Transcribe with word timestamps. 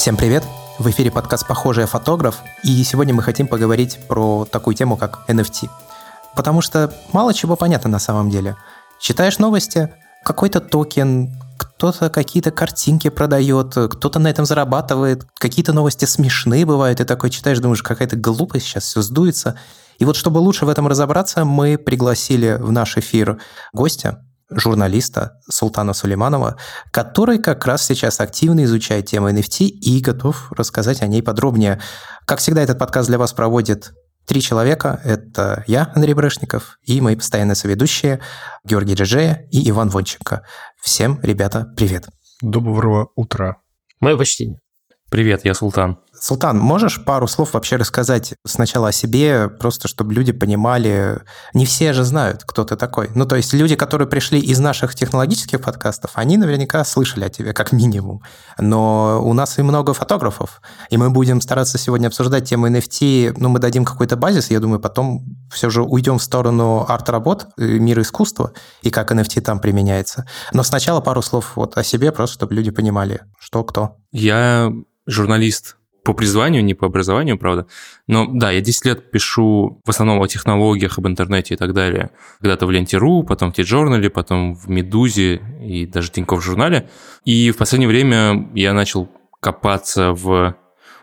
Всем 0.00 0.16
привет! 0.16 0.44
В 0.78 0.88
эфире 0.88 1.10
подкаст 1.10 1.46
«Похожий 1.46 1.84
фотограф», 1.84 2.36
и 2.64 2.82
сегодня 2.84 3.12
мы 3.12 3.22
хотим 3.22 3.46
поговорить 3.46 3.98
про 4.08 4.46
такую 4.50 4.74
тему, 4.74 4.96
как 4.96 5.28
NFT. 5.28 5.68
Потому 6.34 6.62
что 6.62 6.90
мало 7.12 7.34
чего 7.34 7.54
понятно 7.54 7.90
на 7.90 7.98
самом 7.98 8.30
деле. 8.30 8.56
Читаешь 8.98 9.38
новости, 9.38 9.92
какой-то 10.24 10.62
токен, 10.62 11.38
кто-то 11.58 12.08
какие-то 12.08 12.50
картинки 12.50 13.10
продает, 13.10 13.74
кто-то 13.74 14.18
на 14.18 14.28
этом 14.28 14.46
зарабатывает, 14.46 15.26
какие-то 15.34 15.74
новости 15.74 16.06
смешные 16.06 16.64
бывают, 16.64 17.02
и 17.02 17.04
такой 17.04 17.28
читаешь, 17.28 17.58
думаешь, 17.58 17.82
какая-то 17.82 18.16
глупость, 18.16 18.64
сейчас 18.64 18.84
все 18.84 19.02
сдуется. 19.02 19.58
И 19.98 20.06
вот 20.06 20.16
чтобы 20.16 20.38
лучше 20.38 20.64
в 20.64 20.70
этом 20.70 20.88
разобраться, 20.88 21.44
мы 21.44 21.76
пригласили 21.76 22.56
в 22.58 22.72
наш 22.72 22.96
эфир 22.96 23.38
гостя, 23.74 24.24
журналиста 24.50 25.40
Султана 25.48 25.92
Сулейманова, 25.92 26.56
который 26.92 27.38
как 27.38 27.66
раз 27.66 27.84
сейчас 27.84 28.20
активно 28.20 28.64
изучает 28.64 29.06
тему 29.06 29.30
NFT 29.30 29.66
и 29.66 30.00
готов 30.00 30.52
рассказать 30.52 31.02
о 31.02 31.06
ней 31.06 31.22
подробнее. 31.22 31.80
Как 32.26 32.38
всегда, 32.38 32.62
этот 32.62 32.78
подкаст 32.78 33.08
для 33.08 33.18
вас 33.18 33.32
проводит 33.32 33.92
три 34.26 34.40
человека. 34.40 35.00
Это 35.04 35.64
я, 35.66 35.90
Андрей 35.94 36.14
Брешников, 36.14 36.78
и 36.84 37.00
мои 37.00 37.16
постоянные 37.16 37.56
соведущие 37.56 38.20
Георгий 38.64 38.94
Джеджея 38.94 39.46
и 39.50 39.68
Иван 39.70 39.88
Вонченко. 39.88 40.44
Всем, 40.80 41.18
ребята, 41.22 41.66
привет. 41.76 42.08
Доброго 42.40 43.10
утра. 43.16 43.56
Мое 44.00 44.16
почтение. 44.16 44.60
Привет, 45.10 45.44
я 45.44 45.54
Султан. 45.54 45.98
Султан, 46.20 46.58
можешь 46.58 47.02
пару 47.02 47.26
слов 47.26 47.54
вообще 47.54 47.76
рассказать 47.76 48.34
сначала 48.46 48.88
о 48.88 48.92
себе, 48.92 49.48
просто 49.48 49.88
чтобы 49.88 50.12
люди 50.12 50.32
понимали, 50.32 51.22
не 51.54 51.64
все 51.64 51.94
же 51.94 52.04
знают, 52.04 52.44
кто 52.44 52.62
ты 52.64 52.76
такой. 52.76 53.08
Ну, 53.14 53.24
то 53.24 53.36
есть 53.36 53.54
люди, 53.54 53.74
которые 53.74 54.06
пришли 54.06 54.38
из 54.38 54.58
наших 54.58 54.94
технологических 54.94 55.62
подкастов, 55.62 56.10
они 56.14 56.36
наверняка 56.36 56.84
слышали 56.84 57.24
о 57.24 57.30
тебе, 57.30 57.54
как 57.54 57.72
минимум. 57.72 58.22
Но 58.58 59.22
у 59.24 59.32
нас 59.32 59.58
и 59.58 59.62
много 59.62 59.94
фотографов, 59.94 60.60
и 60.90 60.98
мы 60.98 61.08
будем 61.08 61.40
стараться 61.40 61.78
сегодня 61.78 62.08
обсуждать 62.08 62.46
тему 62.46 62.68
NFT, 62.68 63.36
ну, 63.38 63.48
мы 63.48 63.58
дадим 63.58 63.86
какой-то 63.86 64.16
базис, 64.16 64.50
я 64.50 64.60
думаю, 64.60 64.78
потом 64.78 65.24
все 65.50 65.70
же 65.70 65.82
уйдем 65.82 66.18
в 66.18 66.22
сторону 66.22 66.84
арт-работ, 66.86 67.46
э, 67.56 67.64
мира 67.64 68.02
искусства, 68.02 68.52
и 68.82 68.90
как 68.90 69.10
NFT 69.10 69.40
там 69.40 69.58
применяется. 69.58 70.26
Но 70.52 70.64
сначала 70.64 71.00
пару 71.00 71.22
слов 71.22 71.52
вот 71.56 71.78
о 71.78 71.82
себе, 71.82 72.12
просто 72.12 72.34
чтобы 72.34 72.54
люди 72.54 72.70
понимали, 72.70 73.22
что 73.38 73.64
кто. 73.64 73.96
Я 74.12 74.70
журналист 75.06 75.76
по 76.10 76.14
призванию, 76.14 76.64
не 76.64 76.74
по 76.74 76.86
образованию, 76.86 77.38
правда. 77.38 77.68
Но 78.08 78.26
да, 78.26 78.50
я 78.50 78.60
10 78.60 78.84
лет 78.84 79.10
пишу 79.12 79.80
в 79.84 79.88
основном 79.88 80.20
о 80.20 80.26
технологиях, 80.26 80.98
об 80.98 81.06
интернете 81.06 81.54
и 81.54 81.56
так 81.56 81.72
далее. 81.72 82.10
Когда-то 82.40 82.66
в 82.66 82.70
Ленте.ру, 82.72 83.22
потом 83.22 83.52
в 83.52 83.54
T-журнале, 83.54 84.10
потом 84.10 84.56
в 84.56 84.68
Медузе 84.68 85.40
и 85.62 85.86
даже 85.86 86.10
Тинькофф 86.10 86.42
журнале. 86.42 86.90
И 87.24 87.52
в 87.52 87.58
последнее 87.58 87.88
время 87.88 88.50
я 88.54 88.72
начал 88.72 89.08
копаться 89.40 90.12
в 90.12 90.56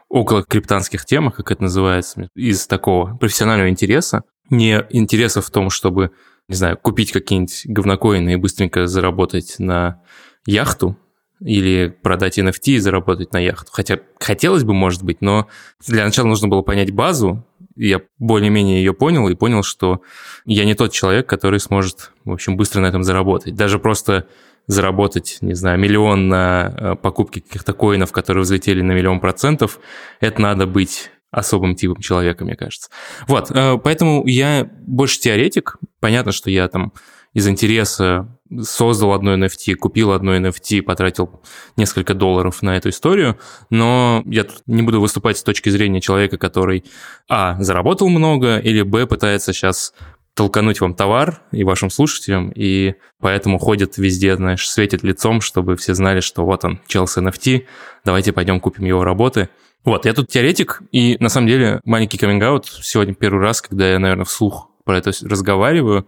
около 0.09 0.43
криптанских 0.43 1.05
темах, 1.05 1.37
как 1.37 1.51
это 1.51 1.63
называется, 1.63 2.29
из 2.35 2.67
такого 2.67 3.15
профессионального 3.15 3.69
интереса. 3.69 4.23
Не 4.49 4.85
интереса 4.89 5.41
в 5.41 5.49
том, 5.49 5.69
чтобы, 5.69 6.11
не 6.49 6.55
знаю, 6.55 6.77
купить 6.77 7.13
какие-нибудь 7.13 7.61
говнокоины 7.65 8.33
и 8.33 8.35
быстренько 8.35 8.87
заработать 8.87 9.55
на 9.57 10.01
яхту, 10.45 10.97
или 11.39 11.95
продать 12.01 12.39
NFT 12.39 12.73
и 12.73 12.79
заработать 12.79 13.33
на 13.33 13.39
яхту. 13.39 13.71
Хотя 13.71 13.99
хотелось 14.19 14.63
бы, 14.63 14.73
может 14.73 15.03
быть, 15.03 15.21
но 15.21 15.47
для 15.85 16.03
начала 16.05 16.27
нужно 16.27 16.47
было 16.47 16.61
понять 16.61 16.91
базу. 16.91 17.45
Я 17.75 18.01
более-менее 18.17 18.79
ее 18.79 18.93
понял 18.93 19.27
и 19.29 19.35
понял, 19.35 19.63
что 19.63 20.01
я 20.45 20.65
не 20.65 20.73
тот 20.73 20.91
человек, 20.91 21.27
который 21.27 21.59
сможет, 21.59 22.11
в 22.25 22.31
общем, 22.31 22.57
быстро 22.57 22.81
на 22.81 22.87
этом 22.87 23.03
заработать. 23.03 23.55
Даже 23.55 23.77
просто 23.77 24.27
заработать, 24.65 25.37
не 25.41 25.53
знаю, 25.53 25.79
миллион 25.79 26.27
на 26.27 26.73
э, 26.75 26.95
покупке 26.95 27.39
каких-то 27.41 27.73
коинов, 27.73 28.11
которые 28.11 28.43
взлетели 28.43 28.81
на 28.81 28.91
миллион 28.91 29.19
процентов, 29.19 29.79
это 30.19 30.41
надо 30.41 30.67
быть 30.67 31.09
особым 31.31 31.75
типом 31.75 32.01
человека, 32.01 32.43
мне 32.43 32.55
кажется. 32.55 32.89
Вот, 33.27 33.51
э, 33.51 33.77
поэтому 33.81 34.25
я 34.25 34.69
больше 34.85 35.19
теоретик. 35.19 35.77
Понятно, 35.99 36.31
что 36.31 36.49
я 36.49 36.67
там 36.67 36.93
из 37.33 37.47
интереса 37.47 38.27
создал 38.61 39.13
одно 39.13 39.35
NFT, 39.35 39.75
купил 39.75 40.11
одно 40.11 40.35
NFT, 40.37 40.81
потратил 40.81 41.41
несколько 41.75 42.13
долларов 42.13 42.61
на 42.61 42.77
эту 42.77 42.89
историю, 42.89 43.37
но 43.69 44.23
я 44.25 44.45
тут 44.45 44.61
не 44.67 44.81
буду 44.81 45.01
выступать 45.01 45.37
с 45.37 45.43
точки 45.43 45.69
зрения 45.69 46.01
человека, 46.01 46.37
который, 46.37 46.85
а, 47.29 47.61
заработал 47.61 48.09
много, 48.09 48.57
или, 48.57 48.81
б, 48.81 49.05
пытается 49.05 49.53
сейчас 49.53 49.93
толкануть 50.33 50.81
вам 50.81 50.93
товар 50.93 51.41
и 51.51 51.63
вашим 51.63 51.89
слушателям, 51.89 52.51
и 52.55 52.93
поэтому 53.19 53.57
ходит 53.57 53.97
везде, 53.97 54.35
знаешь, 54.35 54.69
светит 54.69 55.03
лицом, 55.03 55.41
чтобы 55.41 55.75
все 55.75 55.95
знали, 55.95 56.19
что 56.19 56.45
вот 56.45 56.63
он, 56.63 56.79
Челси 56.87 57.19
NFT, 57.19 57.65
давайте 58.05 58.33
пойдем 58.33 58.59
купим 58.59 58.85
его 58.85 59.03
работы. 59.03 59.49
Вот, 59.83 60.05
я 60.05 60.13
тут 60.13 60.27
теоретик, 60.29 60.81
и 60.91 61.17
на 61.19 61.29
самом 61.29 61.47
деле 61.47 61.81
маленький 61.85 62.17
каминг 62.17 62.65
сегодня 62.65 63.15
первый 63.15 63.41
раз, 63.41 63.61
когда 63.61 63.89
я, 63.89 63.99
наверное, 63.99 64.25
вслух 64.25 64.69
про 64.85 64.99
это 64.99 65.11
разговариваю, 65.23 66.07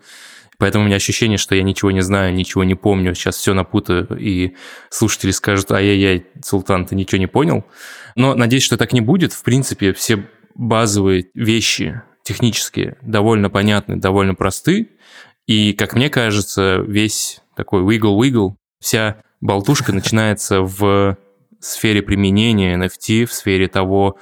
Поэтому 0.59 0.83
у 0.83 0.87
меня 0.87 0.97
ощущение, 0.97 1.37
что 1.37 1.55
я 1.55 1.63
ничего 1.63 1.89
не 1.89 2.01
знаю, 2.01 2.33
ничего 2.33 2.65
не 2.65 2.75
помню, 2.75 3.15
сейчас 3.15 3.37
все 3.37 3.53
напутаю, 3.53 4.07
и 4.19 4.55
слушатели 4.89 5.31
скажут, 5.31 5.71
ай-яй-яй, 5.71 6.27
Султан, 6.43 6.85
ты 6.85 6.95
ничего 6.95 7.17
не 7.17 7.27
понял. 7.27 7.63
Но 8.15 8.35
надеюсь, 8.35 8.63
что 8.63 8.77
так 8.77 8.91
не 8.91 8.99
будет. 8.99 9.31
В 9.31 9.41
принципе, 9.43 9.93
все 9.93 10.27
базовые 10.55 11.27
вещи 11.33 12.01
технические 12.23 12.97
довольно 13.01 13.49
понятны, 13.49 13.95
довольно 13.95 14.35
просты. 14.35 14.89
И, 15.47 15.71
как 15.71 15.93
мне 15.93 16.09
кажется, 16.09 16.83
весь 16.85 17.41
такой 17.55 17.81
wiggle-wiggle, 17.81 18.55
вся 18.81 19.21
болтушка 19.39 19.93
начинается 19.93 20.61
в 20.61 21.17
сфере 21.61 22.01
применения 22.01 22.77
NFT, 22.77 23.25
в 23.25 23.33
сфере 23.33 23.69
того, 23.69 24.17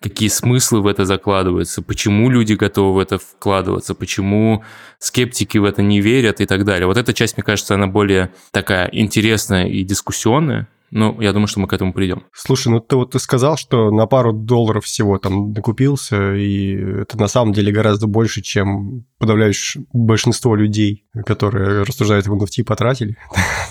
какие 0.00 0.28
смыслы 0.28 0.80
в 0.80 0.86
это 0.86 1.04
закладываются, 1.04 1.82
почему 1.82 2.30
люди 2.30 2.54
готовы 2.54 2.94
в 2.94 2.98
это 2.98 3.18
вкладываться, 3.18 3.94
почему 3.94 4.64
скептики 4.98 5.58
в 5.58 5.64
это 5.64 5.82
не 5.82 6.00
верят 6.00 6.40
и 6.40 6.46
так 6.46 6.64
далее. 6.64 6.86
Вот 6.86 6.96
эта 6.96 7.12
часть, 7.12 7.36
мне 7.36 7.44
кажется, 7.44 7.74
она 7.74 7.86
более 7.86 8.32
такая 8.50 8.88
интересная 8.92 9.68
и 9.68 9.82
дискуссионная, 9.82 10.68
ну, 10.90 11.20
я 11.20 11.32
думаю, 11.32 11.46
что 11.46 11.60
мы 11.60 11.68
к 11.68 11.72
этому 11.72 11.92
придем. 11.92 12.24
Слушай, 12.32 12.68
ну 12.68 12.80
ты 12.80 12.96
вот 12.96 13.12
ты 13.12 13.18
сказал, 13.18 13.56
что 13.56 13.90
на 13.90 14.06
пару 14.06 14.32
долларов 14.32 14.84
всего 14.84 15.18
там 15.18 15.52
накупился, 15.52 16.34
и 16.34 16.74
это 17.02 17.18
на 17.18 17.28
самом 17.28 17.52
деле 17.52 17.72
гораздо 17.72 18.06
больше, 18.06 18.42
чем 18.42 19.04
подавляющее 19.18 19.84
большинство 19.92 20.56
людей, 20.56 21.04
которые 21.24 21.82
рассуждают 21.82 22.26
в 22.26 22.34
NFT, 22.34 22.64
потратили. 22.64 23.16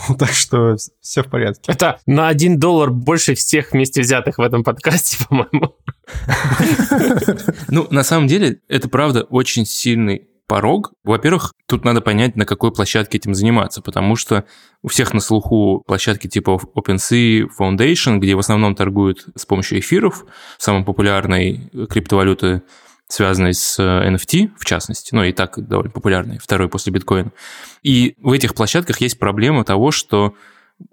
так 0.18 0.30
что 0.30 0.78
все 1.02 1.24
в 1.24 1.28
порядке. 1.28 1.72
Это 1.72 2.00
на 2.06 2.30
один 2.30 2.58
доллар 2.58 2.92
больше 2.92 3.36
всех 3.36 3.74
вместе 3.74 4.02
взятых 4.02 4.38
в 4.38 4.42
этом 4.42 4.64
подкасте, 4.64 5.18
по-моему. 5.30 5.76
ну, 7.68 7.88
на 7.90 8.04
самом 8.04 8.28
деле, 8.28 8.62
это 8.70 8.88
правда 8.88 9.24
очень 9.24 9.66
сильный 9.66 10.29
порог. 10.50 10.92
Во-первых, 11.04 11.54
тут 11.68 11.86
надо 11.86 12.02
понять, 12.02 12.36
на 12.36 12.46
какой 12.46 12.74
площадке 12.74 13.20
этим 13.20 13.36
заниматься, 13.36 13.82
потому 13.82 14.16
что 14.16 14.46
у 14.82 14.88
всех 14.90 15.14
на 15.14 15.22
слуху 15.22 15.84
площадки 15.86 16.28
типа 16.28 16.60
OpenSea 16.76 17.48
Foundation, 17.58 18.18
где 18.18 18.36
в 18.36 18.40
основном 18.40 18.76
торгуют 18.76 19.28
с 19.36 19.46
помощью 19.46 19.80
эфиров, 19.80 20.26
самой 20.58 20.84
популярной 20.84 21.70
криптовалюты, 21.90 22.64
связанной 23.08 23.54
с 23.54 23.80
NFT, 23.80 24.50
в 24.58 24.66
частности, 24.66 25.14
ну 25.14 25.24
и 25.24 25.32
так 25.32 25.56
довольно 25.68 25.92
популярной, 25.92 26.40
второй 26.40 26.68
после 26.68 26.92
биткоина. 26.92 27.32
И 27.84 28.16
в 28.20 28.32
этих 28.32 28.56
площадках 28.56 29.00
есть 29.02 29.20
проблема 29.20 29.64
того, 29.64 29.92
что 29.92 30.34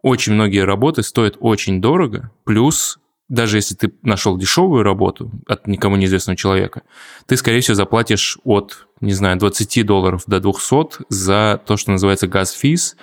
очень 0.02 0.34
многие 0.34 0.64
работы 0.64 1.02
стоят 1.02 1.36
очень 1.40 1.80
дорого, 1.80 2.30
плюс 2.44 2.98
даже 3.28 3.58
если 3.58 3.74
ты 3.74 3.92
нашел 4.02 4.36
дешевую 4.36 4.82
работу 4.82 5.32
от 5.48 5.66
никому 5.66 5.96
неизвестного 5.96 6.36
человека, 6.36 6.82
ты, 7.26 7.36
скорее 7.36 7.60
всего, 7.60 7.74
заплатишь 7.74 8.38
от, 8.44 8.85
не 9.00 9.12
знаю, 9.12 9.38
20 9.38 9.84
долларов 9.86 10.22
до 10.26 10.40
200 10.40 11.04
за 11.08 11.60
то, 11.64 11.76
что 11.76 11.92
называется 11.92 12.26
газ-физ. 12.26 12.96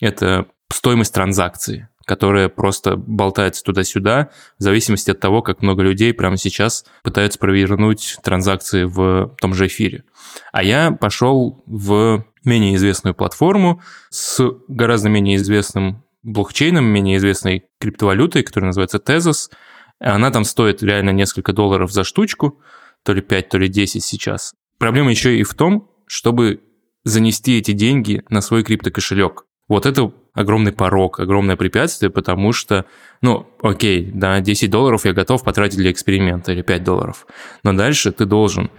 Это 0.00 0.46
стоимость 0.72 1.14
транзакции, 1.14 1.88
которая 2.04 2.48
просто 2.48 2.96
болтается 2.96 3.62
туда-сюда 3.64 4.30
в 4.58 4.62
зависимости 4.62 5.10
от 5.10 5.20
того, 5.20 5.42
как 5.42 5.62
много 5.62 5.82
людей 5.82 6.12
прямо 6.12 6.36
сейчас 6.36 6.84
пытаются 7.02 7.38
провернуть 7.38 8.18
транзакции 8.22 8.84
в 8.84 9.34
том 9.40 9.54
же 9.54 9.66
эфире. 9.66 10.04
А 10.52 10.62
я 10.62 10.92
пошел 10.92 11.62
в 11.66 12.24
менее 12.44 12.76
известную 12.76 13.14
платформу 13.14 13.82
с 14.10 14.42
гораздо 14.68 15.08
менее 15.08 15.36
известным 15.36 16.04
блокчейном, 16.22 16.84
менее 16.84 17.16
известной 17.16 17.64
криптовалютой, 17.80 18.42
которая 18.42 18.68
называется 18.68 18.98
Tezos. 18.98 19.50
Она 19.98 20.30
там 20.30 20.44
стоит 20.44 20.82
реально 20.82 21.10
несколько 21.10 21.52
долларов 21.52 21.92
за 21.92 22.04
штучку, 22.04 22.60
то 23.02 23.12
ли 23.12 23.20
5, 23.20 23.48
то 23.48 23.58
ли 23.58 23.68
10 23.68 24.04
сейчас. 24.04 24.54
Проблема 24.78 25.10
еще 25.10 25.38
и 25.38 25.42
в 25.42 25.54
том, 25.54 25.90
чтобы 26.06 26.60
занести 27.04 27.58
эти 27.58 27.72
деньги 27.72 28.22
на 28.28 28.40
свой 28.40 28.62
криптокошелек. 28.62 29.44
Вот 29.68 29.84
это 29.86 30.12
огромный 30.32 30.72
порог, 30.72 31.20
огромное 31.20 31.56
препятствие, 31.56 32.10
потому 32.10 32.52
что, 32.52 32.86
ну, 33.20 33.46
окей, 33.60 34.10
да, 34.12 34.40
10 34.40 34.70
долларов 34.70 35.04
я 35.04 35.12
готов 35.12 35.44
потратить 35.44 35.78
для 35.78 35.90
эксперимента 35.90 36.52
или 36.52 36.62
5 36.62 36.84
долларов. 36.84 37.26
Но 37.64 37.72
дальше 37.74 38.12
ты 38.12 38.24
должен 38.24 38.70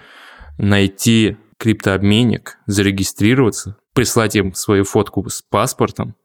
найти 0.57 1.37
криптообменник, 1.57 2.57
зарегистрироваться, 2.65 3.77
прислать 3.93 4.35
им 4.35 4.53
свою 4.53 4.85
фотку 4.85 5.29
с 5.29 5.41
паспортом, 5.41 6.15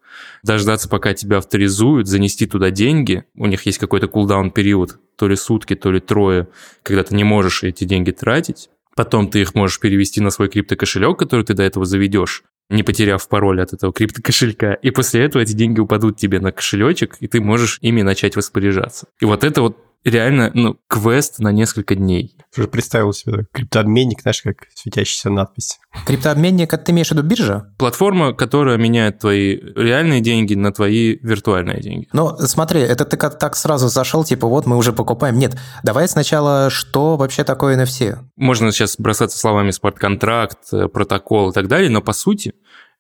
дождаться, 0.42 0.88
пока 0.88 1.12
тебя 1.12 1.38
авторизуют, 1.38 2.06
занести 2.06 2.46
туда 2.46 2.70
деньги. 2.70 3.24
У 3.34 3.46
них 3.46 3.66
есть 3.66 3.78
какой-то 3.78 4.06
кулдаун 4.06 4.50
период, 4.50 4.98
то 5.16 5.28
ли 5.28 5.36
сутки, 5.36 5.74
то 5.74 5.90
ли 5.90 6.00
трое, 6.00 6.48
когда 6.82 7.02
ты 7.02 7.14
не 7.16 7.24
можешь 7.24 7.64
эти 7.64 7.84
деньги 7.84 8.12
тратить. 8.12 8.70
Потом 8.96 9.29
ты 9.29 9.41
их 9.41 9.55
можешь 9.55 9.81
перевести 9.81 10.20
на 10.20 10.31
свой 10.31 10.49
криптокошелек, 10.49 11.19
который 11.19 11.44
ты 11.44 11.55
до 11.55 11.62
этого 11.62 11.85
заведешь, 11.85 12.44
не 12.70 12.82
потеряв 12.82 13.29
пароль 13.29 13.61
от 13.61 13.73
этого 13.73 13.93
криптокошелька. 13.93 14.75
И 14.75 14.91
после 14.91 15.25
этого 15.25 15.43
эти 15.43 15.52
деньги 15.52 15.81
упадут 15.81 16.17
тебе 16.17 16.41
на 16.41 16.52
кошелечек, 16.52 17.17
и 17.20 17.26
ты 17.26 17.41
можешь 17.41 17.79
ими 17.81 18.02
начать 18.02 18.37
распоряжаться. 18.37 19.08
И 19.20 19.25
вот 19.25 19.44
это 19.44 19.62
вот 19.62 19.79
реально, 20.04 20.50
ну, 20.54 20.76
квест 20.86 21.38
на 21.38 21.50
несколько 21.50 21.94
дней. 21.94 22.36
Уже 22.56 22.68
представил 22.68 23.12
себе 23.12 23.46
криптообменник, 23.52 24.22
знаешь, 24.22 24.42
как 24.42 24.68
светящаяся 24.74 25.30
надпись. 25.30 25.78
Криптообменник, 26.06 26.72
это 26.72 26.84
ты 26.84 26.92
имеешь 26.92 27.08
в 27.08 27.12
виду 27.12 27.22
биржа? 27.22 27.72
Платформа, 27.78 28.32
которая 28.32 28.76
меняет 28.76 29.18
твои 29.18 29.56
реальные 29.56 30.20
деньги 30.20 30.54
на 30.54 30.72
твои 30.72 31.16
виртуальные 31.20 31.80
деньги. 31.80 32.08
Ну, 32.12 32.36
смотри, 32.38 32.80
это 32.80 33.04
ты 33.04 33.16
как 33.16 33.38
так 33.38 33.56
сразу 33.56 33.88
зашел, 33.88 34.24
типа, 34.24 34.46
вот 34.46 34.66
мы 34.66 34.76
уже 34.76 34.92
покупаем. 34.92 35.38
Нет, 35.38 35.56
давай 35.82 36.06
сначала, 36.08 36.70
что 36.70 37.16
вообще 37.16 37.42
такое 37.42 37.76
NFT? 37.82 38.16
Можно 38.36 38.72
сейчас 38.72 38.96
бросаться 38.98 39.38
словами 39.38 39.70
смарт-контракт, 39.70 40.72
э, 40.72 40.88
протокол 40.88 41.50
и 41.50 41.52
так 41.52 41.66
далее, 41.66 41.90
но 41.90 42.00
по 42.02 42.12
сути 42.12 42.54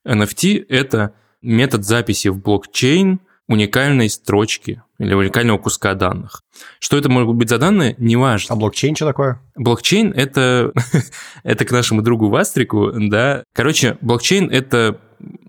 NFT– 0.06 0.64
это 0.68 1.14
метод 1.42 1.84
записи 1.84 2.28
в 2.28 2.40
блокчейн 2.40 3.20
уникальной 3.46 4.08
строчки 4.08 4.82
или 4.98 5.14
уникального 5.14 5.58
куска 5.58 5.94
данных. 5.94 6.42
Что 6.78 6.96
это 6.96 7.08
могут 7.08 7.36
быть 7.36 7.48
за 7.48 7.58
данные, 7.58 7.94
неважно. 7.98 8.54
А 8.54 8.56
блокчейн 8.56 8.94
что 8.94 9.06
такое? 9.06 9.40
Блокчейн– 9.56 10.12
это, 10.16 10.72
это 11.42 11.64
к 11.64 11.70
нашему 11.72 12.02
другу 12.02 12.28
Вастрику, 12.28 12.92
да. 12.94 13.44
Короче, 13.54 13.98
блокчейн– 14.00 14.50
это 14.52 15.00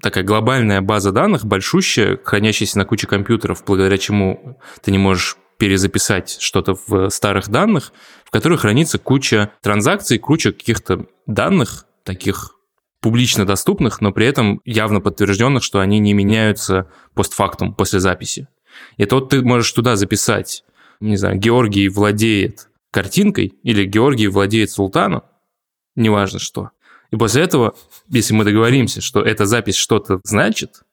такая 0.02 0.24
глобальная 0.24 0.82
база 0.82 1.12
данных, 1.12 1.46
большущая, 1.46 2.20
хранящаяся 2.24 2.78
на 2.78 2.86
куче 2.86 3.08
компьютеров, 3.08 3.64
благодаря 3.66 3.98
чему 3.98 4.58
ты 4.82 4.92
не 4.92 4.98
можешь 4.98 5.38
перезаписать 5.58 6.38
что-то 6.40 6.78
в 6.88 7.10
старых 7.10 7.50
данных, 7.50 7.94
в 8.26 8.32
которых 8.32 8.62
хранится 8.62 9.00
куча 9.00 9.52
транзакций, 9.62 10.18
куча 10.18 10.52
каких-то 10.52 11.06
данных, 11.26 11.86
таких 12.04 12.56
публично 13.02 13.46
доступных, 13.46 14.02
но 14.02 14.12
при 14.12 14.26
этом 14.26 14.62
явно 14.66 15.00
подтвержденных, 15.00 15.64
что 15.64 15.80
они 15.80 16.00
не 16.00 16.14
меняются 16.14 16.90
постфактум, 17.14 17.74
после 17.74 18.00
записи. 18.00 18.48
И 18.98 19.06
то 19.06 19.22
ты 19.22 19.42
можешь 19.42 19.72
туда 19.72 19.96
записать, 19.96 20.64
не 21.00 21.18
знаю, 21.18 21.38
Георгий 21.38 21.90
владеет 21.90 22.70
картинкой 22.92 23.54
или 23.64 23.86
Георгий 23.86 24.28
владеет 24.28 24.72
султаном, 24.72 25.24
неважно 25.96 26.40
что. 26.40 26.72
И 27.12 27.18
после 27.18 27.44
этого, 27.44 27.76
если 28.08 28.34
мы 28.34 28.44
договоримся, 28.44 29.02
что 29.02 29.22
эта 29.22 29.46
запись 29.46 29.76
что-то 29.76 30.20
значит, 30.24 30.84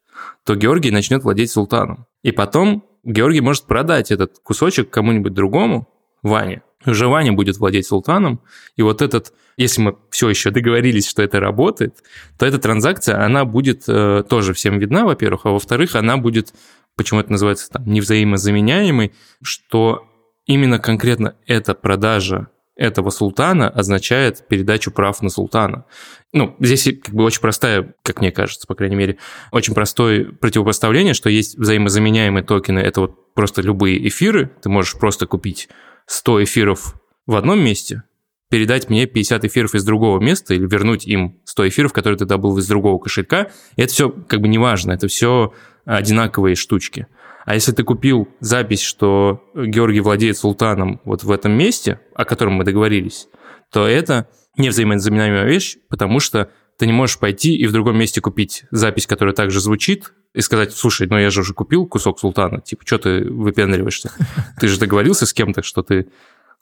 то 0.44 0.55
Георгий 0.55 0.90
начнет 0.90 1.23
владеть 1.23 1.50
султаном. 1.50 2.06
И 2.23 2.32
потом 2.32 2.84
Георгий 3.05 3.40
может 3.40 3.64
продать 3.64 4.11
этот 4.11 4.38
кусочек 4.43 4.90
кому-нибудь 4.90 5.32
другому, 5.32 5.88
Ване. 6.23 6.62
Уже 6.84 7.06
Ваня 7.06 7.32
будет 7.32 7.58
владеть 7.58 7.87
султаном, 7.87 8.40
и 8.76 8.82
вот 8.82 9.02
этот, 9.02 9.32
если 9.56 9.82
мы 9.82 9.96
все 10.11 10.29
еще 10.29 10.50
договорились, 10.50 11.06
что 11.06 11.23
это 11.23 11.38
работает, 11.38 12.02
то 12.38 12.46
эта 12.46 12.58
транзакция, 12.58 13.25
она 13.25 13.44
будет 13.44 13.84
э, 13.87 14.25
тоже 14.29 14.52
всем 14.52 14.79
видна, 14.79 15.05
во-первых, 15.05 15.43
а 15.46 15.50
во-вторых, 15.50 15.94
она 15.94 16.17
будет 16.17 16.52
почему 16.97 17.21
это 17.21 17.33
называется 17.33 17.71
там 17.71 17.85
невзаимозаменяемый, 17.87 19.12
что 19.43 20.09
именно 20.47 20.79
конкретно 20.79 21.37
эта 21.47 21.75
продажа 21.75 22.49
этого 22.75 23.11
султана 23.11 23.69
означает 23.69 24.47
передачу 24.49 24.91
прав 24.91 25.21
на 25.23 25.29
султана. 25.29 25.85
Ну, 26.33 26.56
здесь 26.59 26.89
как 27.03 27.15
бы 27.15 27.25
очень 27.25 27.41
простая, 27.41 27.94
как 28.03 28.21
мне 28.21 28.33
кажется, 28.33 28.67
по 28.67 28.75
крайней 28.75 28.97
мере, 28.97 29.19
очень 29.50 29.75
простое 29.75 30.33
противопоставление, 30.33 31.15
что 31.15 31.29
есть 31.29 31.59
взаимозаменяемые 31.59 32.43
токены, 32.43 32.79
это 32.79 33.03
вот 33.03 33.35
просто 33.35 33.61
любые 33.61 34.09
эфиры, 34.09 34.50
ты 34.62 34.69
можешь 34.69 34.99
просто 34.99 35.27
купить 35.27 35.69
100 36.06 36.44
эфиров 36.44 36.94
в 37.27 37.37
одном 37.37 37.61
месте, 37.61 38.05
передать 38.49 38.91
мне 38.91 39.06
50 39.06 39.44
эфиров 39.44 39.75
из 39.75 39.85
другого 39.85 40.19
места 40.21 40.55
или 40.55 40.67
вернуть 40.67 41.06
им 41.06 41.41
100 41.44 41.69
эфиров, 41.69 41.93
которые 41.93 42.19
ты 42.19 42.25
добыл 42.25 42.59
из 42.59 42.67
другого 42.67 42.99
кошелька. 42.99 43.50
И 43.77 43.83
это 43.83 43.93
все 43.93 44.11
как 44.11 44.41
бы 44.41 44.49
не 44.49 44.59
важно, 44.59 44.93
это 44.93 45.09
все 45.09 45.55
одинаковые 45.84 46.55
штучки. 46.55 47.06
А 47.44 47.55
если 47.55 47.73
ты 47.73 47.82
купил 47.82 48.29
запись, 48.40 48.82
что 48.82 49.43
Георгий 49.55 50.00
владеет 50.00 50.37
султаном 50.37 51.00
вот 51.05 51.25
в 51.25 51.31
этом 51.31 51.52
месте, 51.52 52.00
о 52.14 52.25
котором 52.25 52.55
мы 52.55 52.64
договорились, 52.64 53.29
то 53.70 53.87
это 53.87 54.29
не 54.56 54.69
взаимозаменяемая 54.69 55.44
вещь, 55.44 55.79
потому 55.88 56.20
что 56.20 56.50
ты 56.79 56.87
не 56.87 56.93
можешь 56.93 57.19
пойти 57.19 57.56
и 57.56 57.67
в 57.67 57.73
другом 57.73 57.99
месте 57.99 58.20
купить 58.20 58.64
запись, 58.70 59.06
которая 59.06 59.34
также 59.34 59.61
звучит, 59.61 60.12
и 60.34 60.40
сказать, 60.40 60.73
слушай, 60.73 61.06
ну 61.06 61.19
я 61.19 61.31
же 61.31 61.40
уже 61.40 61.52
купил 61.52 61.87
кусок 61.87 62.19
султана, 62.19 62.61
типа, 62.61 62.84
что 62.87 62.99
ты 62.99 63.25
выпендриваешься? 63.31 64.12
Ты 64.61 64.69
же 64.69 64.79
договорился 64.79 65.26
с 65.26 65.32
кем-то, 65.32 65.62
что 65.62 65.82
ты 65.82 66.08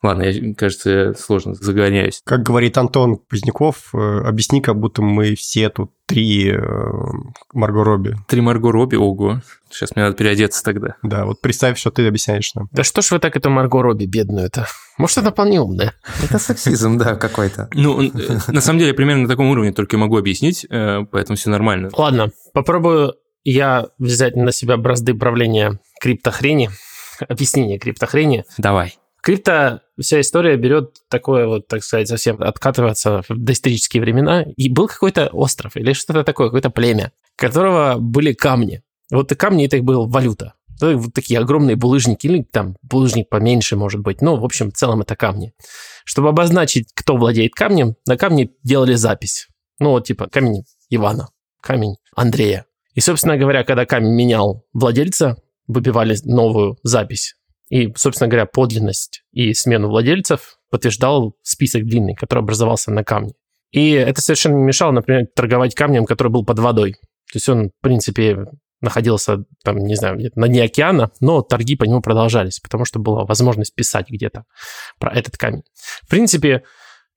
Ладно, 0.02 0.22
я, 0.22 0.54
кажется, 0.54 1.14
сложно 1.14 1.54
загоняюсь. 1.54 2.22
Как 2.24 2.42
говорит 2.42 2.78
Антон 2.78 3.18
Поздняков, 3.18 3.94
э, 3.94 4.20
объясни, 4.24 4.62
как 4.62 4.78
будто 4.78 5.02
мы 5.02 5.34
все 5.34 5.68
тут 5.68 5.92
три 6.06 6.50
э, 6.50 6.58
Марго 7.52 7.84
Робби. 7.84 8.16
Три 8.26 8.40
Марго 8.40 8.72
Робби? 8.72 8.96
Ого. 8.96 9.42
Сейчас 9.68 9.94
мне 9.94 10.04
надо 10.04 10.16
переодеться 10.16 10.64
тогда. 10.64 10.96
Да, 11.02 11.26
вот 11.26 11.42
представь, 11.42 11.78
что 11.78 11.90
ты 11.90 12.06
объясняешь 12.06 12.54
нам. 12.54 12.70
Да 12.72 12.82
что 12.82 13.02
ж 13.02 13.10
вы 13.10 13.18
так 13.18 13.36
эту 13.36 13.50
Марго 13.50 13.82
Робби 13.82 14.06
бедную-то? 14.06 14.66
Может, 14.96 15.18
она 15.18 15.32
вполне 15.32 15.60
умная? 15.60 15.92
Это 16.22 16.38
сексизм, 16.38 16.96
да, 16.96 17.16
какой-то. 17.16 17.68
Ну, 17.74 18.02
э, 18.02 18.10
на 18.48 18.62
самом 18.62 18.78
деле, 18.78 18.94
примерно 18.94 19.24
на 19.24 19.28
таком 19.28 19.50
уровне 19.50 19.72
только 19.72 19.98
могу 19.98 20.16
объяснить, 20.16 20.66
поэтому 20.70 21.36
все 21.36 21.50
нормально. 21.50 21.90
Ладно, 21.92 22.30
попробую 22.54 23.16
я 23.44 23.88
взять 23.98 24.34
на 24.34 24.52
себя 24.52 24.78
бразды 24.78 25.14
правления 25.14 25.78
криптохрени, 26.00 26.70
объяснение 27.28 27.78
криптохрени. 27.78 28.44
Давай. 28.56 28.94
Крипто, 29.22 29.80
вся 30.00 30.20
история 30.20 30.56
берет 30.56 30.96
такое 31.08 31.46
вот, 31.46 31.68
так 31.68 31.84
сказать, 31.84 32.08
совсем 32.08 32.40
откатываться 32.42 33.22
в 33.28 33.36
доисторические 33.36 34.00
времена. 34.00 34.44
И 34.56 34.70
был 34.70 34.88
какой-то 34.88 35.28
остров 35.28 35.76
или 35.76 35.92
что-то 35.92 36.24
такое, 36.24 36.48
какое-то 36.48 36.70
племя, 36.70 37.12
которого 37.36 37.96
были 37.98 38.32
камни. 38.32 38.82
Вот 39.10 39.30
и 39.32 39.34
камни 39.34 39.66
это 39.66 39.76
их 39.76 39.84
была 39.84 40.06
валюта. 40.06 40.54
Вот 40.80 41.12
такие 41.12 41.38
огромные 41.38 41.76
булыжники, 41.76 42.26
или 42.26 42.42
там 42.42 42.76
булыжник 42.82 43.28
поменьше, 43.28 43.76
может 43.76 44.00
быть. 44.00 44.22
Ну, 44.22 44.36
в 44.36 44.44
общем, 44.44 44.70
в 44.70 44.74
целом 44.74 45.02
это 45.02 45.14
камни. 45.14 45.52
Чтобы 46.04 46.30
обозначить, 46.30 46.88
кто 46.94 47.16
владеет 47.16 47.52
камнем, 47.52 47.96
на 48.06 48.16
камне 48.16 48.50
делали 48.62 48.94
запись. 48.94 49.48
Ну, 49.78 49.90
вот 49.90 50.06
типа 50.06 50.28
камень 50.28 50.64
Ивана, 50.88 51.28
камень 51.60 51.96
Андрея. 52.16 52.64
И, 52.94 53.00
собственно 53.00 53.36
говоря, 53.36 53.62
когда 53.64 53.84
камень 53.84 54.14
менял 54.14 54.64
владельца, 54.72 55.36
выбивали 55.66 56.16
новую 56.24 56.78
запись 56.82 57.34
и, 57.70 57.92
собственно 57.96 58.28
говоря, 58.28 58.46
подлинность 58.46 59.22
и 59.32 59.54
смену 59.54 59.88
владельцев 59.88 60.58
подтверждал 60.70 61.36
список 61.42 61.84
длинный, 61.84 62.14
который 62.14 62.40
образовался 62.40 62.90
на 62.90 63.04
камне. 63.04 63.32
И 63.70 63.90
это 63.92 64.20
совершенно 64.20 64.56
не 64.56 64.64
мешало, 64.64 64.90
например, 64.90 65.26
торговать 65.34 65.74
камнем, 65.74 66.04
который 66.04 66.28
был 66.28 66.44
под 66.44 66.58
водой. 66.58 66.94
То 67.32 67.36
есть 67.36 67.48
он, 67.48 67.68
в 67.68 67.82
принципе, 67.82 68.46
находился 68.80 69.44
там, 69.62 69.78
не 69.78 69.94
знаю, 69.94 70.16
где-то 70.16 70.38
на 70.40 70.48
дне 70.48 70.64
океана, 70.64 71.12
но 71.20 71.42
торги 71.42 71.76
по 71.76 71.84
нему 71.84 72.00
продолжались, 72.00 72.58
потому 72.58 72.84
что 72.84 72.98
была 72.98 73.24
возможность 73.24 73.74
писать 73.74 74.10
где-то 74.10 74.44
про 74.98 75.12
этот 75.12 75.36
камень. 75.36 75.62
В 76.02 76.08
принципе, 76.08 76.64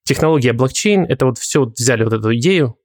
технология 0.03 0.53
блокчейн, 0.53 1.05
это 1.05 1.25
вот 1.25 1.39
все 1.39 1.65
взяли 1.65 2.03
вот 2.03 2.13
эту 2.13 2.36
идею 2.36 2.77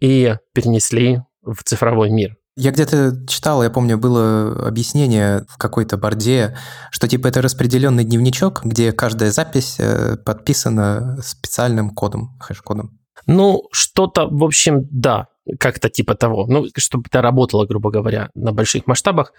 и 0.00 0.36
перенесли 0.54 1.22
в 1.42 1.64
цифровой 1.64 2.10
мир. 2.10 2.36
Я 2.60 2.72
где-то 2.72 3.24
читал, 3.28 3.62
я 3.62 3.70
помню, 3.70 3.98
было 3.98 4.66
объяснение 4.66 5.44
в 5.48 5.58
какой-то 5.58 5.96
борде, 5.96 6.56
что 6.90 7.06
типа 7.06 7.28
это 7.28 7.40
распределенный 7.40 8.02
дневничок, 8.02 8.64
где 8.64 8.90
каждая 8.90 9.30
запись 9.30 9.76
э, 9.78 10.16
подписана 10.16 11.22
специальным 11.22 11.90
кодом, 11.90 12.36
хэш-кодом. 12.40 12.98
Ну, 13.26 13.62
что-то, 13.70 14.26
в 14.26 14.42
общем, 14.42 14.88
да, 14.90 15.28
как-то 15.60 15.88
типа 15.88 16.16
того. 16.16 16.46
Ну, 16.48 16.66
чтобы 16.76 17.04
это 17.06 17.22
работало, 17.22 17.64
грубо 17.64 17.92
говоря, 17.92 18.30
на 18.34 18.52
больших 18.52 18.88
масштабах, 18.88 19.32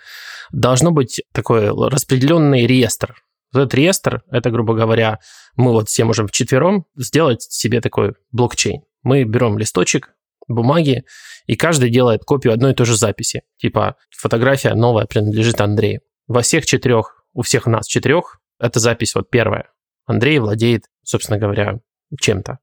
должно 0.53 0.91
быть 0.91 1.21
такой 1.33 1.67
распределенный 1.89 2.67
реестр. 2.67 3.15
Этот 3.53 3.73
реестр, 3.73 4.23
это, 4.31 4.49
грубо 4.49 4.75
говоря, 4.75 5.19
мы 5.57 5.73
вот 5.73 5.89
все 5.89 6.05
можем 6.05 6.29
вчетвером 6.29 6.85
сделать 6.95 7.41
себе 7.41 7.81
такой 7.81 8.13
блокчейн. 8.31 8.79
Мы 9.03 9.25
берем 9.25 9.57
листочек, 9.57 10.13
бумаги, 10.49 11.05
и 11.45 11.55
каждый 11.55 11.89
делает 11.89 12.23
копию 12.23 12.53
одной 12.53 12.71
и 12.71 12.75
той 12.75 12.85
же 12.85 12.97
записи. 12.97 13.43
Типа 13.57 13.95
фотография 14.09 14.73
новая 14.73 15.05
принадлежит 15.05 15.61
Андрею. 15.61 16.01
Во 16.27 16.41
всех 16.41 16.65
четырех, 16.65 17.23
у 17.33 17.41
всех 17.41 17.65
нас 17.65 17.87
четырех, 17.87 18.39
эта 18.59 18.79
запись 18.79 19.15
вот 19.15 19.29
первая. 19.29 19.71
Андрей 20.05 20.39
владеет, 20.39 20.85
собственно 21.03 21.37
говоря, 21.37 21.79
чем-то. 22.19 22.59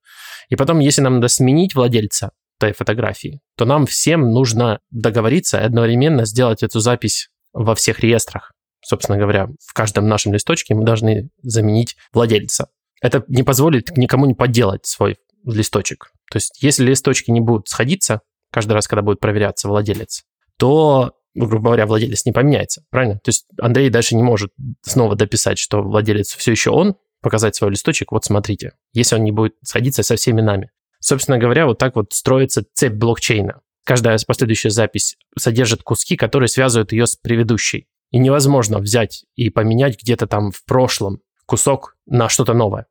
И 0.49 0.57
потом, 0.57 0.81
если 0.81 1.02
нам 1.02 1.16
надо 1.16 1.28
сменить 1.28 1.75
владельца 1.75 2.33
этой 2.59 2.73
фотографии, 2.73 3.40
то 3.57 3.64
нам 3.64 3.87
всем 3.87 4.31
нужно 4.31 4.81
договориться 4.90 5.59
и 5.59 5.64
одновременно 5.64 6.25
сделать 6.25 6.62
эту 6.62 6.81
запись 6.81 7.28
во 7.52 7.75
всех 7.75 8.00
реестрах. 8.00 8.52
Собственно 8.85 9.19
говоря, 9.19 9.49
в 9.64 9.73
каждом 9.73 10.09
нашем 10.09 10.33
листочке 10.33 10.75
мы 10.75 10.85
должны 10.85 11.31
заменить 11.43 11.97
владельца. 12.12 12.69
Это 13.02 13.25
не 13.28 13.43
позволит 13.43 13.97
никому 13.97 14.26
не 14.26 14.35
подделать 14.35 14.87
свой 14.87 15.16
листочек. 15.45 16.12
То 16.30 16.37
есть, 16.37 16.62
если 16.62 16.85
листочки 16.85 17.30
не 17.30 17.40
будут 17.40 17.68
сходиться 17.68 18.21
каждый 18.52 18.73
раз, 18.73 18.88
когда 18.88 19.02
будет 19.02 19.21
проверяться 19.21 19.68
владелец, 19.68 20.25
то 20.59 21.12
грубо 21.37 21.66
говоря, 21.66 21.87
владелец 21.87 22.25
не 22.25 22.33
поменяется, 22.33 22.83
правильно? 22.90 23.16
То 23.16 23.28
есть 23.28 23.47
Андрей 23.61 23.90
дальше 23.90 24.16
не 24.16 24.23
может 24.23 24.52
снова 24.83 25.14
дописать, 25.16 25.59
что 25.59 25.83
владелец 25.83 26.35
все 26.35 26.52
еще 26.52 26.71
он, 26.71 26.97
показать 27.21 27.54
свой 27.54 27.71
листочек, 27.71 28.12
вот 28.12 28.25
смотрите, 28.25 28.73
если 28.92 29.16
он 29.16 29.25
не 29.25 29.33
будет 29.33 29.54
сходиться 29.62 30.02
со 30.02 30.16
всеми 30.16 30.40
нами. 30.40 30.71
Собственно 31.00 31.38
говоря, 31.38 31.66
вот 31.66 31.78
так 31.78 31.97
вот 31.97 32.12
строится 32.12 32.64
цепь 32.73 32.95
блокчейна. 32.95 33.61
Каждая 33.85 34.18
последующая 34.26 34.71
запись 34.71 35.16
содержит 35.38 35.83
куски, 35.83 36.16
которые 36.16 36.49
связывают 36.49 36.92
ее 36.92 37.06
с 37.06 37.16
предыдущей. 37.16 37.87
И 38.11 38.18
невозможно 38.18 38.78
взять 38.78 39.25
и 39.35 39.50
поменять 39.50 40.00
где-то 40.00 40.26
там 40.26 40.52
в 40.52 40.64
прошлом 40.64 41.21
кусок 41.45 41.97
на 42.06 42.28
что-то 42.28 42.54
новое. 42.54 42.87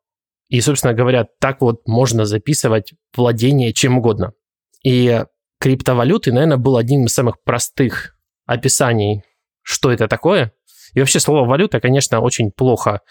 И, 0.50 0.62
собственно 0.62 0.94
говоря, 0.94 1.26
так 1.40 1.62
вот 1.62 1.88
можно 1.88 2.26
записывать 2.26 2.94
владение 3.16 3.74
чем 3.74 3.98
угодно. 3.98 4.34
И 4.84 5.24
криптовалюты, 5.60 6.32
наверное, 6.32 6.58
был 6.58 6.78
одним 6.78 7.06
из 7.06 7.14
самых 7.14 7.42
простых 7.44 8.16
описаний, 8.46 9.24
что 9.64 9.92
это 9.92 10.08
такое. 10.08 10.52
И 10.94 11.00
вообще 11.00 11.20
слово 11.20 11.48
валюта, 11.48 11.80
конечно, 11.80 12.20
очень 12.20 12.52
плохо 12.52 13.02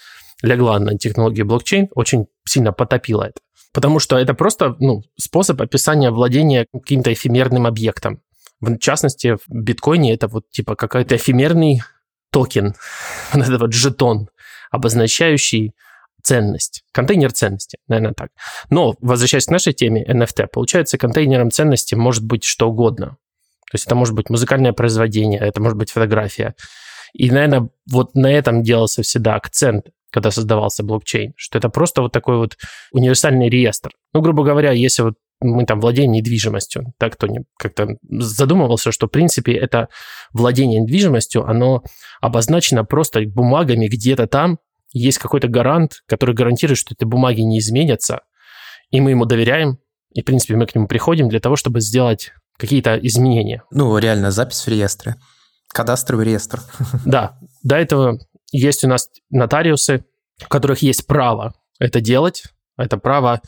легла 0.42 0.78
на 0.78 0.96
технологию 0.96 1.46
блокчейн, 1.46 1.88
очень 1.94 2.26
сильно 2.46 2.72
потопила 2.72 3.24
это. 3.24 3.40
Потому 3.72 3.98
что 3.98 4.16
это 4.16 4.34
просто 4.34 4.76
ну, 4.78 5.02
способ 5.18 5.60
описания 5.60 6.10
владения 6.10 6.66
каким-то 6.72 7.12
эфемерным 7.12 7.66
объектом. 7.66 8.20
В 8.60 8.78
частности, 8.78 9.36
в 9.36 9.48
биткоине 9.48 10.14
это 10.14 10.28
вот 10.28 10.48
типа 10.50 10.76
какой-то 10.76 11.16
эфемерный 11.16 11.82
токен, 12.30 12.74
вот 13.32 13.42
этот 13.42 13.60
вот 13.60 13.72
жетон, 13.72 14.28
обозначающий 14.70 15.74
ценность, 16.24 16.82
контейнер 16.92 17.32
ценности, 17.32 17.78
наверное, 17.86 18.14
так. 18.14 18.30
Но, 18.70 18.94
возвращаясь 19.00 19.46
к 19.46 19.50
нашей 19.50 19.74
теме 19.74 20.04
NFT, 20.04 20.48
получается, 20.48 20.98
контейнером 20.98 21.50
ценности 21.50 21.94
может 21.94 22.24
быть 22.24 22.44
что 22.44 22.70
угодно. 22.70 23.18
То 23.70 23.76
есть 23.76 23.86
это 23.86 23.94
может 23.94 24.14
быть 24.14 24.30
музыкальное 24.30 24.72
произведение, 24.72 25.40
это 25.40 25.60
может 25.60 25.78
быть 25.78 25.90
фотография. 25.90 26.54
И, 27.12 27.30
наверное, 27.30 27.68
вот 27.90 28.14
на 28.14 28.32
этом 28.32 28.62
делался 28.62 29.02
всегда 29.02 29.36
акцент, 29.36 29.86
когда 30.10 30.30
создавался 30.30 30.82
блокчейн, 30.82 31.34
что 31.36 31.58
это 31.58 31.68
просто 31.68 32.00
вот 32.02 32.12
такой 32.12 32.38
вот 32.38 32.56
универсальный 32.92 33.48
реестр. 33.48 33.90
Ну, 34.12 34.20
грубо 34.20 34.44
говоря, 34.44 34.72
если 34.72 35.02
вот 35.02 35.14
мы 35.40 35.66
там 35.66 35.80
владеем 35.80 36.12
недвижимостью, 36.12 36.94
так 36.98 37.14
кто 37.14 37.26
не 37.26 37.40
как-то 37.58 37.96
задумывался, 38.08 38.92
что 38.92 39.06
в 39.06 39.10
принципе 39.10 39.52
это 39.52 39.88
владение 40.32 40.80
недвижимостью, 40.80 41.44
оно 41.46 41.82
обозначено 42.20 42.84
просто 42.84 43.22
бумагами 43.26 43.88
где-то 43.88 44.26
там, 44.26 44.58
есть 44.94 45.18
какой-то 45.18 45.48
гарант, 45.48 46.02
который 46.06 46.34
гарантирует, 46.34 46.78
что 46.78 46.94
эти 46.94 47.04
бумаги 47.04 47.40
не 47.40 47.58
изменятся, 47.58 48.22
и 48.90 49.00
мы 49.00 49.10
ему 49.10 49.26
доверяем, 49.26 49.78
и, 50.12 50.22
в 50.22 50.24
принципе, 50.24 50.56
мы 50.56 50.66
к 50.66 50.74
нему 50.74 50.86
приходим 50.86 51.28
для 51.28 51.40
того, 51.40 51.56
чтобы 51.56 51.80
сделать 51.80 52.32
какие-то 52.56 52.96
изменения. 52.96 53.64
Ну, 53.70 53.98
реально, 53.98 54.30
запись 54.30 54.64
в 54.64 54.68
реестре. 54.68 55.16
Кадастровый 55.68 56.24
реестр. 56.24 56.60
Да, 57.04 57.38
до 57.62 57.76
этого 57.76 58.18
есть 58.52 58.84
у 58.84 58.88
нас 58.88 59.08
нотариусы, 59.30 60.04
у 60.44 60.48
которых 60.48 60.82
есть 60.82 61.06
право 61.06 61.54
это 61.80 62.00
делать, 62.00 62.44
это 62.76 62.96
право, 62.96 63.40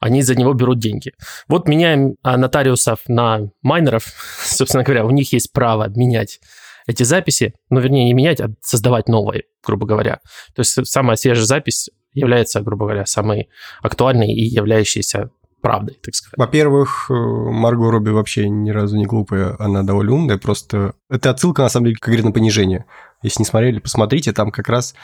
они 0.00 0.22
за 0.22 0.34
него 0.34 0.52
берут 0.52 0.78
деньги. 0.78 1.12
Вот 1.48 1.68
меняем 1.68 2.16
а, 2.22 2.36
нотариусов 2.36 3.00
на 3.08 3.50
майнеров, 3.62 4.04
собственно 4.44 4.84
говоря, 4.84 5.04
у 5.04 5.10
них 5.10 5.32
есть 5.32 5.52
право 5.52 5.88
менять 5.88 6.40
эти 6.88 7.02
записи, 7.02 7.54
ну, 7.70 7.80
вернее, 7.80 8.06
не 8.06 8.14
менять, 8.14 8.40
а 8.40 8.48
создавать 8.62 9.08
новые, 9.08 9.44
грубо 9.64 9.86
говоря. 9.86 10.20
То 10.54 10.60
есть 10.60 10.86
самая 10.86 11.16
свежая 11.16 11.44
запись 11.44 11.90
является, 12.14 12.62
грубо 12.62 12.86
говоря, 12.86 13.06
самой 13.06 13.50
актуальной 13.82 14.32
и 14.32 14.42
являющейся 14.42 15.30
правдой, 15.60 15.98
так 16.02 16.14
сказать. 16.14 16.38
Во-первых, 16.38 17.10
э, 17.10 17.14
Марго 17.14 17.90
Робби 17.90 18.10
вообще 18.10 18.48
ни 18.48 18.70
разу 18.70 18.96
не 18.96 19.04
глупая, 19.04 19.54
она 19.58 19.82
довольно 19.82 20.14
умная, 20.14 20.38
просто 20.38 20.94
это 21.10 21.30
отсылка, 21.30 21.62
на 21.62 21.68
самом 21.68 21.86
деле, 21.86 21.96
как 21.96 22.06
говорит, 22.06 22.24
на 22.24 22.32
понижение. 22.32 22.86
Если 23.22 23.42
не 23.42 23.46
смотрели, 23.46 23.80
посмотрите, 23.80 24.32
там 24.32 24.50
как 24.50 24.68
раз 24.68 24.94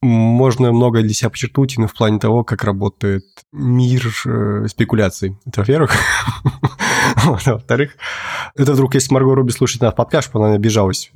можно 0.00 0.72
много 0.72 1.02
для 1.02 1.12
себя 1.12 1.30
подчеркнуть 1.30 1.76
именно 1.76 1.88
в 1.88 1.94
плане 1.94 2.18
того, 2.18 2.44
как 2.44 2.62
работает 2.64 3.24
мир 3.52 4.06
э, 4.26 4.66
спекуляций. 4.68 5.36
Это 5.44 5.60
во-первых. 5.60 5.92
Во-вторых, 7.24 7.96
это 8.54 8.74
вдруг, 8.74 8.94
если 8.94 9.12
Марго 9.12 9.34
Робби 9.34 9.50
слушает 9.50 9.82
наш 9.82 9.94
подкаст, 9.94 10.30
она 10.34 10.54
обижалась. 10.54 11.10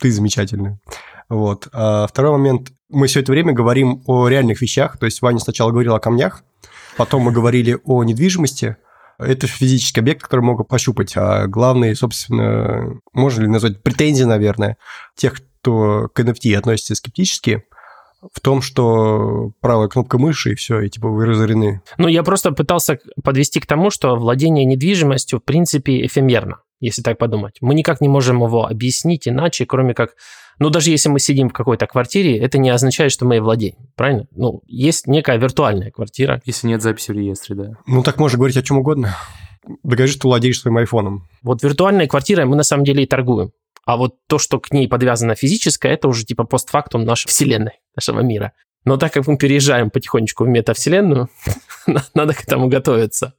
Ты 0.00 0.10
замечательная. 0.10 0.80
Вот. 1.28 1.68
А 1.72 2.06
второй 2.06 2.32
момент. 2.32 2.72
Мы 2.90 3.06
все 3.06 3.20
это 3.20 3.32
время 3.32 3.52
говорим 3.52 4.02
о 4.06 4.28
реальных 4.28 4.62
вещах. 4.62 4.98
То 4.98 5.04
есть 5.04 5.20
Ваня 5.20 5.38
сначала 5.38 5.70
говорил 5.70 5.94
о 5.94 6.00
камнях, 6.00 6.42
потом 6.96 7.22
мы 7.22 7.32
говорили 7.32 7.78
о 7.84 8.02
недвижимости. 8.02 8.76
Это 9.18 9.46
физический 9.46 10.00
объект, 10.00 10.22
который 10.22 10.40
могут 10.40 10.68
пощупать. 10.68 11.14
А 11.16 11.46
главное, 11.46 11.94
собственно, 11.94 12.98
можно 13.12 13.42
ли 13.42 13.48
назвать 13.48 13.82
претензии, 13.82 14.24
наверное, 14.24 14.78
тех, 15.16 15.34
кто 15.34 16.08
к 16.12 16.18
NFT 16.18 16.54
относится 16.54 16.94
скептически– 16.94 17.64
в 18.32 18.40
том, 18.40 18.62
что 18.62 19.52
правая 19.60 19.88
кнопка 19.88 20.18
мыши, 20.18 20.52
и 20.52 20.54
все, 20.54 20.80
и 20.80 20.88
типа 20.88 21.08
вы 21.08 21.26
разорены. 21.26 21.80
Ну, 21.98 22.08
я 22.08 22.22
просто 22.22 22.52
пытался 22.52 22.98
подвести 23.22 23.60
к 23.60 23.66
тому, 23.66 23.90
что 23.90 24.16
владение 24.16 24.64
недвижимостью, 24.64 25.38
в 25.38 25.44
принципе, 25.44 26.04
эфемерно, 26.04 26.60
если 26.80 27.02
так 27.02 27.18
подумать. 27.18 27.58
Мы 27.60 27.74
никак 27.74 28.00
не 28.00 28.08
можем 28.08 28.42
его 28.42 28.66
объяснить 28.66 29.28
иначе, 29.28 29.66
кроме 29.66 29.94
как... 29.94 30.10
Ну, 30.58 30.70
даже 30.70 30.90
если 30.90 31.08
мы 31.08 31.20
сидим 31.20 31.50
в 31.50 31.52
какой-то 31.52 31.86
квартире, 31.86 32.36
это 32.36 32.58
не 32.58 32.70
означает, 32.70 33.12
что 33.12 33.24
мы 33.24 33.36
и 33.36 33.40
владеем, 33.40 33.76
правильно? 33.94 34.26
Ну, 34.32 34.62
есть 34.66 35.06
некая 35.06 35.36
виртуальная 35.38 35.92
квартира. 35.92 36.42
Если 36.44 36.66
нет 36.66 36.82
записи 36.82 37.12
в 37.12 37.14
реестре, 37.14 37.54
да. 37.54 37.70
Ну, 37.86 38.02
так 38.02 38.18
можно 38.18 38.38
говорить 38.38 38.56
о 38.56 38.62
чем 38.62 38.78
угодно. 38.78 39.16
Докажи, 39.84 40.14
что 40.14 40.28
владеешь 40.28 40.60
своим 40.60 40.78
айфоном. 40.78 41.28
Вот 41.42 41.62
виртуальной 41.62 42.08
квартирой 42.08 42.46
мы 42.46 42.56
на 42.56 42.62
самом 42.64 42.84
деле 42.84 43.04
и 43.04 43.06
торгуем. 43.06 43.52
А 43.88 43.96
вот 43.96 44.16
то, 44.26 44.38
что 44.38 44.60
к 44.60 44.70
ней 44.70 44.86
подвязано 44.86 45.34
физическое, 45.34 45.94
это 45.94 46.08
уже 46.08 46.26
типа 46.26 46.44
постфактум 46.44 47.04
нашей 47.04 47.28
вселенной, 47.28 47.80
нашего 47.96 48.20
мира. 48.20 48.52
Но 48.84 48.98
так 48.98 49.14
как 49.14 49.26
мы 49.26 49.38
переезжаем 49.38 49.88
потихонечку 49.88 50.44
в 50.44 50.48
метавселенную, 50.48 51.30
надо 52.14 52.34
к 52.34 52.42
этому 52.42 52.68
готовиться. 52.68 53.34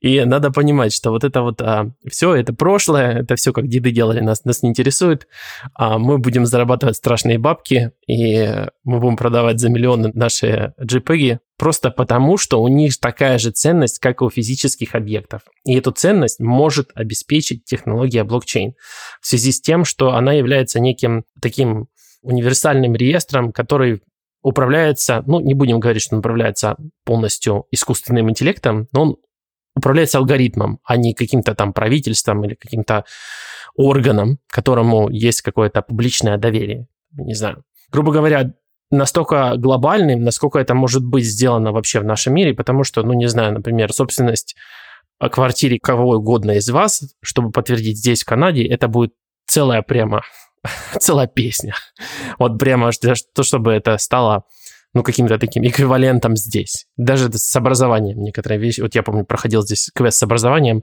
И 0.00 0.24
надо 0.24 0.50
понимать, 0.50 0.92
что 0.92 1.10
вот 1.10 1.24
это 1.24 1.42
вот 1.42 1.60
а, 1.60 1.90
все, 2.08 2.34
это 2.34 2.54
прошлое, 2.54 3.20
это 3.20 3.36
все, 3.36 3.52
как 3.52 3.68
деды 3.68 3.90
делали, 3.90 4.20
нас, 4.20 4.44
нас 4.44 4.62
не 4.62 4.70
интересует. 4.70 5.26
А 5.74 5.98
мы 5.98 6.18
будем 6.18 6.46
зарабатывать 6.46 6.96
страшные 6.96 7.38
бабки, 7.38 7.92
и 8.06 8.66
мы 8.84 9.00
будем 9.00 9.16
продавать 9.16 9.60
за 9.60 9.68
миллионы 9.68 10.10
наши 10.14 10.72
JPEG, 10.80 11.38
просто 11.58 11.90
потому, 11.90 12.38
что 12.38 12.62
у 12.62 12.68
них 12.68 12.98
такая 12.98 13.38
же 13.38 13.50
ценность, 13.50 13.98
как 13.98 14.22
и 14.22 14.24
у 14.24 14.30
физических 14.30 14.94
объектов. 14.94 15.42
И 15.64 15.74
эту 15.76 15.90
ценность 15.90 16.40
может 16.40 16.90
обеспечить 16.94 17.64
технология 17.64 18.24
блокчейн 18.24 18.74
в 19.20 19.26
связи 19.26 19.52
с 19.52 19.60
тем, 19.60 19.84
что 19.84 20.14
она 20.14 20.32
является 20.32 20.80
неким 20.80 21.24
таким 21.40 21.88
универсальным 22.22 22.94
реестром, 22.94 23.52
который 23.52 24.02
управляется, 24.42 25.22
ну, 25.26 25.40
не 25.40 25.54
будем 25.54 25.80
говорить, 25.80 26.02
что 26.02 26.16
он 26.16 26.20
управляется 26.20 26.76
полностью 27.04 27.66
искусственным 27.70 28.30
интеллектом, 28.30 28.88
но 28.92 29.02
он 29.02 29.16
управляется 29.74 30.18
алгоритмом, 30.18 30.80
а 30.84 30.96
не 30.96 31.14
каким-то 31.14 31.54
там 31.54 31.72
правительством 31.72 32.44
или 32.44 32.54
каким-то 32.54 33.04
органом, 33.76 34.38
которому 34.48 35.08
есть 35.10 35.42
какое-то 35.42 35.82
публичное 35.82 36.38
доверие. 36.38 36.86
Не 37.12 37.34
знаю. 37.34 37.64
Грубо 37.90 38.12
говоря, 38.12 38.52
настолько 38.90 39.56
глобальным, 39.56 40.22
насколько 40.22 40.58
это 40.58 40.74
может 40.74 41.04
быть 41.04 41.24
сделано 41.24 41.72
вообще 41.72 42.00
в 42.00 42.04
нашем 42.04 42.34
мире, 42.34 42.54
потому 42.54 42.84
что, 42.84 43.02
ну, 43.02 43.12
не 43.12 43.28
знаю, 43.28 43.52
например, 43.52 43.92
собственность 43.92 44.56
о 45.18 45.28
квартире 45.28 45.78
кого 45.80 46.16
угодно 46.16 46.52
из 46.52 46.68
вас, 46.70 47.02
чтобы 47.22 47.50
подтвердить 47.50 47.98
здесь, 47.98 48.22
в 48.22 48.26
Канаде, 48.26 48.64
это 48.66 48.88
будет 48.88 49.12
целая 49.46 49.82
прямо 49.82 50.22
целая 51.00 51.26
песня. 51.26 51.74
Вот 52.38 52.58
прямо 52.58 52.90
то, 52.92 53.42
чтобы 53.42 53.72
это 53.72 53.98
стало 53.98 54.44
ну, 54.92 55.02
каким-то 55.02 55.38
таким 55.38 55.64
эквивалентом 55.64 56.36
здесь. 56.36 56.86
Даже 56.96 57.30
с 57.32 57.56
образованием 57.56 58.18
некоторые 58.22 58.58
вещи. 58.58 58.80
Вот 58.80 58.94
я 58.94 59.02
помню, 59.02 59.24
проходил 59.24 59.62
здесь 59.62 59.90
квест 59.94 60.18
с 60.18 60.22
образованием, 60.22 60.82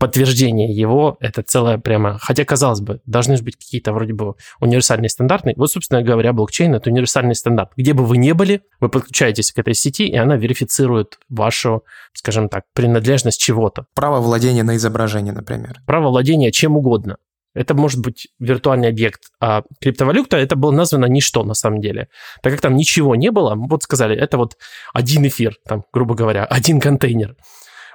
подтверждение 0.00 0.72
его, 0.72 1.18
это 1.20 1.42
целое 1.42 1.76
прямо... 1.76 2.18
Хотя, 2.18 2.44
казалось 2.44 2.80
бы, 2.80 3.00
должны 3.04 3.36
же 3.36 3.42
быть 3.42 3.56
какие-то 3.56 3.92
вроде 3.92 4.14
бы 4.14 4.34
универсальные 4.58 5.10
стандарты. 5.10 5.52
Вот, 5.56 5.70
собственно 5.70 6.02
говоря, 6.02 6.32
блокчейн— 6.32 6.74
это 6.76 6.88
универсальный 6.90 7.34
стандарт. 7.34 7.72
Где 7.76 7.92
бы 7.92 8.06
вы 8.06 8.16
ни 8.16 8.32
были, 8.32 8.62
вы 8.80 8.88
подключаетесь 8.88 9.52
к 9.52 9.58
этой 9.58 9.74
сети, 9.74 10.06
и 10.06 10.16
она 10.16 10.36
верифицирует 10.36 11.18
вашу, 11.28 11.84
скажем 12.14 12.48
так, 12.48 12.64
принадлежность 12.72 13.38
чего-то. 13.38 13.86
Право 13.94 14.20
владения 14.20 14.62
на 14.62 14.76
изображение, 14.76 15.34
например. 15.34 15.80
Право 15.86 16.08
владения 16.08 16.50
чем 16.50 16.78
угодно. 16.78 17.18
Это 17.54 17.74
может 17.74 18.00
быть 18.00 18.28
виртуальный 18.38 18.88
объект, 18.88 19.22
а 19.40 19.62
криптовалюта 19.80 20.36
это 20.36 20.54
было 20.54 20.70
названо 20.70 21.06
ничто 21.06 21.42
на 21.42 21.54
самом 21.54 21.80
деле. 21.80 22.08
Так 22.42 22.52
как 22.52 22.60
там 22.60 22.76
ничего 22.76 23.16
не 23.16 23.30
было, 23.30 23.54
вот 23.56 23.82
сказали, 23.82 24.16
это 24.16 24.38
вот 24.38 24.56
один 24.94 25.26
эфир, 25.26 25.56
там, 25.66 25.84
грубо 25.92 26.14
говоря, 26.14 26.44
один 26.44 26.80
контейнер. 26.80 27.36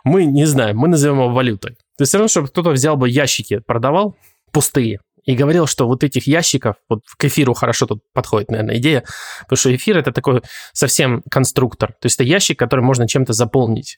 Мы 0.03 0.25
не 0.25 0.45
знаем, 0.45 0.77
мы 0.77 0.87
назовем 0.87 1.15
его 1.15 1.29
валютой. 1.29 1.75
То 1.97 2.01
есть 2.01 2.09
все 2.09 2.17
равно, 2.17 2.27
чтобы 2.27 2.47
кто-то 2.47 2.71
взял 2.71 2.97
бы 2.97 3.09
ящики, 3.09 3.59
продавал 3.59 4.17
пустые, 4.51 4.99
и 5.25 5.35
говорил, 5.35 5.65
что 5.67 5.87
вот 5.87 6.03
этих 6.03 6.27
ящиков, 6.27 6.75
вот 6.87 7.01
к 7.17 7.25
эфиру 7.25 7.53
хорошо 7.53 7.87
тут 7.87 8.03
подходит, 8.13 8.51
наверное, 8.51 8.77
идея, 8.77 9.03
потому 9.41 9.57
что 9.57 9.75
эфир 9.75 9.97
это 9.97 10.11
такой 10.11 10.41
совсем 10.71 11.23
конструктор. 11.29 11.93
То 11.93 12.05
есть 12.05 12.17
это 12.17 12.23
ящик, 12.23 12.59
который 12.59 12.81
можно 12.81 13.07
чем-то 13.07 13.33
заполнить, 13.33 13.97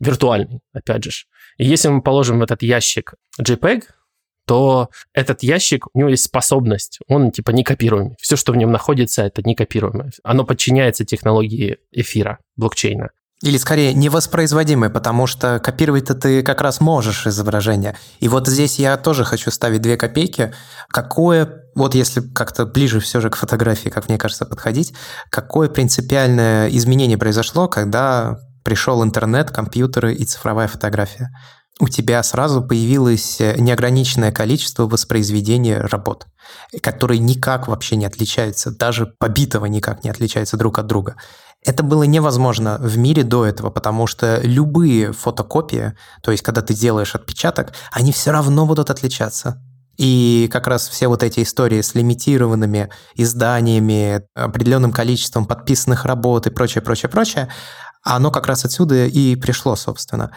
виртуальный, 0.00 0.60
опять 0.72 1.04
же. 1.04 1.10
И 1.58 1.64
если 1.64 1.88
мы 1.88 2.02
положим 2.02 2.40
в 2.40 2.42
этот 2.42 2.62
ящик 2.62 3.14
JPEG, 3.40 3.84
то 4.48 4.88
этот 5.12 5.42
ящик, 5.42 5.86
у 5.92 5.98
него 5.98 6.08
есть 6.08 6.24
способность, 6.24 7.00
он 7.06 7.30
типа 7.30 7.50
не 7.50 7.62
копируемый. 7.62 8.16
Все, 8.18 8.34
что 8.34 8.52
в 8.52 8.56
нем 8.56 8.72
находится, 8.72 9.22
это 9.22 9.42
не 9.42 9.54
копируемое. 9.54 10.10
Оно 10.24 10.44
подчиняется 10.44 11.04
технологии 11.04 11.76
эфира, 11.92 12.38
блокчейна. 12.56 13.10
Или 13.42 13.58
скорее 13.58 13.92
невоспроизводимый, 13.92 14.88
потому 14.88 15.26
что 15.26 15.60
копировать-то 15.60 16.14
ты 16.14 16.42
как 16.42 16.62
раз 16.62 16.80
можешь 16.80 17.26
изображение. 17.26 17.94
И 18.20 18.28
вот 18.28 18.48
здесь 18.48 18.78
я 18.78 18.96
тоже 18.96 19.24
хочу 19.24 19.50
ставить 19.50 19.82
две 19.82 19.98
копейки. 19.98 20.54
Какое, 20.88 21.62
вот 21.76 21.94
если 21.94 22.22
как-то 22.22 22.64
ближе 22.64 23.00
все 23.00 23.20
же 23.20 23.28
к 23.28 23.36
фотографии, 23.36 23.90
как 23.90 24.08
мне 24.08 24.16
кажется, 24.16 24.46
подходить, 24.46 24.94
какое 25.30 25.68
принципиальное 25.68 26.68
изменение 26.70 27.18
произошло, 27.18 27.68
когда 27.68 28.38
пришел 28.64 29.04
интернет, 29.04 29.50
компьютеры 29.50 30.14
и 30.14 30.24
цифровая 30.24 30.68
фотография? 30.68 31.30
У 31.78 31.88
тебя 31.88 32.22
сразу 32.22 32.62
появилось 32.62 33.38
неограниченное 33.40 34.32
количество 34.32 34.86
воспроизведения 34.86 35.80
работ, 35.80 36.26
которые 36.82 37.18
никак 37.18 37.68
вообще 37.68 37.96
не 37.96 38.06
отличаются, 38.06 38.70
даже 38.70 39.06
побитого 39.18 39.66
никак 39.66 40.04
не 40.04 40.10
отличаются 40.10 40.56
друг 40.56 40.78
от 40.78 40.86
друга. 40.86 41.16
Это 41.64 41.82
было 41.82 42.04
невозможно 42.04 42.78
в 42.80 42.96
мире 42.98 43.24
до 43.24 43.44
этого, 43.44 43.70
потому 43.70 44.06
что 44.06 44.40
любые 44.42 45.12
фотокопии, 45.12 45.94
то 46.22 46.30
есть 46.30 46.42
когда 46.42 46.62
ты 46.62 46.74
делаешь 46.74 47.14
отпечаток, 47.14 47.72
они 47.92 48.12
все 48.12 48.30
равно 48.30 48.66
будут 48.66 48.90
отличаться. 48.90 49.62
И 49.96 50.48
как 50.52 50.68
раз 50.68 50.88
все 50.88 51.08
вот 51.08 51.24
эти 51.24 51.42
истории 51.42 51.80
с 51.80 51.96
лимитированными 51.96 52.88
изданиями, 53.16 54.22
определенным 54.34 54.92
количеством 54.92 55.44
подписанных 55.44 56.04
работ 56.04 56.46
и 56.46 56.50
прочее, 56.50 56.82
прочее, 56.82 57.10
прочее, 57.10 57.48
оно 58.04 58.30
как 58.30 58.46
раз 58.46 58.64
отсюда 58.64 59.06
и 59.06 59.34
пришло, 59.34 59.74
собственно. 59.74 60.30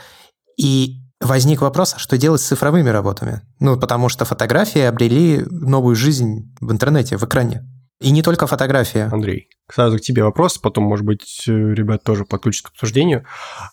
И 0.58 1.02
возник 1.22 1.62
вопрос, 1.62 1.94
а 1.96 2.00
что 2.00 2.18
делать 2.18 2.42
с 2.42 2.48
цифровыми 2.48 2.90
работами? 2.90 3.42
Ну, 3.60 3.80
потому 3.80 4.10
что 4.10 4.26
фотографии 4.26 4.82
обрели 4.82 5.46
новую 5.50 5.96
жизнь 5.96 6.54
в 6.60 6.72
интернете, 6.72 7.18
в 7.18 7.24
экране. 7.24 7.64
И 8.02 8.10
не 8.10 8.24
только 8.24 8.48
фотография. 8.48 9.10
Андрей, 9.12 9.48
сразу 9.72 9.98
к 9.98 10.02
тебе 10.02 10.24
вопрос, 10.24 10.58
потом, 10.58 10.86
может 10.86 11.06
быть, 11.06 11.44
ребят 11.46 12.04
тоже 12.04 12.26
подключат 12.26 12.68
к 12.68 12.72
обсуждению. 12.72 13.26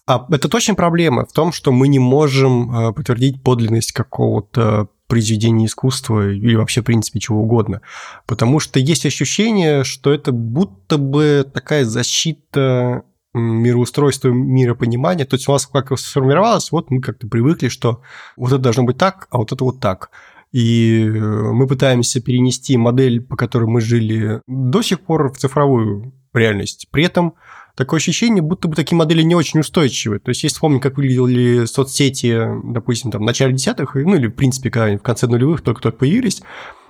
А 0.06 0.26
это 0.30 0.48
точно 0.48 0.74
проблема 0.74 1.24
в 1.24 1.32
том, 1.32 1.50
что 1.50 1.72
мы 1.72 1.88
не 1.88 1.98
можем 1.98 2.70
э, 2.70 2.92
подтвердить 2.92 3.42
подлинность 3.42 3.92
какого-то 3.92 4.88
произведения 5.06 5.64
искусства 5.64 6.30
или 6.30 6.54
вообще, 6.54 6.82
в 6.82 6.84
принципе, 6.84 7.18
чего 7.18 7.40
угодно. 7.40 7.80
Потому 8.26 8.60
что 8.60 8.78
есть 8.78 9.06
ощущение, 9.06 9.82
что 9.82 10.12
это 10.12 10.30
будто 10.30 10.98
бы 10.98 11.50
такая 11.52 11.86
защита 11.86 13.04
мироустройства, 13.34 14.28
миропонимания. 14.28 15.24
То 15.24 15.36
есть 15.36 15.48
у 15.48 15.52
нас 15.52 15.66
как 15.66 15.96
сформировалось, 15.98 16.72
вот 16.72 16.90
мы 16.90 17.00
как-то 17.00 17.28
привыкли, 17.28 17.68
что 17.68 18.02
вот 18.36 18.52
это 18.52 18.58
должно 18.58 18.84
быть 18.84 18.98
так, 18.98 19.28
а 19.30 19.38
вот 19.38 19.52
это 19.52 19.64
вот 19.64 19.80
так. 19.80 20.10
И 20.50 21.04
э, 21.04 21.10
мы 21.10 21.66
пытаемся 21.66 22.20
перенести 22.20 22.76
модель, 22.76 23.20
по 23.20 23.36
которой 23.36 23.64
мы 23.64 23.80
жили 23.80 24.40
до 24.46 24.82
сих 24.82 25.00
пор, 25.00 25.30
в 25.30 25.36
цифровую 25.36 26.14
реальность. 26.32 26.88
При 26.90 27.04
этом 27.04 27.34
такое 27.74 27.98
ощущение, 27.98 28.42
будто 28.42 28.66
бы 28.66 28.74
такие 28.74 28.96
модели 28.96 29.22
не 29.22 29.34
очень 29.34 29.60
устойчивы. 29.60 30.18
То 30.18 30.30
есть, 30.30 30.42
если 30.42 30.54
вспомнить, 30.54 30.82
как 30.82 30.96
выглядели 30.96 31.66
соцсети, 31.66 32.48
допустим, 32.64 33.10
там, 33.10 33.22
в 33.22 33.24
начале 33.24 33.52
десятых, 33.52 33.94
ну 33.94 34.16
или, 34.16 34.28
в 34.28 34.32
принципе, 34.34 34.70
когда 34.70 34.96
в 34.96 35.02
конце 35.02 35.26
нулевых 35.26 35.60
только-только 35.60 35.98
появились, 35.98 36.42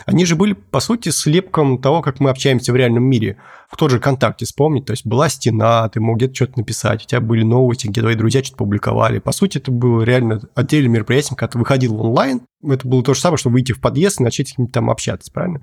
они 0.09 0.25
же 0.25 0.37
были, 0.37 0.55
по 0.55 0.81
сути, 0.81 1.11
слепком 1.11 1.77
того, 1.83 2.01
как 2.01 2.19
мы 2.19 2.31
общаемся 2.31 2.73
в 2.73 2.77
реальном 2.77 3.05
мире. 3.05 3.37
В 3.69 3.77
тот 3.77 3.91
же 3.91 3.99
ВКонтакте 3.99 4.47
вспомнить, 4.47 4.87
то 4.87 4.93
есть 4.93 5.05
была 5.05 5.29
стена, 5.29 5.87
ты 5.91 6.01
мог 6.01 6.17
где-то 6.17 6.35
что-то 6.35 6.61
написать, 6.61 7.05
у 7.05 7.07
тебя 7.07 7.21
были 7.21 7.43
новости, 7.43 7.89
где 7.89 8.01
твои 8.01 8.15
друзья 8.15 8.43
что-то 8.43 8.57
публиковали. 8.57 9.19
По 9.19 9.33
сути, 9.33 9.59
это 9.59 9.71
было 9.71 10.01
реально 10.01 10.41
отдельное 10.55 10.89
мероприятие, 10.89 11.37
когда 11.37 11.53
ты 11.53 11.59
выходил 11.59 12.01
онлайн, 12.01 12.41
это 12.67 12.89
было 12.89 13.03
то 13.03 13.13
же 13.13 13.21
самое, 13.21 13.37
чтобы 13.37 13.55
выйти 13.55 13.73
в 13.73 13.83
подъезд 13.83 14.21
и 14.21 14.25
начать 14.25 14.49
с 14.49 14.55
кем-то 14.55 14.73
там 14.73 14.89
общаться, 14.89 15.31
правильно? 15.31 15.61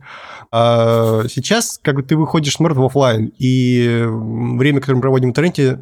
А 0.52 1.24
сейчас, 1.28 1.80
как 1.82 1.96
бы 1.96 2.04
ты 2.04 2.16
выходишь, 2.16 2.60
например, 2.60 2.80
в 2.80 2.86
офлайн, 2.86 3.32
и 3.40 4.06
время, 4.08 4.80
которое 4.80 4.98
мы 4.98 5.02
проводим 5.02 5.30
в 5.30 5.32
интернете, 5.32 5.80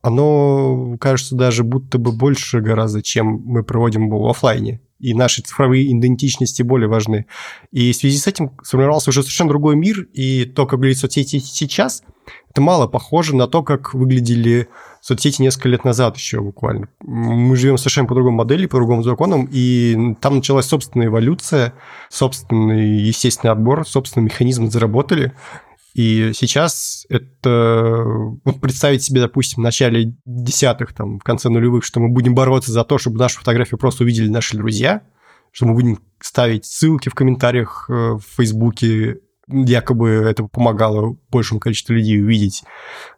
оно 0.00 0.96
кажется 0.98 1.36
даже 1.36 1.64
будто 1.64 1.98
бы 1.98 2.12
больше 2.12 2.62
гораздо, 2.62 3.02
чем 3.02 3.42
мы 3.44 3.62
проводим 3.62 4.08
в 4.08 4.26
офлайне 4.26 4.80
и 4.98 5.14
наши 5.14 5.42
цифровые 5.42 5.90
идентичности 5.92 6.62
более 6.62 6.88
важны. 6.88 7.26
И 7.70 7.92
в 7.92 7.96
связи 7.96 8.18
с 8.18 8.26
этим 8.26 8.52
сформировался 8.62 9.10
уже 9.10 9.22
совершенно 9.22 9.50
другой 9.50 9.76
мир, 9.76 10.08
и 10.12 10.44
то, 10.44 10.66
как 10.66 10.78
выглядят 10.78 11.00
соцсети 11.00 11.38
сейчас, 11.38 12.02
это 12.50 12.60
мало 12.60 12.86
похоже 12.86 13.36
на 13.36 13.46
то, 13.46 13.62
как 13.62 13.94
выглядели 13.94 14.68
соцсети 15.00 15.42
несколько 15.42 15.68
лет 15.68 15.84
назад 15.84 16.16
еще 16.16 16.40
буквально. 16.40 16.88
Мы 17.00 17.54
живем 17.56 17.78
совершенно 17.78 18.08
по 18.08 18.14
другой 18.14 18.32
модели, 18.32 18.66
по 18.66 18.78
другому 18.78 19.02
законам, 19.02 19.48
и 19.52 20.14
там 20.20 20.36
началась 20.36 20.66
собственная 20.66 21.08
эволюция, 21.08 21.74
собственный 22.08 22.98
естественный 23.02 23.52
отбор, 23.52 23.86
собственный 23.86 24.24
механизм 24.24 24.70
заработали, 24.70 25.32
и 25.96 26.32
сейчас 26.34 27.06
это... 27.08 28.04
Вот 28.44 28.60
представить 28.60 29.02
себе, 29.02 29.22
допустим, 29.22 29.62
в 29.62 29.64
начале 29.64 30.14
десятых, 30.26 30.92
там, 30.92 31.18
в 31.18 31.22
конце 31.22 31.48
нулевых, 31.48 31.84
что 31.84 32.00
мы 32.00 32.10
будем 32.10 32.34
бороться 32.34 32.70
за 32.70 32.84
то, 32.84 32.98
чтобы 32.98 33.18
нашу 33.18 33.38
фотографию 33.38 33.78
просто 33.78 34.04
увидели 34.04 34.28
наши 34.28 34.58
друзья, 34.58 35.00
что 35.52 35.64
мы 35.64 35.72
будем 35.72 35.98
ставить 36.20 36.66
ссылки 36.66 37.08
в 37.08 37.14
комментариях 37.14 37.86
э, 37.88 37.92
в 37.92 38.20
Фейсбуке 38.36 39.20
якобы 39.48 40.08
это 40.08 40.44
помогало 40.44 41.16
большему 41.30 41.60
количеству 41.60 41.94
людей 41.94 42.20
увидеть 42.20 42.64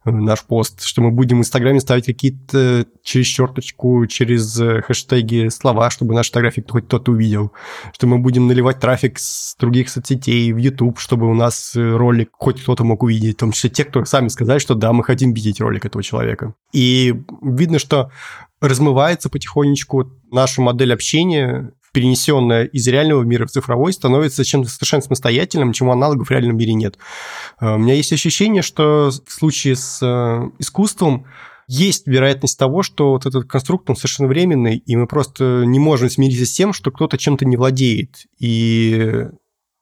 э, 0.05 0.11
наш 0.11 0.45
пост, 0.45 0.83
что 0.83 1.01
мы 1.01 1.11
будем 1.11 1.39
в 1.39 1.41
Инстаграме 1.41 1.81
ставить 1.81 2.07
какие-то 2.07 2.87
через 3.03 3.27
черточку, 3.27 4.07
через 4.07 4.61
э, 4.61 4.83
хэштеги 4.83 5.49
слова, 5.49 5.89
чтобы 5.91 6.15
наши 6.15 6.31
фотографии 6.31 6.65
хоть 6.69 6.85
кто-то 6.85 7.13
увидел, 7.13 7.53
что 7.95 8.07
мы 8.07 8.19
будем 8.19 8.47
наливать 8.47 8.79
трафик 8.79 9.19
с 9.19 9.57
других 9.57 9.89
соцсетей 9.89 10.53
в 10.53 10.59
YouTube, 10.59 10.99
чтобы 10.99 11.31
у 11.31 11.35
нас 11.35 11.75
э, 11.75 11.97
ролик 11.97 12.31
хоть 12.33 12.63
кто-то 12.63 12.85
мог 12.85 13.03
увидеть, 13.03 13.37
в 13.37 13.41
том 13.41 13.53
числе 13.53 13.71
те, 13.71 13.85
кто 13.85 14.05
сами 14.05 14.29
сказали, 14.29 14.59
что 14.59 14.75
да, 14.75 14.93
мы 14.93 15.05
хотим 15.05 15.33
видеть 15.33 15.61
ролик 15.61 15.87
этого 15.87 16.03
человека. 16.03 16.55
И 16.73 17.15
видно, 17.43 17.79
что 17.79 18.11
размывается 18.61 19.31
потихонечку 19.31 20.11
наша 20.31 20.61
модель 20.61 20.93
общения, 20.93 21.73
перенесенное 21.93 22.65
из 22.65 22.87
реального 22.87 23.23
мира 23.23 23.47
в 23.47 23.51
цифровой, 23.51 23.93
становится 23.93 24.45
чем-то 24.45 24.69
совершенно 24.69 25.03
самостоятельным, 25.03 25.73
чему 25.73 25.93
аналогов 25.93 26.29
в 26.29 26.31
реальном 26.31 26.57
мире 26.57 26.75
нет. 26.75 26.99
Э, 27.61 27.75
у 27.75 27.79
меня 27.79 27.95
есть 27.95 28.13
ощущение, 28.13 28.63
что 28.63 29.11
в 29.11 29.33
случае 29.33 29.77
с 29.77 30.01
э, 30.03 30.51
искусством 30.59 31.27
есть 31.67 32.07
вероятность 32.07 32.59
того, 32.59 32.83
что 32.83 33.11
вот 33.11 33.27
этот 33.27 33.47
конструкт, 33.47 33.91
он 33.91 33.97
совершенно 33.97 34.29
временный, 34.29 34.79
и 34.79 34.97
мы 34.97 35.07
просто 35.07 35.65
не 35.67 35.79
можем 35.79 36.09
смириться 36.09 36.47
с 36.47 36.53
тем, 36.53 36.73
что 36.73 36.91
кто-то 36.91 37.19
чем-то 37.19 37.45
не 37.45 37.59
владеет. 37.59 38.25
И 38.39 39.27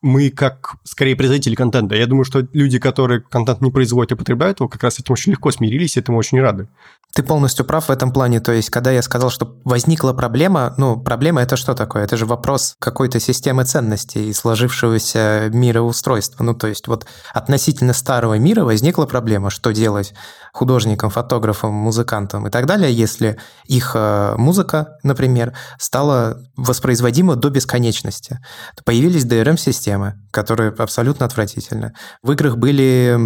мы 0.06 0.30
как, 0.30 0.76
скорее, 0.84 1.16
производители 1.16 1.54
контента. 1.54 1.96
Я 1.96 2.06
думаю, 2.06 2.24
что 2.24 2.46
люди, 2.52 2.78
которые 2.78 3.20
контент 3.20 3.60
не 3.60 3.70
производят, 3.70 4.12
а 4.12 4.16
потребляют 4.16 4.60
его, 4.60 4.68
как 4.68 4.82
раз 4.82 5.00
этим 5.00 5.12
очень 5.12 5.32
легко 5.32 5.50
смирились, 5.50 5.96
этому 5.96 6.18
очень 6.18 6.40
рады. 6.40 6.68
Ты 7.14 7.22
полностью 7.22 7.64
прав 7.64 7.88
в 7.88 7.90
этом 7.90 8.12
плане. 8.12 8.40
То 8.40 8.52
есть, 8.52 8.70
когда 8.70 8.92
я 8.92 9.02
сказал, 9.02 9.30
что 9.30 9.56
возникла 9.64 10.12
проблема, 10.12 10.74
ну, 10.76 11.00
проблема 11.00 11.40
это 11.40 11.56
что 11.56 11.74
такое? 11.74 12.04
Это 12.04 12.16
же 12.16 12.26
вопрос 12.26 12.76
какой-то 12.78 13.18
системы 13.20 13.64
ценностей 13.64 14.28
и 14.28 14.32
сложившегося 14.34 15.50
мироустройства. 15.50 16.44
Ну, 16.44 16.54
то 16.54 16.66
есть, 16.66 16.88
вот 16.88 17.06
относительно 17.32 17.94
старого 17.94 18.38
мира 18.38 18.64
возникла 18.64 19.06
проблема, 19.06 19.48
что 19.48 19.72
делать 19.72 20.12
художникам, 20.52 21.08
фотографам, 21.08 21.72
музыкантам 21.72 22.46
и 22.46 22.50
так 22.50 22.66
далее, 22.66 22.92
если 22.92 23.38
их 23.64 23.92
э, 23.94 24.34
музыка, 24.36 24.98
например, 25.02 25.54
стала 25.78 26.38
воспроизводима 26.56 27.36
до 27.36 27.48
бесконечности. 27.48 28.40
Появились 28.84 29.24
DRM-системы, 29.24 29.95
которые 30.30 30.70
абсолютно 30.70 31.26
отвратительны. 31.26 31.92
В 32.22 32.32
играх 32.32 32.56
были, 32.56 33.18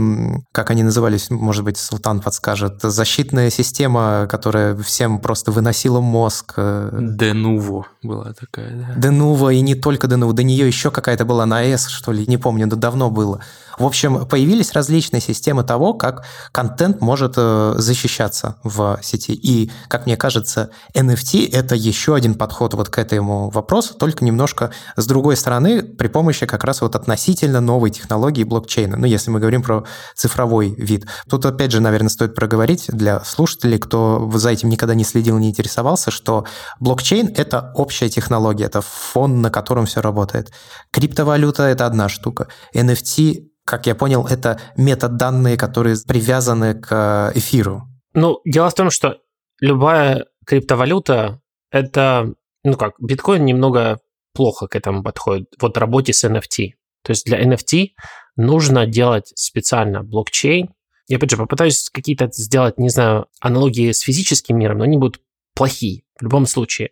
как 0.53 0.71
они 0.71 0.83
назывались, 0.83 1.31
может 1.31 1.65
быть, 1.65 1.77
Султан 1.77 2.21
подскажет, 2.21 2.83
защитная 2.83 3.51
система, 3.51 4.27
которая 4.29 4.77
всем 4.77 5.19
просто 5.19 5.53
выносила 5.53 6.01
мозг. 6.01 6.55
Денуво 6.57 7.87
была 8.03 8.33
такая, 8.33 8.71
да. 8.71 9.01
Денуво, 9.01 9.51
и 9.51 9.61
не 9.61 9.75
только 9.75 10.07
Денуво, 10.07 10.33
до 10.33 10.43
нее 10.43 10.67
еще 10.67 10.91
какая-то 10.91 11.25
была 11.25 11.47
на 11.47 11.63
S, 11.63 11.89
что 11.89 12.13
ли, 12.13 12.27
не 12.27 12.37
помню, 12.37 12.67
да 12.67 12.77
давно 12.77 13.11
было. 13.11 13.41
В 13.81 13.87
общем, 13.87 14.27
появились 14.27 14.75
различные 14.75 15.23
системы 15.23 15.65
того, 15.65 15.95
как 15.95 16.27
контент 16.53 17.01
может 17.01 17.33
э, 17.39 17.77
защищаться 17.79 18.57
в 18.63 19.01
сети. 19.03 19.33
И, 19.33 19.73
как 19.89 20.05
мне 20.05 20.19
кажется, 20.19 20.69
NFT— 20.95 21.51
это 21.53 21.75
еще 21.75 22.15
один 22.15 22.35
подход 22.35 22.75
вот 22.75 22.91
к 22.91 22.99
этому 22.99 23.49
вопросу, 23.49 23.95
только 23.95 24.23
немножко 24.23 24.71
с 24.97 25.07
другой 25.07 25.35
стороны, 25.39 25.83
при 25.83 26.09
помощи 26.09 26.45
как 26.45 26.65
раз 26.65 26.83
вот 26.83 26.95
относительно 26.95 27.63
новой 27.63 27.89
технологии 27.89 28.45
блокчейна. 28.45 28.99
Ну, 28.99 29.07
если 29.07 29.31
мы 29.31 29.41
говорим 29.41 29.63
про 29.63 29.85
цифровой 30.15 30.75
вид. 30.77 31.07
Тут, 31.31 31.47
опять 31.47 31.73
же, 31.73 31.81
наверное, 31.81 32.11
стоит 32.11 32.35
проговорить 32.35 32.85
для 32.89 33.25
слушателей, 33.25 33.79
кто 33.79 34.31
за 34.35 34.51
этим 34.51 34.69
никогда 34.69 34.95
не 34.95 35.05
следил, 35.05 35.39
не 35.39 35.49
интересовался, 35.49 36.11
что 36.11 36.45
блокчейн— 36.81 37.33
это 37.35 37.73
общая 37.75 38.11
технология, 38.11 38.67
это 38.67 38.83
фон, 38.83 39.41
на 39.41 39.49
котором 39.49 39.87
все 39.87 40.03
работает. 40.03 40.53
Криптовалюта— 40.91 41.63
это 41.65 41.87
одна 41.87 42.11
штука. 42.11 42.49
NFT 42.75 43.47
как 43.71 43.87
я 43.87 43.95
понял, 43.95 44.27
это 44.27 44.61
метаданные, 44.77 45.57
которые 45.57 45.97
привязаны 46.07 46.75
к 46.75 47.33
эфиру. 47.35 47.85
Ну, 48.15 48.41
дело 48.45 48.69
в 48.69 48.75
том, 48.75 48.91
что 48.91 49.19
любая 49.61 50.27
криптовалюта– 50.45 51.41
это, 51.71 52.35
ну 52.65 52.77
как, 52.77 52.95
биткоин 52.99 53.45
немного 53.45 54.01
плохо 54.35 54.67
к 54.67 54.75
этому 54.75 55.05
подходят, 55.05 55.49
вот 55.61 55.79
работе 55.79 56.13
с 56.13 56.25
NFT. 56.25 56.73
То 57.05 57.11
есть 57.13 57.25
для 57.25 57.41
NFT 57.43 57.91
нужно 58.37 58.87
делать 58.87 59.33
специально 59.37 60.03
блокчейн. 60.03 60.71
Я, 61.07 61.17
опять 61.17 61.31
же, 61.31 61.37
попытаюсь 61.37 61.89
какие-то 61.91 62.29
сделать, 62.33 62.79
не 62.79 62.89
знаю, 62.89 63.27
аналогии 63.41 63.93
с 63.93 64.01
физическим 64.01 64.59
миром, 64.59 64.79
но 64.79 64.85
они 64.85 64.99
будут 64.99 65.21
плохие 65.55 66.03
в 66.19 66.23
любом 66.25 66.47
случае. 66.47 66.91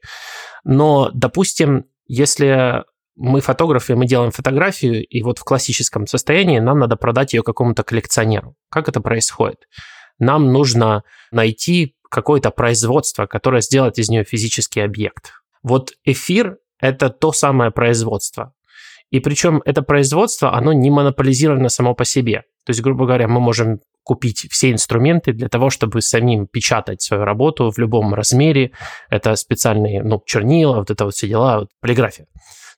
Но, 0.65 1.11
допустим, 1.13 1.87
если 2.07 2.85
мы 3.19 3.41
фотографы, 3.41 3.97
мы 3.97 4.07
делаем 4.07 4.31
фотографию, 4.31 5.05
и 5.05 5.23
вот 5.23 5.39
в 5.39 5.45
классическом 5.45 6.07
состоянии 6.07 6.61
нам 6.61 6.79
надо 6.79 6.97
продать 6.97 7.35
ее 7.35 7.43
какому-то 7.43 7.83
коллекционеру. 7.83 8.55
Как 8.71 8.89
это 8.89 9.01
происходит? 9.01 9.59
Нам 10.19 10.53
нужно 10.53 11.03
найти 11.31 11.95
какое-то 12.11 12.51
производство, 12.51 13.27
которое 13.27 13.61
сделает 13.61 13.99
из 13.99 14.09
нее 14.09 14.25
физический 14.25 14.81
объект. 14.81 15.33
Вот 15.63 15.93
эфир– 16.05 16.59
это 16.81 17.11
то 17.11 17.33
самое 17.33 17.71
производство. 17.71 18.53
И 19.11 19.21
причем 19.21 19.63
это 19.65 19.83
производство, 19.83 20.55
оно 20.55 20.73
не 20.73 20.91
монополизировано 20.91 21.71
само 21.71 21.95
по 21.95 22.05
себе. 22.05 22.43
То 22.65 22.71
есть, 22.71 22.83
грубо 22.83 23.07
говоря, 23.07 23.27
мы 23.27 23.41
можем 23.41 23.81
купить 24.03 24.47
все 24.51 24.71
инструменты 24.71 25.33
для 25.33 25.49
того, 25.49 25.71
чтобы 25.71 26.03
самим 26.03 26.47
печатать 26.47 27.03
свою 27.03 27.25
работу 27.25 27.71
в 27.71 27.79
любом 27.79 28.15
размере. 28.15 28.73
Это 29.11 29.35
специальные 29.37 30.03
ну, 30.03 30.23
чернила, 30.25 30.77
вот 30.77 30.91
это 30.91 31.05
вот 31.05 31.15
все 31.15 31.29
дела, 31.29 31.61
вот, 31.61 31.69
полиграфия. 31.81 32.27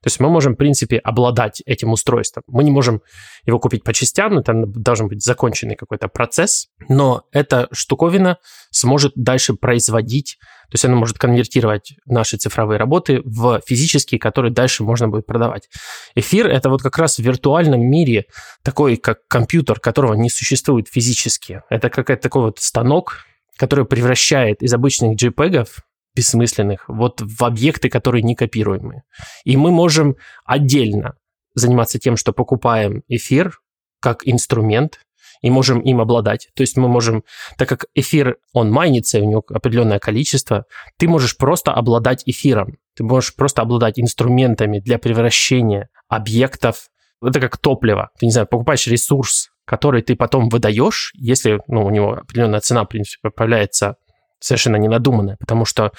То 0.03 0.07
есть 0.07 0.19
мы 0.19 0.31
можем, 0.31 0.55
в 0.55 0.57
принципе, 0.57 0.97
обладать 0.97 1.63
этим 1.67 1.93
устройством. 1.93 2.43
Мы 2.47 2.65
не 2.65 2.71
можем 2.71 3.03
его 3.45 3.59
купить 3.59 3.85
по 3.85 3.93
частям, 3.93 4.39
это 4.39 4.55
должен 4.67 5.09
быть 5.09 5.23
законченный 5.23 5.77
какой-то 5.77 6.09
процесс, 6.09 6.69
но 6.89 7.25
эта 7.33 7.69
штуковина 7.73 8.39
сможет 8.71 9.13
дальше 9.15 9.55
производить, 9.55 10.39
то 10.71 10.75
есть 10.75 10.85
она 10.85 10.95
может 10.95 11.19
конвертировать 11.19 11.95
наши 12.07 12.39
цифровые 12.39 12.79
работы 12.79 13.21
в 13.25 13.61
физические, 13.67 14.19
которые 14.19 14.53
дальше 14.53 14.85
можно 14.85 15.09
будет 15.09 15.27
продавать. 15.27 15.69
Эфир— 16.15 16.47
это 16.49 16.71
вот 16.71 16.81
как 16.81 16.97
раз 16.97 17.17
в 17.17 17.23
виртуальном 17.23 17.81
мире 17.81 18.25
такой, 18.63 18.97
как 18.97 19.27
компьютер, 19.27 19.81
которого 19.81 20.15
не 20.15 20.31
существует 20.31 20.89
физически. 20.89 21.63
Это 21.69 21.91
какой-то 21.91 22.23
такой 22.23 22.43
вот 22.43 22.59
станок, 22.59 23.25
который 23.57 23.85
превращает 23.85 24.63
из 24.63 24.73
обычных 24.73 25.23
JPEG 25.23 25.67
бессмысленных, 26.15 26.85
вот 26.89 27.21
в 27.21 27.45
объекты, 27.45 27.89
которые 27.89 28.23
не 28.23 28.35
копируемые. 28.35 29.05
И 29.45 29.57
мы 29.57 29.71
можем 29.71 30.17
отдельно 30.45 31.15
заниматься 31.55 31.99
тем, 31.99 32.17
что 32.17 32.33
покупаем 32.33 33.03
эфир 33.09 33.61
как 34.01 34.27
инструмент, 34.27 35.01
и 35.43 35.51
можем 35.51 35.81
им 35.81 36.01
обладать. 36.01 36.49
То 36.55 36.63
есть 36.63 36.77
мы 36.77 36.89
можем, 36.89 37.25
так 37.57 37.69
как 37.69 37.87
эфир, 37.95 38.37
он 38.53 38.71
майнится, 38.71 39.21
у 39.21 39.29
него 39.29 39.45
определенное 39.49 39.99
количество, 39.99 40.67
ты 40.99 41.09
можешь 41.09 41.37
просто 41.37 41.73
обладать 41.73 42.23
эфиром. 42.27 42.77
Ты 42.97 43.05
можешь 43.05 43.35
просто 43.35 43.63
обладать 43.63 43.99
инструментами 43.99 44.81
для 44.81 44.99
превращения 44.99 45.89
объектов. 46.09 46.89
Это 47.23 47.41
как 47.41 47.57
топливо. 47.59 48.11
Ты, 48.19 48.27
не 48.27 48.33
знаю, 48.33 48.47
покупаешь 48.47 48.87
ресурс, 48.87 49.51
который 49.65 50.03
ты 50.03 50.17
потом 50.17 50.49
выдаешь, 50.49 51.13
если 51.15 51.61
ну, 51.67 51.85
у 51.85 51.91
него 51.91 52.15
определенная 52.15 52.61
цена, 52.61 52.85
в 52.85 52.89
принципе, 52.89 53.31
появляется 53.31 53.97
совершенно 54.41 54.77
ненадуманное, 54.77 55.37
потому 55.39 55.65
что 55.65 55.93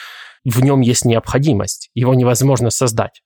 в 0.43 0.62
нем 0.62 0.82
есть 0.82 1.06
необходимость, 1.06 1.89
его 1.93 2.13
невозможно 2.13 2.69
создать. 2.69 3.21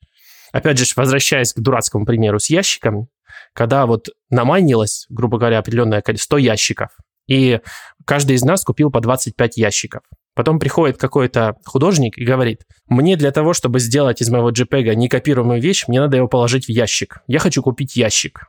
Опять 0.52 0.78
же, 0.78 0.86
возвращаясь 0.96 1.54
к 1.54 1.60
дурацкому 1.60 2.06
примеру 2.06 2.40
с 2.40 2.50
ящиком, 2.50 3.08
когда 3.54 3.86
вот 3.86 4.10
намайнилось, 4.30 5.06
грубо 5.10 5.38
говоря, 5.38 5.60
определенное 5.60 6.02
количество 6.02 6.36
100 6.36 6.38
ящиков, 6.40 6.90
и 7.28 7.62
каждый 8.06 8.36
из 8.36 8.44
нас 8.44 8.64
купил 8.64 8.92
по 8.92 9.02
25 9.02 9.58
ящиков. 9.58 10.04
Потом 10.36 10.60
приходит 10.60 10.98
какой-то 10.98 11.56
художник 11.66 12.18
и 12.18 12.26
говорит, 12.26 12.64
мне 12.88 13.16
для 13.16 13.32
того, 13.32 13.54
чтобы 13.54 13.80
сделать 13.80 14.22
из 14.22 14.30
моего 14.30 14.52
JPEG 14.52 14.94
некопируемую 14.96 15.62
вещь, 15.62 15.86
мне 15.88 16.02
надо 16.02 16.18
его 16.18 16.28
положить 16.28 16.66
в 16.66 16.70
ящик. 16.70 17.22
Я 17.28 17.40
хочу 17.40 17.64
купить 17.64 17.96
ящик. 17.96 18.48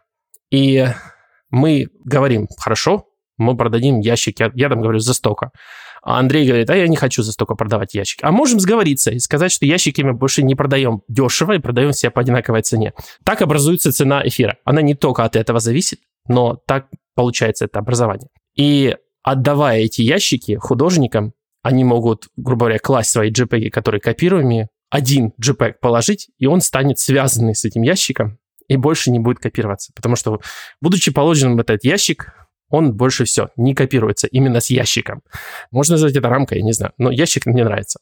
И 0.50 0.86
мы 1.50 1.88
говорим, 2.04 2.48
хорошо, 2.58 3.05
мы 3.38 3.56
продадим 3.56 4.00
ящик, 4.00 4.40
я, 4.40 4.50
я 4.54 4.68
там 4.68 4.80
говорю, 4.80 4.98
за 4.98 5.14
столько. 5.14 5.50
А 6.02 6.18
Андрей 6.18 6.46
говорит, 6.46 6.70
а 6.70 6.76
я 6.76 6.86
не 6.86 6.96
хочу 6.96 7.22
за 7.22 7.32
столько 7.32 7.54
продавать 7.54 7.94
ящики. 7.94 8.20
А 8.22 8.30
можем 8.30 8.60
сговориться 8.60 9.10
и 9.10 9.18
сказать, 9.18 9.50
что 9.50 9.66
ящики 9.66 10.02
мы 10.02 10.12
больше 10.12 10.42
не 10.42 10.54
продаем 10.54 11.02
дешево 11.08 11.52
и 11.52 11.58
продаем 11.58 11.92
все 11.92 12.10
по 12.10 12.20
одинаковой 12.20 12.62
цене. 12.62 12.92
Так 13.24 13.42
образуется 13.42 13.92
цена 13.92 14.22
эфира. 14.24 14.56
Она 14.64 14.82
не 14.82 14.94
только 14.94 15.24
от 15.24 15.34
этого 15.34 15.58
зависит, 15.58 15.98
но 16.28 16.60
так 16.66 16.86
получается 17.16 17.64
это 17.64 17.80
образование. 17.80 18.28
И 18.54 18.96
отдавая 19.22 19.80
эти 19.80 20.02
ящики 20.02 20.54
художникам, 20.54 21.32
они 21.62 21.82
могут, 21.82 22.28
грубо 22.36 22.66
говоря, 22.66 22.78
класть 22.78 23.10
свои 23.10 23.32
JPEG, 23.32 23.70
которые 23.70 24.00
копируемые, 24.00 24.68
один 24.88 25.32
JPEG 25.42 25.74
положить, 25.80 26.28
и 26.38 26.46
он 26.46 26.60
станет 26.60 27.00
связанный 27.00 27.56
с 27.56 27.64
этим 27.64 27.82
ящиком 27.82 28.38
и 28.68 28.76
больше 28.76 29.10
не 29.10 29.18
будет 29.18 29.40
копироваться. 29.40 29.92
Потому 29.94 30.14
что, 30.14 30.40
будучи 30.80 31.10
положенным 31.10 31.56
в 31.56 31.60
этот 31.60 31.82
ящик, 31.84 32.45
он 32.70 32.94
больше 32.94 33.24
все 33.24 33.48
не 33.56 33.74
копируется 33.74 34.26
именно 34.26 34.60
с 34.60 34.70
ящиком. 34.70 35.22
Можно 35.70 35.94
назвать 35.94 36.16
это 36.16 36.28
рамкой, 36.28 36.58
я 36.58 36.64
не 36.64 36.72
знаю, 36.72 36.92
но 36.98 37.10
ящик 37.10 37.46
мне 37.46 37.64
нравится. 37.64 38.00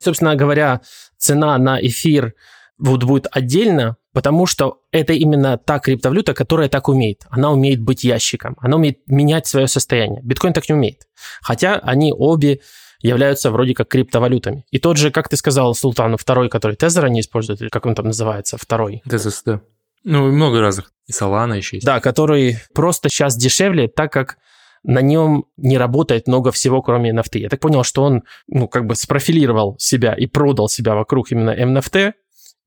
Собственно 0.00 0.34
говоря, 0.34 0.80
цена 1.16 1.56
на 1.58 1.80
эфир 1.80 2.34
вот 2.78 3.04
будет 3.04 3.28
отдельно, 3.30 3.96
потому 4.12 4.46
что 4.46 4.80
это 4.90 5.12
именно 5.12 5.56
та 5.56 5.78
криптовалюта, 5.78 6.34
которая 6.34 6.68
так 6.68 6.88
умеет. 6.88 7.24
Она 7.30 7.52
умеет 7.52 7.80
быть 7.80 8.02
ящиком, 8.02 8.56
она 8.60 8.76
умеет 8.76 8.98
менять 9.06 9.46
свое 9.46 9.68
состояние. 9.68 10.20
Биткоин 10.22 10.52
так 10.52 10.68
не 10.68 10.74
умеет. 10.74 11.06
Хотя 11.40 11.76
они 11.76 12.12
обе 12.12 12.60
являются 13.00 13.50
вроде 13.50 13.74
как 13.74 13.88
криптовалютами. 13.88 14.64
И 14.70 14.78
тот 14.78 14.96
же, 14.96 15.10
как 15.10 15.28
ты 15.28 15.36
сказал, 15.36 15.74
Султану, 15.74 16.16
второй, 16.16 16.48
который 16.48 16.76
Тезер 16.76 17.04
они 17.04 17.20
используют, 17.20 17.60
или 17.60 17.68
как 17.68 17.86
он 17.86 17.94
там 17.94 18.06
называется, 18.06 18.56
второй? 18.56 19.02
Тезис, 19.08 19.42
да. 19.44 19.60
Ну, 20.04 20.30
много 20.30 20.60
разных. 20.60 20.92
И 21.06 21.12
Solana 21.12 21.56
еще 21.56 21.76
есть. 21.76 21.86
Да, 21.86 22.00
который 22.00 22.58
просто 22.74 23.08
сейчас 23.08 23.36
дешевле, 23.36 23.88
так 23.88 24.12
как 24.12 24.36
на 24.84 25.00
нем 25.00 25.46
не 25.56 25.78
работает 25.78 26.26
много 26.26 26.50
всего, 26.50 26.82
кроме 26.82 27.12
NFT. 27.12 27.38
Я 27.38 27.48
так 27.48 27.60
понял, 27.60 27.84
что 27.84 28.02
он, 28.02 28.22
ну, 28.48 28.68
как 28.68 28.86
бы 28.86 28.96
спрофилировал 28.96 29.76
себя 29.78 30.14
и 30.14 30.26
продал 30.26 30.68
себя 30.68 30.94
вокруг 30.94 31.30
именно 31.30 31.50
NFT, 31.50 32.14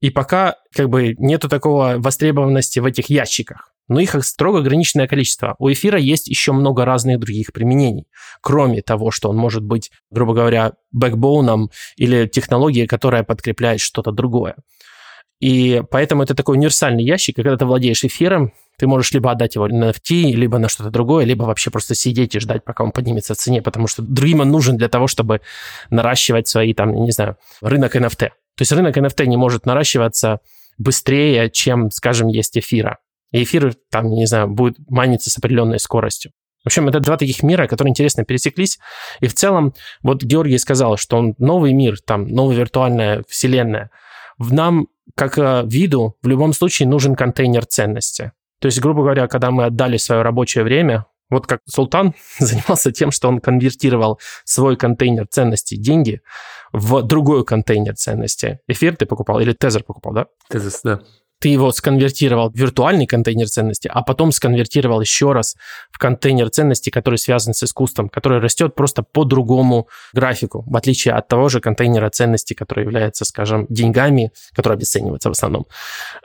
и 0.02 0.10
пока 0.10 0.56
как 0.74 0.90
бы 0.90 1.16
нету 1.18 1.50
такого 1.50 1.96
востребованности 1.98 2.80
в 2.80 2.86
этих 2.86 3.10
ящиках. 3.10 3.72
Но 3.88 4.00
их 4.00 4.16
строго 4.26 4.60
ограниченное 4.60 5.08
количество. 5.08 5.56
У 5.60 5.72
эфира 5.72 6.00
есть 6.00 6.28
еще 6.28 6.54
много 6.54 6.86
разных 6.86 7.20
других 7.20 7.54
применений. 7.54 8.08
Кроме 8.42 8.82
того, 8.82 9.12
что 9.12 9.30
он 9.30 9.38
может 9.38 9.64
быть, 9.64 9.92
грубо 10.10 10.34
говоря, 10.34 10.74
бэкбоуном 10.92 11.70
или 11.96 12.28
технологией, 12.28 12.88
которая 12.88 13.24
подкрепляет 13.24 13.80
что-то 13.80 14.12
другое. 14.12 14.56
И 15.40 15.82
поэтому 15.92 16.24
это 16.24 16.34
такой 16.34 16.58
универсальный 16.58 17.04
ящик, 17.04 17.38
и 17.38 17.44
когда 17.44 17.58
ты 17.58 17.66
владеешь 17.66 18.04
эфиром, 18.04 18.54
ты 18.78 18.88
можешь 18.88 19.12
либо 19.12 19.32
отдать 19.32 19.56
его 19.56 19.68
на 19.68 19.92
NFT, 19.92 20.32
либо 20.32 20.58
на 20.58 20.70
что-то 20.70 20.90
другое, 20.90 21.26
либо 21.26 21.44
вообще 21.44 21.72
просто 21.72 21.96
сидеть 21.96 22.36
и 22.36 22.40
ждать, 22.40 22.64
пока 22.64 22.84
он 22.84 22.92
поднимется 22.92 23.34
в 23.34 23.38
цене, 23.38 23.62
потому 23.62 23.88
что 23.88 24.02
другим 24.02 24.42
он 24.42 24.50
нужен 24.50 24.78
для 24.78 24.90
того, 24.90 25.08
чтобы 25.08 25.42
наращивать 25.90 26.48
свои, 26.48 26.74
там, 26.74 26.94
не 26.94 27.12
знаю, 27.12 27.38
рынок 27.62 27.96
NFT. 27.96 28.18
То 28.20 28.62
есть 28.62 28.72
рынок 28.72 28.98
NFT 28.98 29.26
не 29.26 29.38
может 29.38 29.66
наращиваться 29.66 30.40
быстрее, 30.78 31.50
чем, 31.50 31.92
скажем, 31.92 32.28
есть 32.28 32.58
эфира. 32.58 33.00
И 33.32 33.44
эфир, 33.44 33.76
там, 33.92 34.10
не 34.10 34.26
знаю, 34.26 34.48
будет 34.48 34.78
маниться 34.90 35.30
с 35.30 35.38
определенной 35.38 35.80
скоростью. 35.80 36.32
В 36.64 36.68
общем, 36.68 36.88
это 36.88 37.00
два 37.00 37.16
таких 37.18 37.44
мира, 37.44 37.68
которые 37.68 37.92
интересно 37.92 38.26
пересеклись. 38.26 38.80
И 39.20 39.28
в 39.28 39.34
целом, 39.36 39.74
вот 40.02 40.24
Георгий 40.24 40.58
сказал, 40.58 40.98
что 40.98 41.18
он 41.18 41.36
новый 41.38 41.74
мир, 41.74 42.00
там, 42.00 42.28
новая 42.28 42.56
виртуальная 42.56 43.24
вселенная. 43.28 43.92
В 44.38 44.52
нам 44.52 44.88
как 45.16 45.38
э, 45.38 45.64
виду 45.66 46.18
в 46.22 46.28
любом 46.28 46.54
случае 46.54 46.88
нужен 46.88 47.16
контейнер 47.16 47.66
ценности. 47.66 48.32
То 48.60 48.68
есть, 48.68 48.80
грубо 48.80 49.02
говоря, 49.02 49.28
когда 49.28 49.52
мы 49.52 49.66
отдали 49.66 49.98
свое 49.98 50.22
рабочее 50.22 50.64
время, 50.64 51.06
вот 51.30 51.48
как 51.48 51.62
Султан 51.66 52.14
занимался 52.40 52.92
тем, 52.92 53.12
что 53.12 53.28
он 53.28 53.40
конвертировал 53.40 54.20
свой 54.44 54.76
контейнер 54.76 55.28
ценностей, 55.28 55.78
деньги, 55.78 56.22
в 56.72 57.02
другой 57.02 57.44
контейнер 57.46 57.96
ценности. 57.96 58.60
Эфир 58.68 58.96
ты 58.96 59.06
покупал 59.06 59.40
или 59.40 59.54
Тезер 59.54 59.84
покупал, 59.84 60.14
да? 60.14 60.28
Тезис, 60.50 60.82
да 60.84 61.02
ты 61.40 61.50
его 61.50 61.72
сконвертировал 61.72 62.50
в 62.50 62.56
виртуальный 62.56 63.06
контейнер 63.06 63.48
ценности, 63.48 63.90
а 63.94 64.02
потом 64.02 64.32
сконвертировал 64.32 65.02
еще 65.02 65.32
раз 65.34 65.56
в 65.92 65.98
контейнер 65.98 66.50
ценности, 66.50 66.90
который 66.90 67.18
связан 67.18 67.54
с 67.54 67.64
искусством, 67.64 68.10
который 68.10 68.40
растет 68.40 68.74
просто 68.74 69.04
по 69.04 69.26
другому 69.26 69.88
графику, 70.14 70.64
в 70.66 70.76
отличие 70.76 71.14
от 71.14 71.28
того 71.28 71.50
же 71.50 71.60
контейнера 71.60 72.10
ценности, 72.10 72.54
который 72.54 72.84
является, 72.84 73.26
скажем, 73.26 73.68
деньгами, 73.70 74.32
который 74.54 74.74
обесценивается 74.74 75.30
в 75.30 75.34
основном. 75.34 75.66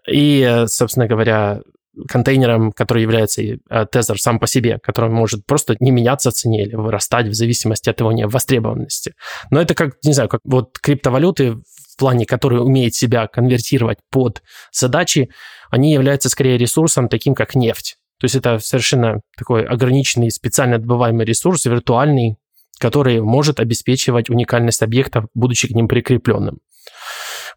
И, 0.09 0.64
собственно 0.68 1.07
говоря, 1.07 1.61
контейнером, 2.09 2.70
который 2.70 3.03
является 3.03 3.42
тезер 3.90 4.18
сам 4.20 4.38
по 4.38 4.46
себе, 4.46 4.79
который 4.81 5.11
может 5.11 5.44
просто 5.44 5.77
не 5.81 5.90
меняться 5.90 6.31
в 6.31 6.35
цене 6.35 6.62
или 6.62 6.77
вырастать 6.77 7.27
в 7.27 7.35
зависимости 7.35 7.90
от 7.90 7.99
его 7.99 8.12
невостребованности. 8.12 9.14
Но 9.51 9.61
это 9.61 9.75
как, 9.75 9.96
не 10.05 10.12
знаю, 10.12 10.29
как 10.29 10.40
вот 10.44 10.79
криптовалюты 10.79 11.59
плане, 12.01 12.27
который 12.27 12.61
умеет 12.61 12.95
себя 12.95 13.29
конвертировать 13.29 13.99
под 14.11 14.43
задачи, 14.73 15.31
они 15.71 15.93
являются 15.93 16.29
скорее 16.29 16.59
ресурсом 16.59 17.09
таким, 17.09 17.35
как 17.35 17.55
нефть. 17.55 17.97
То 18.19 18.25
есть 18.25 18.35
это 18.35 18.59
совершенно 18.59 19.21
такой 19.37 19.65
ограниченный, 19.65 20.31
специально 20.31 20.79
добываемый 20.79 21.25
ресурс, 21.25 21.65
виртуальный, 21.67 22.37
который 22.79 23.21
может 23.21 23.61
обеспечивать 23.61 24.31
уникальность 24.31 24.83
объектов, 24.83 25.27
будучи 25.35 25.69
к 25.69 25.73
ним 25.73 25.89
прикрепленным. 25.89 26.59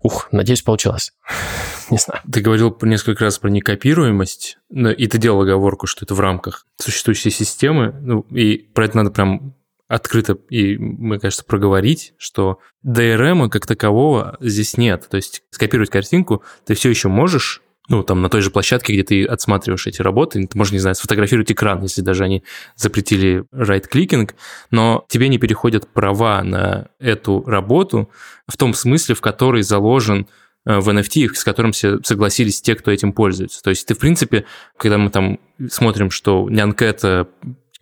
Ух, 0.02 0.28
надеюсь, 0.32 0.62
получилось. 0.62 1.14
Не 1.90 1.98
знаю. 1.98 2.22
Ты 2.32 2.42
говорил 2.42 2.78
несколько 2.82 3.24
раз 3.24 3.40
про 3.40 3.50
некопируемость, 3.50 4.58
и 4.70 5.08
ты 5.08 5.18
делал 5.18 5.42
оговорку, 5.42 5.88
что 5.88 6.06
это 6.06 6.14
в 6.14 6.20
рамках 6.20 6.66
существующей 6.78 7.30
системы, 7.30 7.94
ну, 8.02 8.22
и 8.32 8.58
про 8.58 8.86
это 8.86 8.98
надо 8.98 9.12
прям 9.12 9.56
открыто 9.94 10.38
и, 10.50 10.78
мне 10.78 11.20
кажется, 11.20 11.46
проговорить, 11.46 12.14
что 12.18 12.60
DRM 12.86 13.50
как 13.50 13.68
такового 13.68 14.38
здесь 14.40 14.76
нет. 14.78 15.08
То 15.10 15.18
есть 15.18 15.44
скопировать 15.52 15.92
картинку 15.92 16.44
ты 16.66 16.74
все 16.74 16.90
еще 16.90 17.10
можешь, 17.10 17.62
ну, 17.90 18.02
там, 18.02 18.22
на 18.22 18.30
той 18.30 18.42
же 18.42 18.50
площадке, 18.50 18.94
где 18.94 19.04
ты 19.04 19.26
отсматриваешь 19.26 19.86
эти 19.86 20.02
работы, 20.02 20.48
ты 20.48 20.58
можешь, 20.58 20.74
не 20.74 20.80
знаю, 20.80 20.96
сфотографировать 20.96 21.52
экран, 21.52 21.84
если 21.84 22.02
даже 22.02 22.24
они 22.24 22.44
запретили 22.76 23.46
right-кликинг, 23.54 24.36
но 24.72 25.06
тебе 25.10 25.28
не 25.28 25.38
переходят 25.38 25.88
права 25.88 26.44
на 26.44 26.88
эту 27.00 27.44
работу 27.44 28.10
в 28.48 28.58
том 28.58 28.74
смысле, 28.74 29.14
в 29.14 29.22
который 29.22 29.62
заложен 29.62 30.28
э, 30.66 30.80
в 30.80 30.90
NFT, 30.90 31.36
с 31.36 31.44
которым 31.44 31.72
все 31.72 32.00
согласились 32.04 32.62
те, 32.62 32.74
кто 32.74 32.90
этим 32.90 33.14
пользуется. 33.14 33.62
То 33.62 33.70
есть 33.70 33.86
ты, 33.86 33.94
в 33.94 34.00
принципе, 34.00 34.46
когда 34.76 34.98
мы 34.98 35.12
там 35.12 35.40
смотрим, 35.70 36.10
что 36.10 36.50
Нянкета 36.50 37.28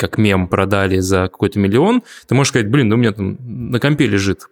как 0.02 0.18
мем 0.18 0.48
продали 0.48 0.98
за 0.98 1.30
какой-то 1.30 1.60
миллион, 1.60 2.02
ты 2.28 2.34
можешь 2.34 2.50
сказать, 2.50 2.70
блин, 2.70 2.90
ну 2.90 2.96
у 2.96 2.98
меня 2.98 3.12
там 3.12 3.38
на 3.40 3.80
компе 3.80 4.08
лежит 4.08 4.48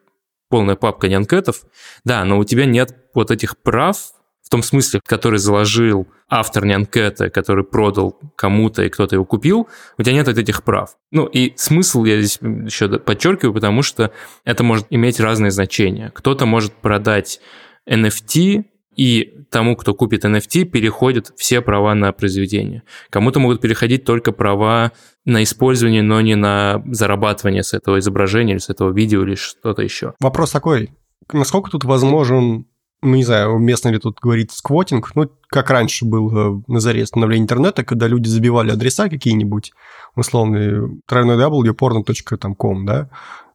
полная 0.48 0.76
папка 0.76 1.08
нянкетов, 1.08 1.64
да, 2.06 2.24
но 2.24 2.38
у 2.38 2.44
тебя 2.44 2.66
нет 2.66 2.96
вот 3.16 3.32
этих 3.32 3.58
прав, 3.58 3.98
в 4.44 4.50
том 4.50 4.62
смысле, 4.62 5.02
который 5.06 5.40
заложил 5.40 6.08
автор 6.30 6.66
нянкета, 6.66 7.32
который 7.32 7.64
продал 7.64 8.20
кому-то, 8.36 8.84
и 8.84 8.90
кто-то 8.90 9.16
его 9.16 9.26
купил, 9.26 9.68
у 9.98 10.04
тебя 10.04 10.14
нет 10.14 10.28
этих 10.28 10.64
прав. 10.64 10.96
Ну, 11.12 11.26
и 11.26 11.54
смысл 11.56 12.04
я 12.06 12.20
здесь 12.22 12.40
еще 12.42 13.00
подчеркиваю, 13.00 13.54
потому 13.54 13.82
что 13.82 14.12
это 14.46 14.64
может 14.64 14.86
иметь 14.92 15.20
разные 15.20 15.52
значения. 15.52 16.12
Кто-то 16.14 16.46
может 16.46 16.74
продать 16.74 17.42
NFT 17.88 18.66
и 18.96 19.46
тому, 19.50 19.76
кто 19.76 19.94
купит 19.94 20.26
NFT, 20.26 20.66
переходят 20.66 21.32
все 21.38 21.62
права 21.62 21.96
на 21.96 22.12
произведение. 22.12 22.84
Кому-то 23.10 23.40
могут 23.40 23.62
переходить 23.62 24.04
только 24.04 24.32
права 24.32 24.92
на 25.30 25.44
использование, 25.44 26.02
но 26.02 26.22
не 26.22 26.36
на 26.36 26.84
зарабатывание 26.92 27.64
с 27.64 27.74
этого 27.74 28.00
изображения 28.00 28.54
или 28.54 28.60
с 28.60 28.70
этого 28.70 28.92
видео 28.92 29.24
или 29.24 29.36
что-то 29.36 29.82
еще. 29.82 30.14
Вопрос 30.20 30.52
такой, 30.52 30.92
насколько 31.32 31.72
тут 31.72 31.84
возможен 31.86 32.66
ну, 33.02 33.16
не 33.16 33.24
знаю, 33.24 33.52
уместно 33.52 33.90
ли 33.90 33.98
тут 33.98 34.20
говорить 34.20 34.52
сквотинг, 34.52 35.16
ну, 35.16 35.32
как 35.48 35.70
раньше 35.70 36.04
был 36.04 36.60
э, 36.60 36.62
на 36.68 36.82
заре 36.82 37.06
становления 37.06 37.44
интернета, 37.44 37.86
когда 37.86 38.08
люди 38.08 38.28
забивали 38.28 38.72
адреса 38.72 39.08
какие-нибудь, 39.08 39.72
условные, 40.16 41.00
www.porno.com, 41.10 42.86
да, 42.86 43.10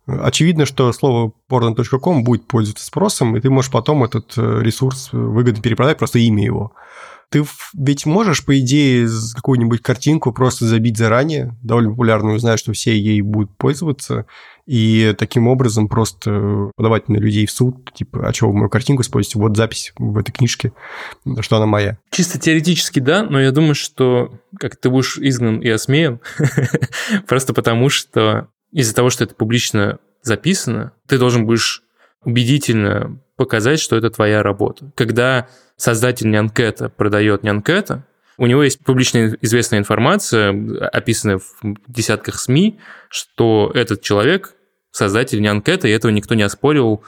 Очевидно, 0.06 0.66
что 0.66 0.92
слово 0.92 1.32
porno.com 1.48 2.24
будет 2.24 2.46
пользоваться 2.46 2.84
спросом, 2.84 3.37
и 3.37 3.40
ты 3.40 3.48
можешь 3.48 3.70
потом 3.70 4.04
этот 4.04 4.34
э, 4.37 4.60
ресурс 4.60 5.08
выгодно 5.12 5.62
перепродать, 5.62 5.96
просто 5.96 6.18
имя 6.18 6.44
его. 6.44 6.72
Ты 7.35 7.44
ведь 7.77 8.07
можешь, 8.07 8.44
по 8.44 8.57
идее, 8.61 9.09
какую-нибудь 9.35 9.83
картинку 9.83 10.33
просто 10.33 10.66
забить 10.66 10.97
заранее, 10.97 11.53
довольно 11.64 11.90
популярную, 11.90 12.38
зная, 12.38 12.57
что 12.57 12.73
все 12.73 12.97
ей 12.97 13.23
будут 13.23 13.51
пользоваться, 13.57 14.27
и 14.66 15.12
таким 15.18 15.49
образом 15.49 15.88
просто 15.88 16.70
подавать 16.77 17.09
на 17.09 17.16
людей 17.16 17.47
в 17.47 17.51
суд, 17.51 17.92
типа, 17.92 18.29
а 18.29 18.33
что 18.33 18.47
вы 18.47 18.53
мою 18.53 18.70
картинку 18.70 19.03
используете? 19.03 19.40
Вот 19.40 19.57
запись 19.57 19.92
в 19.99 20.16
этой 20.16 20.31
книжке, 20.31 20.75
что 21.40 21.57
она 21.57 21.66
моя. 21.66 21.99
Чисто 22.12 22.38
теоретически 22.38 23.01
да, 23.01 23.25
но 23.25 23.40
я 23.40 23.51
думаю, 23.51 23.75
что 23.75 24.38
как 24.61 24.77
ты 24.77 24.88
будешь 24.88 25.18
изгнан 25.18 25.59
и 25.59 25.68
осмеян, 25.68 26.20
просто 27.27 27.53
потому 27.53 27.88
что 27.88 28.47
из-за 28.70 28.94
того, 28.94 29.11
что 29.11 29.25
это 29.25 29.35
публично 29.35 29.99
записано, 30.23 30.92
ты 31.09 31.18
должен 31.18 31.47
будешь 31.47 31.83
убедительно 32.23 33.18
показать, 33.37 33.81
что 33.81 33.97
это 33.97 34.09
твоя 34.11 34.44
работа. 34.44 34.92
Когда 34.94 35.49
создатель 35.76 36.30
Нянкета 36.30 36.88
продает 36.88 37.42
Нянкета, 37.42 38.04
у 38.37 38.46
него 38.46 38.62
есть 38.64 38.84
публично 38.84 39.37
известная 39.40 39.78
информация, 39.78 40.50
описанная 40.92 41.38
в 41.38 41.62
десятках 41.87 42.40
СМИ, 42.40 42.80
что 43.08 43.70
этот 43.74 44.02
человек 44.02 44.54
создатель 44.90 45.40
Нянкета, 45.40 45.88
и 45.88 45.92
этого 45.92 46.10
никто 46.10 46.34
не 46.34 46.42
оспорил 46.42 47.04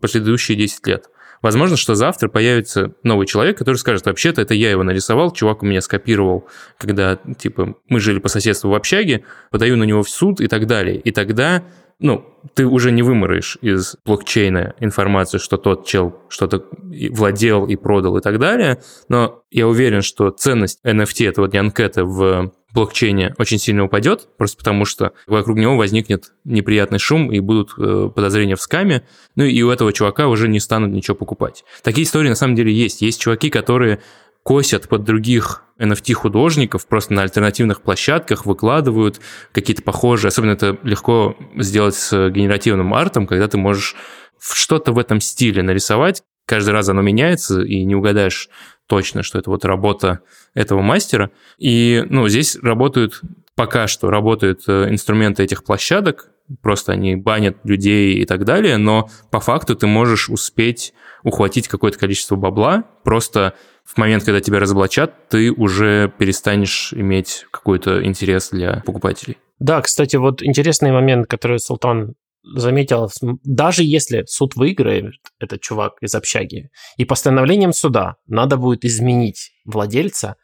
предыдущие 0.00 0.58
10 0.58 0.86
лет. 0.86 1.06
Возможно, 1.40 1.76
что 1.76 1.94
завтра 1.94 2.28
появится 2.28 2.94
новый 3.04 3.26
человек, 3.26 3.56
который 3.56 3.76
скажет, 3.76 4.06
вообще-то 4.06 4.42
это 4.42 4.54
я 4.54 4.70
его 4.70 4.82
нарисовал, 4.82 5.32
чувак 5.32 5.62
у 5.62 5.66
меня 5.66 5.80
скопировал, 5.80 6.48
когда, 6.78 7.16
типа, 7.38 7.76
мы 7.88 8.00
жили 8.00 8.18
по 8.18 8.28
соседству 8.28 8.70
в 8.70 8.74
общаге, 8.74 9.24
подаю 9.50 9.76
на 9.76 9.84
него 9.84 10.02
в 10.02 10.08
суд 10.08 10.40
и 10.40 10.48
так 10.48 10.66
далее. 10.66 10.98
И 10.98 11.12
тогда 11.12 11.62
ну, 12.00 12.24
ты 12.54 12.66
уже 12.66 12.92
не 12.92 13.02
вымораешь 13.02 13.58
из 13.60 13.96
блокчейна 14.04 14.74
информацию, 14.78 15.40
что 15.40 15.56
тот 15.56 15.86
чел 15.86 16.16
что-то 16.28 16.64
владел 17.10 17.66
и 17.66 17.76
продал 17.76 18.16
и 18.16 18.20
так 18.20 18.38
далее, 18.38 18.80
но 19.08 19.42
я 19.50 19.66
уверен, 19.66 20.02
что 20.02 20.30
ценность 20.30 20.78
NFT 20.84 21.28
этого 21.28 21.46
нянкета 21.46 22.04
в 22.04 22.52
блокчейне 22.72 23.34
очень 23.38 23.58
сильно 23.58 23.84
упадет, 23.84 24.28
просто 24.36 24.58
потому 24.58 24.84
что 24.84 25.12
вокруг 25.26 25.56
него 25.56 25.76
возникнет 25.76 26.32
неприятный 26.44 26.98
шум 26.98 27.32
и 27.32 27.40
будут 27.40 27.70
э, 27.78 28.10
подозрения 28.14 28.56
в 28.56 28.60
скаме, 28.60 29.04
ну 29.36 29.44
и 29.44 29.62
у 29.62 29.70
этого 29.70 29.92
чувака 29.92 30.28
уже 30.28 30.48
не 30.48 30.60
станут 30.60 30.92
ничего 30.92 31.16
покупать. 31.16 31.64
Такие 31.82 32.04
истории 32.04 32.28
на 32.28 32.34
самом 32.34 32.54
деле 32.54 32.72
есть. 32.72 33.00
Есть 33.00 33.20
чуваки, 33.20 33.50
которые 33.50 34.00
косят 34.48 34.88
под 34.88 35.04
других 35.04 35.62
NFT-художников, 35.78 36.86
просто 36.86 37.12
на 37.12 37.20
альтернативных 37.20 37.82
площадках 37.82 38.46
выкладывают 38.46 39.20
какие-то 39.52 39.82
похожие, 39.82 40.28
особенно 40.28 40.52
это 40.52 40.78
легко 40.84 41.36
сделать 41.58 41.94
с 41.94 42.30
генеративным 42.30 42.94
артом, 42.94 43.26
когда 43.26 43.46
ты 43.46 43.58
можешь 43.58 43.94
что-то 44.40 44.92
в 44.92 44.98
этом 44.98 45.20
стиле 45.20 45.62
нарисовать, 45.62 46.22
каждый 46.46 46.70
раз 46.70 46.88
оно 46.88 47.02
меняется, 47.02 47.60
и 47.60 47.84
не 47.84 47.94
угадаешь 47.94 48.48
точно, 48.86 49.22
что 49.22 49.38
это 49.38 49.50
вот 49.50 49.66
работа 49.66 50.20
этого 50.54 50.80
мастера. 50.80 51.30
И, 51.58 52.02
ну, 52.08 52.26
здесь 52.26 52.56
работают, 52.62 53.20
пока 53.54 53.86
что 53.86 54.08
работают 54.08 54.62
э, 54.66 54.88
инструменты 54.88 55.42
этих 55.42 55.62
площадок, 55.62 56.30
просто 56.62 56.92
они 56.92 57.16
банят 57.16 57.58
людей 57.64 58.14
и 58.14 58.24
так 58.24 58.44
далее, 58.44 58.76
но 58.76 59.08
по 59.30 59.40
факту 59.40 59.74
ты 59.74 59.86
можешь 59.86 60.28
успеть 60.28 60.92
ухватить 61.24 61.68
какое-то 61.68 61.98
количество 61.98 62.36
бабла, 62.36 62.84
просто 63.04 63.54
в 63.84 63.96
момент, 63.96 64.24
когда 64.24 64.40
тебя 64.40 64.60
разоблачат, 64.60 65.28
ты 65.28 65.50
уже 65.50 66.12
перестанешь 66.18 66.92
иметь 66.92 67.46
какой-то 67.50 68.04
интерес 68.04 68.50
для 68.50 68.82
покупателей. 68.84 69.38
Да, 69.58 69.80
кстати, 69.80 70.16
вот 70.16 70.42
интересный 70.42 70.92
момент, 70.92 71.26
который 71.26 71.58
Султан 71.58 72.14
заметил, 72.44 73.10
даже 73.44 73.82
если 73.82 74.24
суд 74.26 74.56
выиграет, 74.56 75.14
этот 75.38 75.60
чувак 75.60 75.94
из 76.00 76.14
общаги, 76.14 76.70
и 76.96 77.04
постановлением 77.04 77.72
суда 77.72 78.16
надо 78.26 78.56
будет 78.56 78.84
изменить 78.84 79.52
владельца, 79.64 80.36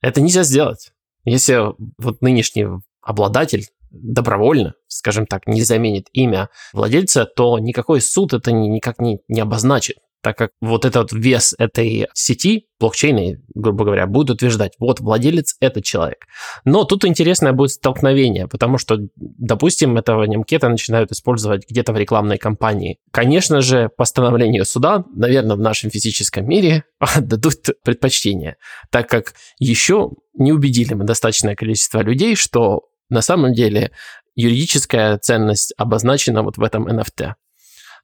это 0.00 0.20
нельзя 0.20 0.42
сделать. 0.42 0.92
Если 1.24 1.58
вот 1.98 2.22
нынешний 2.22 2.66
обладатель 3.02 3.66
добровольно, 3.90 4.74
скажем 4.88 5.26
так, 5.26 5.46
не 5.46 5.62
заменит 5.62 6.08
имя 6.12 6.48
владельца, 6.72 7.24
то 7.24 7.58
никакой 7.58 8.00
суд 8.00 8.32
это 8.32 8.52
никак 8.52 9.00
не, 9.00 9.20
не 9.28 9.40
обозначит 9.40 9.96
так 10.22 10.36
как 10.36 10.50
вот 10.60 10.84
этот 10.84 11.12
вес 11.12 11.54
этой 11.58 12.08
сети, 12.14 12.66
блокчейна, 12.78 13.38
грубо 13.54 13.84
говоря, 13.84 14.06
будет 14.06 14.30
утверждать, 14.30 14.72
вот 14.78 15.00
владелец– 15.00 15.56
это 15.60 15.82
человек. 15.82 16.26
Но 16.64 16.84
тут 16.84 17.04
интересное 17.04 17.52
будет 17.52 17.70
столкновение, 17.70 18.46
потому 18.46 18.78
что, 18.78 18.98
допустим, 19.16 19.96
этого 19.96 20.24
немкета 20.24 20.68
начинают 20.68 21.10
использовать 21.12 21.68
где-то 21.68 21.92
в 21.92 21.96
рекламной 21.96 22.38
кампании. 22.38 22.98
Конечно 23.10 23.60
же, 23.60 23.90
постановлению 23.96 24.64
суда, 24.64 25.04
наверное, 25.14 25.56
в 25.56 25.60
нашем 25.60 25.90
физическом 25.90 26.46
мире 26.46 26.84
дадут 27.20 27.54
предпочтение, 27.82 28.56
так 28.90 29.08
как 29.08 29.34
еще 29.58 30.10
не 30.34 30.52
убедили 30.52 30.94
мы 30.94 31.04
достаточное 31.04 31.56
количество 31.56 32.00
людей, 32.00 32.36
что 32.36 32.89
на 33.10 33.22
самом 33.22 33.52
деле 33.52 33.92
юридическая 34.34 35.18
ценность 35.18 35.74
обозначена 35.76 36.42
вот 36.42 36.56
в 36.56 36.62
этом 36.62 36.88
NFT. 36.88 37.34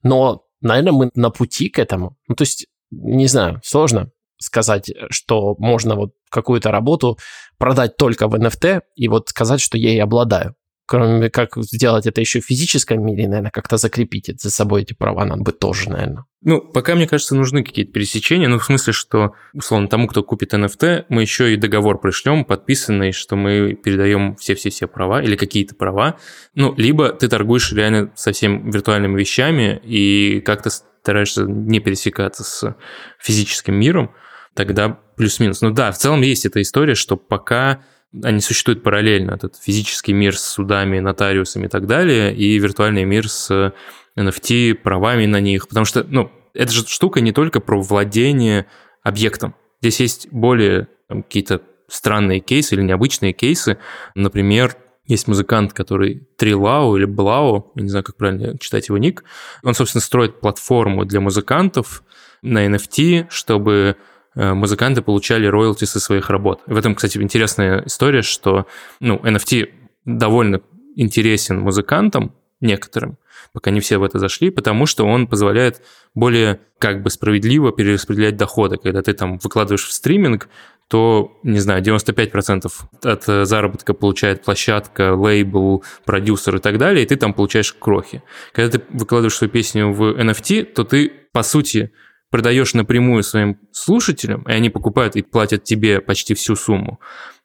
Но 0.03 0.47
наверное, 0.61 0.93
мы 0.93 1.11
на 1.15 1.31
пути 1.31 1.69
к 1.69 1.79
этому. 1.79 2.17
Ну, 2.29 2.35
то 2.35 2.43
есть, 2.43 2.67
не 2.91 3.27
знаю, 3.27 3.61
сложно 3.65 4.11
сказать, 4.39 4.91
что 5.11 5.55
можно 5.59 5.95
вот 5.95 6.13
какую-то 6.31 6.71
работу 6.71 7.19
продать 7.59 7.97
только 7.97 8.29
в 8.29 8.35
NFT 8.35 8.83
и 8.95 9.09
вот 9.09 9.29
сказать, 9.31 9.61
что 9.61 9.79
я 9.79 9.91
ей 9.91 10.03
обладаю. 10.03 10.55
Кроме 10.87 11.31
как 11.31 11.57
сделать 11.57 12.07
это 12.07 12.21
еще 12.21 12.41
в 12.41 12.45
физическом 12.45 13.05
мире, 13.05 13.27
наверное, 13.27 13.51
как-то 13.51 13.77
закрепить 13.77 14.41
за 14.41 14.51
собой 14.51 14.83
эти 14.83 14.93
права 14.95 15.25
надо 15.25 15.43
бы 15.43 15.53
тоже, 15.53 15.91
наверное. 15.91 16.25
Ну, 16.43 16.61
пока, 16.61 16.95
мне 16.95 17.09
кажется, 17.09 17.35
нужны 17.35 17.65
какие-то 17.65 17.91
пересечения, 17.91 18.47
ну, 18.47 18.61
в 18.61 18.65
смысле, 18.65 18.93
что, 18.93 19.33
условно, 19.53 19.89
тому, 19.89 20.07
кто 20.07 20.23
купит 20.23 20.55
NFT, 20.55 21.07
мы 21.09 21.23
еще 21.23 21.53
и 21.53 21.57
договор 21.57 22.01
пришлем, 22.01 22.45
подписанный, 22.45 23.11
что 23.11 23.35
мы 23.35 23.75
передаем 23.75 24.37
все-все-все 24.37 24.87
права 24.87 25.21
или 25.21 25.35
какие-то 25.35 25.75
права. 25.75 26.19
Ну, 26.55 26.73
либо 26.77 27.09
ты 27.09 27.27
торгуешь 27.27 27.73
реально 27.73 28.13
совсем 28.15 28.71
виртуальными 28.71 29.19
вещами 29.19 29.81
и 29.83 30.41
как-то 30.41 30.71
стараешься 30.71 31.43
не 31.43 31.81
пересекаться 31.81 32.45
с 32.45 32.77
физическим 33.19 33.75
миром, 33.75 34.13
тогда 34.55 35.01
плюс-минус. 35.17 35.63
Ну 35.63 35.71
да, 35.71 35.91
в 35.91 35.99
целом 35.99 36.23
есть 36.23 36.47
эта 36.47 36.63
история, 36.63 36.95
что 36.95 37.17
пока 37.17 37.83
они 38.23 38.41
существуют 38.41 38.83
параллельно, 38.83 39.33
этот 39.33 39.57
физический 39.57 40.13
мир 40.13 40.37
с 40.37 40.45
судами, 40.45 41.01
нотариусами 41.01 41.67
и 41.67 41.69
так 41.69 41.87
далее, 41.87 42.35
и 42.35 42.59
виртуальный 42.59 43.05
мир 43.05 43.29
с 43.29 43.75
NFT, 44.17 44.75
правами 44.75 45.27
на 45.27 45.41
них, 45.41 45.69
потому 45.69 45.85
что, 45.85 46.05
ну, 46.09 46.31
Эта 46.55 46.73
же 46.73 46.87
штука 46.87 47.21
не 47.21 47.33
только 47.33 47.61
про 47.61 47.83
владение 47.83 48.67
объектом. 49.03 49.55
Здесь 49.83 50.01
есть 50.01 50.29
более 50.33 50.89
какие-то 51.09 51.61
странные 51.89 52.41
кейсы 52.41 52.75
или 52.75 52.83
необычные 52.83 53.35
кейсы. 53.35 53.79
Например, 54.15 54.75
есть 55.07 55.29
музыкант, 55.29 55.73
который 55.73 56.27
Трилау 56.37 56.97
или 56.97 57.05
Блау, 57.05 57.73
я 57.77 57.83
не 57.83 57.89
знаю, 57.89 58.05
как 58.05 58.17
правильно 58.17 58.59
читать 58.59 58.89
его 58.89 58.99
ник. 58.99 59.23
Он, 59.63 59.75
собственно, 59.75 60.03
строит 60.03 60.41
платформу 60.41 61.05
для 61.05 61.21
музыкантов 61.21 62.03
на 62.43 62.67
NFT, 62.67 63.27
чтобы 63.31 63.97
э, 63.97 64.16
музыканты 64.37 65.03
получали 65.03 65.47
роялти 65.47 65.85
со 65.85 65.99
своих 65.99 66.31
работ. 66.31 66.61
В 66.67 66.77
этом, 66.77 66.95
кстати, 66.95 67.19
интересная 67.19 67.83
история, 67.87 68.23
что 68.23 68.67
ну, 69.01 69.17
NFT 69.17 69.71
довольно 70.05 70.61
интересен 70.95 71.61
музыкантам 71.61 72.33
некоторым, 72.61 73.19
пока 73.53 73.71
не 73.71 73.81
все 73.81 73.99
в 73.99 74.03
это 74.03 74.19
зашли, 74.19 74.51
потому 74.51 74.87
что 74.87 75.05
он 75.05 75.27
позволяет 75.27 75.83
более 76.15 76.61
как 76.79 77.03
бы 77.03 77.11
справедливо 77.11 77.73
перераспределять 77.73 78.37
доходы. 78.37 78.77
Когда 78.77 79.03
ты 79.03 79.13
там 79.13 79.39
выкладываешь 79.39 79.87
в 79.87 79.93
стриминг, 79.93 80.49
то, 80.89 81.37
не 81.43 81.59
знаю, 81.59 81.83
95% 81.83 82.71
от 83.03 83.29
э, 83.29 83.45
заработка 83.45 83.93
получает 83.93 84.45
площадка, 84.45 85.15
лейбл, 85.15 85.83
продюсер 86.05 86.57
и 86.57 86.61
так 86.61 86.79
далее, 86.79 87.05
и 87.05 87.07
ты 87.07 87.17
там 87.17 87.35
получаешь 87.35 87.73
крохи. 87.73 88.23
Когда 88.53 88.79
ты 88.79 88.85
выкладываешь 88.91 89.35
свою 89.35 89.51
песню 89.51 89.93
в 89.93 90.17
NFT, 90.17 90.65
то 90.65 90.85
ты, 90.85 91.11
по 91.33 91.43
сути, 91.43 91.91
продаешь 92.31 92.75
напрямую 92.75 93.23
своим 93.23 93.59
слушателям, 93.73 94.43
и 94.43 94.53
они 94.53 94.71
покупают 94.71 95.17
и 95.17 95.23
платят 95.23 95.65
тебе 95.65 96.01
почти 96.01 96.35
всю 96.35 96.57
сумму. 96.57 97.01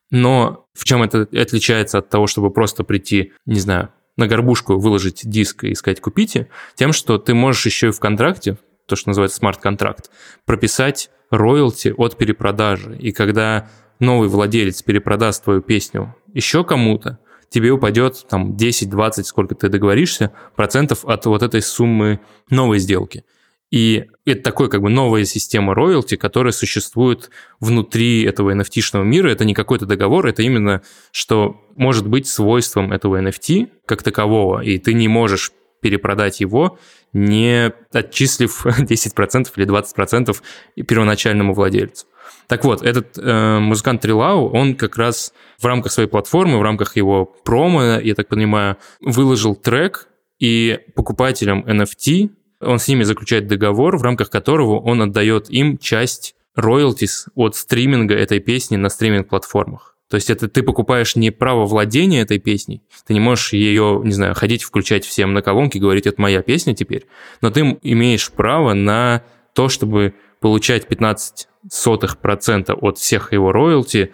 Но 0.10 0.68
в 0.74 0.84
чем 0.84 1.04
это 1.04 1.22
отличается 1.22 2.00
от 2.00 2.10
того, 2.10 2.28
чтобы 2.28 2.52
просто 2.52 2.84
прийти, 2.84 3.34
не 3.46 3.60
знаю, 3.60 3.90
на 4.18 4.28
горбушку 4.28 4.78
выложить 4.78 5.22
диск 5.24 5.64
и 5.64 5.74
сказать 5.74 6.02
«купите», 6.02 6.50
тем, 6.76 6.92
что 6.92 7.18
ты 7.18 7.34
можешь 7.34 7.66
еще 7.66 7.88
и 7.90 7.92
в 7.92 8.00
контракте, 8.00 8.58
то, 8.88 8.96
что 8.96 9.10
называется 9.10 9.38
смарт-контракт, 9.38 10.12
прописать 10.46 11.10
роялти 11.30 11.94
от 11.96 12.18
перепродажи. 12.18 12.98
И 12.98 13.14
когда 13.14 13.70
новый 14.00 14.28
владелец 14.28 14.82
перепродаст 14.82 15.44
твою 15.44 15.62
песню 15.62 16.16
еще 16.34 16.64
кому-то, 16.64 17.20
тебе 17.50 17.72
упадет 17.72 18.26
там 18.30 18.56
10-20, 18.56 19.24
сколько 19.24 19.56
ты 19.56 19.70
договоришься, 19.70 20.34
процентов 20.56 21.06
от 21.06 21.26
вот 21.26 21.44
этой 21.44 21.62
суммы 21.62 22.20
новой 22.50 22.80
сделки. 22.80 23.24
И 23.72 24.04
это 24.26 24.44
такой 24.44 24.70
как 24.70 24.82
бы 24.82 24.90
новая 24.90 25.24
система 25.24 25.74
роялти, 25.74 26.18
которая 26.18 26.52
существует 26.52 27.30
внутри 27.62 28.24
этого 28.24 28.54
NFT-шного 28.54 29.04
мира. 29.04 29.30
Это 29.30 29.46
не 29.46 29.54
какой-то 29.54 29.86
договор, 29.86 30.28
это 30.28 30.44
именно, 30.44 30.82
что 31.12 31.56
может 31.78 32.06
быть 32.06 32.28
свойством 32.28 32.92
этого 32.92 33.22
NFT 33.22 33.70
как 33.86 34.04
такового, 34.04 34.62
и 34.62 34.78
ты 34.78 34.94
не 34.94 35.08
можешь 35.08 35.54
перепродать 35.82 36.42
его, 36.42 36.78
не 37.14 37.72
отчислив 37.92 38.66
10% 38.66 39.48
или 39.56 39.68
20% 39.68 40.36
первоначальному 40.86 41.54
владельцу. 41.54 42.06
Так 42.48 42.66
вот, 42.66 42.84
этот 42.84 43.18
э, 43.18 43.60
музыкант 43.60 44.02
Трилау, 44.02 44.50
он 44.50 44.76
как 44.76 44.98
раз 44.98 45.34
в 45.58 45.66
рамках 45.66 45.92
своей 45.92 46.10
платформы, 46.10 46.60
в 46.60 46.62
рамках 46.62 46.98
его 46.98 47.26
промо, 47.26 48.00
я 48.00 48.16
так 48.16 48.28
понимаю, 48.28 48.78
выложил 49.00 49.56
трек, 49.56 50.08
и 50.42 50.80
покупателям 50.96 51.64
NFT 51.66 52.32
он 52.62 52.80
с 52.80 52.88
ними 52.88 53.04
заключает 53.04 53.48
договор, 53.48 53.98
в 53.98 54.04
рамках 54.04 54.30
которого 54.30 54.80
он 54.80 55.02
отдает 55.02 55.50
им 55.50 55.78
часть 55.78 56.36
роялтис 56.56 57.28
от 57.36 57.56
стриминга 57.56 58.16
этой 58.16 58.40
песни 58.40 58.76
на 58.76 58.90
стриминг-платформах. 58.90 59.96
То 60.10 60.16
есть 60.16 60.30
это 60.30 60.50
ты 60.50 60.62
покупаешь 60.62 61.16
не 61.16 61.32
право 61.32 61.66
владения 61.66 62.22
этой 62.22 62.38
песней, 62.38 62.84
ты 63.08 63.14
не 63.14 63.22
можешь 63.22 63.54
ее, 63.54 64.02
не 64.04 64.12
знаю, 64.12 64.36
ходить, 64.36 64.64
включать 64.64 65.06
всем 65.06 65.34
на 65.34 65.42
колонки, 65.42 65.78
говорить, 65.78 66.06
это 66.06 66.22
моя 66.22 66.42
песня 66.42 66.76
теперь, 66.76 67.06
но 67.40 67.50
ты 67.50 67.62
имеешь 67.82 68.30
право 68.30 68.74
на 68.74 69.24
то, 69.54 69.70
чтобы 69.70 70.14
получать 70.42 70.88
15 70.88 71.48
сотых 71.70 72.18
процента 72.18 72.74
от 72.74 72.98
всех 72.98 73.32
его 73.32 73.54
роялти 73.54 74.14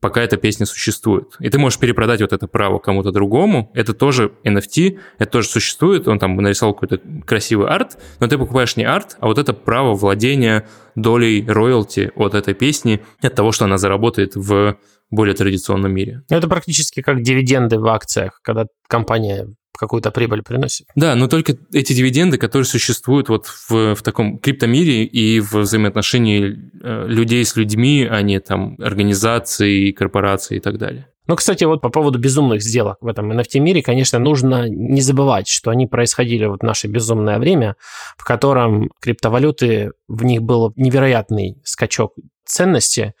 пока 0.00 0.22
эта 0.22 0.36
песня 0.36 0.66
существует. 0.66 1.36
И 1.40 1.48
ты 1.48 1.58
можешь 1.58 1.78
перепродать 1.78 2.20
вот 2.20 2.32
это 2.32 2.46
право 2.46 2.78
кому-то 2.78 3.12
другому. 3.12 3.70
Это 3.74 3.94
тоже 3.94 4.32
NFT, 4.44 4.98
это 5.18 5.30
тоже 5.30 5.48
существует. 5.48 6.08
Он 6.08 6.18
там 6.18 6.36
нарисовал 6.36 6.74
какой-то 6.74 7.00
красивый 7.24 7.68
арт, 7.68 7.98
но 8.20 8.26
ты 8.26 8.38
покупаешь 8.38 8.76
не 8.76 8.84
арт, 8.84 9.16
а 9.20 9.26
вот 9.26 9.38
это 9.38 9.52
право 9.52 9.94
владения 9.94 10.66
долей 10.94 11.44
роялти 11.46 12.10
от 12.16 12.34
этой 12.34 12.54
песни, 12.54 13.02
от 13.22 13.34
того, 13.34 13.52
что 13.52 13.64
она 13.64 13.78
заработает 13.78 14.34
в 14.34 14.76
более 15.10 15.34
традиционном 15.34 15.92
мире. 15.92 16.22
Это 16.28 16.48
практически 16.48 17.00
как 17.00 17.22
дивиденды 17.22 17.78
в 17.78 17.86
акциях, 17.86 18.40
когда 18.42 18.66
компания 18.88 19.46
какую-то 19.76 20.10
прибыль 20.10 20.42
приносит. 20.42 20.86
Да, 20.94 21.14
но 21.14 21.28
только 21.28 21.56
эти 21.72 21.92
дивиденды, 21.92 22.38
которые 22.38 22.66
существуют 22.66 23.28
вот 23.28 23.46
в, 23.46 23.94
в 23.94 24.02
таком 24.02 24.38
криптомире 24.38 25.04
и 25.04 25.40
в 25.40 25.54
взаимоотношении 25.54 26.70
э, 26.82 27.06
людей 27.08 27.44
с 27.44 27.56
людьми, 27.56 28.06
а 28.10 28.22
не 28.22 28.40
там 28.40 28.76
организаций, 28.80 29.92
корпораций 29.92 30.58
и 30.58 30.60
так 30.60 30.78
далее. 30.78 31.08
Ну, 31.28 31.34
кстати, 31.34 31.64
вот 31.64 31.80
по 31.80 31.88
поводу 31.88 32.20
безумных 32.20 32.62
сделок 32.62 32.98
в 33.00 33.08
этом 33.08 33.32
NFT-мире, 33.32 33.82
конечно, 33.82 34.18
нужно 34.18 34.68
не 34.68 35.00
забывать, 35.00 35.48
что 35.48 35.70
они 35.70 35.86
происходили 35.86 36.46
вот 36.46 36.60
в 36.60 36.64
наше 36.64 36.86
безумное 36.86 37.38
время, 37.38 37.74
в 38.16 38.24
котором 38.24 38.90
криптовалюты, 39.00 39.92
в 40.06 40.24
них 40.24 40.42
был 40.42 40.72
невероятный 40.76 41.60
скачок 41.64 42.14
ценности, 42.44 43.14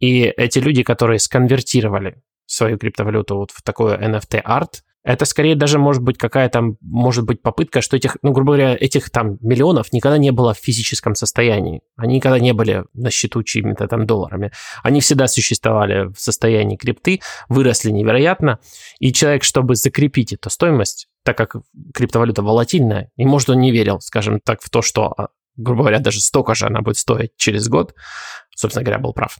и 0.00 0.22
эти 0.22 0.60
люди, 0.60 0.82
которые 0.82 1.18
сконвертировали 1.18 2.22
свою 2.46 2.78
криптовалюту 2.78 3.36
вот 3.36 3.50
в 3.50 3.62
такой 3.62 3.96
NFT-арт, 3.96 4.82
это 5.04 5.24
скорее 5.24 5.56
даже 5.56 5.78
может 5.78 6.02
быть 6.02 6.16
какая-то, 6.16 6.76
может 6.80 7.24
быть 7.24 7.42
попытка, 7.42 7.80
что 7.80 7.96
этих, 7.96 8.16
ну, 8.22 8.32
грубо 8.32 8.52
говоря, 8.52 8.76
этих 8.78 9.10
там 9.10 9.36
миллионов 9.40 9.92
никогда 9.92 10.16
не 10.16 10.30
было 10.30 10.54
в 10.54 10.58
физическом 10.58 11.14
состоянии. 11.14 11.82
Они 11.96 12.16
никогда 12.16 12.38
не 12.38 12.52
были 12.52 12.84
на 12.94 13.10
счету 13.10 13.42
чьими-то 13.42 13.88
там 13.88 14.06
долларами. 14.06 14.52
Они 14.82 15.00
всегда 15.00 15.26
существовали 15.26 16.12
в 16.12 16.20
состоянии 16.20 16.76
крипты, 16.76 17.20
выросли 17.48 17.90
невероятно. 17.90 18.60
И 19.00 19.12
человек, 19.12 19.42
чтобы 19.42 19.74
закрепить 19.74 20.32
эту 20.32 20.50
стоимость, 20.50 21.08
так 21.24 21.36
как 21.36 21.56
криптовалюта 21.92 22.42
волатильная, 22.42 23.10
и 23.16 23.24
может 23.24 23.50
он 23.50 23.58
не 23.58 23.72
верил, 23.72 24.00
скажем 24.00 24.40
так, 24.40 24.62
в 24.62 24.70
то, 24.70 24.82
что 24.82 25.12
а, 25.16 25.28
грубо 25.56 25.82
говоря, 25.82 25.98
даже 25.98 26.20
столько 26.20 26.54
же 26.54 26.66
она 26.66 26.80
будет 26.80 26.96
стоить 26.96 27.32
через 27.36 27.68
год, 27.68 27.94
собственно 28.54 28.84
говоря, 28.84 29.00
был 29.00 29.12
прав. 29.12 29.38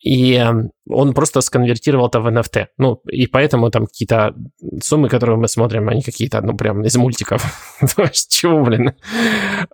И 0.00 0.34
эм, 0.34 0.70
он 0.88 1.14
просто 1.14 1.40
сконвертировал 1.40 2.08
это 2.08 2.20
в 2.20 2.26
NFT. 2.26 2.66
Ну, 2.78 3.00
и 3.10 3.26
поэтому 3.26 3.70
там 3.70 3.86
какие-то 3.86 4.34
суммы, 4.82 5.08
которые 5.08 5.36
мы 5.36 5.48
смотрим, 5.48 5.88
они 5.88 6.02
какие-то, 6.02 6.42
ну, 6.42 6.56
прям 6.56 6.84
из 6.84 6.96
мультиков. 6.96 7.42
Чего, 8.28 8.62
блин? 8.62 8.92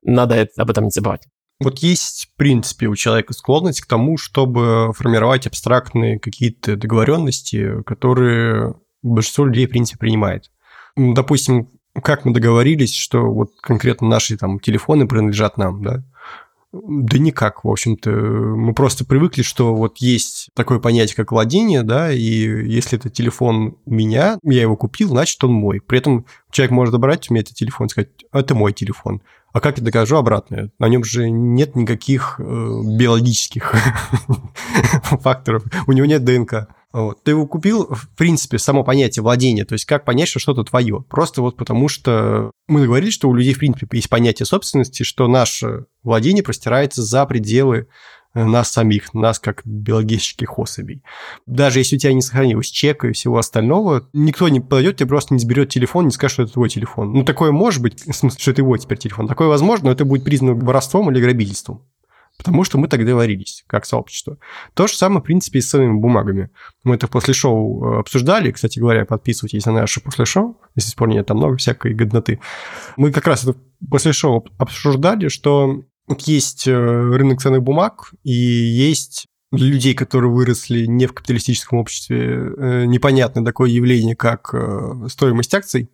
Надо 0.03 0.49
об 0.57 0.71
этом 0.71 0.85
не 0.85 0.91
забывать. 0.91 1.27
Вот 1.61 1.79
есть, 1.79 2.31
в 2.33 2.37
принципе, 2.37 2.87
у 2.87 2.97
человека 2.97 3.35
склонность 3.35 3.81
к 3.81 3.87
тому, 3.87 4.17
чтобы 4.17 4.93
формировать 4.95 5.47
абстрактные 5.47 6.19
какие-то 6.19 6.77
договоренности, 6.77 7.83
которые 7.85 8.75
большинство 9.03 9.47
людей, 9.47 9.67
в 9.67 9.71
принципе, 9.71 9.99
принимает. 9.99 10.51
Допустим, 10.97 11.69
как 12.03 12.25
мы 12.25 12.33
договорились, 12.33 12.95
что 12.95 13.31
вот 13.31 13.51
конкретно 13.61 14.09
наши 14.09 14.37
там 14.37 14.59
телефоны 14.61 15.07
принадлежат 15.07 15.57
нам, 15.57 15.83
да? 15.83 16.05
Да 16.73 17.19
никак, 17.19 17.65
в 17.65 17.71
общем-то. 17.71 18.11
Мы 18.11 18.73
просто 18.73 19.05
привыкли, 19.05 19.43
что 19.43 19.75
вот 19.75 19.99
есть 19.99 20.49
такое 20.55 20.79
понятие, 20.79 21.17
как 21.17 21.31
владение, 21.31 21.83
да, 21.83 22.11
и 22.11 22.21
если 22.21 22.99
это 22.99 23.11
телефон 23.11 23.77
меня, 23.85 24.39
я 24.43 24.63
его 24.63 24.77
купил, 24.77 25.11
значит, 25.11 25.43
он 25.45 25.53
мой. 25.53 25.83
При 25.83 25.99
этом 25.99 26.25
человек 26.51 26.71
может 26.71 26.93
забрать 26.93 27.31
у 27.31 27.35
меня 27.35 27.43
этот 27.43 27.57
телефон 27.57 27.89
и 27.89 27.91
сказать, 27.91 28.09
это 28.33 28.55
мой 28.55 28.73
телефон. 28.73 29.21
А 29.53 29.61
как 29.61 29.79
я 29.79 29.85
докажу 29.85 30.17
обратное? 30.17 30.71
На 30.79 30.89
нем 30.89 31.05
же 31.05 31.29
нет 31.29 31.77
никаких 31.77 32.37
э, 32.39 32.43
биологических 32.43 33.75
факторов. 35.21 35.65
У 35.87 35.93
него 35.93 36.07
нет 36.07 36.25
ДНК. 36.25 36.69
Вот. 36.93 37.25
Ты 37.25 37.31
его 37.31 37.47
купил, 37.47 37.87
в 37.87 38.09
принципе, 38.17 38.59
само 38.59 38.85
понятие 38.85 39.23
владения, 39.23 39.65
то 39.65 39.73
есть 39.73 39.87
как 39.87 40.05
понять, 40.05 40.29
что 40.29 40.39
что-то 40.39 40.63
твое. 40.65 41.05
Просто 41.09 41.41
вот 41.41 41.57
потому 41.57 41.89
что 41.89 42.51
мы 42.69 42.81
договорились, 42.81 43.15
что 43.15 43.29
у 43.29 43.35
людей, 43.35 43.55
в 43.55 43.59
принципе, 43.59 43.97
есть 43.97 44.11
понятие 44.11 44.47
собственности, 44.47 45.03
что 45.03 45.27
наше 45.27 45.87
владение 46.03 46.43
простирается 46.43 47.03
за 47.03 47.25
пределы 47.25 47.89
э, 48.35 48.45
нас 48.45 48.71
самих, 48.71 49.15
нас 49.15 49.39
как 49.39 49.63
биологических 49.65 50.59
особей. 50.59 51.03
Даже 51.47 51.81
если 51.81 51.97
у 51.97 51.99
тебя 51.99 52.13
не 52.13 52.23
сохранилось 52.23 52.67
чека 52.67 53.09
и 53.09 53.13
всего 53.13 53.39
остального, 53.39 54.09
никто 54.13 54.49
не 54.51 54.61
подойдет, 54.61 54.97
тебе 54.97 55.09
просто 55.09 55.33
не 55.33 55.41
сберет 55.41 55.71
телефон, 55.71 56.07
не 56.07 56.13
скажет, 56.13 56.35
что 56.35 56.43
это 56.43 56.53
твой 56.53 56.69
телефон. 56.69 57.13
Ну, 57.15 57.25
такое 57.25 57.53
может 57.53 57.81
быть, 57.81 58.07
в 58.07 58.13
смысле, 58.13 58.39
что 58.39 58.51
это 58.51 58.61
его 58.61 58.77
теперь 58.77 58.99
телефон. 58.99 59.29
Такое 59.29 59.49
возможно, 59.49 59.87
но 59.87 59.93
это 59.93 60.05
будет 60.05 60.25
признано 60.25 60.55
воровством 60.55 61.11
или 61.11 61.23
грабительством 61.23 61.87
потому 62.39 62.65
что 62.65 62.79
мы 62.79 62.89
так 62.89 63.01
договорились, 63.01 63.65
как 63.67 63.85
сообщество. 63.87 64.39
То 64.75 64.87
же 64.87 64.97
самое, 64.97 65.21
в 65.21 65.25
принципе, 65.25 65.59
и 65.59 65.63
с 65.63 65.71
ценными 65.71 65.99
бумагами. 65.99 66.51
Мы 66.85 66.97
это 66.97 67.09
после 67.09 67.35
шоу 67.35 67.85
э, 67.85 68.01
обсуждали, 68.01 68.51
кстати 68.51 68.79
говоря, 68.79 69.05
подписывайтесь 69.05 69.67
на 69.67 69.73
наше 69.73 70.01
после 70.01 70.25
шоу, 70.25 70.61
если 70.75 70.93
нет, 71.07 71.27
там 71.27 71.39
много 71.39 71.57
всякой 71.57 71.95
годноты. 71.95 72.41
Мы 72.97 73.13
как 73.13 73.27
раз 73.27 73.45
это 73.45 73.57
после 73.91 74.13
шоу 74.13 74.47
обсуждали, 74.59 75.29
что 75.29 75.83
есть 76.19 76.67
э, 76.67 76.73
рынок 76.73 77.41
ценных 77.41 77.63
бумаг 77.63 78.13
и 78.23 78.33
есть 78.33 79.27
для 79.51 79.67
людей, 79.67 79.95
которые 79.95 80.33
выросли 80.33 80.87
не 80.87 81.07
в 81.07 81.13
капиталистическом 81.13 81.79
обществе, 81.79 82.53
э, 82.57 82.85
непонятное 82.87 83.45
такое 83.45 83.71
явление, 83.71 84.17
как 84.17 84.55
стоимость 85.09 85.55
акций. 85.55 85.91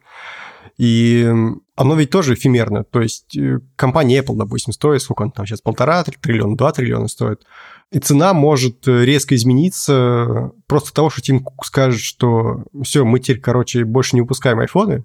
И 0.76 1.32
оно 1.76 1.94
ведь 1.94 2.10
тоже 2.10 2.34
эфемерно. 2.34 2.84
То 2.84 3.00
есть 3.00 3.36
э, 3.36 3.60
компания 3.76 4.20
Apple, 4.20 4.36
допустим, 4.36 4.72
стоит, 4.72 5.02
сколько 5.02 5.22
он 5.22 5.30
там 5.30 5.46
сейчас, 5.46 5.60
полтора 5.60 6.04
триллиона, 6.04 6.56
два 6.56 6.72
триллиона 6.72 7.08
стоит. 7.08 7.44
И 7.90 7.98
цена 8.00 8.34
может 8.34 8.86
э, 8.86 9.04
резко 9.04 9.34
измениться 9.34 10.50
просто 10.66 10.92
того, 10.92 11.08
что 11.10 11.22
Тим 11.22 11.40
Кук 11.40 11.64
скажет, 11.64 12.00
что 12.00 12.64
все, 12.82 13.04
мы 13.04 13.20
теперь, 13.20 13.40
короче, 13.40 13.84
больше 13.84 14.16
не 14.16 14.22
выпускаем 14.22 14.58
айфоны, 14.58 15.04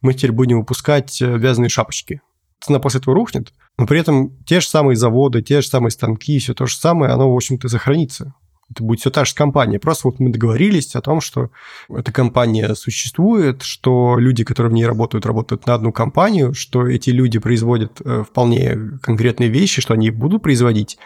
мы 0.00 0.14
теперь 0.14 0.32
будем 0.32 0.58
выпускать 0.60 1.20
э, 1.20 1.38
вязаные 1.38 1.70
шапочки. 1.70 2.20
Цена 2.60 2.78
после 2.78 3.00
этого 3.00 3.16
рухнет, 3.16 3.54
но 3.78 3.86
при 3.86 3.98
этом 3.98 4.36
те 4.44 4.60
же 4.60 4.68
самые 4.68 4.94
заводы, 4.94 5.40
те 5.40 5.62
же 5.62 5.68
самые 5.68 5.90
станки, 5.90 6.38
все 6.38 6.52
то 6.52 6.66
же 6.66 6.76
самое, 6.76 7.12
оно, 7.12 7.32
в 7.32 7.34
общем-то, 7.34 7.68
сохранится. 7.68 8.34
Это 8.70 8.84
будет 8.84 9.00
все 9.00 9.10
та 9.10 9.24
же 9.24 9.34
компания. 9.34 9.78
Просто 9.78 10.08
вот 10.08 10.20
мы 10.20 10.30
договорились 10.30 10.94
о 10.94 11.00
том, 11.00 11.20
что 11.20 11.50
эта 11.88 12.12
компания 12.12 12.74
существует, 12.74 13.62
что 13.62 14.16
люди, 14.18 14.44
которые 14.44 14.70
в 14.70 14.74
ней 14.74 14.86
работают, 14.86 15.26
работают 15.26 15.66
на 15.66 15.74
одну 15.74 15.92
компанию, 15.92 16.54
что 16.54 16.86
эти 16.86 17.10
люди 17.10 17.38
производят 17.38 18.00
э, 18.04 18.24
вполне 18.28 18.78
конкретные 19.02 19.48
вещи, 19.48 19.80
что 19.80 19.94
они 19.94 20.10
будут 20.10 20.42
производить. 20.42 20.98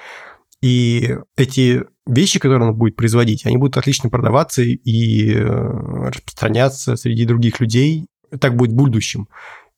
И 0.60 1.16
эти 1.36 1.84
вещи, 2.06 2.38
которые 2.38 2.68
он 2.68 2.76
будет 2.76 2.96
производить, 2.96 3.46
они 3.46 3.56
будут 3.56 3.76
отлично 3.76 4.10
продаваться 4.10 4.62
и 4.62 5.32
э, 5.32 5.42
распространяться 5.44 6.96
среди 6.96 7.24
других 7.24 7.60
людей. 7.60 8.06
Так 8.40 8.56
будет 8.56 8.72
в 8.72 8.76
будущем. 8.76 9.28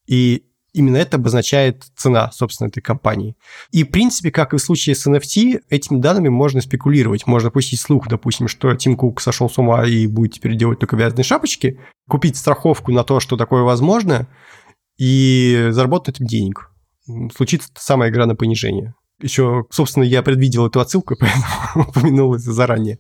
И 0.07 0.45
именно 0.77 0.99
это 0.99 1.17
обозначает 1.17 1.85
цена, 1.97 2.31
собственно, 2.33 2.69
этой 2.69 2.83
компании. 2.83 3.35
И, 3.73 3.83
в 3.83 3.91
принципе, 3.91 4.31
как 4.31 4.53
и 4.53 4.59
в 4.59 4.61
случае 4.61 4.95
с 4.95 5.07
NFT, 5.07 5.63
этими 5.71 5.99
данными 5.99 6.29
можно 6.29 6.61
спекулировать. 6.61 7.27
Можно 7.27 7.51
пустить 7.51 7.81
слух, 7.81 8.09
допустим, 8.09 8.47
что 8.47 8.75
Тим 8.75 8.95
Кук 8.95 9.23
сошел 9.23 9.49
с 9.49 9.57
ума 9.57 9.87
и 9.87 10.07
будет 10.07 10.35
теперь 10.35 10.55
делать 10.55 10.79
только 10.79 10.95
вязаные 10.95 11.25
шапочки, 11.25 11.81
купить 12.09 12.37
страховку 12.37 12.93
на 12.93 13.05
то, 13.05 13.21
что 13.21 13.39
такое 13.39 13.63
возможно, 13.63 14.29
и 14.99 15.69
заработать 15.71 16.17
этим 16.17 16.27
денег. 16.27 16.71
Случится 17.35 17.71
самая 17.75 18.11
игра 18.11 18.27
на 18.27 18.37
понижение. 18.37 18.95
Еще, 19.23 19.65
собственно, 19.71 20.05
я 20.05 20.23
предвидел 20.23 20.67
эту 20.67 20.81
отсылку, 20.81 21.17
поэтому 21.19 21.89
упомянул 21.89 22.35
это 22.35 22.53
заранее. 22.53 22.99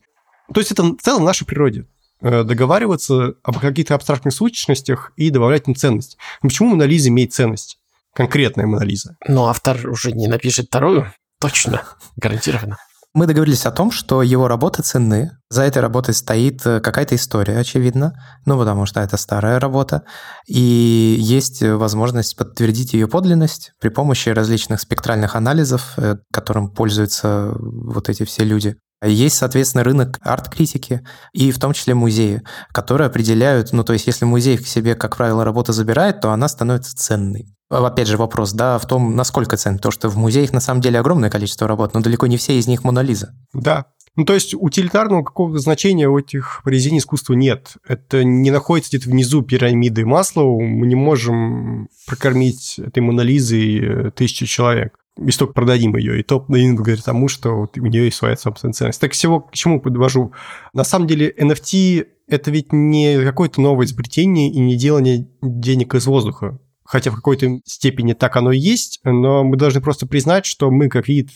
То 0.52 0.60
есть 0.60 0.72
это 0.72 0.82
в 0.82 0.96
целом 1.02 1.22
в 1.22 1.26
нашей 1.26 1.46
природе. 1.46 1.86
Э, 2.22 2.44
договариваться 2.44 3.34
об 3.42 3.58
каких-то 3.58 3.94
абстрактных 3.94 4.32
сущностях 4.32 5.12
и 5.16 5.30
добавлять 5.30 5.68
им 5.68 5.74
ценность. 5.74 6.16
Почему 6.40 6.70
Монолиза 6.70 7.10
имеет 7.10 7.34
ценность? 7.34 7.78
Конкретная 8.14 8.66
Монолиза. 8.66 9.16
Но 9.28 9.48
автор 9.48 9.86
уже 9.88 10.12
не 10.12 10.26
напишет 10.26 10.66
вторую? 10.68 11.12
Точно, 11.40 11.82
гарантированно. 12.16 12.78
Мы 13.12 13.26
договорились 13.26 13.66
о 13.66 13.70
том, 13.70 13.90
что 13.90 14.22
его 14.22 14.48
работы 14.48 14.82
ценны. 14.82 15.30
За 15.50 15.62
этой 15.62 15.80
работой 15.80 16.14
стоит 16.14 16.66
э, 16.66 16.80
какая-то 16.80 17.14
история, 17.14 17.58
очевидно. 17.58 18.14
Ну, 18.46 18.58
потому 18.58 18.86
что 18.86 19.00
это 19.00 19.18
старая 19.18 19.60
работа. 19.60 20.02
И 20.46 21.16
есть 21.18 21.62
возможность 21.62 22.36
подтвердить 22.36 22.94
ее 22.94 23.08
подлинность 23.08 23.72
при 23.78 23.90
помощи 23.90 24.30
различных 24.30 24.80
спектральных 24.80 25.34
анализов, 25.34 25.94
э, 25.98 26.16
которым 26.32 26.70
пользуются 26.70 27.52
вот 27.58 28.08
эти 28.08 28.24
все 28.24 28.42
люди. 28.44 28.76
Есть, 29.06 29.36
соответственно, 29.36 29.84
рынок 29.84 30.18
арт-критики 30.22 31.02
и 31.32 31.50
в 31.50 31.58
том 31.58 31.72
числе 31.72 31.94
музеи, 31.94 32.42
которые 32.72 33.06
определяют, 33.06 33.72
ну 33.72 33.84
то 33.84 33.92
есть 33.92 34.06
если 34.06 34.24
музей 34.24 34.58
к 34.58 34.66
себе, 34.66 34.94
как 34.94 35.16
правило, 35.16 35.44
работу 35.44 35.72
забирает, 35.72 36.20
то 36.20 36.30
она 36.30 36.48
становится 36.48 36.96
ценной. 36.96 37.46
Опять 37.68 38.06
же 38.06 38.16
вопрос, 38.16 38.52
да, 38.52 38.78
в 38.78 38.86
том, 38.86 39.16
насколько 39.16 39.56
ценна, 39.56 39.78
то 39.78 39.90
что 39.90 40.08
в 40.08 40.16
музеях 40.16 40.52
на 40.52 40.60
самом 40.60 40.80
деле 40.80 41.00
огромное 41.00 41.30
количество 41.30 41.66
работ, 41.66 41.94
но 41.94 42.00
далеко 42.00 42.26
не 42.26 42.36
все 42.36 42.58
из 42.58 42.68
них 42.68 42.84
Монолиза. 42.84 43.34
Да, 43.52 43.86
ну, 44.16 44.24
то 44.24 44.32
есть 44.32 44.54
утилитарного 44.54 45.22
какого-то 45.22 45.58
значения 45.58 46.08
у 46.08 46.18
этих 46.18 46.62
произведений 46.64 47.00
искусства 47.00 47.34
нет. 47.34 47.74
Это 47.86 48.24
не 48.24 48.50
находится 48.50 48.90
где-то 48.90 49.10
внизу 49.10 49.42
пирамиды 49.42 50.06
Маслоу. 50.06 50.60
Мы 50.62 50.86
не 50.86 50.94
можем 50.94 51.88
прокормить 52.06 52.78
этой 52.78 53.00
Монолизой 53.00 53.78
э, 53.78 54.10
тысячу 54.12 54.46
человек 54.46 54.94
если 55.18 55.40
только 55.40 55.54
продадим 55.54 55.96
ее. 55.96 56.20
И 56.20 56.22
то 56.22 56.40
благодаря 56.40 57.00
тому, 57.02 57.28
что 57.28 57.56
вот 57.56 57.78
у 57.78 57.86
нее 57.86 58.06
есть 58.06 58.16
своя 58.16 58.36
собственная 58.36 58.74
ценность. 58.74 59.00
Так 59.00 59.12
всего 59.12 59.40
к 59.40 59.52
чему 59.52 59.80
подвожу? 59.80 60.32
На 60.72 60.84
самом 60.84 61.06
деле 61.06 61.32
NFT– 61.38 62.06
это 62.28 62.50
ведь 62.50 62.72
не 62.72 63.22
какое-то 63.22 63.60
новое 63.60 63.86
изобретение 63.86 64.50
и 64.50 64.58
не 64.58 64.76
делание 64.76 65.28
денег 65.42 65.94
из 65.94 66.06
воздуха 66.06 66.58
хотя 66.86 67.10
в 67.10 67.16
какой-то 67.16 67.60
степени 67.64 68.12
так 68.12 68.36
оно 68.36 68.52
и 68.52 68.58
есть, 68.58 69.00
но 69.04 69.44
мы 69.44 69.56
должны 69.56 69.80
просто 69.80 70.06
признать, 70.06 70.46
что 70.46 70.70
мы, 70.70 70.88
как 70.88 71.08
вид, 71.08 71.30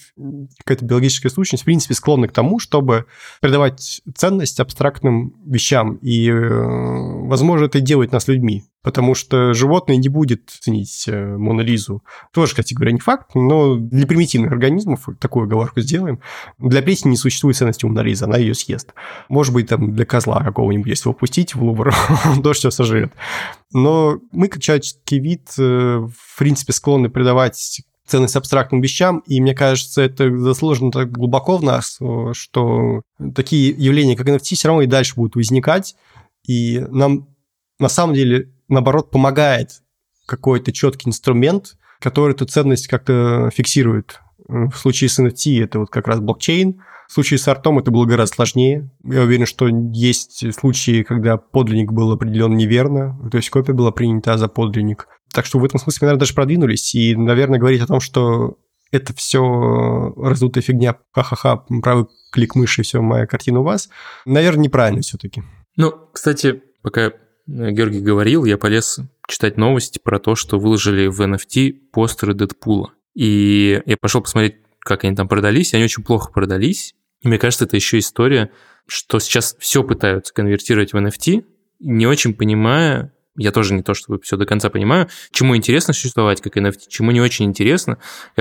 какая-то 0.64 0.84
биологическая 0.84 1.30
сущность, 1.30 1.62
в 1.62 1.66
принципе, 1.66 1.94
склонны 1.94 2.28
к 2.28 2.32
тому, 2.32 2.58
чтобы 2.58 3.06
придавать 3.40 4.00
ценность 4.14 4.60
абстрактным 4.60 5.34
вещам. 5.44 5.96
И, 5.96 6.28
э, 6.28 6.36
возможно, 7.26 7.66
это 7.66 7.80
делает 7.80 8.12
нас 8.12 8.28
людьми. 8.28 8.64
Потому 8.82 9.14
что 9.14 9.52
животное 9.52 9.96
не 9.96 10.08
будет 10.08 10.48
ценить 10.48 11.04
э, 11.06 11.36
Монолизу. 11.36 12.02
Тоже, 12.32 12.52
кстати 12.52 12.72
говоря, 12.72 12.92
не 12.92 12.98
факт, 12.98 13.34
но 13.34 13.76
для 13.76 14.06
примитивных 14.06 14.52
организмов 14.52 15.06
такую 15.20 15.44
оговорку 15.44 15.80
сделаем. 15.80 16.20
Для 16.58 16.80
плесени 16.80 17.10
не 17.10 17.16
существует 17.16 17.56
ценности 17.56 17.84
у 17.84 17.88
Монолизы, 17.88 18.24
она 18.24 18.38
ее 18.38 18.54
съест. 18.54 18.94
Может 19.28 19.52
быть, 19.52 19.68
там 19.68 19.94
для 19.94 20.06
козла 20.06 20.42
какого-нибудь, 20.42 20.88
если 20.88 21.08
его 21.08 21.14
пустить 21.14 21.54
в 21.54 21.62
Лувр, 21.62 21.94
он 22.24 22.42
тоже 22.42 22.60
все 22.60 22.70
сожрет. 22.70 23.12
Но 23.72 24.18
мы, 24.32 24.48
как 24.48 24.62
человеческий 24.62 25.20
вид, 25.20 25.50
э, 25.58 25.98
в 25.98 26.38
принципе, 26.38 26.72
склонны 26.72 27.10
придавать 27.10 27.82
ценность 28.06 28.36
абстрактным 28.36 28.80
вещам, 28.80 29.22
и 29.26 29.40
мне 29.40 29.54
кажется, 29.54 30.02
это 30.02 30.36
заложено 30.38 30.90
так 30.90 31.12
глубоко 31.12 31.58
в 31.58 31.62
нас, 31.62 31.98
э, 32.00 32.32
что 32.32 33.02
такие 33.34 33.68
явления, 33.70 34.16
как 34.16 34.26
NFT, 34.26 34.54
все 34.54 34.68
равно 34.68 34.82
и 34.82 34.86
дальше 34.86 35.16
будут 35.16 35.36
возникать, 35.36 35.96
и 36.46 36.80
нам 36.90 37.28
на 37.80 37.88
самом 37.88 38.14
деле, 38.14 38.50
наоборот, 38.70 39.10
помогает 39.10 39.82
какой-то 40.26 40.72
четкий 40.72 41.08
инструмент, 41.08 41.76
который 42.00 42.34
эту 42.34 42.46
ценность 42.46 42.86
как-то 42.88 43.50
фиксирует. 43.52 44.20
В 44.48 44.72
случае 44.72 45.10
с 45.10 45.18
NFT 45.18 45.62
это 45.62 45.80
вот 45.80 45.90
как 45.90 46.08
раз 46.08 46.20
блокчейн, 46.20 46.82
в 47.08 47.12
случае 47.12 47.38
с 47.38 47.48
артом 47.48 47.78
это 47.80 47.90
было 47.90 48.04
гораздо 48.04 48.36
сложнее. 48.36 48.88
Я 49.02 49.22
уверен, 49.22 49.44
что 49.44 49.66
есть 49.68 50.54
случаи, 50.54 51.02
когда 51.02 51.36
подлинник 51.36 51.90
был 51.90 52.12
определен 52.12 52.56
неверно, 52.56 53.18
то 53.30 53.36
есть 53.36 53.50
копия 53.50 53.72
была 53.72 53.90
принята 53.90 54.38
за 54.38 54.46
подлинник. 54.46 55.08
Так 55.32 55.44
что 55.44 55.58
в 55.58 55.64
этом 55.64 55.80
смысле, 55.80 56.06
наверное, 56.06 56.20
даже 56.20 56.34
продвинулись. 56.34 56.94
И, 56.94 57.16
наверное, 57.16 57.58
говорить 57.58 57.82
о 57.82 57.86
том, 57.86 58.00
что 58.00 58.58
это 58.92 59.14
все 59.14 60.12
раздутая 60.16 60.62
фигня, 60.62 60.96
ха-ха-ха, 61.12 61.64
правый 61.82 62.06
клик 62.32 62.54
мыши, 62.54 62.82
все, 62.82 63.00
моя 63.00 63.26
картина 63.26 63.60
у 63.60 63.64
вас, 63.64 63.88
наверное, 64.24 64.64
неправильно 64.64 65.02
все-таки. 65.02 65.42
Ну, 65.76 65.92
кстати, 66.12 66.62
пока 66.82 67.12
Георгий 67.46 68.00
говорил, 68.00 68.44
я 68.44 68.58
полез 68.58 69.00
читать 69.28 69.56
новости 69.56 69.98
про 70.02 70.18
то, 70.18 70.34
что 70.34 70.58
выложили 70.58 71.06
в 71.06 71.20
NFT 71.20 71.72
постеры 71.92 72.34
Дэдпула. 72.34 72.92
И 73.14 73.82
я 73.86 73.96
пошел 73.96 74.20
посмотреть, 74.20 74.56
как 74.80 75.04
они 75.04 75.16
там 75.16 75.28
продались, 75.28 75.72
и 75.72 75.76
они 75.76 75.84
очень 75.84 76.02
плохо 76.02 76.32
продались. 76.32 76.94
И 77.22 77.28
мне 77.28 77.38
кажется, 77.38 77.64
это 77.64 77.76
еще 77.76 77.98
история, 77.98 78.50
что 78.86 79.18
сейчас 79.18 79.56
все 79.58 79.84
пытаются 79.84 80.32
конвертировать 80.32 80.92
в 80.92 80.96
NFT, 80.96 81.44
не 81.80 82.06
очень 82.06 82.34
понимая, 82.34 83.12
я 83.36 83.52
тоже 83.52 83.74
не 83.74 83.82
то, 83.82 83.94
чтобы 83.94 84.20
все 84.22 84.36
до 84.36 84.44
конца 84.44 84.70
понимаю, 84.70 85.08
чему 85.30 85.56
интересно 85.56 85.94
существовать 85.94 86.40
как 86.40 86.56
NFT, 86.56 86.82
чему 86.88 87.10
не 87.10 87.20
очень 87.20 87.46
интересно, 87.46 87.98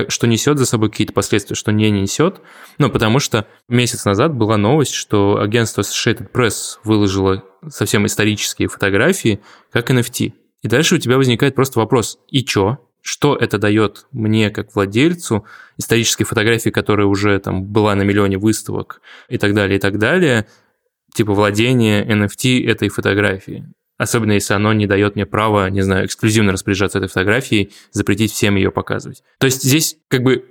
что 0.07 0.27
несет 0.27 0.57
за 0.57 0.65
собой 0.65 0.89
какие-то 0.89 1.13
последствия, 1.13 1.55
что 1.55 1.71
не 1.71 1.89
несет. 1.91 2.41
Ну, 2.77 2.89
потому 2.89 3.19
что 3.19 3.47
месяц 3.67 4.05
назад 4.05 4.33
была 4.33 4.57
новость, 4.57 4.93
что 4.93 5.39
агентство 5.39 5.81
Associated 5.81 6.31
Press 6.31 6.79
выложило 6.83 7.43
совсем 7.67 8.05
исторические 8.05 8.67
фотографии 8.67 9.41
как 9.71 9.91
NFT. 9.91 10.33
И 10.61 10.67
дальше 10.67 10.95
у 10.95 10.97
тебя 10.97 11.17
возникает 11.17 11.55
просто 11.55 11.79
вопрос, 11.79 12.19
и 12.27 12.43
чё? 12.43 12.79
что 13.01 13.35
это 13.35 13.57
дает 13.57 14.07
мне 14.11 14.49
как 14.49 14.75
владельцу 14.75 15.45
исторической 15.77 16.25
фотографии, 16.25 16.69
которая 16.69 17.07
уже 17.07 17.39
там 17.39 17.63
была 17.63 17.95
на 17.95 18.01
миллионе 18.01 18.37
выставок 18.37 19.01
и 19.29 19.37
так 19.37 19.53
далее, 19.53 19.77
и 19.77 19.79
так 19.79 19.97
далее, 19.97 20.47
типа 21.13 21.33
владение 21.33 22.05
NFT 22.05 22.67
этой 22.67 22.89
фотографии. 22.89 23.65
Особенно 23.99 24.31
если 24.31 24.53
оно 24.53 24.71
не 24.71 24.87
дает 24.87 25.15
мне 25.15 25.25
права, 25.25 25.69
не 25.69 25.81
знаю, 25.81 26.05
эксклюзивно 26.05 26.53
распоряжаться 26.53 26.99
этой 26.99 27.09
фотографией, 27.09 27.73
запретить 27.91 28.31
всем 28.31 28.55
ее 28.55 28.71
показывать. 28.71 29.23
То 29.39 29.45
есть 29.45 29.61
здесь 29.61 29.97
как 30.07 30.23
бы 30.23 30.45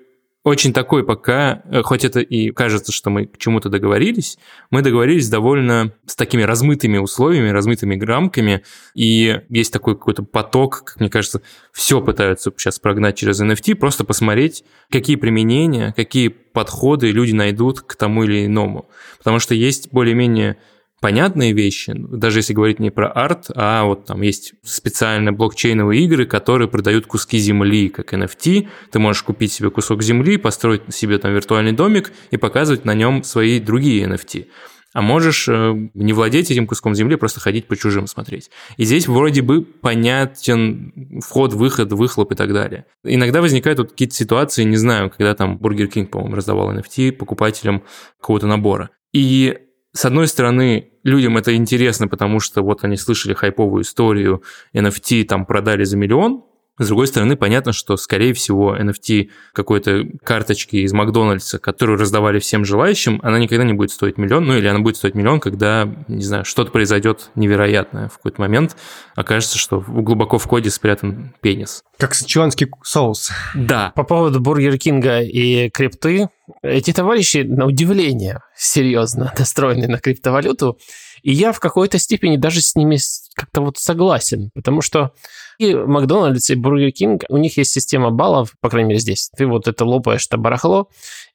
очень 0.45 0.73
такой 0.73 1.05
пока, 1.05 1.63
э, 1.65 1.83
хоть 1.83 2.05
это 2.05 2.21
и 2.21 2.51
кажется, 2.51 2.93
что 2.93 3.09
мы 3.11 3.27
к 3.27 3.39
чему-то 3.39 3.71
договорились, 3.71 4.39
мы 4.71 4.83
договорились 4.83 5.29
довольно 5.29 5.95
с 6.07 6.15
такими 6.15 6.43
размытыми 6.43 6.99
условиями, 6.99 7.49
размытыми 7.49 7.99
рамками, 8.05 8.63
и 8.95 9.41
есть 9.49 9.73
такой 9.73 9.95
какой-то 9.95 10.23
поток, 10.23 10.85
как 10.85 11.01
мне 11.01 11.09
кажется, 11.11 11.43
все 11.73 12.01
пытаются 12.01 12.53
сейчас 12.57 12.79
прогнать 12.79 13.17
через 13.17 13.41
NFT, 13.41 13.77
просто 13.77 14.05
посмотреть, 14.05 14.63
какие 14.91 15.17
применения, 15.17 15.93
какие 15.97 16.29
подходы 16.29 17.11
люди 17.11 17.33
найдут 17.33 17.81
к 17.81 17.97
тому 17.97 18.25
или 18.25 18.47
иному. 18.47 18.91
Потому 19.19 19.39
что 19.39 19.55
есть 19.55 19.91
более-менее 19.91 20.59
понятные 21.01 21.53
вещи, 21.53 21.93
даже 21.95 22.41
если 22.41 22.53
говорить 22.53 22.81
не 22.81 22.91
про 22.91 23.09
арт, 23.09 23.47
а 23.55 23.85
вот 23.85 24.07
там 24.07 24.23
есть 24.23 24.55
специально 24.63 25.33
блокчейновые 25.33 26.03
игры, 26.03 26.27
которые 26.27 26.69
продают 26.69 27.07
куски 27.07 27.39
земли, 27.39 27.89
как 27.89 28.13
NFT. 28.13 28.69
Ты 28.91 28.99
можешь 28.99 29.23
купить 29.23 29.53
себе 29.53 29.71
кусок 29.71 30.03
земли, 30.03 30.37
построить 30.37 30.83
себе 30.95 31.19
там 31.19 31.33
виртуальный 31.33 31.73
домик 31.73 32.13
и 32.31 32.37
показывать 32.37 32.85
на 32.85 32.95
нем 32.95 33.23
свои 33.23 33.61
другие 33.61 34.07
NFT. 34.07 34.47
а 34.95 35.03
можешь 35.03 35.49
э, 35.49 35.89
не 35.95 36.13
владеть 36.13 36.51
этим 36.51 36.67
куском 36.67 36.95
земли, 36.95 37.17
просто 37.17 37.41
ходить 37.41 37.67
по 37.67 37.77
чужим 37.77 38.07
смотреть. 38.07 38.51
И 38.79 38.85
здесь 38.85 39.07
вроде 39.07 39.43
бы 39.43 39.63
понятен 39.63 41.21
вход, 41.25 41.53
выход, 41.53 41.93
выхлоп 41.93 42.33
и 42.33 42.35
так 42.35 42.53
далее. 42.53 42.87
Иногда 43.05 43.41
возникают 43.41 43.79
вот 43.79 43.91
какие-то 43.91 44.15
ситуации, 44.15 44.65
не 44.65 44.77
знаю, 44.77 45.11
когда 45.11 45.35
там 45.35 45.59
Burger 45.59 45.89
King, 45.89 46.07
по-моему, 46.07 46.35
раздавал 46.35 46.75
NFT 46.75 47.13
покупателям 47.13 47.85
какого-то 48.19 48.47
набора. 48.47 48.91
И 49.13 49.59
с 49.99 50.05
одной 50.05 50.29
стороны, 50.29 50.93
людям 51.03 51.39
это 51.39 51.57
интересно, 51.57 52.07
потому 52.07 52.39
что 52.39 52.63
вот 52.63 52.85
они 52.85 52.97
слышали 52.97 53.35
хайповую 53.35 53.83
историю, 53.83 54.45
NFT 54.73 55.25
там 55.25 55.45
продали 55.45 55.83
за 55.83 55.97
миллион, 55.97 56.45
с 56.79 56.87
другой 56.87 57.07
стороны, 57.07 57.37
понятно, 57.37 57.72
что, 57.72 57.97
скорее 57.97 58.33
всего, 58.35 58.76
NFT 58.76 59.31
какой-то 59.53 60.05
карточки 60.22 60.76
из 60.76 60.93
Макдональдса, 60.93 61.59
которую 61.59 61.99
раздавали 61.99 62.39
всем 62.39 62.64
желающим, 62.64 63.20
она 63.22 63.39
никогда 63.39 63.64
не 63.64 63.72
будет 63.72 63.91
стоить 63.91 64.18
миллион, 64.18 64.47
ну 64.47 64.57
или 64.57 64.66
она 64.66 64.79
будет 64.79 64.97
стоить 64.97 65.14
миллион, 65.14 65.41
когда, 65.41 65.93
не 66.09 66.22
знаю, 66.22 66.45
что-то 66.45 66.70
произойдет 66.70 67.31
невероятное 67.35 68.09
в 68.09 68.16
какой-то 68.16 68.41
момент, 68.41 68.76
окажется, 69.14 69.59
что 69.59 69.81
глубоко 69.81 70.39
в 70.39 70.47
коде 70.47 70.70
спрятан 70.70 71.35
пенис. 71.41 71.83
Как 71.99 72.14
сычуанский 72.14 72.68
соус. 72.83 73.31
Да. 73.55 73.93
По 73.95 74.05
поводу 74.05 74.41
Бургер 74.41 74.79
Кинга 74.79 75.20
и 75.20 75.70
крипты, 75.70 76.29
эти 76.62 76.93
товарищи, 76.93 77.39
на 77.39 77.66
удивление, 77.66 78.41
серьезно 78.57 79.33
настроены 79.39 79.89
на 79.89 79.99
криптовалюту, 79.99 80.79
и 81.22 81.33
я 81.33 81.53
в 81.53 81.61
какой-то 81.61 81.99
степени 81.99 82.37
даже 82.37 82.61
с 82.61 82.74
ними 82.74 82.99
как-то 83.35 83.61
вот 83.61 83.79
согласен, 83.79 84.51
потому 84.55 84.83
что 84.83 85.12
и 85.59 85.75
Макдональдс, 85.75 86.51
и 86.51 86.55
Бургер 86.55 86.93
Кинг, 86.93 87.25
у 87.29 87.37
них 87.37 87.57
есть 87.59 87.73
система 87.73 88.11
баллов, 88.11 88.55
по 88.61 88.71
крайней 88.71 88.91
мере 88.91 89.01
здесь. 89.01 89.31
Ты 89.37 89.47
вот 89.47 89.69
это 89.69 89.85
лопаешь, 89.85 90.27
это 90.27 90.39
барахло, 90.39 90.89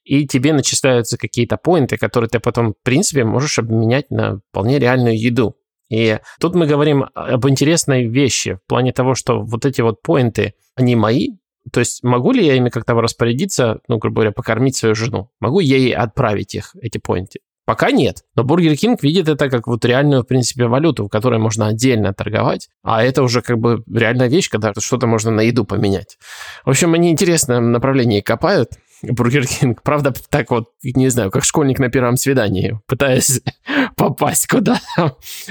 и 0.04 0.26
тебе 0.26 0.54
начисляются 0.54 1.18
какие-то 1.18 1.58
поинты, 1.58 1.98
которые 1.98 2.30
ты 2.30 2.40
потом, 2.40 2.74
в 2.74 2.84
принципе, 2.84 3.26
можешь 3.26 3.60
обменять 3.60 4.10
на 4.10 4.40
вполне 4.50 4.80
реальную 4.80 5.20
еду. 5.20 5.56
И 5.90 6.20
тут 6.40 6.56
мы 6.56 6.66
говорим 6.66 7.06
об 7.14 7.48
интересной 7.48 8.08
вещи 8.08 8.56
в 8.56 8.68
плане 8.68 8.94
того, 8.94 9.14
что 9.14 9.42
вот 9.42 9.66
эти 9.66 9.82
вот 9.82 10.02
поинты, 10.02 10.54
они 10.76 10.96
мои, 10.96 11.38
то 11.72 11.80
есть 11.80 12.04
могу 12.04 12.32
ли 12.32 12.46
я 12.46 12.56
ими 12.56 12.70
как-то 12.70 12.94
распорядиться, 12.94 13.80
ну, 13.88 13.98
грубо 13.98 14.16
говоря, 14.16 14.32
покормить 14.32 14.76
свою 14.76 14.96
жену? 14.96 15.30
Могу 15.40 15.60
я 15.60 15.78
ей 15.78 15.94
отправить 15.94 16.56
их, 16.56 16.76
эти 16.82 16.98
поинты? 16.98 17.40
Пока 17.66 17.92
нет. 17.92 18.24
Но 18.36 18.44
Burger 18.44 18.74
King 18.74 18.98
видит 19.02 19.30
это 19.30 19.50
как 19.50 19.68
вот 19.68 19.86
реальную, 19.86 20.24
в 20.24 20.28
принципе, 20.28 20.66
валюту, 20.66 21.06
в 21.06 21.10
которой 21.10 21.40
можно 21.40 21.68
отдельно 21.68 22.14
торговать. 22.14 22.70
А 22.84 23.04
это 23.04 23.24
уже 23.24 23.42
как 23.42 23.58
бы 23.58 23.84
реальная 23.92 24.28
вещь, 24.28 24.50
когда 24.50 24.74
что-то 24.78 25.08
можно 25.08 25.32
на 25.32 25.42
еду 25.42 25.64
поменять. 25.64 26.18
В 26.66 26.70
общем, 26.70 26.94
они 26.94 27.10
интересное 27.10 27.62
направление 27.62 28.22
копают. 28.22 28.72
Бургер 29.04 29.46
Кинг. 29.46 29.84
Правда, 29.84 30.14
так 30.30 30.50
вот, 30.52 30.70
не 30.82 31.10
знаю, 31.10 31.32
как 31.32 31.44
школьник 31.44 31.80
на 31.80 31.90
первом 31.90 32.18
свидании, 32.18 32.80
пытаясь 32.88 33.42
попасть 33.96 34.48
куда 34.48 34.80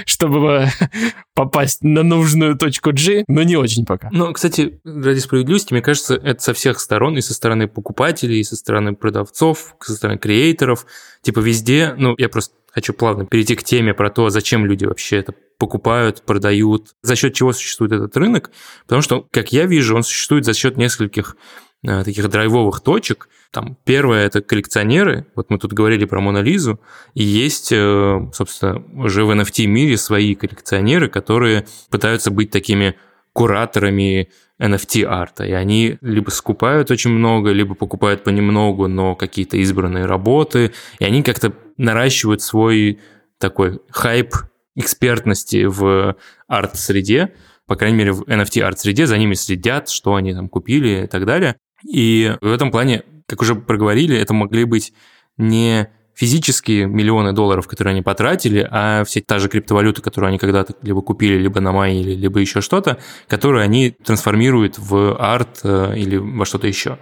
чтобы 0.05 0.67
попасть 1.35 1.83
на 1.83 2.03
нужную 2.03 2.55
точку 2.57 2.91
G, 2.91 3.23
но 3.27 3.43
не 3.43 3.55
очень 3.55 3.85
пока. 3.85 4.09
Ну, 4.11 4.31
кстати, 4.33 4.79
ради 4.83 5.19
справедливости, 5.19 5.73
мне 5.73 5.81
кажется, 5.81 6.15
это 6.15 6.41
со 6.41 6.53
всех 6.53 6.79
сторон, 6.79 7.17
и 7.17 7.21
со 7.21 7.33
стороны 7.33 7.67
покупателей, 7.67 8.39
и 8.39 8.43
со 8.43 8.55
стороны 8.55 8.95
продавцов, 8.95 9.75
со 9.81 9.93
стороны 9.93 10.17
креаторов. 10.17 10.85
Типа 11.21 11.39
везде, 11.39 11.93
ну, 11.97 12.15
я 12.17 12.29
просто 12.29 12.55
хочу 12.71 12.93
плавно 12.93 13.25
перейти 13.25 13.55
к 13.55 13.63
теме 13.63 13.93
про 13.93 14.09
то, 14.09 14.29
зачем 14.29 14.65
люди 14.65 14.85
вообще 14.85 15.17
это 15.17 15.33
покупают, 15.57 16.23
продают, 16.23 16.95
за 17.03 17.15
счет 17.15 17.33
чего 17.33 17.53
существует 17.53 17.91
этот 17.91 18.17
рынок. 18.17 18.51
Потому 18.83 19.01
что, 19.01 19.27
как 19.31 19.53
я 19.53 19.65
вижу, 19.65 19.95
он 19.95 20.03
существует 20.03 20.45
за 20.45 20.53
счет 20.53 20.77
нескольких 20.77 21.37
таких 21.83 22.29
драйвовых 22.29 22.81
точек. 22.81 23.29
Там 23.51 23.77
первое– 23.83 24.25
это 24.27 24.41
коллекционеры. 24.41 25.27
Вот 25.35 25.49
мы 25.49 25.59
тут 25.59 25.73
говорили 25.73 26.05
про 26.05 26.21
Монолизу. 26.21 26.79
И 27.13 27.23
есть, 27.23 27.71
э, 27.71 28.29
собственно, 28.33 28.83
уже 28.95 29.25
в 29.25 29.31
NFT-мире 29.31 29.97
свои 29.97 30.33
коллекционеры, 30.33 31.09
которые 31.09 31.65
пытаются 31.89 32.31
быть 32.31 32.51
такими 32.51 32.95
кураторами 33.33 34.29
NFT-арта. 34.61 35.45
И 35.45 35.51
они 35.51 35.97
либо 36.01 36.29
скупают 36.29 36.89
очень 36.89 37.11
много, 37.11 37.51
либо 37.51 37.75
покупают 37.75 38.23
понемногу, 38.23 38.87
но 38.87 39.15
какие-то 39.15 39.57
избранные 39.57 40.05
работы. 40.05 40.71
И 40.99 41.05
они 41.05 41.21
как-то 41.21 41.53
наращивают 41.77 42.41
свой 42.41 42.99
такой 43.39 43.81
хайп 43.89 44.35
экспертности 44.75 45.65
в 45.65 46.15
арт-среде, 46.47 47.33
по 47.67 47.75
крайней 47.75 47.97
мере, 47.97 48.11
в 48.13 48.23
NFT-арт-среде, 48.23 49.05
за 49.05 49.17
ними 49.17 49.35
следят, 49.35 49.89
что 49.89 50.15
они 50.15 50.33
там 50.33 50.49
купили 50.49 51.03
и 51.03 51.07
так 51.07 51.25
далее. 51.25 51.55
И 51.89 52.35
в 52.41 52.51
этом 52.51 52.71
плане, 52.71 53.03
как 53.27 53.41
уже 53.41 53.55
проговорили, 53.55 54.17
это 54.17 54.33
могли 54.33 54.65
быть 54.65 54.93
не 55.37 55.89
физические 56.15 56.85
миллионы 56.85 57.33
долларов, 57.33 57.67
которые 57.67 57.93
они 57.93 58.01
потратили, 58.01 58.67
а 58.69 59.03
все 59.03 59.21
та 59.21 59.39
же 59.39 59.49
криптовалюта, 59.49 60.01
которую 60.01 60.29
они 60.29 60.37
когда-то 60.37 60.75
либо 60.81 61.01
купили, 61.01 61.37
либо 61.37 61.59
намайнили, 61.59 62.11
либо 62.11 62.39
еще 62.39 62.61
что-то, 62.61 62.99
которую 63.27 63.63
они 63.63 63.91
трансформируют 63.91 64.77
в 64.77 65.15
арт 65.19 65.61
э, 65.63 65.93
или 65.97 66.17
во 66.17 66.45
что-то 66.45 66.67
еще. 66.67 66.99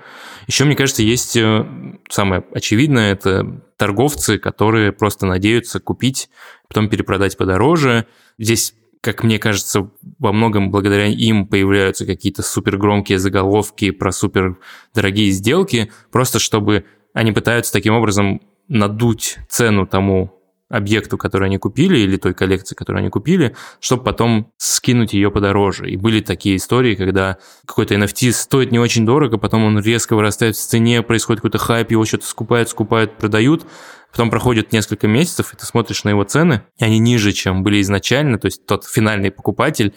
Еще, 0.48 0.64
мне 0.64 0.76
кажется, 0.76 1.04
есть 1.04 1.36
э, 1.36 1.66
самое 2.10 2.44
очевидное, 2.54 3.12
это 3.12 3.62
торговцы, 3.76 4.38
которые 4.38 4.94
просто 4.94 5.26
надеются 5.26 5.80
купить, 5.80 6.30
потом 6.70 6.88
перепродать 6.88 7.36
подороже. 7.36 8.06
Здесь 8.38 8.76
как 9.02 9.24
мне 9.24 9.40
кажется, 9.40 9.90
во 10.20 10.32
многом 10.32 10.70
благодаря 10.70 11.08
им 11.08 11.48
появляются 11.48 12.06
какие-то 12.06 12.44
супер 12.44 12.78
громкие 12.78 13.18
заголовки 13.18 13.90
про 13.90 14.12
супер 14.12 14.58
дорогие 14.94 15.32
сделки, 15.32 15.92
просто 16.12 16.40
чтобы 16.40 16.86
они 17.14 17.32
пытаются 17.32 17.74
таким 17.74 17.96
образом 17.96 18.42
надуть 18.68 19.40
цену 19.50 19.88
тому 19.88 20.38
объекту, 20.70 21.18
который 21.18 21.48
они 21.48 21.58
купили, 21.58 21.98
или 22.00 22.16
той 22.16 22.34
коллекции, 22.34 22.76
которую 22.76 23.02
они 23.02 23.10
купили, 23.10 23.56
чтобы 23.82 24.04
потом 24.04 24.52
скинуть 24.58 25.14
ее 25.14 25.30
подороже. 25.30 25.90
И 25.90 25.98
были 25.98 26.22
такие 26.22 26.56
истории, 26.56 26.96
когда 26.96 27.38
какой-то 27.66 27.96
NFT 27.96 28.32
стоит 28.32 28.72
не 28.72 28.80
очень 28.80 29.06
дорого, 29.06 29.38
потом 29.38 29.66
он 29.66 29.80
резко 29.80 30.16
вырастает 30.16 30.56
в 30.56 30.60
цене, 30.60 31.02
происходит 31.02 31.42
какой-то 31.42 31.58
хайп, 31.58 31.92
его 31.92 32.06
что-то 32.06 32.26
скупают, 32.26 32.70
скупают, 32.70 33.18
продают, 33.18 33.66
Потом 34.12 34.30
проходит 34.30 34.74
несколько 34.74 35.08
месяцев, 35.08 35.54
и 35.54 35.58
ты 35.58 35.66
смотришь 35.66 36.04
на 36.04 36.10
его 36.10 36.24
цены, 36.24 36.64
и 36.78 36.84
они 36.84 37.00
ниже, 37.00 37.32
чем 37.32 37.64
были 37.64 37.82
изначально. 37.82 38.38
То 38.38 38.48
есть 38.48 38.66
тот 38.66 38.86
финальный 38.86 39.32
покупатель, 39.32 39.94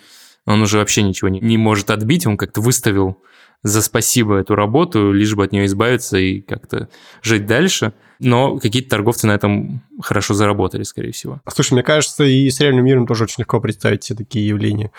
он 0.46 0.62
уже 0.62 0.78
вообще 0.78 1.02
ничего 1.02 1.28
не, 1.28 1.40
не 1.40 1.58
может 1.58 1.90
отбить, 1.90 2.26
он 2.26 2.36
как-то 2.36 2.60
выставил 2.60 3.18
за 3.62 3.80
спасибо 3.80 4.36
эту 4.36 4.54
работу, 4.54 5.10
лишь 5.10 5.34
бы 5.34 5.44
от 5.44 5.52
нее 5.52 5.64
избавиться 5.64 6.18
и 6.18 6.42
как-то 6.42 6.88
жить 7.22 7.46
дальше. 7.46 7.94
Но 8.20 8.58
какие-то 8.58 8.90
торговцы 8.90 9.26
на 9.26 9.32
этом 9.32 9.82
хорошо 10.00 10.34
заработали, 10.34 10.82
скорее 10.82 11.12
всего. 11.12 11.40
Слушай, 11.48 11.72
мне 11.74 11.82
кажется, 11.82 12.24
и 12.24 12.48
с 12.48 12.60
реальным 12.60 12.84
миром 12.84 13.06
тоже 13.06 13.24
очень 13.24 13.40
легко 13.40 13.60
представить 13.60 14.04
все 14.04 14.14
такие 14.14 14.46
явления 14.46 14.92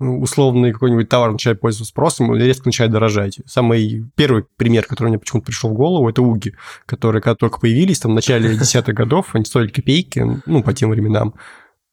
условный 0.00 0.72
какой-нибудь 0.72 1.08
товар 1.08 1.30
начинает 1.30 1.60
пользоваться 1.60 1.90
спросом, 1.90 2.34
и 2.34 2.38
резко 2.38 2.66
начинает 2.66 2.92
дорожать. 2.92 3.38
Самый 3.46 4.06
первый 4.16 4.44
пример, 4.56 4.86
который 4.86 5.08
мне 5.08 5.18
почему-то 5.18 5.46
пришел 5.46 5.70
в 5.70 5.74
голову, 5.74 6.08
это 6.08 6.22
уги, 6.22 6.54
которые 6.86 7.22
когда 7.22 7.36
только 7.36 7.60
появились, 7.60 8.00
там 8.00 8.12
в 8.12 8.14
начале 8.14 8.54
десятых 8.56 8.94
годов, 8.94 9.34
они 9.34 9.44
стоили 9.44 9.68
копейки, 9.68 10.42
ну, 10.46 10.62
по 10.62 10.72
тем 10.72 10.90
временам, 10.90 11.34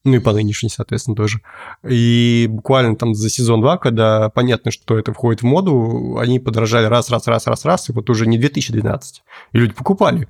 ну 0.05 0.16
и 0.16 0.20
по 0.20 0.32
нынешней, 0.32 0.70
соответственно, 0.70 1.16
тоже. 1.16 1.41
И 1.86 2.47
буквально 2.49 2.95
там 2.95 3.14
за 3.14 3.30
сезон 3.30 3.62
2, 3.62 3.78
когда 3.78 4.30
понятно, 4.30 4.72
что 4.72 4.97
это 4.97 5.12
входит 5.14 5.41
в 5.41 5.45
моду, 5.45 6.18
они 6.18 6.39
подорожали 6.39 6.86
раз, 6.86 7.10
раз, 7.10 7.28
раз, 7.28 7.45
раз, 7.45 7.66
раз, 7.66 7.89
и 7.89 7.91
вот 7.91 8.10
уже 8.10 8.26
не 8.26 8.38
2012. 8.38 9.24
И 9.51 9.58
люди 9.58 9.74
покупали. 9.74 10.30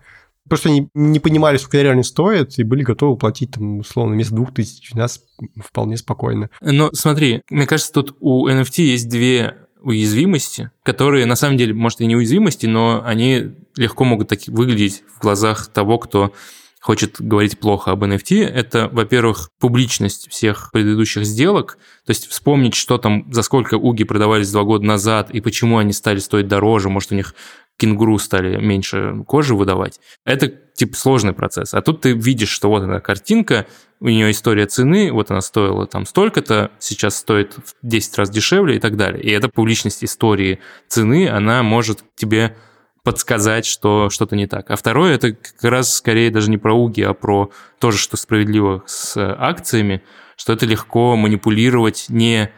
Что 0.54 0.70
они 0.70 0.90
не 0.94 1.20
понимали, 1.20 1.58
сколько 1.58 1.82
реально 1.82 2.04
стоит, 2.04 2.58
и 2.60 2.64
были 2.64 2.84
готовы 2.84 3.18
платить, 3.18 3.52
там, 3.52 3.80
условно, 3.80 4.14
вместо 4.14 4.36
двух 4.36 4.54
тысяч 4.54 4.92
у 4.94 4.98
нас 4.98 5.22
вполне 5.64 5.98
спокойно. 5.98 6.50
Но 6.62 6.90
смотри, 6.94 7.42
мне 7.50 7.66
кажется, 7.66 7.94
тут 7.94 8.16
у 8.20 8.48
NFT 8.48 8.82
есть 8.84 9.10
две 9.10 9.58
уязвимости, 9.82 10.72
которые 10.84 11.26
на 11.26 11.36
самом 11.36 11.58
деле, 11.58 11.74
может, 11.74 12.02
и 12.02 12.06
не 12.06 12.16
уязвимости, 12.16 12.66
но 12.66 13.02
они 13.06 13.52
легко 13.76 14.04
могут 14.04 14.30
так 14.30 14.40
выглядеть 14.48 15.04
в 15.16 15.22
глазах 15.22 15.68
того, 15.68 15.98
кто 16.00 16.34
хочет 16.80 17.20
говорить 17.20 17.60
плохо 17.60 17.92
об 17.92 18.04
NFT, 18.04 18.46
это, 18.46 18.90
во-первых, 18.92 19.50
публичность 19.60 20.30
всех 20.30 20.70
предыдущих 20.72 21.26
сделок, 21.26 21.78
то 22.06 22.12
есть 22.12 22.28
вспомнить, 22.28 22.76
что 22.76 22.98
там, 22.98 23.32
за 23.32 23.42
сколько 23.42 23.76
уги 23.76 24.04
продавались 24.04 24.52
два 24.52 24.64
года 24.64 24.86
назад 24.86 25.32
и 25.32 25.42
почему 25.42 25.80
они 25.80 25.92
стали 25.92 26.20
стоить 26.20 26.48
дороже, 26.48 26.90
может, 26.90 27.12
у 27.12 27.16
них 27.16 27.36
кенгуру 27.78 28.18
стали 28.20 28.58
меньше 28.58 29.24
кожи 29.26 29.56
выдавать. 29.56 30.00
Это 30.26 30.48
типа 30.48 30.96
сложный 30.96 31.34
процесс. 31.34 31.74
А 31.74 31.82
тут 31.82 32.02
ты 32.02 32.14
видишь, 32.14 32.50
что 32.50 32.70
вот 32.70 32.84
она 32.84 33.00
картинка, 33.00 33.66
у 34.00 34.10
нее 34.10 34.30
история 34.32 34.68
цены, 34.68 35.12
вот 35.12 35.32
она 35.32 35.42
стоила 35.42 35.88
там 35.88 36.06
столько-то, 36.06 36.72
сейчас 36.80 37.18
стоит 37.18 37.54
в 37.54 37.76
10 37.82 38.18
раз 38.18 38.30
дешевле 38.30 38.78
и 38.78 38.80
так 38.80 38.96
далее. 38.96 39.24
И 39.24 39.32
эта 39.32 39.50
публичность 39.50 40.04
истории 40.04 40.60
цены, 40.88 41.30
она 41.30 41.64
может 41.64 42.04
тебе 42.16 42.56
подсказать, 43.04 43.66
что 43.66 44.10
что-то 44.10 44.36
не 44.36 44.48
так. 44.48 44.70
А 44.70 44.76
второе, 44.76 45.16
это 45.16 45.32
как 45.32 45.64
раз 45.64 45.94
скорее 45.94 46.30
даже 46.30 46.50
не 46.50 46.58
про 46.58 46.74
уги, 46.74 47.02
а 47.02 47.14
про 47.14 47.52
тоже, 47.80 47.98
что 47.98 48.18
справедливо 48.18 48.84
с 48.86 49.16
акциями, 49.18 50.04
что 50.36 50.54
это 50.54 50.66
легко 50.66 51.16
манипулировать 51.16 52.08
не 52.10 52.52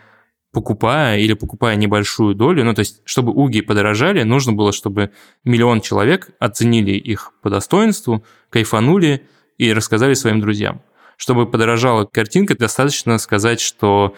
покупая 0.51 1.19
или 1.19 1.33
покупая 1.33 1.75
небольшую 1.75 2.35
долю, 2.35 2.63
ну 2.63 2.73
то 2.73 2.79
есть 2.79 3.01
чтобы 3.05 3.31
уги 3.31 3.61
подорожали, 3.61 4.23
нужно 4.23 4.53
было, 4.53 4.71
чтобы 4.71 5.11
миллион 5.43 5.81
человек 5.81 6.31
оценили 6.39 6.91
их 6.91 7.33
по 7.41 7.49
достоинству, 7.49 8.23
кайфанули 8.49 9.27
и 9.57 9.71
рассказали 9.73 10.13
своим 10.13 10.39
друзьям. 10.39 10.81
Чтобы 11.17 11.45
подорожала 11.45 12.05
картинка, 12.05 12.57
достаточно 12.57 13.17
сказать, 13.17 13.59
что 13.59 14.15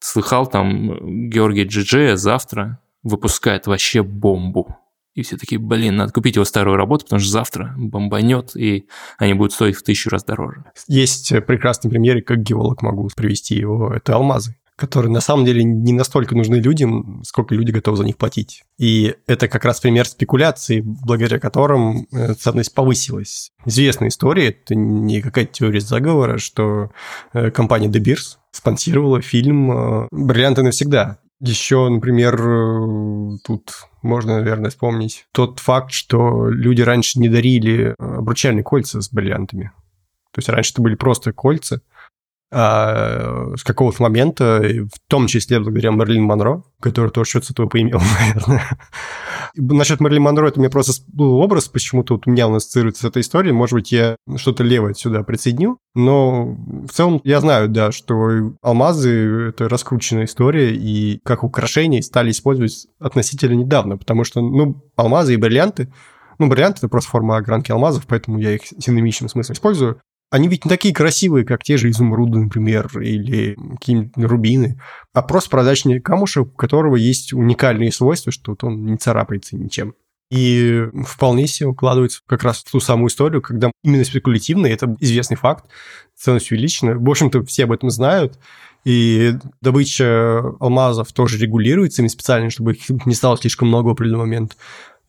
слыхал 0.00 0.46
там 0.46 1.28
Георгий 1.30 1.64
Джиджея 1.64 2.16
завтра 2.16 2.80
выпускает 3.02 3.66
вообще 3.66 4.02
бомбу. 4.02 4.76
И 5.14 5.22
все 5.22 5.36
такие, 5.36 5.60
блин, 5.60 5.96
надо 5.96 6.12
купить 6.12 6.36
его 6.36 6.44
старую 6.44 6.76
работу, 6.76 7.04
потому 7.04 7.20
что 7.20 7.30
завтра 7.30 7.74
бомбанет, 7.76 8.56
и 8.56 8.88
они 9.18 9.34
будут 9.34 9.52
стоить 9.52 9.76
в 9.76 9.82
тысячу 9.82 10.08
раз 10.08 10.24
дороже. 10.24 10.64
Есть 10.88 11.28
прекрасный 11.46 11.90
пример, 11.90 12.22
как 12.22 12.38
геолог 12.38 12.80
могу 12.82 13.08
привести 13.14 13.54
его, 13.54 13.92
это 13.92 14.14
алмазы 14.14 14.56
которые 14.82 15.12
на 15.12 15.20
самом 15.20 15.44
деле 15.44 15.62
не 15.62 15.92
настолько 15.92 16.34
нужны 16.34 16.56
людям, 16.56 17.22
сколько 17.24 17.54
люди 17.54 17.70
готовы 17.70 17.96
за 17.96 18.04
них 18.04 18.16
платить. 18.16 18.64
И 18.78 19.14
это 19.28 19.46
как 19.46 19.64
раз 19.64 19.78
пример 19.78 20.08
спекуляции, 20.08 20.80
благодаря 20.80 21.38
которым 21.38 22.08
э, 22.10 22.34
ценность 22.34 22.74
повысилась. 22.74 23.52
Известная 23.64 24.08
история, 24.08 24.48
это 24.48 24.74
не 24.74 25.22
какая-то 25.22 25.52
теория 25.52 25.78
заговора, 25.78 26.38
что 26.38 26.90
э, 27.32 27.52
компания 27.52 27.86
De 27.86 28.02
Beers 28.02 28.38
спонсировала 28.50 29.22
фильм 29.22 29.70
э, 29.70 30.08
«Бриллианты 30.10 30.64
навсегда». 30.64 31.18
Еще, 31.38 31.88
например, 31.88 32.36
тут 33.44 33.70
можно, 34.02 34.38
наверное, 34.38 34.70
вспомнить 34.70 35.26
тот 35.30 35.60
факт, 35.60 35.92
что 35.92 36.48
люди 36.48 36.82
раньше 36.82 37.20
не 37.20 37.28
дарили 37.28 37.94
обручальные 37.98 38.64
кольца 38.64 39.00
с 39.00 39.12
бриллиантами. 39.12 39.70
То 40.32 40.38
есть 40.38 40.48
раньше 40.48 40.72
это 40.72 40.82
были 40.82 40.96
просто 40.96 41.32
кольца, 41.32 41.82
а, 42.54 43.54
с 43.56 43.64
какого-то 43.64 44.02
момента, 44.02 44.60
в 44.62 45.08
том 45.08 45.26
числе 45.26 45.58
благодаря 45.58 45.90
Мерлин 45.90 46.24
Монро, 46.24 46.62
который 46.80 47.10
тоже 47.10 47.30
что-то 47.30 47.46
с 47.46 47.50
этого 47.52 47.66
поимел, 47.66 48.00
наверное. 48.20 48.78
Насчет 49.56 50.00
Мерлин 50.00 50.22
Монро, 50.22 50.48
это 50.48 50.60
меня 50.60 50.68
просто 50.68 51.02
был 51.08 51.36
образ, 51.36 51.68
почему-то 51.68 52.14
вот 52.14 52.26
у 52.26 52.30
меня 52.30 52.48
он 52.48 52.56
ассоциируется 52.56 53.02
с 53.02 53.08
этой 53.08 53.22
историей. 53.22 53.52
Может 53.52 53.74
быть, 53.74 53.90
я 53.90 54.16
что-то 54.36 54.64
левое 54.64 54.92
сюда 54.92 55.22
присоединю, 55.22 55.78
но 55.94 56.44
в 56.44 56.88
целом 56.92 57.22
я 57.24 57.40
знаю, 57.40 57.70
да, 57.70 57.90
что 57.90 58.52
алмазы— 58.60 59.48
это 59.48 59.70
раскрученная 59.70 60.26
история, 60.26 60.74
и 60.74 61.20
как 61.24 61.44
украшения 61.44 62.02
стали 62.02 62.32
использовать 62.32 62.86
относительно 63.00 63.54
недавно, 63.54 63.96
потому 63.96 64.24
что, 64.24 64.42
ну, 64.42 64.84
алмазы 64.96 65.34
и 65.34 65.38
бриллианты 65.38 65.90
ну, 66.38 66.48
бриллианты 66.48 66.78
это 66.78 66.88
просто 66.88 67.10
форма 67.10 67.36
огранки 67.36 67.70
алмазов, 67.70 68.06
поэтому 68.06 68.38
я 68.38 68.54
их 68.54 68.62
в 68.62 68.82
синонимичном 68.82 69.28
смысле 69.28 69.54
использую. 69.54 70.00
Они 70.32 70.48
ведь 70.48 70.64
не 70.64 70.70
такие 70.70 70.94
красивые, 70.94 71.44
как 71.44 71.62
те 71.62 71.76
же 71.76 71.90
изумруды, 71.90 72.38
например, 72.38 72.88
или 72.98 73.54
какие-нибудь 73.78 74.12
рубины, 74.16 74.80
а 75.12 75.20
просто 75.20 75.50
прозрачный 75.50 76.00
камушек, 76.00 76.46
у 76.46 76.56
которого 76.56 76.96
есть 76.96 77.34
уникальные 77.34 77.92
свойства, 77.92 78.32
что 78.32 78.52
вот 78.52 78.64
он 78.64 78.86
не 78.86 78.96
царапается 78.96 79.56
ничем. 79.56 79.92
И 80.30 80.84
вполне 81.06 81.46
себе 81.46 81.66
укладывается 81.66 82.22
как 82.26 82.44
раз 82.44 82.64
в 82.64 82.70
ту 82.72 82.80
самую 82.80 83.08
историю, 83.08 83.42
когда 83.42 83.70
именно 83.84 84.04
спекулятивно, 84.04 84.66
это 84.68 84.96
известный 85.00 85.36
факт, 85.36 85.66
ценность 86.16 86.50
увеличена. 86.50 86.94
В 86.94 87.10
общем-то, 87.10 87.44
все 87.44 87.64
об 87.64 87.72
этом 87.72 87.90
знают. 87.90 88.38
И 88.86 89.34
добыча 89.60 90.38
алмазов 90.60 91.12
тоже 91.12 91.36
регулируется 91.36 92.00
ими 92.00 92.08
специально, 92.08 92.48
чтобы 92.48 92.72
их 92.72 92.88
не 93.04 93.14
стало 93.14 93.36
слишком 93.36 93.68
много 93.68 93.88
в 93.88 93.90
определенный 93.90 94.20
момент. 94.20 94.56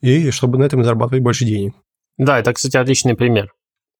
И 0.02 0.30
чтобы 0.32 0.58
на 0.58 0.64
этом 0.64 0.84
зарабатывать 0.84 1.24
больше 1.24 1.46
денег. 1.46 1.72
Да, 2.18 2.38
это, 2.38 2.52
кстати, 2.52 2.76
отличный 2.76 3.14
пример 3.14 3.54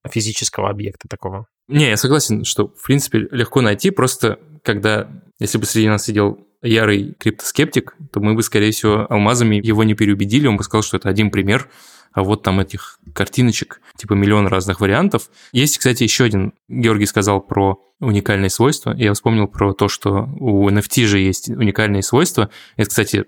физического 0.09 0.69
объекта 0.69 1.07
такого. 1.07 1.47
Не, 1.67 1.89
я 1.89 1.97
согласен, 1.97 2.43
что, 2.45 2.67
в 2.67 2.85
принципе, 2.85 3.27
легко 3.31 3.61
найти, 3.61 3.89
просто 3.89 4.39
когда, 4.63 5.09
если 5.39 5.57
бы 5.57 5.65
среди 5.65 5.87
нас 5.87 6.05
сидел 6.05 6.39
ярый 6.61 7.13
криптоскептик, 7.19 7.95
то 8.11 8.19
мы 8.19 8.33
бы, 8.33 8.43
скорее 8.43 8.71
всего, 8.71 9.05
алмазами 9.09 9.55
его 9.55 9.83
не 9.83 9.93
переубедили, 9.93 10.47
он 10.47 10.57
бы 10.57 10.63
сказал, 10.63 10.83
что 10.83 10.97
это 10.97 11.09
один 11.09 11.31
пример, 11.31 11.69
а 12.11 12.23
вот 12.23 12.43
там 12.43 12.59
этих 12.59 12.99
картиночек, 13.13 13.81
типа 13.97 14.13
миллион 14.13 14.47
разных 14.47 14.79
вариантов. 14.79 15.29
Есть, 15.51 15.77
кстати, 15.77 16.03
еще 16.03 16.23
один, 16.23 16.53
Георгий 16.69 17.05
сказал 17.05 17.41
про 17.41 17.77
уникальные 17.99 18.49
свойства, 18.49 18.93
я 18.95 19.13
вспомнил 19.13 19.47
про 19.47 19.73
то, 19.73 19.87
что 19.87 20.29
у 20.39 20.69
NFT 20.69 21.05
же 21.05 21.19
есть 21.19 21.49
уникальные 21.49 22.03
свойства. 22.03 22.49
Это, 22.77 22.89
кстати, 22.89 23.25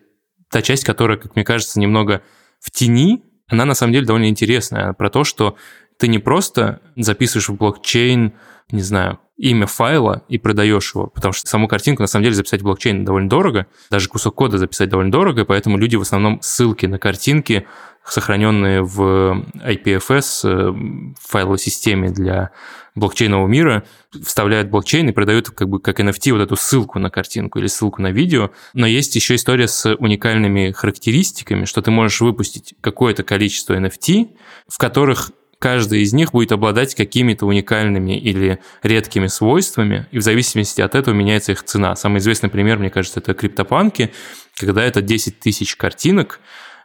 та 0.50 0.62
часть, 0.62 0.84
которая, 0.84 1.18
как 1.18 1.36
мне 1.36 1.44
кажется, 1.44 1.80
немного 1.80 2.22
в 2.60 2.72
тени, 2.72 3.24
она 3.48 3.66
на 3.66 3.76
самом 3.76 3.94
деле 3.94 4.06
довольно 4.06 4.30
интересная, 4.30 4.94
про 4.94 5.10
то, 5.10 5.24
что 5.24 5.58
ты 5.98 6.08
не 6.08 6.20
просто 6.20 6.82
записываешь 6.96 7.50
в 7.50 7.56
блокчейн, 7.56 8.34
не 8.72 8.82
знаю, 8.82 9.20
имя 9.38 9.68
файла 9.68 10.24
и 10.28 10.38
продаешь 10.38 10.94
его, 10.94 11.08
потому 11.08 11.32
что 11.32 11.48
саму 11.48 11.68
картинку 11.68 12.02
на 12.02 12.08
самом 12.08 12.24
деле 12.24 12.36
записать 12.36 12.62
в 12.62 12.64
блокчейн 12.64 13.06
довольно 13.06 13.30
дорого, 13.30 13.68
даже 13.90 14.10
кусок 14.10 14.36
кода 14.36 14.58
записать 14.58 14.90
довольно 14.90 15.12
дорого, 15.12 15.46
поэтому 15.46 15.78
люди 15.78 15.96
в 15.96 16.02
основном 16.02 16.42
ссылки 16.42 16.86
на 16.88 16.98
картинки, 16.98 17.68
сохраненные 18.04 18.82
в 18.82 19.46
IPFS 19.56 20.42
э, 20.44 21.14
файловой 21.20 21.60
системе 21.60 22.10
для 22.10 22.52
блокчейнового 22.96 23.48
мира, 23.48 23.84
вставляют 24.26 24.70
в 24.70 24.72
блокчейн 24.72 25.10
и 25.10 25.12
продают 25.12 25.50
как 25.50 25.70
бы 25.70 25.80
как 25.80 26.00
NFT 26.00 26.32
вот 26.32 26.42
эту 26.42 26.56
ссылку 26.56 27.00
на 27.00 27.10
картинку 27.10 27.60
или 27.60 27.68
ссылку 27.68 28.02
на 28.02 28.12
видео. 28.12 28.52
Но 28.74 28.88
есть 28.88 29.16
еще 29.16 29.36
история 29.36 29.68
с 29.68 29.94
уникальными 29.96 30.72
характеристиками, 30.72 31.66
что 31.66 31.82
ты 31.82 31.92
можешь 31.92 32.22
выпустить 32.22 32.76
какое-то 32.82 33.24
количество 33.24 33.78
NFT, 33.78 34.36
в 34.68 34.78
которых 34.78 35.32
каждый 35.60 36.02
из 36.02 36.14
них 36.14 36.32
будет 36.32 36.52
обладать 36.52 36.96
какими-то 36.96 37.46
уникальными 37.46 38.18
или 38.18 38.60
редкими 38.84 39.28
свойствами, 39.28 40.08
и 40.12 40.20
в 40.20 40.22
зависимости 40.22 40.82
от 40.82 40.96
этого 40.96 41.14
меняется 41.14 41.54
их 41.54 41.64
цена. 41.64 41.96
Самый 41.96 42.20
известный 42.20 42.50
пример, 42.50 42.80
мне 42.80 42.90
кажется, 42.90 43.20
это 43.20 43.34
криптопанки, 43.34 44.12
когда 44.56 44.84
это 44.84 45.02
10 45.02 45.40
тысяч 45.40 45.76
картинок, 45.76 46.40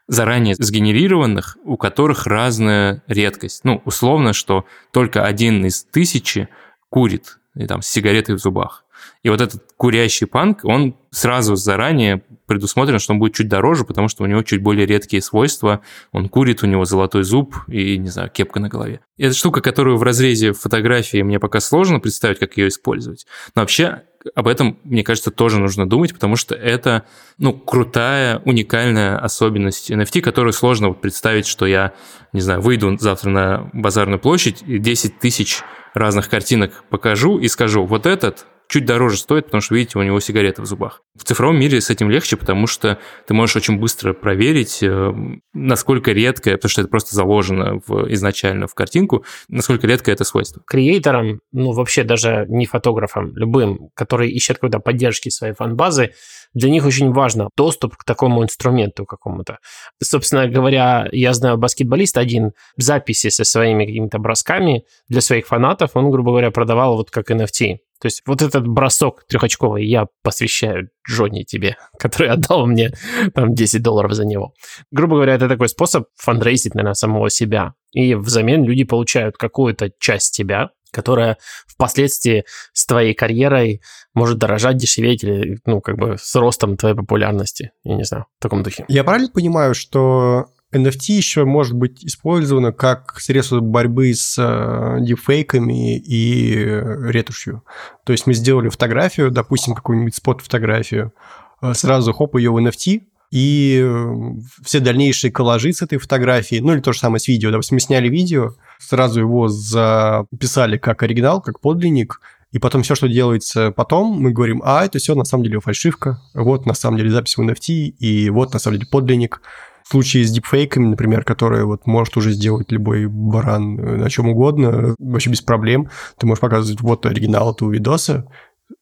заранее 0.08 0.56
сгенерированных, 0.58 1.56
у 1.64 1.76
которых 1.76 2.26
разная 2.26 3.02
редкость. 3.06 3.64
Ну, 3.64 3.82
условно, 3.84 4.32
что 4.32 4.66
только 4.90 5.24
один 5.24 5.64
из 5.64 5.84
тысячи 5.84 6.48
курит, 6.88 7.38
и 7.54 7.66
там 7.66 7.82
с 7.82 7.88
сигаретой 7.88 8.34
в 8.34 8.38
зубах. 8.38 8.84
И 9.22 9.28
вот 9.28 9.40
этот 9.40 9.62
курящий 9.76 10.26
панк, 10.26 10.64
он 10.64 10.96
сразу 11.10 11.54
заранее 11.54 12.22
предусмотрен, 12.46 12.98
что 12.98 13.12
он 13.12 13.20
будет 13.20 13.34
чуть 13.34 13.48
дороже, 13.48 13.84
потому 13.84 14.08
что 14.08 14.24
у 14.24 14.26
него 14.26 14.42
чуть 14.42 14.62
более 14.62 14.84
редкие 14.84 15.22
свойства. 15.22 15.80
Он 16.10 16.28
курит, 16.28 16.62
у 16.62 16.66
него 16.66 16.84
золотой 16.84 17.22
зуб 17.22 17.56
и, 17.68 17.98
не 17.98 18.08
знаю, 18.08 18.30
кепка 18.30 18.58
на 18.58 18.68
голове. 18.68 19.00
И 19.16 19.24
это 19.24 19.34
штука, 19.34 19.60
которую 19.60 19.96
в 19.96 20.02
разрезе 20.02 20.52
фотографии 20.52 21.22
мне 21.22 21.38
пока 21.38 21.60
сложно 21.60 22.00
представить, 22.00 22.40
как 22.40 22.56
ее 22.56 22.68
использовать. 22.68 23.26
Но 23.54 23.62
вообще 23.62 24.02
об 24.34 24.48
этом, 24.48 24.78
мне 24.84 25.04
кажется, 25.04 25.30
тоже 25.30 25.60
нужно 25.60 25.88
думать, 25.88 26.14
потому 26.14 26.36
что 26.36 26.54
это, 26.54 27.04
ну, 27.38 27.52
крутая, 27.52 28.40
уникальная 28.44 29.18
особенность 29.18 29.90
NFT, 29.90 30.20
которую 30.20 30.52
сложно 30.52 30.88
вот 30.88 31.00
представить, 31.00 31.46
что 31.46 31.66
я, 31.66 31.92
не 32.32 32.40
знаю, 32.40 32.60
выйду 32.60 32.96
завтра 32.98 33.30
на 33.30 33.70
базарную 33.72 34.18
площадь 34.18 34.62
и 34.66 34.78
10 34.78 35.18
тысяч 35.18 35.62
разных 35.94 36.28
картинок 36.28 36.84
покажу 36.88 37.38
и 37.38 37.48
скажу, 37.48 37.84
вот 37.84 38.06
этот 38.06 38.46
чуть 38.72 38.86
дороже 38.86 39.18
стоит, 39.18 39.44
потому 39.46 39.60
что, 39.60 39.74
видите, 39.74 39.98
у 39.98 40.02
него 40.02 40.18
сигарета 40.18 40.62
в 40.62 40.66
зубах. 40.66 41.02
В 41.14 41.24
цифровом 41.24 41.60
мире 41.60 41.80
с 41.80 41.90
этим 41.90 42.10
легче, 42.10 42.38
потому 42.38 42.66
что 42.66 42.98
ты 43.26 43.34
можешь 43.34 43.54
очень 43.56 43.78
быстро 43.78 44.14
проверить, 44.14 44.82
э, 44.82 45.12
насколько 45.52 46.12
редкое, 46.12 46.56
потому 46.56 46.70
что 46.70 46.80
это 46.80 46.88
просто 46.88 47.14
заложено 47.14 47.80
в, 47.86 48.10
изначально 48.14 48.66
в 48.66 48.74
картинку, 48.74 49.26
насколько 49.48 49.86
редкое 49.86 50.12
это 50.12 50.24
свойство. 50.24 50.62
Креаторам, 50.66 51.40
ну 51.52 51.72
вообще 51.72 52.02
даже 52.02 52.46
не 52.48 52.64
фотографам, 52.64 53.36
любым, 53.36 53.90
которые 53.94 54.32
ищут 54.32 54.56
какой-то 54.56 54.78
поддержки 54.78 55.28
своей 55.28 55.52
фан-базы, 55.52 56.12
для 56.54 56.70
них 56.70 56.86
очень 56.86 57.12
важно 57.12 57.48
доступ 57.56 57.96
к 57.96 58.04
такому 58.04 58.42
инструменту 58.42 59.04
какому-то. 59.04 59.58
Собственно 60.02 60.48
говоря, 60.48 61.08
я 61.12 61.34
знаю 61.34 61.58
баскетболист 61.58 62.16
один, 62.16 62.52
записи 62.76 63.28
со 63.28 63.44
своими 63.44 63.84
какими-то 63.84 64.18
бросками 64.18 64.84
для 65.08 65.20
своих 65.20 65.46
фанатов, 65.46 65.90
он, 65.94 66.10
грубо 66.10 66.30
говоря, 66.30 66.50
продавал 66.50 66.96
вот 66.96 67.10
как 67.10 67.30
NFT. 67.30 67.78
То 68.03 68.07
есть 68.07 68.22
вот 68.26 68.42
этот 68.42 68.66
бросок 68.66 69.24
трехочковый 69.28 69.86
я 69.86 70.07
посвящаю 70.24 70.88
Джонни 71.09 71.44
тебе, 71.44 71.76
который 72.00 72.30
отдал 72.30 72.66
мне 72.66 72.92
там 73.32 73.55
10 73.55 73.80
долларов 73.80 74.12
за 74.12 74.26
него. 74.26 74.55
Грубо 74.90 75.14
говоря, 75.14 75.34
это 75.34 75.48
такой 75.48 75.68
способ 75.68 76.07
фандрейзить, 76.16 76.74
наверное, 76.74 76.94
самого 76.94 77.30
себя. 77.30 77.74
И 77.92 78.16
взамен 78.16 78.64
люди 78.64 78.82
получают 78.82 79.36
какую-то 79.36 79.92
часть 80.00 80.36
тебя, 80.36 80.70
которая 80.90 81.38
впоследствии 81.68 82.44
с 82.72 82.86
твоей 82.86 83.14
карьерой 83.14 83.82
может 84.14 84.38
дорожать, 84.38 84.78
дешеветь 84.78 85.22
или, 85.22 85.61
ну, 85.64 85.80
как 85.80 85.96
бы 85.96 86.16
с 86.18 86.34
ростом 86.34 86.76
твоей 86.76 86.96
популярности. 86.96 87.70
Я 87.84 87.94
не 87.94 88.05
знаю, 88.05 88.26
в 88.40 88.42
таком 88.42 88.64
духе. 88.64 88.84
Я 88.88 89.05
правильно 89.05 89.30
понимаю, 89.32 89.74
что 89.74 90.46
NFT 90.72 91.12
еще 91.12 91.44
может 91.44 91.74
быть 91.74 92.04
использовано 92.04 92.72
как 92.72 93.18
средство 93.20 93.60
борьбы 93.60 94.14
с 94.14 94.36
э, 94.38 94.98
дипфейками 95.00 95.98
и 95.98 96.64
ретушью. 97.10 97.62
То 98.04 98.12
есть 98.12 98.26
мы 98.26 98.34
сделали 98.34 98.68
фотографию, 98.68 99.30
допустим, 99.30 99.74
какую-нибудь 99.74 100.14
спот-фотографию, 100.14 101.12
э, 101.60 101.74
сразу 101.74 102.12
хоп, 102.12 102.36
ее 102.36 102.50
в 102.50 102.56
NFT, 102.56 103.02
и 103.32 103.82
э, 103.82 104.14
все 104.62 104.80
дальнейшие 104.80 105.30
коллажи 105.30 105.72
с 105.72 105.82
этой 105.82 105.98
фотографией, 105.98 106.60
ну 106.60 106.74
или 106.74 106.80
то 106.80 106.92
же 106.92 106.98
самое 106.98 107.18
с 107.18 107.28
видео. 107.28 107.50
Допустим, 107.50 107.76
мы 107.76 107.80
сняли 107.80 108.08
видео, 108.08 108.54
сразу 108.78 109.20
его 109.20 109.48
записали 109.48 110.76
как 110.76 111.02
оригинал, 111.02 111.40
как 111.40 111.60
подлинник, 111.60 112.20
и 112.52 112.58
потом 112.58 112.82
все, 112.82 112.94
что 112.94 113.08
делается 113.08 113.72
потом, 113.72 114.20
мы 114.20 114.32
говорим, 114.32 114.60
а 114.64 114.84
это 114.84 114.98
все 114.98 115.14
на 115.14 115.24
самом 115.24 115.44
деле 115.44 115.60
фальшивка, 115.60 116.20
вот 116.34 116.66
на 116.66 116.74
самом 116.74 116.98
деле 116.98 117.10
запись 117.10 117.38
в 117.38 117.40
NFT, 117.40 117.72
и 117.72 118.28
вот 118.28 118.52
на 118.52 118.58
самом 118.58 118.78
деле 118.78 118.88
подлинник. 118.90 119.40
Случае 119.88 120.24
с 120.24 120.30
дипфейками, 120.30 120.86
например, 120.86 121.24
которые 121.24 121.64
вот 121.64 121.86
может 121.86 122.16
уже 122.16 122.32
сделать 122.32 122.70
любой 122.72 123.06
баран 123.06 123.78
э, 123.78 123.96
на 123.96 124.10
чем 124.10 124.28
угодно, 124.28 124.94
вообще 124.98 125.30
без 125.30 125.40
проблем, 125.40 125.88
ты 126.18 126.26
можешь 126.26 126.40
показывать 126.40 126.80
вот 126.80 127.06
оригинал 127.06 127.52
этого 127.52 127.70
видоса, 127.70 128.28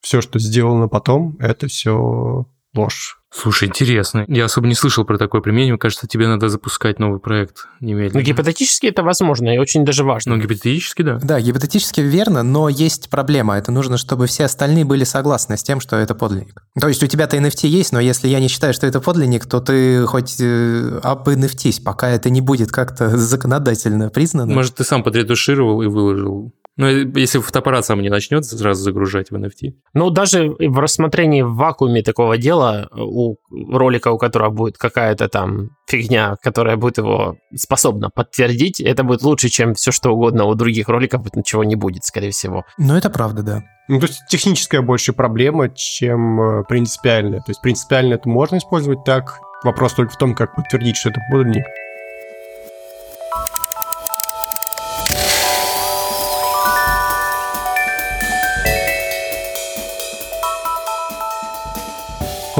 все, 0.01 0.21
что 0.21 0.39
сделано 0.39 0.87
потом, 0.87 1.37
это 1.39 1.67
все 1.67 2.45
ложь. 2.73 3.20
Слушай, 3.33 3.69
интересно. 3.69 4.25
Я 4.27 4.45
особо 4.45 4.67
не 4.67 4.75
слышал 4.75 5.05
про 5.05 5.17
такое 5.17 5.41
применение. 5.41 5.73
Мне 5.73 5.79
кажется, 5.79 6.05
тебе 6.05 6.27
надо 6.27 6.49
запускать 6.49 6.99
новый 6.99 7.19
проект 7.19 7.67
немедленно. 7.79 8.19
Ну, 8.19 8.25
гипотетически 8.25 8.87
это 8.87 9.03
возможно 9.03 9.55
и 9.55 9.57
очень 9.57 9.85
даже 9.85 10.03
важно. 10.03 10.35
Ну, 10.35 10.41
гипотетически, 10.41 11.01
да. 11.01 11.17
Да, 11.23 11.39
гипотетически 11.39 12.01
верно, 12.01 12.43
но 12.43 12.67
есть 12.67 13.09
проблема. 13.09 13.57
Это 13.57 13.71
нужно, 13.71 13.97
чтобы 13.97 14.27
все 14.27 14.43
остальные 14.45 14.83
были 14.83 15.05
согласны 15.05 15.55
с 15.55 15.63
тем, 15.63 15.79
что 15.79 15.95
это 15.95 16.13
подлинник. 16.13 16.63
То 16.79 16.89
есть 16.89 17.01
у 17.03 17.07
тебя-то 17.07 17.37
NFT 17.37 17.67
есть, 17.67 17.93
но 17.93 18.01
если 18.01 18.27
я 18.27 18.41
не 18.41 18.49
считаю, 18.49 18.73
что 18.73 18.85
это 18.85 18.99
подлинник, 18.99 19.45
то 19.45 19.61
ты 19.61 20.05
хоть 20.05 20.35
э, 20.41 20.99
об 21.01 21.29
NFT, 21.29 21.83
пока 21.83 22.09
это 22.09 22.29
не 22.29 22.41
будет 22.41 22.71
как-то 22.71 23.09
законодательно 23.17 24.09
признано. 24.09 24.53
Может, 24.53 24.75
ты 24.75 24.83
сам 24.83 25.03
подретушировал 25.03 25.81
и 25.81 25.87
выложил 25.87 26.53
ну, 26.77 26.87
если 26.87 27.39
фотоаппарат 27.39 27.85
сам 27.85 28.01
не 28.01 28.09
начнет 28.09 28.45
сразу 28.45 28.81
загружать 28.81 29.29
в 29.29 29.35
NFT. 29.35 29.73
Ну, 29.93 30.09
даже 30.09 30.49
в 30.49 30.79
рассмотрении 30.79 31.41
в 31.41 31.53
вакууме 31.53 32.01
такого 32.01 32.37
дела 32.37 32.87
у 32.91 33.20
ролика, 33.49 34.09
у 34.11 34.17
которого 34.17 34.49
будет 34.49 34.77
какая-то 34.77 35.27
там 35.27 35.69
фигня, 35.87 36.35
которая 36.41 36.77
будет 36.77 36.97
его 36.97 37.35
способна 37.55 38.09
подтвердить, 38.09 38.79
это 38.79 39.03
будет 39.03 39.23
лучше, 39.23 39.49
чем 39.49 39.73
все 39.73 39.91
что 39.91 40.11
угодно 40.11 40.45
у 40.45 40.55
других 40.55 40.89
роликов, 40.89 41.21
ничего 41.35 41.63
не 41.63 41.75
будет, 41.75 42.03
скорее 42.03 42.31
всего. 42.31 42.63
Ну, 42.77 42.95
это 42.95 43.09
правда, 43.09 43.43
да. 43.43 43.63
Ну, 43.87 43.99
то 43.99 44.07
есть 44.07 44.21
техническая 44.29 44.81
больше 44.81 45.13
проблема, 45.13 45.69
чем 45.69 46.41
э, 46.41 46.63
принципиальная. 46.63 47.39
То 47.39 47.49
есть 47.49 47.61
принципиально 47.61 48.13
это 48.13 48.29
можно 48.29 48.57
использовать 48.57 49.03
так. 49.03 49.39
Вопрос 49.63 49.93
только 49.93 50.13
в 50.13 50.17
том, 50.17 50.33
как 50.33 50.55
подтвердить, 50.55 50.97
что 50.97 51.09
это 51.09 51.19
подлинник. 51.29 51.65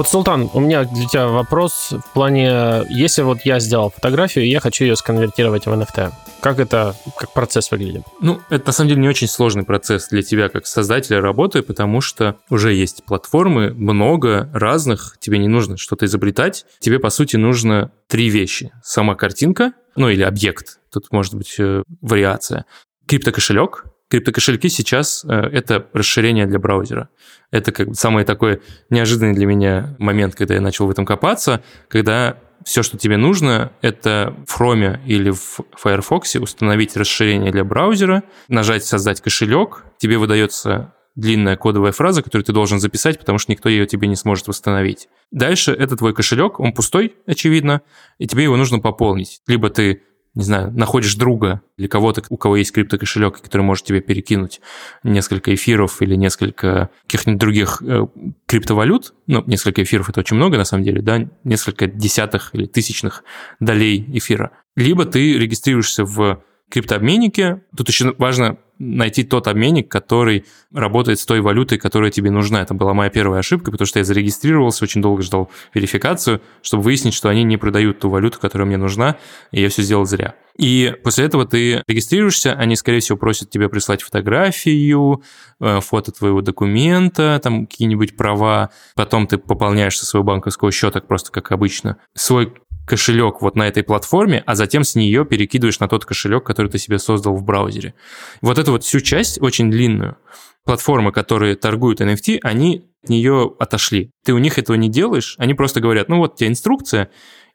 Вот, 0.02 0.10
Султан, 0.10 0.50
у 0.56 0.60
меня 0.60 0.84
для 0.86 1.06
тебя 1.06 1.28
вопрос 1.28 1.92
в 1.92 2.14
плане, 2.16 2.88
если 2.90 3.22
вот 3.22 3.42
я 3.44 3.60
сделал 3.60 3.92
фотографию, 3.92 4.46
и 4.46 4.48
я 4.48 4.60
хочу 4.60 4.84
ее 4.84 4.96
сконвертировать 4.96 5.68
в 5.68 5.70
NFT, 5.70 6.12
как 6.40 6.58
это, 6.58 6.96
как 7.16 7.32
процесс 7.34 7.70
выглядит? 7.70 8.02
Ну, 8.20 8.42
это 8.50 8.66
на 8.66 8.72
самом 8.72 8.90
деле 8.90 9.02
не 9.02 9.08
очень 9.08 9.28
сложный 9.28 9.64
процесс 9.64 10.08
для 10.08 10.24
тебя 10.24 10.50
как 10.50 10.66
создателя 10.66 11.22
работы, 11.22 11.62
потому 11.62 12.02
что 12.02 12.38
уже 12.50 12.74
есть 12.74 13.04
платформы, 13.06 13.76
много 13.76 14.50
разных, 14.56 15.18
тебе 15.20 15.38
не 15.38 15.48
нужно 15.48 15.78
что-то 15.78 16.08
изобретать, 16.08 16.66
тебе, 16.80 16.98
по 16.98 17.12
сути, 17.12 17.36
нужно 17.36 17.92
три 18.08 18.30
вещи. 18.30 18.72
Сама 18.84 19.14
картинка, 19.14 19.74
ну 19.96 20.10
или 20.10 20.24
объект, 20.24 20.80
тут 20.92 21.12
может 21.12 21.36
быть 21.36 21.58
э, 21.60 21.84
вариация. 22.02 22.66
Криптокошелек, 23.06 23.86
криптокошельки 24.12 24.68
сейчас 24.68 25.26
э, 25.26 25.34
это 25.34 25.88
расширение 25.94 26.46
для 26.46 26.60
браузера. 26.60 27.10
Это 27.50 27.72
как 27.72 27.88
бы 27.88 27.96
самый 27.96 28.26
такой 28.26 28.62
неожиданный 28.90 29.34
для 29.34 29.46
меня 29.46 29.96
момент, 29.98 30.36
когда 30.36 30.54
я 30.54 30.62
начал 30.62 30.86
в 30.86 30.92
этом 30.92 31.06
копаться, 31.06 31.64
когда 31.88 32.38
все, 32.66 32.84
что 32.84 32.98
тебе 32.98 33.18
нужно, 33.18 33.72
это 33.82 34.36
в 34.48 34.60
Chrome 34.60 35.00
или 35.06 35.32
в 35.32 35.62
Firefox 35.76 36.36
установить 36.36 36.96
расширение 36.96 37.52
для 37.52 37.64
браузера, 37.64 38.24
нажать 38.50 38.86
«Создать 38.86 39.22
кошелек», 39.22 39.86
тебе 39.98 40.18
выдается 40.18 40.94
длинная 41.16 41.58
кодовая 41.58 41.92
фраза, 41.92 42.22
которую 42.22 42.46
ты 42.46 42.54
должен 42.54 42.80
записать, 42.80 43.18
потому 43.18 43.38
что 43.38 43.52
никто 43.52 43.68
ее 43.70 43.86
тебе 43.86 44.08
не 44.08 44.16
сможет 44.16 44.48
восстановить. 44.48 45.10
Дальше 45.32 45.72
это 45.74 45.96
твой 45.96 46.14
кошелек, 46.14 46.60
он 46.60 46.74
пустой, 46.74 47.16
очевидно, 47.26 47.82
и 48.18 48.28
тебе 48.28 48.44
его 48.44 48.58
нужно 48.58 48.80
пополнить. 48.80 49.42
Либо 49.48 49.70
ты 49.70 50.04
не 50.34 50.44
знаю, 50.44 50.72
находишь 50.72 51.16
друга 51.16 51.62
или 51.78 51.88
кого-то, 51.88 52.24
у 52.30 52.38
кого 52.38 52.56
есть 52.56 52.72
криптокошелек, 52.72 53.42
который 53.42 53.64
может 53.64 53.86
тебе 53.86 54.02
перекинуть 54.02 54.62
несколько 55.04 55.54
эфиров 55.54 56.02
или 56.02 56.16
несколько 56.16 56.90
каких-нибудь 57.06 57.40
других 57.40 57.82
э, 57.86 58.08
криптовалют, 58.46 59.14
ну, 59.28 59.44
несколько 59.46 59.84
эфиров 59.84 60.10
это 60.10 60.22
очень 60.22 60.38
много 60.38 60.58
на 60.58 60.64
самом 60.64 60.84
деле, 60.84 61.02
да, 61.02 61.30
несколько 61.44 61.88
десятых 61.88 62.52
или 62.54 62.66
тысячных 62.66 63.24
долей 63.60 64.06
эфира. 64.18 64.52
Либо 64.76 65.06
ты 65.06 65.38
регистрируешься 65.38 66.06
в 66.06 66.42
криптообменнике. 66.72 67.62
Тут 67.76 67.90
еще 67.90 68.16
важно 68.18 68.58
найти 68.82 69.24
тот 69.24 69.48
обменник, 69.48 69.90
который 69.90 70.46
работает 70.74 71.20
с 71.20 71.26
той 71.26 71.40
валютой, 71.42 71.78
которая 71.78 72.10
тебе 72.10 72.32
нужна. 72.32 72.62
Это 72.62 72.74
была 72.74 72.94
моя 72.96 73.12
первая 73.12 73.42
ошибка, 73.42 73.70
потому 73.70 73.86
что 73.86 74.00
я 74.00 74.06
зарегистрировался, 74.06 74.84
очень 74.84 75.02
долго 75.02 75.22
ждал 75.22 75.52
верификацию, 75.74 76.42
чтобы 76.64 76.84
выяснить, 76.84 77.14
что 77.14 77.30
они 77.30 77.44
не 77.44 77.58
продают 77.58 78.00
ту 78.00 78.10
валюту, 78.10 78.40
которая 78.40 78.66
мне 78.66 78.78
нужна, 78.78 79.18
и 79.52 79.62
я 79.62 79.70
все 79.70 79.84
сделал 79.84 80.06
зря. 80.06 80.34
И 80.58 80.94
после 81.04 81.26
этого 81.26 81.46
ты 81.46 81.84
регистрируешься, 81.88 82.54
они, 82.54 82.76
скорее 82.76 83.00
всего, 83.00 83.18
просят 83.18 83.52
тебя 83.52 83.70
прислать 83.70 84.02
фотографию, 84.02 85.22
э, 85.60 85.80
фото 85.80 86.12
твоего 86.12 86.42
документа, 86.42 87.40
там 87.44 87.68
какие-нибудь 87.68 88.18
права, 88.18 88.72
потом 88.96 89.28
ты 89.28 89.38
пополняешь 89.38 89.98
со 89.98 90.06
своего 90.06 90.26
банковского 90.26 90.72
счета, 90.72 91.02
просто 91.02 91.32
как 91.32 91.52
обычно, 91.52 91.98
свой 92.16 92.54
кошелек 92.92 93.42
вот 93.42 93.56
на 93.56 93.70
этой 93.70 93.84
платформе, 93.84 94.44
а 94.46 94.54
затем 94.54 94.84
с 94.84 94.96
нее 94.96 95.24
перекидываешь 95.24 95.80
на 95.80 95.88
тот 95.88 96.04
кошелек, 96.04 96.44
который 96.44 96.70
ты 96.70 96.78
себе 96.78 97.00
создал 97.00 97.38
в 97.38 97.42
браузере. 97.42 97.94
Вот 98.42 98.58
эту 98.58 98.74
вот 98.74 98.84
всю 98.84 99.00
часть, 99.00 99.42
очень 99.42 99.72
длинную, 99.72 100.18
платформы, 100.66 101.14
которые 101.14 101.56
торгуют 101.56 102.02
NFT, 102.02 102.40
они 102.44 102.84
от 103.02 103.10
нее 103.10 103.56
отошли. 103.60 104.12
Ты 104.26 104.34
у 104.34 104.40
них 104.40 104.60
этого 104.60 104.76
не 104.76 104.90
делаешь, 104.90 105.36
они 105.38 105.54
просто 105.54 105.80
говорят, 105.80 106.10
ну 106.10 106.18
вот 106.18 106.36
тебе 106.36 106.50
инструкция, 106.50 107.10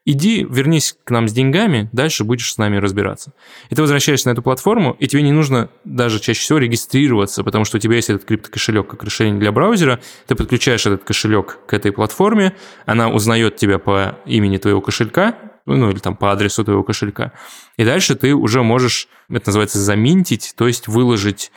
иди, 0.07 0.47
вернись 0.49 0.95
к 1.03 1.11
нам 1.11 1.27
с 1.27 1.33
деньгами, 1.33 1.89
дальше 1.91 2.23
будешь 2.23 2.53
с 2.53 2.57
нами 2.57 2.77
разбираться. 2.77 3.33
И 3.69 3.75
ты 3.75 3.81
возвращаешься 3.81 4.29
на 4.29 4.31
эту 4.31 4.41
платформу, 4.41 4.95
и 4.99 5.07
тебе 5.07 5.21
не 5.21 5.33
нужно 5.33 5.69
даже 5.83 6.21
чаще 6.21 6.39
всего 6.39 6.59
регистрироваться, 6.59 7.43
потому 7.43 7.65
что 7.65 7.75
у 7.75 7.79
тебя 7.79 7.97
есть 7.97 8.09
этот 8.09 8.25
криптокошелек 8.25 8.87
как 8.87 9.03
решение 9.03 9.37
для 9.37 9.51
браузера, 9.51 9.99
ты 10.25 10.35
подключаешь 10.35 10.85
этот 10.85 11.03
кошелек 11.03 11.59
к 11.67 11.73
этой 11.73 11.91
платформе, 11.91 12.55
она 12.85 13.09
узнает 13.09 13.57
тебя 13.57 13.79
по 13.79 14.17
имени 14.25 14.57
твоего 14.57 14.79
кошелька, 14.79 15.35
ну 15.65 15.91
или 15.91 15.99
там 15.99 16.15
по 16.15 16.31
адресу 16.31 16.63
твоего 16.63 16.83
кошелька. 16.83 17.33
И 17.75 17.83
дальше 17.83 18.15
ты 18.15 18.33
уже 18.33 18.63
можешь, 18.63 19.09
это 19.29 19.49
называется 19.49 19.79
заминтить, 19.79 20.53
то 20.55 20.67
есть 20.67 20.87
выложить 20.87 21.51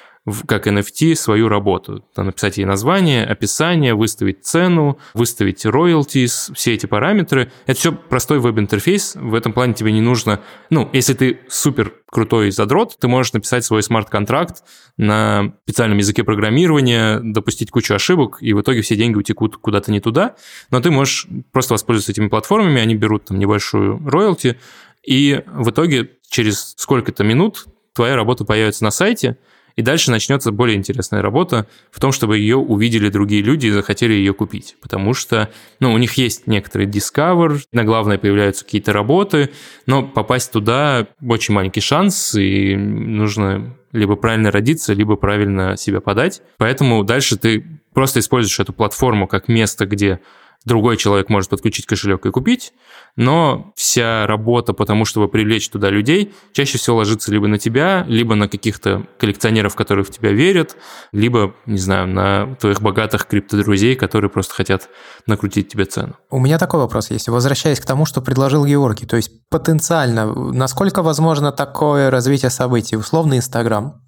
как 0.47 0.67
NFT 0.67 1.15
свою 1.15 1.49
работу. 1.49 2.05
Там 2.15 2.27
написать 2.27 2.59
ей 2.59 2.65
название, 2.65 3.25
описание, 3.25 3.95
выставить 3.95 4.45
цену, 4.45 4.99
выставить 5.15 5.65
royalties, 5.65 6.53
все 6.55 6.75
эти 6.75 6.87
параметры. 6.87 7.51
Это 7.67 7.79
все 7.79 7.93
простой 7.93 8.39
веб-интерфейс. 8.39 9.17
В 9.17 9.35
этом 9.35 9.53
плане 9.53 9.73
тебе 9.73 9.93
не 9.93 10.03
нужно... 10.03 10.41
Ну, 10.69 10.89
если 10.93 11.15
ты 11.15 11.41
супер 11.49 11.95
крутой 12.07 12.51
задрот, 12.51 12.97
ты 13.01 13.09
можешь 13.09 13.33
написать 13.33 13.65
свой 13.65 13.83
смарт-контракт 13.83 14.63
на 14.99 15.55
специальном 15.65 15.99
языке 15.99 16.23
программирования, 16.23 17.21
допустить 17.21 17.71
кучу 17.71 17.95
ошибок, 17.95 18.39
и 18.41 18.53
в 18.53 18.61
итоге 18.61 18.83
все 18.83 18.97
деньги 18.97 19.17
утекут 19.17 19.57
куда-то 19.57 19.91
не 19.91 20.01
туда. 20.01 20.35
Но 20.71 20.81
ты 20.81 20.91
можешь 20.91 21.27
просто 21.53 21.75
воспользоваться 21.75 22.13
этими 22.13 22.29
платформами, 22.29 22.81
они 22.81 22.95
берут 22.95 23.27
там 23.27 23.39
небольшую 23.39 23.99
роялти, 24.07 24.59
и 25.03 25.43
в 25.47 25.71
итоге 25.71 26.11
через 26.29 26.75
сколько-то 26.77 27.25
минут 27.25 27.65
твоя 27.95 28.17
работа 28.17 28.45
появится 28.45 28.85
на 28.85 28.91
сайте, 28.91 29.39
и 29.77 29.83
дальше 29.83 30.11
начнется 30.11 30.53
более 30.53 30.77
интересная 30.77 31.23
работа 31.23 31.67
в 31.91 32.01
том, 32.01 32.13
чтобы 32.13 32.39
ее 32.39 32.57
увидели 32.57 33.09
другие 33.09 33.43
люди 33.43 33.67
и 33.67 33.71
захотели 33.71 34.13
ее 34.13 34.35
купить. 34.35 34.77
Потому 34.81 35.15
что 35.15 35.51
ну, 35.81 35.93
у 35.93 35.99
них 35.99 36.15
есть 36.15 36.47
некоторый 36.47 36.87
discover, 36.87 37.61
на 37.73 37.85
главное 37.85 38.19
появляются 38.19 38.65
какие-то 38.65 38.93
работы, 38.93 39.51
но 39.87 40.03
попасть 40.03 40.53
туда 40.53 41.07
очень 41.27 41.55
маленький 41.55 41.81
шанс, 41.81 42.35
и 42.35 42.77
нужно 42.77 43.77
либо 43.93 44.17
правильно 44.17 44.51
родиться, 44.51 44.93
либо 44.93 45.17
правильно 45.17 45.77
себя 45.77 46.01
подать. 46.01 46.43
Поэтому 46.59 47.03
дальше 47.05 47.37
ты 47.37 47.65
просто 47.93 48.21
используешь 48.21 48.61
эту 48.61 48.73
платформу 48.73 49.27
как 49.27 49.49
место, 49.49 49.87
где 49.87 50.21
другой 50.65 50.97
человек 50.97 51.29
может 51.29 51.51
подключить 51.51 51.87
кошелек 51.87 52.27
и 52.27 52.31
купить, 52.31 52.73
но 53.17 53.73
вся 53.77 54.27
работа 54.27 54.73
по 54.73 54.85
тому, 54.85 55.05
чтобы 55.05 55.29
привлечь 55.29 55.69
туда 55.69 55.91
людей, 55.91 56.35
чаще 56.53 56.79
всего 56.79 56.97
ложится 56.97 57.33
либо 57.33 57.47
на 57.49 57.59
тебя, 57.59 58.05
либо 58.07 58.35
на 58.35 58.49
каких-то 58.49 59.07
коллекционеров, 59.19 59.75
которые 59.75 60.05
в 60.05 60.11
тебя 60.11 60.33
верят, 60.33 60.77
либо, 61.13 61.55
не 61.67 61.79
знаю, 61.79 62.09
на 62.09 62.55
твоих 62.57 62.83
богатых 62.83 63.27
криптодрузей, 63.27 63.97
которые 63.97 64.31
просто 64.31 64.55
хотят 64.55 64.89
накрутить 65.27 65.69
тебе 65.69 65.87
цену. 65.87 66.17
У 66.31 66.39
меня 66.39 66.59
такой 66.59 66.81
вопрос 66.81 67.11
есть. 67.11 67.29
Возвращаясь 67.29 67.81
к 67.81 67.87
тому, 67.87 68.05
что 68.05 68.21
предложил 68.21 68.65
Георгий, 68.67 69.07
то 69.07 69.17
есть 69.17 69.49
потенциально, 69.49 70.27
насколько 70.53 71.03
возможно 71.03 71.53
такое 71.53 72.11
развитие 72.11 72.51
событий? 72.51 72.97
Условно 72.97 73.37
Инстаграм 73.37 74.01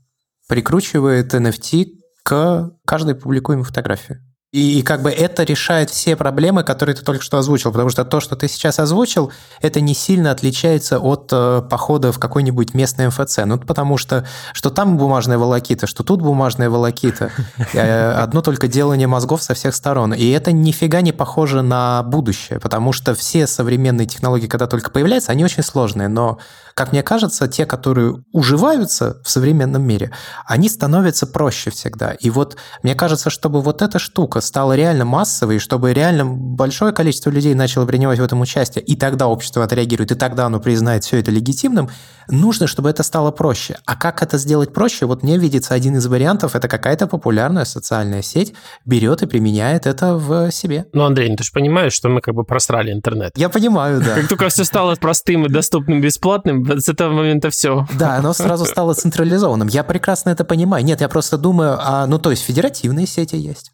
прикручивает 0.48 1.32
NFT 1.34 1.86
к 2.24 2.70
каждой 2.84 3.14
публикуемой 3.14 3.64
фотографии. 3.64 4.18
И, 4.52 4.82
как 4.82 5.00
бы 5.00 5.10
это 5.10 5.44
решает 5.44 5.88
все 5.88 6.14
проблемы, 6.14 6.62
которые 6.62 6.94
ты 6.94 7.02
только 7.02 7.24
что 7.24 7.38
озвучил, 7.38 7.72
потому 7.72 7.88
что 7.88 8.04
то, 8.04 8.20
что 8.20 8.36
ты 8.36 8.48
сейчас 8.48 8.78
озвучил, 8.78 9.32
это 9.62 9.80
не 9.80 9.94
сильно 9.94 10.30
отличается 10.30 10.98
от 10.98 11.30
э, 11.32 11.62
похода 11.70 12.12
в 12.12 12.18
какой-нибудь 12.18 12.74
местный 12.74 13.06
МФЦ. 13.06 13.38
Ну, 13.46 13.58
потому 13.58 13.96
что 13.96 14.26
что 14.52 14.68
там 14.68 14.98
бумажная 14.98 15.38
волокита, 15.38 15.86
что 15.86 16.04
тут 16.04 16.20
бумажная 16.20 16.68
волокита. 16.68 17.30
Э, 17.72 18.12
одно 18.12 18.42
только 18.42 18.68
делание 18.68 19.06
мозгов 19.06 19.42
со 19.42 19.54
всех 19.54 19.74
сторон. 19.74 20.12
И 20.12 20.28
это 20.28 20.52
нифига 20.52 21.00
не 21.00 21.12
похоже 21.12 21.62
на 21.62 22.02
будущее, 22.02 22.60
потому 22.60 22.92
что 22.92 23.14
все 23.14 23.46
современные 23.46 24.06
технологии, 24.06 24.46
когда 24.46 24.66
только 24.66 24.90
появляются, 24.90 25.32
они 25.32 25.44
очень 25.44 25.62
сложные. 25.62 26.08
Но, 26.08 26.38
как 26.74 26.92
мне 26.92 27.02
кажется, 27.02 27.48
те, 27.48 27.64
которые 27.64 28.22
уживаются 28.32 29.16
в 29.24 29.30
современном 29.30 29.82
мире, 29.82 30.10
они 30.44 30.68
становятся 30.68 31.26
проще 31.26 31.70
всегда. 31.70 32.12
И 32.12 32.28
вот 32.28 32.58
мне 32.82 32.94
кажется, 32.94 33.30
чтобы 33.30 33.62
вот 33.62 33.80
эта 33.80 33.98
штука 33.98 34.41
стала 34.42 34.74
реально 34.74 35.04
массовой, 35.04 35.58
чтобы 35.58 35.92
реально 35.92 36.24
большое 36.24 36.92
количество 36.92 37.30
людей 37.30 37.54
начало 37.54 37.86
принимать 37.86 38.18
в 38.18 38.22
этом 38.22 38.40
участие, 38.40 38.84
и 38.84 38.96
тогда 38.96 39.28
общество 39.28 39.64
отреагирует, 39.64 40.12
и 40.12 40.14
тогда 40.14 40.46
оно 40.46 40.60
признает 40.60 41.04
все 41.04 41.18
это 41.18 41.30
легитимным, 41.30 41.88
нужно, 42.28 42.66
чтобы 42.66 42.90
это 42.90 43.02
стало 43.02 43.30
проще. 43.30 43.78
А 43.86 43.96
как 43.96 44.22
это 44.22 44.38
сделать 44.38 44.72
проще? 44.72 45.06
Вот 45.06 45.22
мне 45.22 45.38
видится 45.38 45.74
один 45.74 45.96
из 45.96 46.06
вариантов, 46.06 46.54
это 46.54 46.68
какая-то 46.68 47.06
популярная 47.06 47.64
социальная 47.64 48.22
сеть 48.22 48.54
берет 48.84 49.22
и 49.22 49.26
применяет 49.26 49.86
это 49.86 50.14
в 50.14 50.50
себе. 50.50 50.86
Ну, 50.92 51.04
Андрей, 51.04 51.30
ну 51.30 51.36
ты 51.36 51.44
же 51.44 51.52
понимаешь, 51.52 51.92
что 51.92 52.08
мы 52.08 52.20
как 52.20 52.34
бы 52.34 52.44
просрали 52.44 52.92
интернет. 52.92 53.32
Я 53.36 53.48
понимаю, 53.48 54.00
да. 54.00 54.14
Как 54.16 54.28
только 54.28 54.48
все 54.48 54.64
стало 54.64 54.94
простым 54.96 55.46
и 55.46 55.48
доступным, 55.48 56.00
бесплатным, 56.00 56.80
с 56.80 56.88
этого 56.88 57.12
момента 57.12 57.50
все. 57.50 57.86
Да, 57.98 58.16
оно 58.16 58.32
сразу 58.32 58.64
стало 58.64 58.94
централизованным. 58.94 59.68
Я 59.68 59.84
прекрасно 59.84 60.30
это 60.30 60.44
понимаю. 60.44 60.84
Нет, 60.84 61.00
я 61.00 61.08
просто 61.08 61.38
думаю, 61.38 61.78
а, 61.80 62.06
ну 62.06 62.18
то 62.18 62.30
есть 62.30 62.42
федеративные 62.42 63.06
сети 63.06 63.36
есть, 63.36 63.72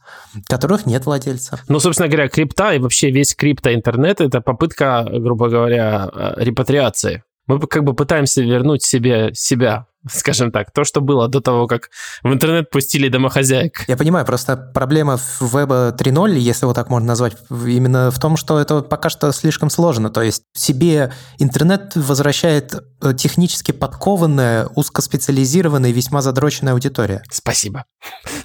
которых 0.59 0.87
нет 0.87 1.07
владельца. 1.07 1.61
Ну, 1.69 1.79
собственно 1.79 2.09
говоря, 2.09 2.29
крипта 2.29 2.75
и 2.75 2.79
вообще 2.81 3.11
весь 3.11 3.35
крипто-интернет– 3.35 4.21
это 4.21 4.41
попытка, 4.41 5.07
грубо 5.09 5.49
говоря, 5.49 6.11
э, 6.13 6.35
репатриации. 6.39 7.23
Мы 7.47 7.61
как 7.61 7.85
бы 7.85 7.95
пытаемся 7.95 8.43
вернуть 8.43 8.83
себе 8.83 9.31
себя 9.35 9.87
скажем 10.11 10.53
так, 10.53 10.70
то, 10.72 10.84
что 10.84 11.01
было 11.01 11.28
до 11.28 11.40
того, 11.40 11.66
как 11.66 11.90
в 12.22 12.32
интернет 12.32 12.70
пустили 12.70 13.09
домохозяек. 13.09 13.84
Я 13.88 13.96
понимаю, 13.96 14.24
просто 14.24 14.57
проблема 14.57 15.16
в 15.16 15.42
веба 15.42 15.94
3.0, 15.99 16.38
если 16.38 16.64
его 16.64 16.74
так 16.74 16.88
можно 16.88 17.09
назвать, 17.09 17.36
именно 17.51 18.11
в 18.11 18.18
том, 18.18 18.36
что 18.36 18.59
это 18.59 18.82
пока 18.82 19.09
что 19.11 19.32
слишком 19.32 19.70
сложно. 19.70 20.11
То 20.11 20.22
есть 20.22 20.42
себе 20.55 21.12
интернет 21.38 21.92
возвращает 21.94 22.74
э, 23.03 23.14
технически 23.14 23.72
подкованная, 23.72 24.66
узкоспециализированная 24.74 25.90
весьма 25.90 26.22
задроченная 26.22 26.74
аудитория. 26.74 27.22
Спасибо. 27.30 27.84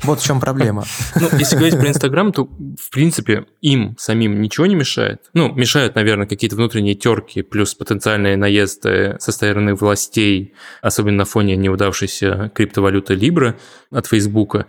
Вот 0.04 0.20
в 0.20 0.26
чем 0.26 0.40
проблема. 0.40 0.86
Ну, 1.16 1.30
если 1.38 1.56
говорить 1.56 1.80
про 1.80 1.88
Инстаграм, 1.88 2.32
то, 2.34 2.46
в 2.46 2.90
принципе, 2.92 3.46
им 3.62 3.96
самим 4.00 4.42
ничего 4.42 4.66
не 4.66 4.76
мешает. 4.76 5.22
Ну, 5.34 5.54
мешают, 5.54 5.96
наверное, 5.96 6.28
какие-то 6.28 6.56
внутренние 6.56 6.96
терки, 6.96 7.44
плюс 7.44 7.76
потенциальные 7.76 8.36
наезды 8.36 9.16
со 9.20 9.32
стороны 9.32 9.76
властей, 9.76 10.54
особенно 10.82 11.18
на 11.20 11.26
фоне 11.26 11.53
неудавшейся 11.56 12.52
криптовалюты 12.54 13.14
Libra 13.14 13.56
от 13.92 14.08
Фейсбука. 14.08 14.68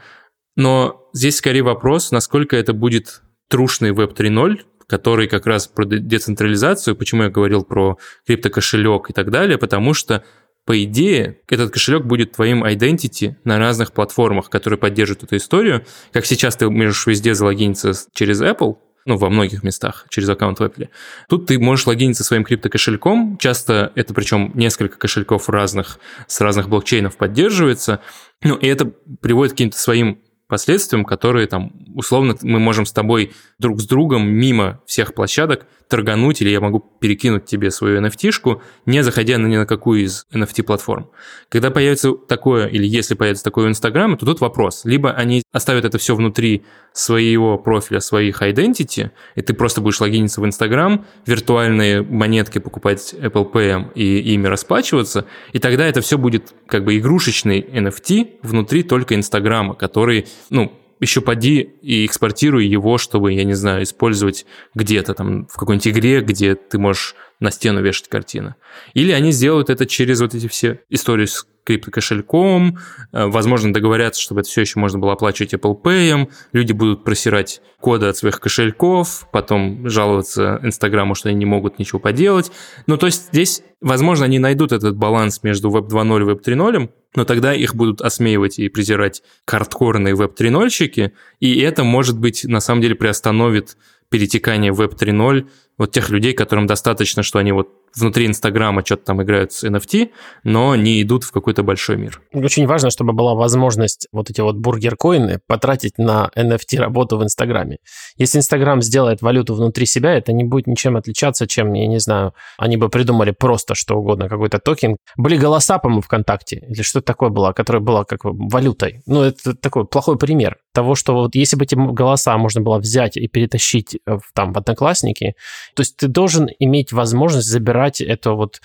Но 0.57 1.09
здесь 1.12 1.37
скорее 1.37 1.62
вопрос, 1.62 2.11
насколько 2.11 2.57
это 2.57 2.72
будет 2.72 3.22
трушный 3.49 3.91
Web 3.91 4.14
3.0, 4.14 4.61
который 4.87 5.28
как 5.28 5.47
раз 5.47 5.66
про 5.66 5.85
децентрализацию, 5.85 6.97
почему 6.97 7.24
я 7.24 7.30
говорил 7.30 7.64
про 7.64 7.99
криптокошелек 8.26 9.11
и 9.11 9.12
так 9.12 9.30
далее, 9.30 9.59
потому 9.59 9.95
что 9.95 10.24
по 10.66 10.82
идее, 10.82 11.41
этот 11.49 11.72
кошелек 11.72 12.05
будет 12.05 12.32
твоим 12.32 12.64
identity 12.64 13.35
на 13.45 13.59
разных 13.59 13.93
платформах, 13.93 14.49
которые 14.49 14.78
поддерживают 14.78 15.24
эту 15.24 15.37
историю. 15.37 15.85
Как 16.11 16.24
сейчас 16.24 16.57
ты 16.57 16.70
можешь 16.70 17.07
везде 17.07 17.35
залогиниться 17.35 17.93
через 18.14 18.41
Apple, 18.41 18.76
ну, 19.07 19.17
во 19.17 19.29
многих 19.29 19.63
местах 19.63 20.07
через 20.09 20.29
аккаунт 20.29 20.61
в 20.61 20.63
Apple. 20.63 20.89
Тут 21.29 21.47
ты 21.47 21.59
можешь 21.59 21.87
логиниться 21.87 22.25
своим 22.25 22.45
криптокошельком, 22.45 23.39
часто 23.39 23.93
это 23.95 24.15
причем 24.15 24.53
несколько 24.55 24.99
кошельков 24.99 25.49
разных, 25.49 25.99
с 26.27 26.41
разных 26.41 26.69
блокчейнов 26.69 27.17
поддерживается, 27.17 28.01
ну, 28.43 28.57
и 28.57 28.67
это 28.67 28.87
приводит 29.21 29.53
к 29.53 29.57
каким-то 29.57 29.79
своим 29.79 30.21
последствиям, 30.47 31.05
которые 31.05 31.47
там, 31.47 31.73
условно, 31.95 32.37
мы 32.43 32.59
можем 32.59 32.87
с 32.87 32.93
тобой 32.93 33.33
друг 33.59 33.81
с 33.81 33.87
другом 33.87 34.29
мимо 34.29 34.81
всех 34.87 35.15
площадок 35.15 35.67
торгануть, 35.89 36.43
или 36.43 36.51
я 36.51 36.61
могу 36.61 36.85
перекинуть 37.01 37.45
тебе 37.45 37.70
свою 37.70 38.01
NFT-шку, 38.01 38.61
не 38.87 39.03
заходя 39.03 39.39
на 39.39 39.47
ни 39.47 39.57
на 39.57 39.66
какую 39.66 40.05
из 40.05 40.26
NFT-платформ. 40.32 41.09
Когда 41.49 41.70
появится 41.70 42.12
такое, 42.12 42.66
или 42.66 42.87
если 42.87 43.14
появится 43.14 43.45
такое 43.45 43.66
у 43.66 43.68
Инстаграма, 43.68 44.16
то 44.16 44.26
тут 44.26 44.41
вопрос. 44.41 44.85
Либо 44.85 45.12
они 45.12 45.43
оставят 45.53 45.85
это 45.85 45.99
все 45.99 46.14
внутри 46.14 46.64
своего 46.93 47.59
профиля, 47.59 48.01
своих 48.01 48.43
identity, 48.43 49.11
и 49.35 49.43
ты 49.43 49.53
просто 49.55 49.80
будешь 49.80 50.01
логиниться 50.01 50.41
в 50.41 50.47
Инстаграм, 50.47 51.05
виртуальные 51.26 52.03
монетки 52.03 52.59
покупать 52.59 53.14
Apple 53.14 53.51
Pay 53.53 53.93
и 53.95 54.32
ими 54.35 54.47
расплачиваться, 54.47 55.26
и 55.53 55.59
тогда 55.59 55.87
это 55.87 56.01
все 56.01 56.18
будет 56.18 56.55
как 56.66 56.85
бы 56.85 56.97
игрушечный 56.97 57.61
NFT 57.61 58.39
внутри 58.43 58.82
только 58.82 59.14
Инстаграма, 59.14 59.74
который, 59.74 60.26
ну, 60.51 60.72
еще 61.05 61.21
поди 61.21 61.61
и 61.83 62.05
экспортируй 62.07 62.67
его, 62.67 62.99
чтобы, 62.99 63.33
я 63.33 63.45
не 63.45 63.55
знаю, 63.55 63.83
использовать 63.83 64.47
где-то 64.75 65.15
там 65.15 65.47
в 65.47 65.57
какой-нибудь 65.57 65.89
игре, 65.89 66.21
где 66.21 66.55
ты 66.55 66.79
можешь 66.79 67.15
на 67.45 67.53
стену 67.53 67.81
вешать 67.83 68.09
картины. 68.09 68.57
Или 68.95 69.13
они 69.13 69.31
сделают 69.31 69.71
это 69.71 69.87
через 69.87 70.21
вот 70.21 70.35
эти 70.35 70.49
все 70.49 70.81
истории 70.89 71.27
с 71.27 71.47
криптокошельком, 71.65 72.79
э, 73.13 73.27
возможно, 73.27 73.73
договорятся, 73.73 74.21
чтобы 74.21 74.43
это 74.43 74.51
все 74.51 74.63
еще 74.63 74.79
можно 74.79 74.99
было 74.99 75.13
оплачивать 75.13 75.55
Apple 75.55 75.81
Pay, 75.83 76.29
люди 76.53 76.73
будут 76.73 77.05
просирать 77.05 77.63
коды 77.81 78.07
от 78.07 78.17
своих 78.17 78.41
кошельков, 78.41 79.29
потом 79.33 79.89
жаловаться 79.89 80.61
Инстаграму, 80.63 81.15
что 81.15 81.29
они 81.29 81.39
не 81.39 81.47
могут 81.47 81.79
ничего 81.79 81.99
поделать. 81.99 82.51
Ну, 82.87 82.97
то 82.97 83.07
есть 83.07 83.29
здесь, 83.33 83.63
возможно, 83.81 84.27
они 84.27 84.39
найдут 84.39 84.73
этот 84.73 84.97
баланс 84.97 85.43
между 85.43 85.71
Web 85.71 85.89
2.0 85.89 86.21
и 86.21 86.35
Web 86.35 86.45
3.0, 86.45 86.91
но 87.17 87.25
тогда 87.25 87.55
их 87.55 87.75
будут 87.75 88.03
осмеивать 88.03 88.59
и 88.59 88.69
презирать 88.69 89.23
хардкорные 89.47 90.15
Web 90.15 90.37
3.0-щики, 90.37 91.13
и 91.41 91.61
это, 91.61 91.85
может 91.85 92.19
быть, 92.19 92.45
на 92.45 92.61
самом 92.61 92.83
деле 92.83 92.95
приостановит 92.95 93.77
перетекание 94.09 94.73
в 94.73 94.81
Web 94.81 94.97
3.0 94.97 95.49
вот 95.79 95.93
тех 95.93 96.11
людей, 96.11 96.33
которым 96.33 96.67
достаточно, 96.67 97.23
что 97.23 97.39
они 97.39 97.53
вот 97.53 97.84
внутри 97.97 98.27
Инстаграма 98.27 98.85
что-то 98.85 99.05
там 99.07 99.23
играют 99.23 99.53
с 99.53 99.65
NFT, 99.65 100.11
но 100.45 100.77
не 100.77 101.03
идут 101.03 101.25
в 101.25 101.33
какой-то 101.33 101.63
большой 101.63 101.97
мир. 101.97 102.21
Очень 102.33 102.67
важно, 102.67 102.91
чтобы 102.91 103.13
была 103.13 103.35
возможность 103.35 104.09
вот 104.13 104.31
эти 104.31 104.41
вот 104.41 104.57
бургер-коины 104.57 105.41
потратить 105.47 105.99
на 105.99 106.31
NFT-работу 106.37 107.19
в 107.19 107.23
Инстаграме. 107.23 107.79
Если 108.17 108.39
Инстаграм 108.39 108.83
сделает 108.83 109.23
валюту 109.23 109.55
внутри 109.55 109.87
себя, 109.87 110.15
это 110.15 110.33
не 110.33 110.45
будет 110.45 110.67
ничем 110.67 110.97
отличаться, 110.97 111.47
чем, 111.47 111.73
я 111.73 111.87
не 111.87 111.99
знаю, 111.99 112.35
они 112.59 112.77
бы 112.77 112.89
придумали 112.89 113.31
просто 113.31 113.75
что 113.75 113.97
угодно, 113.97 114.29
какой-то 114.29 114.59
токен. 114.59 114.97
Были 115.17 115.37
голоса, 115.37 115.79
по-моему, 115.79 116.03
ВКонтакте, 116.03 116.65
или 116.69 116.83
что-то 116.83 117.07
такое 117.07 117.31
было, 117.31 117.53
которое 117.53 117.81
было 117.81 118.05
как 118.05 118.21
валютой. 118.23 119.03
Ну, 119.07 119.23
это 119.23 119.55
такой 119.55 119.87
плохой 119.87 120.19
пример 120.19 120.59
того, 120.73 120.97
что 120.97 121.15
вот 121.15 121.35
если 121.35 121.57
бы 121.57 121.65
эти 121.65 121.75
голоса 121.75 122.37
можно 122.37 122.61
было 122.61 122.79
взять 122.79 123.17
и 123.17 123.29
перетащить 123.29 123.99
в, 124.07 124.23
там 124.35 124.53
в 124.53 124.59
Одноклассники, 124.59 125.35
то 125.75 125.83
есть 125.83 125.97
ты 125.97 126.09
должен 126.09 126.49
иметь 126.59 126.93
возможность 126.93 127.49
забирать 127.49 127.84
брать 127.85 128.01
эту 128.01 128.37
вот 128.37 128.61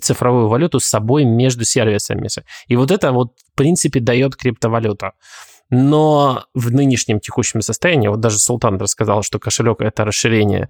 цифровую 0.00 0.48
валюту 0.48 0.80
с 0.80 0.84
собой 0.84 1.24
между 1.24 1.64
сервисами. 1.64 2.28
И 2.68 2.76
вот 2.76 2.90
это 2.90 3.12
вот, 3.12 3.32
в 3.52 3.56
принципе, 3.56 4.00
дает 4.00 4.36
криптовалюта. 4.36 5.12
Но 5.72 6.44
в 6.52 6.72
нынешнем 6.72 7.20
текущем 7.20 7.62
состоянии, 7.62 8.08
вот 8.08 8.20
даже 8.20 8.38
Султан 8.38 8.76
рассказал, 8.78 9.22
что 9.22 9.38
кошелек— 9.38 9.76
это 9.80 10.04
расширение 10.04 10.68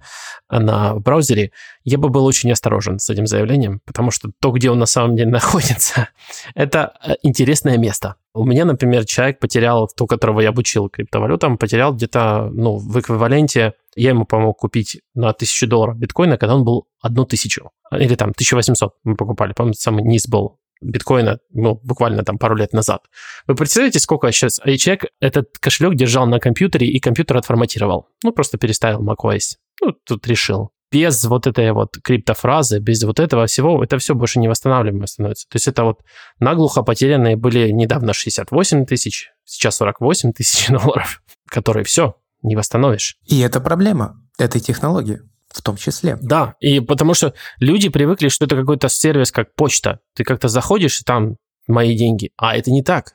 на 0.49 0.93
браузере, 0.95 1.51
я 1.83 1.97
бы 1.97 2.09
был 2.09 2.25
очень 2.25 2.51
осторожен 2.51 2.99
с 2.99 3.09
этим 3.09 3.25
заявлением, 3.25 3.81
потому 3.85 4.11
что 4.11 4.29
то, 4.39 4.51
где 4.51 4.69
он 4.69 4.77
на 4.77 4.85
самом 4.85 5.15
деле 5.15 5.31
находится, 5.31 6.09
это 6.53 6.93
э, 7.03 7.15
интересное 7.23 7.77
место. 7.77 8.15
У 8.33 8.45
меня, 8.45 8.65
например, 8.65 9.05
человек 9.05 9.39
потерял, 9.39 9.89
то, 9.95 10.07
которого 10.07 10.39
я 10.39 10.49
обучил 10.49 10.89
криптовалютам, 10.89 11.57
потерял 11.57 11.93
где-то, 11.93 12.49
ну, 12.53 12.77
в 12.77 12.99
эквиваленте, 12.99 13.73
я 13.95 14.09
ему 14.09 14.25
помог 14.25 14.57
купить 14.57 15.01
на 15.13 15.29
1000 15.29 15.67
долларов 15.67 15.97
биткоина, 15.97 16.37
когда 16.37 16.55
он 16.55 16.63
был 16.63 16.87
одну 17.01 17.25
тысячу, 17.25 17.71
или 17.91 18.15
там 18.15 18.29
1800 18.29 18.93
мы 19.03 19.15
покупали, 19.15 19.53
по-моему, 19.53 19.73
самый 19.73 20.03
низ 20.03 20.27
был 20.27 20.59
биткоина, 20.81 21.39
ну, 21.51 21.79
буквально 21.83 22.23
там 22.23 22.37
пару 22.37 22.55
лет 22.55 22.73
назад. 22.73 23.03
Вы 23.47 23.55
представляете, 23.55 23.99
сколько 23.99 24.31
сейчас 24.31 24.59
и 24.65 24.77
человек 24.77 25.05
этот 25.19 25.57
кошелек 25.59 25.95
держал 25.95 26.25
на 26.25 26.39
компьютере 26.39 26.87
и 26.87 26.99
компьютер 26.99 27.37
отформатировал? 27.37 28.07
Ну, 28.23 28.31
просто 28.31 28.57
переставил 28.57 29.03
macOS. 29.03 29.57
Ну, 29.81 29.93
тут 30.05 30.25
решил. 30.27 30.71
Без 30.91 31.23
вот 31.25 31.47
этой 31.47 31.71
вот 31.71 31.97
криптофразы, 32.03 32.79
без 32.79 33.03
вот 33.03 33.19
этого 33.19 33.45
всего, 33.45 33.83
это 33.83 33.97
все 33.97 34.13
больше 34.13 34.39
не 34.39 34.47
восстанавливаемо 34.47 35.07
становится. 35.07 35.47
То 35.47 35.55
есть 35.55 35.67
это 35.67 35.83
вот 35.83 36.01
наглухо 36.39 36.83
потерянные 36.83 37.37
были 37.37 37.69
недавно 37.69 38.13
68 38.13 38.85
тысяч, 38.85 39.31
сейчас 39.45 39.77
48 39.77 40.33
тысяч 40.33 40.67
долларов, 40.69 41.21
которые 41.47 41.83
все, 41.83 42.15
не 42.41 42.55
восстановишь. 42.55 43.17
И 43.25 43.39
это 43.39 43.61
проблема 43.61 44.17
этой 44.37 44.59
технологии 44.59 45.21
в 45.53 45.61
том 45.61 45.75
числе. 45.77 46.17
Да, 46.21 46.55
и 46.59 46.79
потому 46.79 47.13
что 47.13 47.33
люди 47.59 47.89
привыкли, 47.89 48.29
что 48.29 48.45
это 48.45 48.55
какой-то 48.55 48.89
сервис, 48.89 49.31
как 49.31 49.53
почта. 49.55 49.99
Ты 50.15 50.23
как-то 50.23 50.47
заходишь, 50.47 51.01
и 51.01 51.03
там 51.03 51.35
мои 51.67 51.95
деньги. 51.95 52.31
А 52.37 52.55
это 52.55 52.71
не 52.71 52.83
так. 52.83 53.13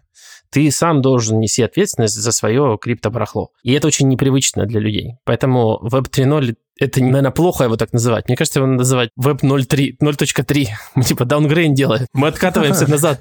Ты 0.50 0.70
сам 0.70 1.02
должен 1.02 1.38
нести 1.38 1.62
ответственность 1.62 2.14
за 2.14 2.32
свое 2.32 2.78
криптобарахло. 2.80 3.48
И 3.62 3.72
это 3.72 3.86
очень 3.86 4.08
непривычно 4.08 4.66
для 4.66 4.80
людей. 4.80 5.16
Поэтому 5.24 5.80
Web 5.82 6.10
3.0 6.10 6.54
это, 6.78 7.02
наверное, 7.02 7.30
плохо 7.30 7.64
его 7.64 7.76
так 7.76 7.92
называть. 7.94 8.28
Мне 8.28 8.36
кажется, 8.36 8.58
его 8.58 8.66
надо 8.66 8.80
называть 8.80 9.10
Web 9.18 9.40
0.3, 9.40 9.96
0.3. 10.02 10.66
Мы 10.94 11.04
типа 11.04 11.24
даунгрейн 11.24 11.74
делаем. 11.74 12.06
Мы 12.12 12.28
откатываемся 12.28 12.88
назад. 12.88 13.20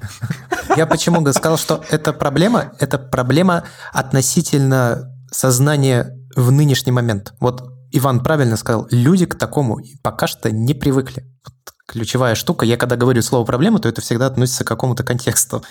Я 0.76 0.86
почему 0.86 1.26
сказал, 1.32 1.56
что 1.56 1.82
это 1.90 2.12
проблема? 2.12 2.74
Это 2.80 2.98
проблема 2.98 3.64
относительно 3.92 5.10
сознания 5.30 6.12
в 6.34 6.52
нынешний 6.52 6.92
момент. 6.92 7.32
Вот 7.40 7.62
Иван 7.92 8.22
правильно 8.22 8.56
сказал, 8.56 8.86
люди 8.90 9.24
к 9.24 9.36
такому 9.36 9.78
пока 10.02 10.26
что 10.26 10.50
не 10.50 10.74
привыкли. 10.74 11.24
Ключевая 11.86 12.34
штука. 12.34 12.66
Я 12.66 12.76
когда 12.76 12.96
говорю 12.96 13.22
слово 13.22 13.44
«проблема», 13.44 13.78
то 13.78 13.88
это 13.88 14.00
всегда 14.00 14.26
относится 14.26 14.64
к 14.64 14.68
какому-то 14.68 15.04
контексту. 15.04 15.62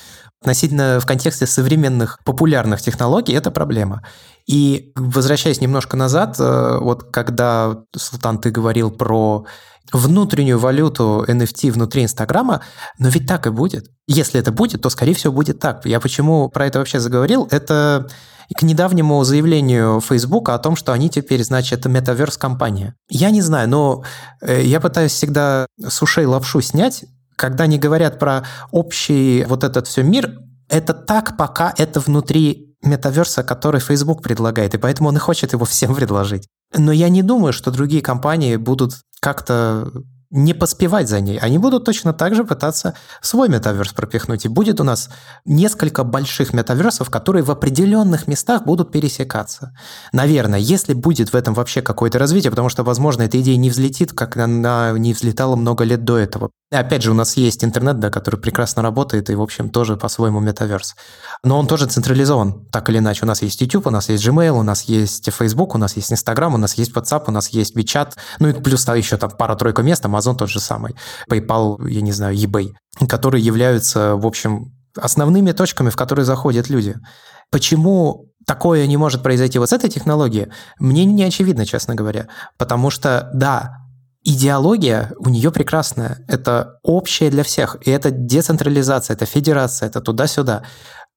Относительно 0.41 0.99
в 0.99 1.05
контексте 1.05 1.45
современных 1.45 2.20
популярных 2.24 2.82
технологий 2.82 3.34
это 3.34 3.51
проблема. 3.51 4.03
И 4.47 4.91
возвращаясь 4.95 5.61
немножко 5.61 5.97
назад, 5.97 6.36
э, 6.39 6.78
вот 6.80 7.03
когда, 7.11 7.84
Султан, 7.95 8.39
ты 8.39 8.51
говорил 8.51 8.91
про 8.91 9.45
внутреннюю 9.91 10.59
валюту 10.59 11.26
NFT 11.28 11.72
внутри 11.72 12.03
Инстаграма, 12.03 12.61
но 12.97 13.09
ведь 13.09 13.28
так 13.28 13.47
и 13.47 13.49
будет. 13.49 13.91
Если 14.07 14.39
это 14.39 14.51
будет, 14.51 14.82
то, 14.82 14.89
скорее 14.89 15.13
всего, 15.13 15.34
будет 15.34 15.59
так. 15.59 15.86
Я 15.86 15.99
почему 15.99 16.49
про 16.49 16.68
это 16.68 16.80
вообще 16.80 16.99
заговорил? 16.99 17.47
Это 17.51 18.07
к 18.54 18.62
недавнему 18.64 19.24
заявлению 19.24 20.02
Facebook 20.02 20.50
о 20.50 20.60
том, 20.60 20.76
что 20.76 20.91
они 20.91 21.10
теперь, 21.10 21.43
значит, 21.43 21.86
метаверс-компания. 21.86 22.96
Я 23.10 23.32
не 23.32 23.41
знаю, 23.41 23.70
но 23.70 24.04
э, 24.41 24.64
я 24.64 24.80
пытаюсь 24.80 25.12
всегда 25.12 25.68
с 25.80 26.02
ушей 26.02 26.26
лапшу 26.26 26.62
снять, 26.62 27.06
когда 27.36 27.66
они 27.66 27.78
говорят 27.78 28.20
про 28.20 28.43
общий 28.72 29.46
вот 29.46 29.64
этот 29.64 29.88
все 29.88 30.04
мир, 30.04 30.39
это 30.70 30.93
так, 30.93 31.38
пока 31.38 31.74
это 31.78 32.00
внутри 32.00 32.76
метаверса, 32.82 33.43
который 33.43 33.82
Facebook 33.82 34.22
предлагает, 34.22 34.74
и 34.74 34.78
поэтому 34.78 35.10
он 35.10 35.18
и 35.18 35.20
хочет 35.20 35.54
его 35.54 35.66
всем 35.66 35.96
предложить. 35.96 36.48
Но 36.76 36.91
я 36.91 37.10
не 37.10 37.24
думаю, 37.24 37.54
что 37.54 37.72
другие 37.72 38.02
компании 38.02 38.56
будут 38.56 38.93
как-то 39.20 39.91
не 40.30 40.53
поспевать 40.53 41.09
за 41.09 41.21
ней. 41.21 41.38
Они 41.38 41.57
будут 41.57 41.86
точно 41.86 42.13
так 42.13 42.36
же 42.36 42.43
пытаться 42.43 42.95
свой 43.21 43.49
метаверс 43.49 43.93
пропихнуть. 43.93 44.45
И 44.45 44.49
будет 44.49 44.80
у 44.80 44.84
нас 44.84 45.09
несколько 45.45 46.03
больших 46.03 46.53
метаверсов, 46.53 47.09
которые 47.09 47.43
в 47.43 47.51
определенных 47.51 48.28
местах 48.28 48.63
будут 48.65 48.91
пересекаться. 48.91 49.73
Наверное, 50.11 50.59
если 50.59 50.93
будет 50.93 51.34
в 51.34 51.36
этом 51.36 51.53
вообще 51.53 51.82
какое-то 51.82 52.19
развитие, 52.19 52.51
потому 52.51 52.69
что, 52.69 52.84
возможно, 52.84 53.23
эта 53.23 53.39
идея 53.41 53.57
не 53.57 53.69
взлетит, 53.69 54.13
как 54.13 54.38
она 54.38 54.93
не 54.97 55.13
взлетала 55.13 55.55
много 55.55 55.84
лет 55.84 56.03
до 56.03 56.17
этого. 56.17 56.49
И 56.71 56.76
опять 56.76 57.03
же, 57.03 57.11
у 57.11 57.13
нас 57.13 57.38
есть 57.38 57.63
интернет, 57.63 57.99
да, 57.99 58.09
который 58.09 58.38
прекрасно 58.39 58.82
работает, 58.82 59.30
и, 59.30 59.36
в 59.36 59.41
общем, 59.41 59.69
тоже 59.69 59.97
по-своему 59.97 60.39
метаверс. 60.39 60.95
Но 61.43 61.59
он 61.59 61.67
тоже 61.67 61.86
централизован, 61.86 62.65
так 62.71 62.89
или 62.89 62.97
иначе. 62.97 63.23
У 63.23 63.28
нас 63.28 63.41
есть 63.43 63.61
YouTube, 63.61 63.88
у 63.88 63.91
нас 63.91 64.09
есть 64.09 64.26
Gmail, 64.26 64.51
у 64.51 64.63
нас 64.63 64.84
есть 64.84 65.32
Facebook, 65.32 65.76
у 65.76 65.78
нас 65.78 65.95
есть 65.95 66.11
Instagram, 66.11 66.55
у 66.55 66.57
нас 66.57 66.73
есть 66.73 66.91
WhatsApp, 66.91 67.26
у 67.28 67.32
нас 67.32 67.49
есть 67.49 67.78
WeChat, 67.78 68.13
ну 68.39 68.49
и 68.49 68.53
плюс 68.53 68.84
там 68.84 68.95
еще 68.95 69.17
там 69.17 69.30
пара-тройка 69.30 69.84
мест, 69.84 70.03
Amazon 70.16 70.36
тот 70.36 70.49
же 70.49 70.59
самый, 70.59 70.95
PayPal, 71.30 71.88
я 71.89 72.01
не 72.01 72.11
знаю, 72.11 72.36
eBay, 72.36 72.74
которые 73.07 73.43
являются, 73.43 74.16
в 74.16 74.26
общем, 74.26 74.74
основными 74.95 75.51
точками, 75.51 75.89
в 75.89 75.95
которые 75.95 76.26
заходят 76.26 76.70
люди. 76.70 76.95
Почему 77.51 78.32
такое 78.45 78.86
не 78.88 78.97
может 78.97 79.24
произойти 79.24 79.59
вот 79.59 79.70
с 79.70 79.74
этой 79.74 79.89
технологией, 79.89 80.47
мне 80.80 81.05
не 81.05 81.24
очевидно, 81.24 81.66
честно 81.66 81.95
говоря. 81.95 82.28
Потому 82.57 82.89
что, 82.89 83.30
да, 83.34 83.78
идеология 84.24 85.13
у 85.20 85.30
нее 85.30 85.51
прекрасная. 85.51 86.24
Это 86.28 86.80
общее 86.84 87.30
для 87.30 87.43
всех. 87.43 87.78
И 87.86 87.91
это 87.91 88.11
децентрализация, 88.11 89.16
это 89.16 89.26
федерация, 89.26 89.88
это 89.88 90.01
туда-сюда. 90.01 90.63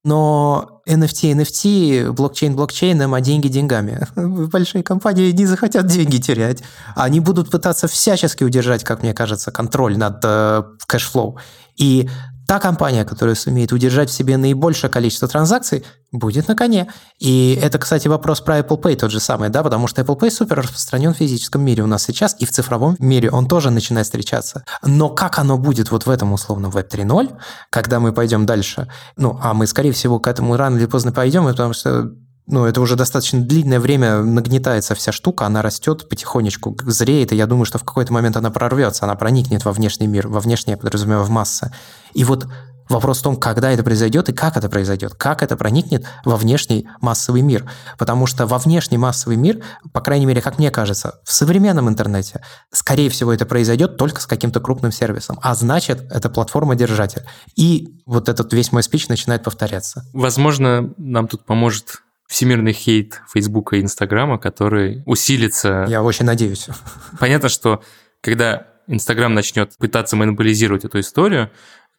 Но 0.09 0.81
NFT, 0.89 1.35
NFT, 1.35 2.13
блокчейн 2.13 2.57
блокчейном, 2.57 3.13
а 3.13 3.21
деньги 3.21 3.49
деньгами. 3.49 4.07
Большие 4.17 4.83
компании 4.83 5.31
не 5.33 5.45
захотят 5.45 5.87
деньги 5.87 6.17
терять. 6.17 6.63
Они 6.97 7.21
будут 7.21 7.51
пытаться 7.51 7.89
всячески 7.89 8.43
удержать, 8.43 8.85
как 8.85 9.03
мне 9.03 9.13
кажется, 9.13 9.51
контроль 9.51 9.99
над 9.99 10.21
э, 10.25 10.63
cash 10.87 11.10
flow. 11.10 11.39
И 11.77 12.09
та 12.49 12.59
компания, 12.61 13.05
которая 13.05 13.35
сумеет 13.35 13.73
удержать 13.73 14.09
в 14.09 14.13
себе 14.15 14.39
наибольшее 14.39 14.91
количество 14.91 15.29
транзакций, 15.29 15.85
будет 16.11 16.49
на 16.49 16.57
коне. 16.57 16.91
И 17.19 17.61
это, 17.63 17.79
кстати, 17.79 18.09
вопрос 18.09 18.41
про 18.41 18.61
Apple 18.61 18.81
Pay 18.81 18.97
тот 18.97 19.11
же 19.11 19.21
самый, 19.21 19.51
да, 19.51 19.63
потому 19.63 19.87
что 19.87 20.01
Apple 20.01 20.19
Pay 20.19 20.31
супер 20.31 20.57
распространен 20.57 21.13
в 21.13 21.19
физическом 21.19 21.61
мире 21.61 21.83
у 21.83 21.87
нас 21.87 22.05
сейчас, 22.05 22.35
и 22.39 22.47
в 22.47 22.51
цифровом 22.51 22.97
мире 23.01 23.31
он 23.31 23.49
тоже 23.49 23.69
начинает 23.71 24.07
встречаться. 24.07 24.65
Но 24.83 25.11
как 25.11 25.39
оно 25.39 25.59
будет 25.59 25.91
вот 25.91 26.07
в 26.07 26.11
этом 26.11 26.33
условном 26.33 26.71
Web 26.71 26.89
3.0, 26.89 27.37
когда 27.69 28.01
мы 28.01 28.15
пойдем 28.15 28.47
дальше? 28.47 28.89
Ну, 29.19 29.39
а 29.43 29.53
мы, 29.53 29.67
скорее 29.67 29.93
всего, 29.93 30.19
к 30.19 30.27
этому 30.27 30.57
рано 30.57 30.79
или 30.79 30.87
поздно 30.87 31.13
пойдем, 31.13 31.45
потому 31.45 31.75
что 31.75 32.13
ну, 32.49 32.65
это 32.65 32.81
уже 32.81 32.97
достаточно 32.97 33.41
длинное 33.41 33.79
время 33.79 34.23
нагнетается 34.23 34.95
вся 34.95 35.13
штука, 35.13 35.47
она 35.47 35.63
растет 35.63 36.09
потихонечку, 36.09 36.77
зреет, 36.87 37.33
и 37.33 37.37
я 37.37 37.47
думаю, 37.47 37.67
что 37.67 37.79
в 37.79 37.85
какой-то 37.85 38.13
момент 38.13 38.37
она 38.37 38.51
прорвется, 38.51 39.05
она 39.05 39.15
проникнет 39.15 39.65
во 39.65 39.73
внешний 39.73 40.07
мир, 40.07 40.29
во 40.29 40.41
внешнее, 40.41 40.77
подразумеваю, 40.77 41.25
в 41.25 41.31
массы. 41.31 41.71
И 42.15 42.25
вот 42.25 42.47
Вопрос 42.89 43.19
в 43.19 43.23
том, 43.23 43.37
когда 43.37 43.71
это 43.71 43.83
произойдет 43.83 44.29
и 44.29 44.33
как 44.33 44.57
это 44.57 44.69
произойдет, 44.69 45.15
как 45.15 45.43
это 45.43 45.57
проникнет 45.57 46.07
во 46.25 46.37
внешний 46.37 46.89
массовый 47.01 47.43
мир. 47.43 47.71
Потому 47.99 48.27
что 48.27 48.47
во 48.47 48.59
внешний 48.59 48.97
массовый 48.97 49.37
мир, 49.37 49.63
по 49.93 50.01
крайней 50.01 50.27
мере, 50.27 50.41
как 50.41 50.59
мне 50.59 50.71
кажется, 50.71 51.21
в 51.25 51.33
современном 51.33 51.89
интернете, 51.89 52.43
скорее 52.73 53.11
всего, 53.11 53.33
это 53.33 53.45
произойдет 53.45 53.97
только 53.99 54.21
с 54.21 54.27
каким-то 54.27 54.61
крупным 54.61 54.91
сервисом. 54.91 55.39
А 55.43 55.55
значит, 55.55 56.11
это 56.11 56.31
платформа-держатель. 56.31 57.25
И 57.57 58.01
вот 58.07 58.29
этот 58.29 58.53
весь 58.53 58.73
мой 58.73 58.83
спич 58.83 59.09
начинает 59.09 59.45
повторяться. 59.45 60.05
Возможно, 60.15 60.95
нам 60.97 61.29
тут 61.29 61.45
поможет 61.45 62.03
всемирный 62.29 62.73
хейт 62.73 63.23
Фейсбука 63.33 63.77
и 63.77 63.81
Инстаграма, 63.81 64.39
который 64.39 65.03
усилится. 65.07 65.87
Я 65.89 66.03
очень 66.03 66.27
надеюсь. 66.27 66.69
Понятно, 67.19 67.49
что 67.49 67.83
когда 68.21 68.69
Инстаграм 68.87 69.33
начнет 69.35 69.77
пытаться 69.79 70.15
монополизировать 70.15 70.85
эту 70.85 71.01
историю, 71.01 71.51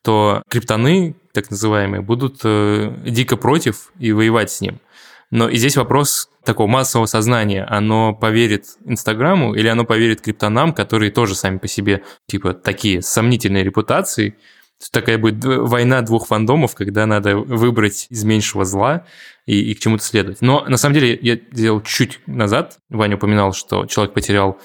то 0.03 0.43
криптоны, 0.49 1.15
так 1.33 1.49
называемые, 1.49 2.01
будут 2.01 2.41
э, 2.43 2.93
дико 3.05 3.35
против 3.35 3.91
и 3.99 4.11
воевать 4.11 4.51
с 4.51 4.61
ним. 4.61 4.79
Но 5.31 5.49
и 5.49 5.57
здесь 5.57 5.77
вопрос 5.77 6.29
такого 6.43 6.67
массового 6.67 7.05
сознания. 7.05 7.63
Оно 7.65 8.13
поверит 8.13 8.65
Инстаграму 8.85 9.53
или 9.53 9.67
оно 9.67 9.83
поверит 9.83 10.21
криптонам, 10.21 10.73
которые 10.73 11.11
тоже 11.11 11.35
сами 11.35 11.57
по 11.57 11.67
себе, 11.67 12.03
типа, 12.27 12.53
такие 12.53 13.01
сомнительные 13.01 13.63
репутации, 13.63 14.35
такая 14.91 15.17
будет 15.17 15.43
война 15.43 16.01
двух 16.01 16.27
фандомов, 16.27 16.75
когда 16.75 17.05
надо 17.05 17.37
выбрать 17.37 18.07
из 18.09 18.23
меньшего 18.23 18.65
зла 18.65 19.05
и, 19.45 19.71
и 19.71 19.75
к 19.75 19.79
чему-то 19.79 20.03
следовать. 20.03 20.41
Но 20.41 20.63
на 20.67 20.77
самом 20.77 20.95
деле 20.95 21.17
я 21.21 21.37
сделал 21.51 21.81
чуть 21.81 22.19
назад. 22.27 22.79
Ваня 22.89 23.17
упоминал, 23.17 23.53
что 23.53 23.85
человек 23.85 24.13
потерял 24.13 24.59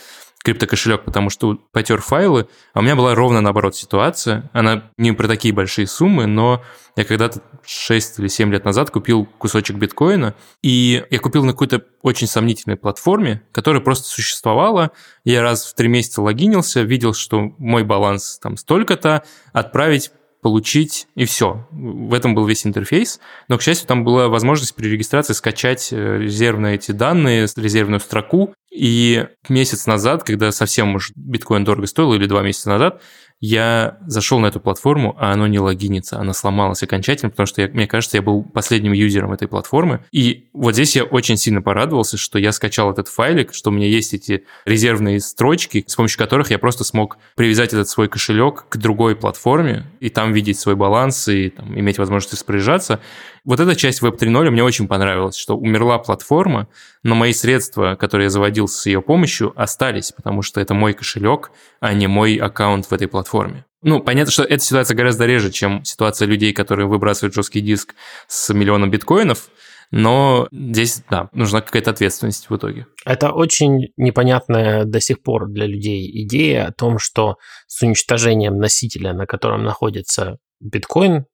криптокошелек, 0.44 1.04
потому 1.04 1.30
что 1.30 1.58
потер 1.72 2.02
файлы, 2.02 2.46
а 2.74 2.80
у 2.80 2.82
меня 2.82 2.94
была 2.96 3.14
ровно 3.14 3.40
наоборот 3.40 3.74
ситуация. 3.74 4.50
Она 4.52 4.90
не 4.98 5.12
про 5.12 5.26
такие 5.26 5.54
большие 5.54 5.86
суммы, 5.86 6.26
но 6.26 6.62
я 6.96 7.04
когда-то 7.04 7.40
6 7.66 8.18
или 8.18 8.28
7 8.28 8.52
лет 8.52 8.64
назад 8.66 8.90
купил 8.90 9.24
кусочек 9.24 9.76
биткоина, 9.76 10.34
и 10.62 11.02
я 11.08 11.18
купил 11.18 11.44
на 11.44 11.52
какой-то 11.52 11.82
очень 12.02 12.26
сомнительной 12.26 12.76
платформе, 12.76 13.42
которая 13.52 13.80
просто 13.80 14.06
существовала. 14.06 14.90
Я 15.24 15.40
раз 15.40 15.64
в 15.64 15.74
три 15.74 15.88
месяца 15.88 16.20
логинился, 16.20 16.82
видел, 16.82 17.14
что 17.14 17.40
мой 17.56 17.82
баланс 17.82 18.38
там 18.40 18.58
столько-то, 18.58 19.24
отправить 19.54 20.12
получить, 20.44 21.06
и 21.14 21.24
все. 21.24 21.66
В 21.70 22.12
этом 22.12 22.34
был 22.34 22.44
весь 22.44 22.66
интерфейс. 22.66 23.18
Но, 23.48 23.56
к 23.56 23.62
счастью, 23.62 23.88
там 23.88 24.04
была 24.04 24.28
возможность 24.28 24.74
при 24.74 24.90
регистрации 24.90 25.32
скачать 25.32 25.88
э, 25.90 26.18
резервные 26.18 26.74
эти 26.74 26.92
данные, 26.92 27.48
резервную 27.56 27.98
строку. 27.98 28.52
И 28.74 29.24
месяц 29.48 29.86
назад, 29.86 30.24
когда 30.24 30.50
совсем 30.50 30.96
уж 30.96 31.12
биткоин 31.14 31.62
дорого 31.64 31.86
стоил, 31.86 32.12
или 32.14 32.26
два 32.26 32.42
месяца 32.42 32.68
назад, 32.70 33.00
я 33.40 33.98
зашел 34.06 34.38
на 34.40 34.46
эту 34.46 34.58
платформу, 34.58 35.14
а 35.18 35.32
оно 35.32 35.46
не 35.46 35.58
логинится, 35.58 36.18
она 36.18 36.32
сломалась 36.32 36.82
окончательно, 36.82 37.30
потому 37.30 37.46
что, 37.46 37.60
я, 37.62 37.68
мне 37.68 37.86
кажется, 37.86 38.16
я 38.16 38.22
был 38.22 38.42
последним 38.42 38.92
юзером 38.92 39.32
этой 39.32 39.48
платформы. 39.48 40.04
И 40.12 40.48
вот 40.54 40.74
здесь 40.74 40.96
я 40.96 41.04
очень 41.04 41.36
сильно 41.36 41.60
порадовался, 41.60 42.16
что 42.16 42.38
я 42.38 42.52
скачал 42.52 42.90
этот 42.90 43.08
файлик, 43.08 43.52
что 43.52 43.70
у 43.70 43.72
меня 43.72 43.86
есть 43.86 44.14
эти 44.14 44.44
резервные 44.64 45.20
строчки, 45.20 45.84
с 45.86 45.94
помощью 45.94 46.18
которых 46.18 46.50
я 46.50 46.58
просто 46.58 46.84
смог 46.84 47.18
привязать 47.36 47.74
этот 47.74 47.88
свой 47.88 48.08
кошелек 48.08 48.66
к 48.68 48.76
другой 48.78 49.14
платформе 49.14 49.84
и 50.00 50.08
там 50.08 50.32
видеть 50.32 50.58
свой 50.58 50.74
баланс 50.74 51.28
и 51.28 51.50
там, 51.50 51.78
иметь 51.78 51.98
возможность 51.98 52.32
распоряжаться. 52.32 53.00
Вот 53.44 53.60
эта 53.60 53.76
часть 53.76 54.02
Web 54.02 54.18
3.0 54.18 54.50
мне 54.50 54.64
очень 54.64 54.88
понравилась, 54.88 55.36
что 55.36 55.54
умерла 55.54 55.98
платформа, 55.98 56.66
но 57.02 57.14
мои 57.14 57.34
средства, 57.34 57.94
которые 57.94 58.26
я 58.26 58.30
заводил 58.30 58.68
с 58.68 58.86
ее 58.86 59.02
помощью, 59.02 59.52
остались, 59.54 60.12
потому 60.12 60.40
что 60.40 60.62
это 60.62 60.72
мой 60.72 60.94
кошелек, 60.94 61.50
а 61.78 61.92
не 61.92 62.06
мой 62.06 62.36
аккаунт 62.36 62.86
в 62.86 62.92
этой 62.92 63.06
платформе. 63.06 63.66
Ну, 63.82 64.00
понятно, 64.00 64.32
что 64.32 64.44
эта 64.44 64.64
ситуация 64.64 64.96
гораздо 64.96 65.26
реже, 65.26 65.50
чем 65.50 65.84
ситуация 65.84 66.26
людей, 66.26 66.54
которые 66.54 66.86
выбрасывают 66.86 67.34
жесткий 67.34 67.60
диск 67.60 67.94
с 68.28 68.52
миллионом 68.54 68.90
биткоинов, 68.90 69.50
но 69.90 70.48
здесь, 70.50 71.02
да, 71.10 71.28
нужна 71.32 71.60
какая-то 71.60 71.90
ответственность 71.90 72.48
в 72.48 72.56
итоге. 72.56 72.86
Это 73.04 73.30
очень 73.30 73.92
непонятная 73.98 74.84
до 74.84 75.00
сих 75.00 75.22
пор 75.22 75.48
для 75.48 75.66
людей 75.66 76.10
идея 76.24 76.68
о 76.68 76.72
том, 76.72 76.98
что 76.98 77.36
с 77.66 77.82
уничтожением 77.82 78.56
носителя, 78.56 79.12
на 79.12 79.26
котором 79.26 79.64
находится 79.64 80.38
биткоин, 80.60 81.26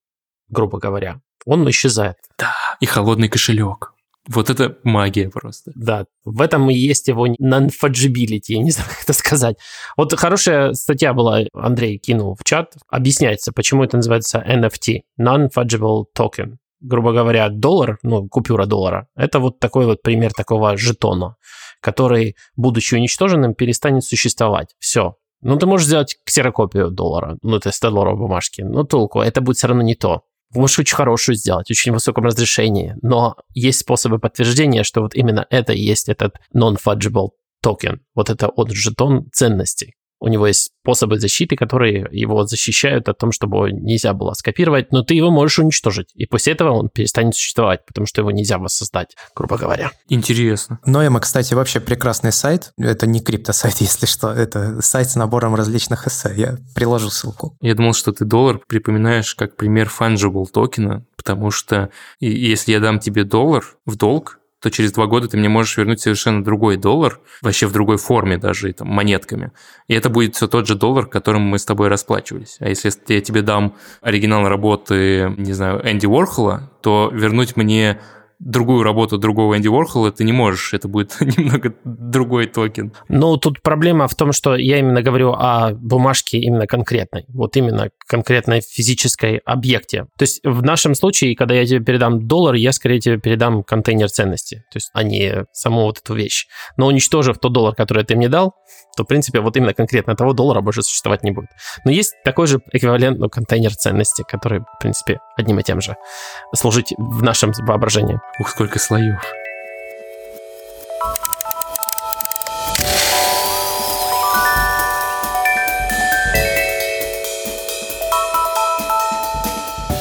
грубо 0.49 0.81
говоря, 0.81 1.21
он 1.45 1.69
исчезает. 1.71 2.17
Да, 2.39 2.55
и 2.81 2.87
холодный 2.87 3.29
кошелек. 3.29 3.95
Вот 4.29 4.51
это 4.51 4.77
магия 4.85 5.29
просто. 5.29 5.73
Да, 5.75 6.05
в 6.25 6.41
этом 6.43 6.71
и 6.71 6.75
есть 6.75 7.09
его 7.09 7.27
non-fungibility, 7.27 8.49
я 8.49 8.63
не 8.63 8.71
знаю, 8.71 8.89
как 8.91 9.03
это 9.03 9.13
сказать. 9.13 9.57
Вот 9.97 10.15
хорошая 10.19 10.73
статья 10.75 11.13
была, 11.13 11.41
Андрей 11.55 11.99
кинул 11.99 12.37
в 12.39 12.45
чат, 12.45 12.75
объясняется, 12.89 13.53
почему 13.53 13.83
это 13.83 13.97
называется 13.97 14.45
NFT, 14.47 15.01
non-fungible 15.21 16.05
token. 16.17 16.57
Грубо 16.81 17.13
говоря, 17.13 17.49
доллар, 17.51 17.99
ну, 18.03 18.27
купюра 18.29 18.67
доллара, 18.67 19.09
это 19.15 19.39
вот 19.39 19.59
такой 19.59 19.85
вот 19.85 20.01
пример 20.03 20.33
такого 20.33 20.77
жетона, 20.77 21.37
который, 21.81 22.37
будучи 22.57 22.95
уничтоженным, 22.95 23.55
перестанет 23.55 24.05
существовать. 24.05 24.75
Все, 24.79 25.17
ну, 25.43 25.57
ты 25.57 25.67
можешь 25.67 25.87
сделать 25.87 26.19
ксерокопию 26.25 26.91
доллара, 26.91 27.39
ну, 27.43 27.57
это 27.57 27.73
100 27.73 27.91
долларов 27.91 28.19
бумажки, 28.19 28.63
но 28.63 28.85
толку, 28.85 29.21
это 29.21 29.41
будет 29.41 29.57
все 29.57 29.69
равно 29.69 29.83
не 29.83 29.95
то. 29.95 30.23
Можешь 30.55 30.81
очень 30.81 30.97
хорошую 30.97 31.37
сделать, 31.37 31.71
очень 31.71 31.93
высоком 31.93 32.25
разрешении, 32.25 32.97
но 33.03 33.37
есть 33.55 33.81
способы 33.81 34.19
подтверждения, 34.19 34.83
что 34.83 35.03
вот 35.03 35.15
именно 35.15 35.47
это 35.51 35.73
и 35.73 35.81
есть 35.81 36.09
этот 36.09 36.37
non-fungible 36.55 37.31
токен. 37.63 38.01
Вот 38.15 38.31
это 38.31 38.49
он 38.49 38.69
жетон 38.71 39.31
ценностей. 39.33 39.95
У 40.21 40.29
него 40.29 40.47
есть 40.47 40.73
способы 40.83 41.19
защиты, 41.19 41.57
которые 41.57 42.07
его 42.11 42.45
защищают 42.47 43.09
от 43.09 43.19
том, 43.19 43.33
чтобы 43.33 43.71
нельзя 43.73 44.13
было 44.13 44.35
скопировать, 44.35 44.93
но 44.93 45.03
ты 45.03 45.15
его 45.15 45.31
можешь 45.31 45.59
уничтожить. 45.59 46.09
И 46.15 46.27
после 46.27 46.53
этого 46.53 46.73
он 46.73 46.89
перестанет 46.89 47.35
существовать, 47.35 47.87
потому 47.87 48.07
что 48.07 48.21
его 48.21 48.31
нельзя 48.31 48.59
воссоздать, 48.59 49.17
грубо 49.35 49.57
говоря. 49.57 49.93
Интересно. 50.09 50.79
Noema, 50.85 51.21
кстати, 51.21 51.55
вообще 51.55 51.81
прекрасный 51.81 52.33
сайт. 52.33 52.73
Это 52.77 53.07
не 53.07 53.21
криптосайт, 53.21 53.77
если 53.81 54.07
что. 54.07 54.31
Это 54.31 54.83
сайт 54.83 55.11
с 55.11 55.17
набором 55.17 55.55
различных 55.55 56.07
эссе. 56.07 56.33
Я 56.37 56.59
приложу 56.75 57.11
ссылку. 57.11 57.57
Я 57.61 57.75
думал, 57.75 57.95
что 57.95 58.13
ты 58.13 58.25
доллар 58.25 58.61
припоминаешь 58.67 59.35
как 59.35 59.57
пример 59.57 59.91
fungible 59.97 60.47
токена, 60.53 61.05
потому 61.17 61.51
что 61.51 61.91
если 62.19 62.73
я 62.73 62.81
дам 62.81 62.99
тебе 62.99 63.25
доллар 63.25 63.65
в 63.87 63.97
долг, 63.97 64.40
то 64.61 64.71
через 64.71 64.93
два 64.93 65.07
года 65.07 65.29
ты 65.29 65.37
мне 65.37 65.49
можешь 65.49 65.77
вернуть 65.77 66.01
совершенно 66.01 66.45
другой 66.45 66.77
доллар, 66.77 67.19
вообще 67.43 67.67
в 67.67 67.73
другой 67.73 67.97
форме 67.97 68.37
даже, 68.37 68.71
и, 68.71 68.73
там, 68.73 68.89
монетками. 68.89 69.53
И 69.89 69.95
это 69.95 70.11
будет 70.11 70.37
все 70.37 70.47
тот 70.47 70.67
же 70.67 70.75
доллар, 70.75 71.07
которым 71.07 71.43
мы 71.43 71.59
с 71.59 71.65
тобой 71.65 71.89
расплачивались. 71.89 72.57
А 72.61 72.69
если 72.69 72.93
я 73.09 73.21
тебе 73.21 73.43
дам 73.43 73.75
оригинал 74.03 74.49
работы, 74.49 75.35
не 75.39 75.53
знаю, 75.53 75.81
Энди 75.85 76.07
Уорхола, 76.07 76.71
то 76.83 77.11
вернуть 77.13 77.57
мне 77.57 78.01
другую 78.41 78.83
работу 78.83 79.19
другого 79.19 79.57
Энди 79.57 79.69
Уорхола 79.69 80.11
ты 80.11 80.25
не 80.25 80.33
можешь, 80.33 80.73
это 80.73 80.89
будет 80.89 81.21
немного 81.21 81.75
другой 81.85 82.47
токен. 82.47 82.93
Ну, 83.09 83.37
тут 83.37 83.63
проблема 83.63 84.09
в 84.09 84.15
том, 84.15 84.33
что 84.33 84.57
я 84.57 84.79
именно 84.79 85.03
говорю 85.03 85.33
о 85.33 85.73
бумажке 85.73 86.39
именно 86.39 86.67
конкретной, 86.67 87.27
вот 87.29 87.57
именно 87.57 87.91
конкретной 88.07 88.63
физической 88.63 89.39
объекте. 89.45 90.07
То 90.17 90.23
есть 90.23 90.41
в 90.43 90.63
нашем 90.63 90.95
случае, 90.95 91.37
когда 91.37 91.55
я 91.55 91.67
тебе 91.67 91.81
передам 91.81 92.27
доллар, 92.27 92.55
я 92.55 92.73
скорее 92.73 92.99
тебе 92.99 93.19
передам 93.19 93.63
контейнер 93.63 94.11
ценности, 94.11 94.65
то 94.73 94.77
есть 94.77 94.91
а 94.95 95.03
не 95.03 95.45
саму 95.53 95.83
вот 95.83 95.99
эту 95.99 96.15
вещь. 96.15 96.47
Но 96.77 96.87
уничтожив 96.87 97.39
тот 97.39 97.53
доллар, 97.53 97.75
который 97.75 98.05
ты 98.05 98.17
мне 98.17 98.29
дал, 98.29 98.55
то, 98.97 99.05
в 99.05 99.07
принципе, 99.07 99.41
вот 99.41 99.57
именно 99.57 99.75
конкретно 99.75 100.17
того 100.17 100.33
доллара 100.33 100.61
больше 100.61 100.83
существовать 100.83 101.23
не 101.23 101.31
будет. 101.31 101.51
Но 101.85 101.91
есть 101.91 102.15
такой 102.25 102.47
же 102.47 102.61
эквивалент, 102.73 103.19
ну, 103.19 103.29
контейнер 103.29 103.75
ценности, 103.75 104.25
который, 104.29 104.61
в 104.61 104.79
принципе, 104.81 105.21
одним 105.37 105.59
и 105.59 105.63
тем 105.63 105.81
же 105.81 105.97
служить 106.55 106.93
в 106.99 107.23
нашем 107.23 107.53
воображении. 107.61 108.19
Ух, 108.41 108.49
сколько 108.49 108.79
слоев. 108.79 109.21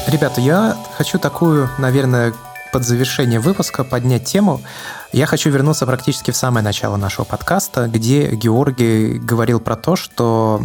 Ребята, 0.07 0.39
я 0.39 0.77
хочу 0.97 1.19
такую, 1.19 1.69
наверное, 1.79 2.33
под 2.71 2.85
завершение 2.85 3.41
выпуска 3.41 3.83
поднять 3.83 4.23
тему. 4.23 4.61
Я 5.11 5.25
хочу 5.25 5.49
вернуться 5.49 5.85
практически 5.85 6.31
в 6.31 6.37
самое 6.37 6.63
начало 6.63 6.95
нашего 6.95 7.25
подкаста, 7.25 7.87
где 7.87 8.29
Георгий 8.29 9.19
говорил 9.19 9.59
про 9.59 9.75
то, 9.75 9.97
что 9.97 10.61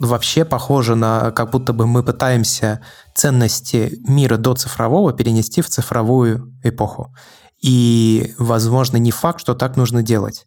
вообще 0.00 0.44
похоже 0.44 0.96
на 0.96 1.30
как 1.30 1.50
будто 1.50 1.72
бы 1.72 1.86
мы 1.86 2.02
пытаемся 2.02 2.80
ценности 3.14 4.00
мира 4.08 4.36
до 4.36 4.54
цифрового 4.54 5.12
перенести 5.12 5.60
в 5.62 5.68
цифровую 5.68 6.58
эпоху. 6.64 7.14
И, 7.62 8.34
возможно, 8.38 8.96
не 8.96 9.10
факт, 9.10 9.40
что 9.40 9.54
так 9.54 9.76
нужно 9.76 10.02
делать. 10.02 10.46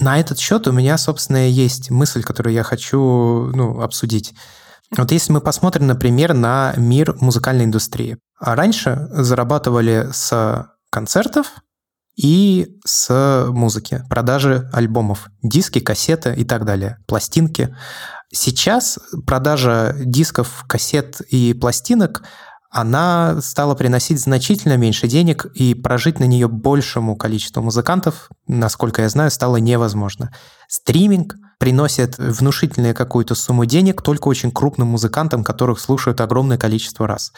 На 0.00 0.18
этот 0.18 0.38
счет 0.38 0.66
у 0.66 0.72
меня, 0.72 0.98
собственно, 0.98 1.48
есть 1.48 1.90
мысль, 1.90 2.22
которую 2.22 2.54
я 2.54 2.64
хочу 2.64 3.50
ну, 3.54 3.80
обсудить. 3.80 4.34
Вот 4.96 5.12
если 5.12 5.32
мы 5.32 5.40
посмотрим, 5.40 5.86
например, 5.86 6.34
на 6.34 6.74
мир 6.76 7.16
музыкальной 7.20 7.64
индустрии. 7.64 8.18
А 8.40 8.54
раньше 8.54 9.08
зарабатывали 9.10 10.08
с 10.12 10.68
концертов 10.90 11.52
и 12.18 12.76
с 12.84 13.46
музыки, 13.48 14.02
продажи 14.10 14.68
альбомов, 14.72 15.28
диски, 15.40 15.78
кассеты 15.78 16.34
и 16.34 16.44
так 16.44 16.64
далее, 16.64 16.98
пластинки. 17.06 17.74
Сейчас 18.32 18.98
продажа 19.24 19.94
дисков, 19.98 20.64
кассет 20.68 21.20
и 21.20 21.54
пластинок 21.54 22.24
она 22.70 23.40
стала 23.40 23.74
приносить 23.74 24.20
значительно 24.20 24.76
меньше 24.76 25.08
денег, 25.08 25.46
и 25.54 25.74
прожить 25.74 26.20
на 26.20 26.24
нее 26.24 26.48
большему 26.48 27.16
количеству 27.16 27.62
музыкантов, 27.62 28.28
насколько 28.46 29.02
я 29.02 29.08
знаю, 29.08 29.30
стало 29.30 29.56
невозможно. 29.56 30.34
Стриминг 30.68 31.34
приносит 31.58 32.16
внушительную 32.18 32.94
какую-то 32.94 33.34
сумму 33.34 33.64
денег 33.64 34.00
только 34.02 34.28
очень 34.28 34.52
крупным 34.52 34.88
музыкантам, 34.88 35.42
которых 35.42 35.80
слушают 35.80 36.20
огромное 36.20 36.56
количество 36.56 37.06
раз. 37.06 37.32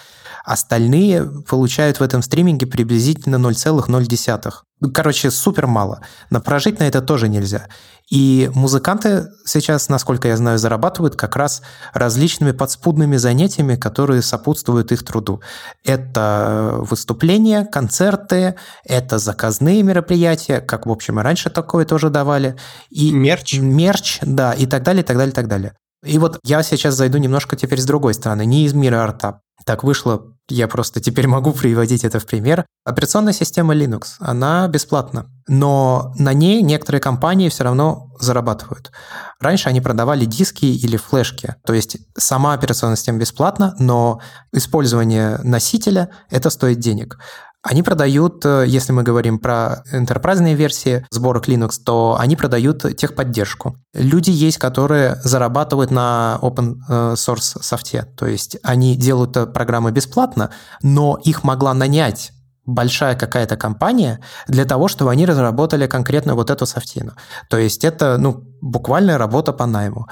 Остальные 0.45 1.25
получают 1.49 2.01
в 2.01 2.03
этом 2.03 2.23
стриминге 2.23 2.67
приблизительно 2.67 3.37
0,0. 3.37 4.53
Короче, 4.95 5.31
супер 5.31 5.67
мало. 5.67 6.01
Но 6.31 6.41
прожить 6.41 6.81
на 6.81 6.85
это 6.85 7.03
тоже 7.03 7.29
нельзя. 7.29 7.67
И 8.11 8.51
музыканты 8.55 9.29
сейчас, 9.45 9.89
насколько 9.89 10.27
я 10.27 10.37
знаю, 10.37 10.59
зарабатывают 10.59 11.15
как 11.15 11.37
раз 11.37 11.63
различными 11.93 12.51
подспудными 12.51 13.17
занятиями, 13.17 13.77
которые 13.77 14.23
сопутствуют 14.23 14.91
их 14.91 15.05
труду. 15.05 15.43
Это 15.85 16.75
выступления, 16.79 17.65
концерты, 17.65 18.57
это 18.85 19.19
заказные 19.19 19.83
мероприятия, 19.85 20.61
как, 20.61 20.87
в 20.87 20.91
общем, 20.91 21.21
и 21.21 21.23
раньше 21.23 21.51
такое 21.51 21.85
тоже 21.85 22.11
давали. 22.11 22.57
И 22.89 23.13
мерч. 23.21 23.59
Мерч, 23.59 24.19
да, 24.23 24.53
и 24.53 24.67
так 24.67 24.83
далее, 24.83 25.03
и 25.03 25.07
так 25.07 25.17
далее, 25.17 25.33
и 25.33 25.35
так 25.35 25.49
далее. 25.49 25.75
И 26.05 26.19
вот 26.19 26.39
я 26.45 26.63
сейчас 26.63 26.95
зайду 26.95 27.19
немножко 27.19 27.57
теперь 27.57 27.81
с 27.81 27.85
другой 27.85 28.15
стороны, 28.15 28.47
не 28.47 28.65
из 28.65 28.73
мира 28.73 29.03
арта. 29.03 29.41
Так 29.67 29.85
вышло, 29.85 30.35
я 30.49 30.67
просто 30.67 31.01
теперь 31.01 31.27
могу 31.27 31.53
приводить 31.61 32.05
это 32.05 32.19
в 32.19 32.27
пример. 32.27 32.65
Операционная 32.85 33.35
система 33.35 33.75
Linux, 33.75 34.15
она 34.19 34.67
бесплатна, 34.69 35.27
но 35.47 36.15
на 36.19 36.33
ней 36.33 36.63
некоторые 36.63 37.01
компании 37.03 37.51
все 37.51 37.65
равно 37.65 38.11
зарабатывают. 38.19 38.91
Раньше 39.39 39.69
они 39.69 39.81
продавали 39.81 40.25
диски 40.25 40.65
или 40.65 40.97
флешки, 40.97 41.57
то 41.67 41.75
есть 41.75 41.99
сама 42.17 42.55
операционная 42.55 42.97
система 42.97 43.19
бесплатна, 43.19 43.75
но 43.79 44.21
использование 44.53 45.39
носителя 45.43 46.11
это 46.31 46.49
стоит 46.49 46.79
денег. 46.79 47.19
Они 47.63 47.83
продают, 47.83 48.45
э, 48.47 48.65
если 48.67 48.93
мы 48.93 49.03
говорим 49.03 49.39
про 49.39 49.85
enterprise 49.93 50.55
версии 50.55 51.07
сборок 51.11 51.47
Linux, 51.47 51.73
то 51.85 52.17
они 52.19 52.35
продают 52.35 52.97
техподдержку. 52.97 53.77
Люди 53.93 54.31
есть, 54.31 54.57
которые 54.57 55.17
зарабатывают 55.25 55.91
на 55.91 56.39
open 56.41 56.77
э, 56.89 57.15
source 57.15 57.63
софте, 57.63 58.07
то 58.17 58.27
есть 58.27 58.57
они 58.63 58.97
делают 58.97 59.37
э, 59.37 59.47
программы 59.47 59.93
бесплатно, 59.93 60.51
но 60.83 61.19
их 61.23 61.45
могла 61.45 61.75
нанять 61.75 62.33
большая 62.65 63.15
какая-то 63.15 63.57
компания 63.57 64.21
для 64.49 64.65
того, 64.65 64.89
чтобы 64.89 65.11
они 65.11 65.27
разработали 65.27 65.87
конкретно 65.87 66.35
вот 66.35 66.51
эту 66.51 66.65
софтину. 66.65 67.13
То 67.51 67.59
есть 67.59 67.85
это 67.85 68.17
ну, 68.19 68.43
буквальная 68.63 69.19
работа 69.19 69.53
по 69.53 69.67
найму. 69.67 70.07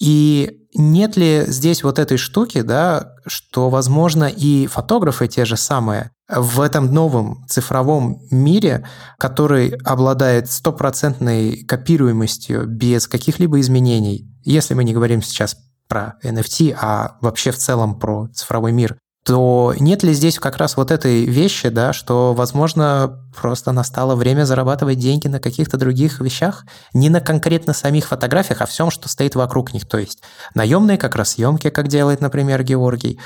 И 0.00 0.57
нет 0.74 1.16
ли 1.16 1.44
здесь 1.46 1.82
вот 1.82 1.98
этой 1.98 2.18
штуки, 2.18 2.62
да, 2.62 3.14
что, 3.26 3.70
возможно, 3.70 4.24
и 4.24 4.66
фотографы 4.66 5.28
те 5.28 5.44
же 5.44 5.56
самые 5.56 6.10
в 6.28 6.60
этом 6.60 6.92
новом 6.92 7.46
цифровом 7.48 8.20
мире, 8.30 8.86
который 9.18 9.70
обладает 9.84 10.50
стопроцентной 10.50 11.64
копируемостью 11.64 12.66
без 12.66 13.08
каких-либо 13.08 13.60
изменений, 13.60 14.30
если 14.44 14.74
мы 14.74 14.84
не 14.84 14.92
говорим 14.92 15.22
сейчас 15.22 15.56
про 15.88 16.16
NFT, 16.22 16.76
а 16.78 17.16
вообще 17.22 17.50
в 17.50 17.56
целом 17.56 17.98
про 17.98 18.28
цифровой 18.28 18.72
мир, 18.72 18.98
то 19.28 19.74
нет 19.78 20.02
ли 20.04 20.14
здесь 20.14 20.38
как 20.38 20.56
раз 20.56 20.78
вот 20.78 20.90
этой 20.90 21.26
вещи, 21.26 21.68
да, 21.68 21.92
что, 21.92 22.32
возможно, 22.32 23.22
просто 23.36 23.72
настало 23.72 24.14
время 24.14 24.44
зарабатывать 24.44 24.98
деньги 24.98 25.28
на 25.28 25.38
каких-то 25.38 25.76
других 25.76 26.20
вещах, 26.20 26.64
не 26.94 27.10
на 27.10 27.20
конкретно 27.20 27.74
самих 27.74 28.06
фотографиях, 28.06 28.62
а 28.62 28.66
всем, 28.66 28.90
что 28.90 29.06
стоит 29.06 29.34
вокруг 29.34 29.74
них. 29.74 29.86
То 29.86 29.98
есть 29.98 30.22
наемные 30.54 30.96
как 30.96 31.14
раз 31.14 31.32
съемки, 31.32 31.68
как 31.68 31.88
делает, 31.88 32.22
например, 32.22 32.62
Георгий, 32.62 33.20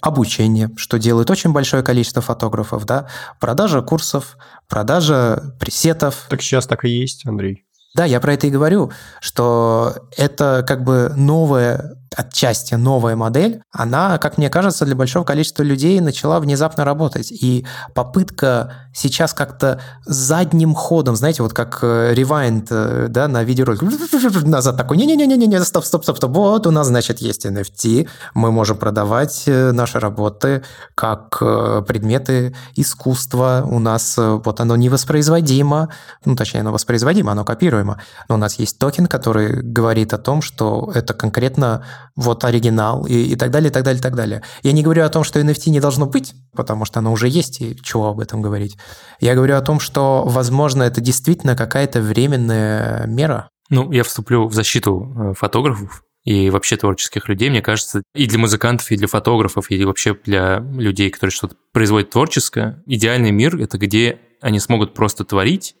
обучение, 0.00 0.70
что 0.76 0.96
делает 0.96 1.28
очень 1.28 1.52
большое 1.52 1.82
количество 1.82 2.22
фотографов, 2.22 2.84
да, 2.84 3.08
продажа 3.40 3.82
курсов, 3.82 4.36
продажа 4.68 5.56
пресетов. 5.58 6.26
Так 6.28 6.40
сейчас 6.40 6.68
так 6.68 6.84
и 6.84 6.88
есть, 6.88 7.26
Андрей. 7.26 7.64
Да, 7.96 8.04
я 8.04 8.20
про 8.20 8.34
это 8.34 8.46
и 8.46 8.50
говорю, 8.50 8.92
что 9.20 10.08
это 10.16 10.64
как 10.64 10.84
бы 10.84 11.12
новая 11.16 11.97
отчасти 12.16 12.74
новая 12.74 13.16
модель, 13.16 13.62
она, 13.72 14.18
как 14.18 14.38
мне 14.38 14.50
кажется, 14.50 14.84
для 14.84 14.96
большого 14.96 15.24
количества 15.24 15.62
людей 15.62 16.00
начала 16.00 16.40
внезапно 16.40 16.84
работать. 16.84 17.30
И 17.30 17.66
попытка 17.94 18.72
сейчас 18.94 19.32
как-то 19.32 19.80
задним 20.04 20.74
ходом, 20.74 21.16
знаете, 21.16 21.42
вот 21.42 21.52
как 21.52 21.82
ревайнд 21.82 22.68
да, 22.68 23.28
на 23.28 23.44
видеоролик, 23.44 23.82
назад 24.42 24.76
такой, 24.76 24.96
не-не-не-не, 24.96 25.60
стоп, 25.64 25.84
стоп, 25.84 26.04
стоп, 26.04 26.24
вот 26.24 26.66
у 26.66 26.70
нас, 26.70 26.88
значит, 26.88 27.18
есть 27.18 27.46
NFT, 27.46 28.08
мы 28.34 28.52
можем 28.52 28.76
продавать 28.76 29.44
э, 29.46 29.72
наши 29.72 29.98
работы 29.98 30.62
как 30.94 31.38
э, 31.40 31.82
предметы 31.86 32.54
искусства, 32.76 33.64
у 33.64 33.78
нас 33.78 34.16
э, 34.18 34.40
вот 34.44 34.60
оно 34.60 34.76
невоспроизводимо, 34.76 35.88
ну, 36.24 36.36
точнее, 36.36 36.60
оно 36.60 36.72
воспроизводимо, 36.72 37.32
оно 37.32 37.44
копируемо, 37.44 38.00
но 38.28 38.36
у 38.36 38.38
нас 38.38 38.58
есть 38.58 38.78
токен, 38.78 39.06
который 39.06 39.62
говорит 39.62 40.12
о 40.12 40.18
том, 40.18 40.42
что 40.42 40.90
это 40.94 41.14
конкретно 41.14 41.84
вот 42.16 42.44
оригинал 42.44 43.06
и, 43.06 43.14
и 43.14 43.36
так 43.36 43.50
далее, 43.50 43.70
и 43.70 43.72
так 43.72 43.84
далее, 43.84 43.98
и 43.98 44.02
так 44.02 44.14
далее. 44.14 44.42
Я 44.62 44.72
не 44.72 44.82
говорю 44.82 45.04
о 45.04 45.08
том, 45.08 45.24
что 45.24 45.40
NFT 45.40 45.70
не 45.70 45.80
должно 45.80 46.06
быть, 46.06 46.34
потому 46.54 46.84
что 46.84 46.98
оно 46.98 47.12
уже 47.12 47.28
есть, 47.28 47.60
и 47.60 47.76
чего 47.82 48.08
об 48.08 48.20
этом 48.20 48.42
говорить. 48.42 48.76
Я 49.20 49.34
говорю 49.34 49.56
о 49.56 49.60
том, 49.60 49.80
что, 49.80 50.24
возможно, 50.26 50.82
это 50.82 51.00
действительно 51.00 51.56
какая-то 51.56 52.00
временная 52.00 53.06
мера. 53.06 53.48
Ну, 53.70 53.92
я 53.92 54.02
вступлю 54.02 54.48
в 54.48 54.54
защиту 54.54 55.14
э, 55.16 55.34
фотографов 55.34 56.02
и 56.24 56.50
вообще 56.50 56.76
творческих 56.76 57.28
людей. 57.28 57.50
Мне 57.50 57.62
кажется, 57.62 58.02
и 58.14 58.26
для 58.26 58.38
музыкантов, 58.38 58.90
и 58.90 58.96
для 58.96 59.06
фотографов, 59.06 59.70
и 59.70 59.84
вообще 59.84 60.16
для 60.24 60.58
людей, 60.58 61.10
которые 61.10 61.32
что-то 61.32 61.56
производят 61.72 62.10
творческое, 62.10 62.82
идеальный 62.86 63.30
мир— 63.30 63.56
это 63.60 63.78
где 63.78 64.20
они 64.40 64.60
смогут 64.60 64.94
просто 64.94 65.24
творить 65.24 65.74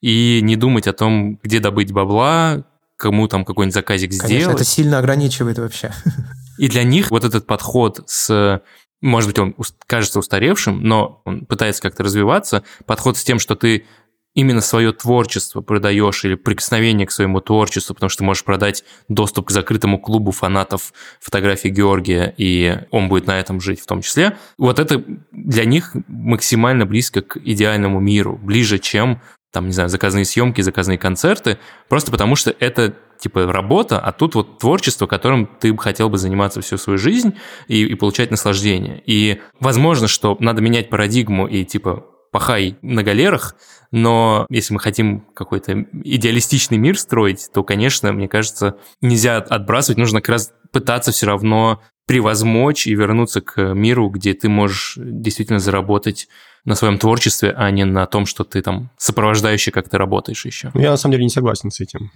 и 0.00 0.40
не 0.42 0.56
думать 0.56 0.86
о 0.86 0.92
том, 0.92 1.38
где 1.42 1.60
добыть 1.60 1.92
бабла, 1.92 2.64
кому 3.04 3.28
там 3.28 3.44
какой-нибудь 3.44 3.74
заказик 3.74 4.12
Конечно, 4.12 4.28
сделать. 4.28 4.56
это 4.56 4.64
сильно 4.64 4.98
ограничивает 4.98 5.58
вообще. 5.58 5.92
И 6.58 6.68
для 6.68 6.84
них 6.84 7.10
вот 7.10 7.22
этот 7.22 7.46
подход 7.46 8.02
с 8.06 8.62
может 9.02 9.28
быть, 9.28 9.38
он 9.38 9.54
кажется 9.86 10.18
устаревшим, 10.18 10.82
но 10.82 11.20
он 11.26 11.44
пытается 11.44 11.82
как-то 11.82 12.02
развиваться. 12.02 12.64
Подход 12.86 13.18
с 13.18 13.24
тем, 13.24 13.38
что 13.38 13.54
ты 13.54 13.84
именно 14.32 14.62
свое 14.62 14.94
творчество 14.94 15.60
продаешь 15.60 16.24
или 16.24 16.36
прикосновение 16.36 17.06
к 17.06 17.10
своему 17.10 17.42
творчеству, 17.42 17.92
потому 17.92 18.08
что 18.08 18.20
ты 18.20 18.24
можешь 18.24 18.44
продать 18.44 18.82
доступ 19.08 19.48
к 19.48 19.50
закрытому 19.50 19.98
клубу 19.98 20.30
фанатов 20.30 20.94
фотографии 21.20 21.68
Георгия, 21.68 22.32
и 22.38 22.78
он 22.90 23.10
будет 23.10 23.26
на 23.26 23.38
этом 23.38 23.60
жить 23.60 23.80
в 23.80 23.86
том 23.86 24.00
числе. 24.00 24.38
Вот 24.56 24.78
это 24.78 25.04
для 25.32 25.66
них 25.66 25.94
максимально 26.08 26.86
близко 26.86 27.20
к 27.20 27.36
идеальному 27.36 28.00
миру, 28.00 28.40
ближе, 28.42 28.78
чем 28.78 29.20
там, 29.54 29.66
не 29.66 29.72
знаю, 29.72 29.88
заказные 29.88 30.24
съемки, 30.24 30.60
заказные 30.60 30.98
концерты, 30.98 31.58
просто 31.88 32.10
потому 32.10 32.34
что 32.34 32.54
это 32.58 32.96
типа 33.20 33.50
работа, 33.50 34.00
а 34.00 34.10
тут 34.10 34.34
вот 34.34 34.58
творчество, 34.58 35.06
которым 35.06 35.46
ты 35.46 35.74
хотел 35.76 36.10
бы 36.10 36.18
заниматься 36.18 36.60
всю 36.60 36.76
свою 36.76 36.98
жизнь 36.98 37.36
и, 37.68 37.84
и 37.84 37.94
получать 37.94 38.32
наслаждение. 38.32 39.00
И 39.06 39.40
возможно, 39.60 40.08
что 40.08 40.36
надо 40.40 40.60
менять 40.60 40.90
парадигму 40.90 41.46
и 41.46 41.64
типа 41.64 42.04
пахай 42.32 42.76
на 42.82 43.04
галерах, 43.04 43.54
но 43.92 44.44
если 44.50 44.74
мы 44.74 44.80
хотим 44.80 45.20
какой-то 45.34 45.86
идеалистичный 46.02 46.76
мир 46.76 46.98
строить, 46.98 47.48
то, 47.54 47.62
конечно, 47.62 48.12
мне 48.12 48.26
кажется, 48.26 48.76
нельзя 49.00 49.36
отбрасывать, 49.36 49.98
нужно 49.98 50.20
как 50.20 50.30
раз 50.30 50.52
пытаться 50.72 51.12
все 51.12 51.26
равно 51.26 51.80
превозмочь 52.06 52.88
и 52.88 52.94
вернуться 52.94 53.40
к 53.40 53.72
миру, 53.72 54.08
где 54.08 54.34
ты 54.34 54.48
можешь 54.48 54.94
действительно 54.96 55.60
заработать 55.60 56.26
на 56.64 56.74
своем 56.74 56.98
творчестве, 56.98 57.52
а 57.56 57.70
не 57.70 57.84
на 57.84 58.06
том, 58.06 58.24
что 58.26 58.44
ты 58.44 58.62
там 58.62 58.90
сопровождающий, 58.96 59.70
как 59.70 59.88
ты 59.88 59.98
работаешь 59.98 60.44
еще. 60.46 60.70
Я 60.74 60.90
на 60.90 60.96
самом 60.96 61.12
деле 61.12 61.24
не 61.24 61.30
согласен 61.30 61.70
с 61.70 61.80
этим, 61.80 62.10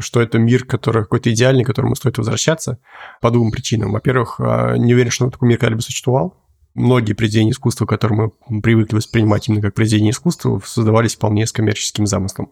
что 0.00 0.20
это 0.20 0.38
мир, 0.38 0.64
который 0.64 1.02
какой-то 1.02 1.30
идеальный, 1.32 1.64
к 1.64 1.66
которому 1.66 1.94
стоит 1.94 2.16
возвращаться 2.16 2.78
по 3.20 3.30
двум 3.30 3.50
причинам. 3.50 3.92
Во-первых, 3.92 4.36
а, 4.38 4.76
не 4.76 4.94
уверен, 4.94 5.10
что 5.10 5.30
такой 5.30 5.48
мир 5.48 5.58
когда-либо 5.58 5.80
существовал 5.80 6.34
многие 6.74 7.12
произведения 7.12 7.50
искусства, 7.52 7.86
которые 7.86 8.32
мы 8.48 8.60
привыкли 8.60 8.96
воспринимать 8.96 9.48
именно 9.48 9.62
как 9.62 9.74
произведения 9.74 10.10
искусства, 10.10 10.60
создавались 10.64 11.16
вполне 11.16 11.46
с 11.46 11.52
коммерческим 11.52 12.06
замыслом. 12.06 12.50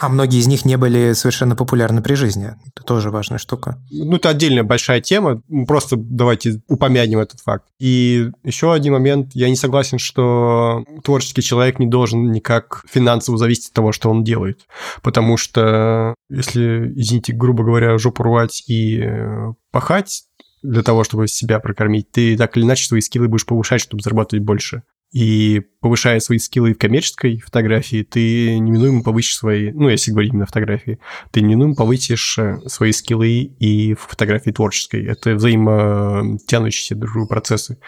А 0.00 0.08
многие 0.08 0.38
из 0.38 0.46
них 0.46 0.64
не 0.64 0.76
были 0.76 1.12
совершенно 1.12 1.56
популярны 1.56 2.02
при 2.02 2.14
жизни. 2.14 2.54
Это 2.66 2.84
тоже 2.84 3.10
важная 3.10 3.38
штука. 3.38 3.82
Ну, 3.90 4.16
это 4.16 4.30
отдельная 4.30 4.64
большая 4.64 5.00
тема. 5.00 5.42
Просто 5.66 5.96
давайте 5.96 6.62
упомянем 6.68 7.18
этот 7.18 7.40
факт. 7.40 7.66
И 7.78 8.30
еще 8.44 8.72
один 8.72 8.94
момент. 8.94 9.30
Я 9.34 9.48
не 9.48 9.56
согласен, 9.56 9.98
что 9.98 10.84
творческий 11.04 11.42
человек 11.42 11.78
не 11.78 11.86
должен 11.86 12.30
никак 12.32 12.84
финансово 12.88 13.38
зависеть 13.38 13.68
от 13.68 13.74
того, 13.74 13.92
что 13.92 14.10
он 14.10 14.24
делает. 14.24 14.66
Потому 15.02 15.36
что 15.36 16.14
если, 16.28 16.92
извините, 16.96 17.32
грубо 17.32 17.64
говоря, 17.64 17.98
жопу 17.98 18.22
рвать 18.22 18.64
и 18.66 19.00
э, 19.02 19.52
пахать, 19.70 20.24
для 20.62 20.82
того, 20.82 21.04
чтобы 21.04 21.28
себя 21.28 21.60
прокормить, 21.60 22.10
ты 22.10 22.36
так 22.36 22.56
или 22.56 22.64
иначе 22.64 22.86
свои 22.86 23.00
скиллы 23.00 23.28
будешь 23.28 23.46
повышать, 23.46 23.80
чтобы 23.80 24.02
зарабатывать 24.02 24.44
больше. 24.44 24.82
И 25.12 25.62
повышая 25.80 26.20
свои 26.20 26.38
скиллы 26.38 26.72
в 26.72 26.78
коммерческой 26.78 27.38
фотографии, 27.38 28.04
ты 28.04 28.58
неминуемо 28.58 29.02
повысишь 29.02 29.36
свои, 29.36 29.72
ну, 29.72 29.88
если 29.88 30.12
говорить 30.12 30.32
именно 30.32 30.46
фотографии, 30.46 31.00
ты 31.32 31.40
неминуемо 31.40 31.74
повысишь 31.74 32.38
э, 32.38 32.60
свои 32.66 32.92
скиллы 32.92 33.28
и 33.28 33.94
в 33.94 34.02
фотографии 34.02 34.50
творческой. 34.50 35.06
Это 35.06 35.34
взаимотянущиеся 35.34 36.94
друг 36.94 37.28
процессы. 37.28 37.78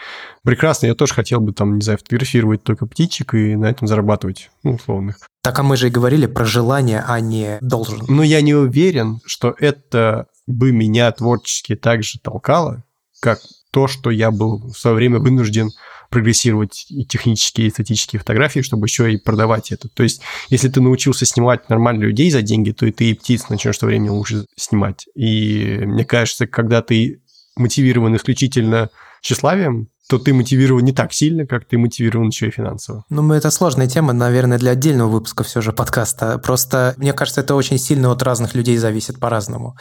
Прекрасно, 0.43 0.87
я 0.87 0.95
тоже 0.95 1.13
хотел 1.13 1.39
бы 1.39 1.53
там, 1.53 1.75
не 1.75 1.81
знаю, 1.81 1.99
фотографировать 1.99 2.63
только 2.63 2.85
птичек 2.87 3.35
и 3.35 3.55
на 3.55 3.67
этом 3.67 3.87
зарабатывать, 3.87 4.51
ну, 4.63 4.73
условных. 4.73 5.19
Так, 5.43 5.59
а 5.59 5.63
мы 5.63 5.77
же 5.77 5.87
и 5.87 5.91
говорили 5.91 6.25
про 6.25 6.43
желание, 6.43 7.03
а 7.07 7.21
не 7.21 7.57
должен. 7.61 8.01
Но 8.09 8.23
я 8.23 8.41
не 8.41 8.53
уверен, 8.53 9.19
что 9.25 9.55
это 9.59 10.27
бы 10.45 10.73
меня 10.73 11.11
творчески 11.11 11.75
так 11.75 12.03
же 12.03 12.19
толкало, 12.19 12.83
как 13.21 13.39
то, 13.73 13.87
что 13.87 14.11
я 14.11 14.29
был 14.29 14.71
в 14.71 14.77
свое 14.77 14.95
время 14.95 15.19
вынужден 15.19 15.71
прогрессировать 16.11 16.85
и 16.89 17.05
технические, 17.05 17.67
и 17.67 17.69
эстетические 17.71 18.19
фотографии, 18.19 18.59
чтобы 18.59 18.85
еще 18.85 19.11
и 19.11 19.17
продавать 19.17 19.71
это. 19.71 19.89
То 19.89 20.03
есть, 20.03 20.21
если 20.49 20.69
ты 20.69 20.79
научился 20.79 21.25
снимать 21.25 21.67
нормальных 21.69 22.09
людей 22.09 22.29
за 22.29 22.43
деньги, 22.43 22.71
то 22.71 22.85
и 22.85 22.91
ты 22.91 23.09
и 23.09 23.13
птиц 23.15 23.49
начнешь 23.49 23.79
со 23.79 23.87
временем 23.87 24.13
лучше 24.13 24.45
снимать. 24.55 25.07
И 25.15 25.79
мне 25.85 26.05
кажется, 26.05 26.45
когда 26.45 26.83
ты 26.83 27.23
мотивирован 27.55 28.15
исключительно 28.15 28.89
тщеславием, 29.21 29.87
то 30.07 30.19
ты 30.19 30.33
мотивирован 30.33 30.83
не 30.83 30.91
так 30.91 31.13
сильно, 31.13 31.47
как 31.47 31.65
ты 31.65 31.79
мотивирован 31.79 32.27
еще 32.27 32.49
и 32.49 32.51
финансово. 32.51 33.05
Ну, 33.09 33.33
это 33.33 33.49
сложная 33.49 33.87
тема, 33.87 34.13
наверное, 34.13 34.59
для 34.59 34.71
отдельного 34.71 35.09
выпуска 35.09 35.43
все 35.43 35.61
же 35.61 35.73
подкаста. 35.73 36.37
Просто, 36.37 36.93
мне 36.97 37.13
кажется, 37.13 37.41
это 37.41 37.55
очень 37.55 37.79
сильно 37.79 38.11
от 38.11 38.21
разных 38.21 38.53
людей 38.53 38.77
зависит 38.77 39.19
по-разному. 39.19 39.75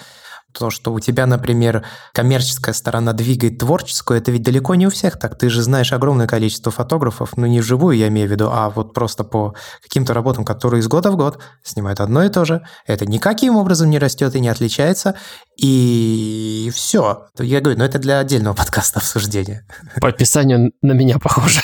То, 0.52 0.70
что 0.70 0.92
у 0.92 1.00
тебя, 1.00 1.26
например, 1.26 1.84
коммерческая 2.12 2.74
сторона 2.74 3.12
двигает 3.12 3.58
творческую, 3.58 4.18
это 4.18 4.30
ведь 4.30 4.42
далеко 4.42 4.74
не 4.74 4.86
у 4.86 4.90
всех 4.90 5.18
так. 5.18 5.38
Ты 5.38 5.48
же 5.48 5.62
знаешь 5.62 5.92
огромное 5.92 6.26
количество 6.26 6.70
фотографов, 6.70 7.36
ну 7.36 7.46
не 7.46 7.60
вживую 7.60 7.96
я 7.96 8.08
имею 8.08 8.28
в 8.28 8.30
виду, 8.30 8.48
а 8.50 8.70
вот 8.70 8.94
просто 8.94 9.24
по 9.24 9.54
каким-то 9.82 10.14
работам, 10.14 10.44
которые 10.44 10.80
из 10.80 10.88
года 10.88 11.10
в 11.10 11.16
год 11.16 11.38
снимают 11.62 12.00
одно 12.00 12.24
и 12.24 12.28
то 12.28 12.44
же. 12.44 12.62
Это 12.86 13.06
никаким 13.06 13.56
образом 13.56 13.90
не 13.90 13.98
растет 13.98 14.34
и 14.34 14.40
не 14.40 14.48
отличается. 14.48 15.16
И 15.56 16.70
все. 16.74 17.26
Я 17.38 17.60
говорю, 17.60 17.78
ну 17.78 17.84
это 17.84 17.98
для 17.98 18.18
отдельного 18.18 18.54
подкаста 18.56 19.00
обсуждения. 19.00 19.66
По 20.00 20.08
описанию 20.08 20.72
на 20.82 20.92
меня 20.92 21.18
похоже. 21.18 21.60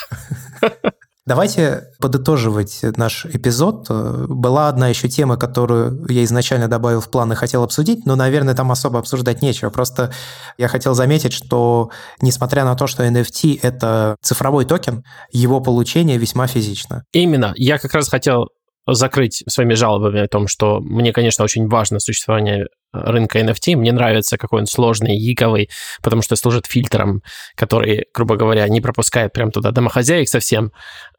Давайте 1.28 1.90
подытоживать 2.00 2.80
наш 2.96 3.26
эпизод. 3.26 3.90
Была 3.90 4.68
одна 4.68 4.88
еще 4.88 5.10
тема, 5.10 5.36
которую 5.36 6.06
я 6.10 6.24
изначально 6.24 6.68
добавил 6.68 7.02
в 7.02 7.10
план 7.10 7.30
и 7.32 7.36
хотел 7.36 7.62
обсудить, 7.62 8.06
но, 8.06 8.16
наверное, 8.16 8.54
там 8.54 8.72
особо 8.72 8.98
обсуждать 8.98 9.42
нечего. 9.42 9.68
Просто 9.68 10.10
я 10.56 10.68
хотел 10.68 10.94
заметить, 10.94 11.34
что 11.34 11.90
несмотря 12.22 12.64
на 12.64 12.76
то, 12.76 12.86
что 12.86 13.04
NFT— 13.04 13.60
это 13.62 14.16
цифровой 14.22 14.64
токен, 14.64 15.04
его 15.30 15.60
получение 15.60 16.16
весьма 16.16 16.46
физично. 16.46 17.04
Именно. 17.12 17.52
Я 17.56 17.76
как 17.76 17.92
раз 17.92 18.08
хотел 18.08 18.46
закрыть 18.94 19.42
своими 19.48 19.74
жалобами 19.74 20.20
о 20.20 20.28
том, 20.28 20.48
что 20.48 20.80
мне, 20.80 21.12
конечно, 21.12 21.44
очень 21.44 21.68
важно 21.68 22.00
существование 22.00 22.66
рынка 22.92 23.40
NFT. 23.40 23.76
Мне 23.76 23.92
нравится, 23.92 24.38
какой 24.38 24.60
он 24.60 24.66
сложный, 24.66 25.18
гиковый, 25.18 25.68
потому 26.02 26.22
что 26.22 26.36
служит 26.36 26.66
фильтром, 26.66 27.22
который, 27.54 28.06
грубо 28.14 28.36
говоря, 28.36 28.66
не 28.68 28.80
пропускает 28.80 29.32
прям 29.32 29.50
туда 29.50 29.70
домохозяек 29.70 30.28
совсем, 30.28 30.72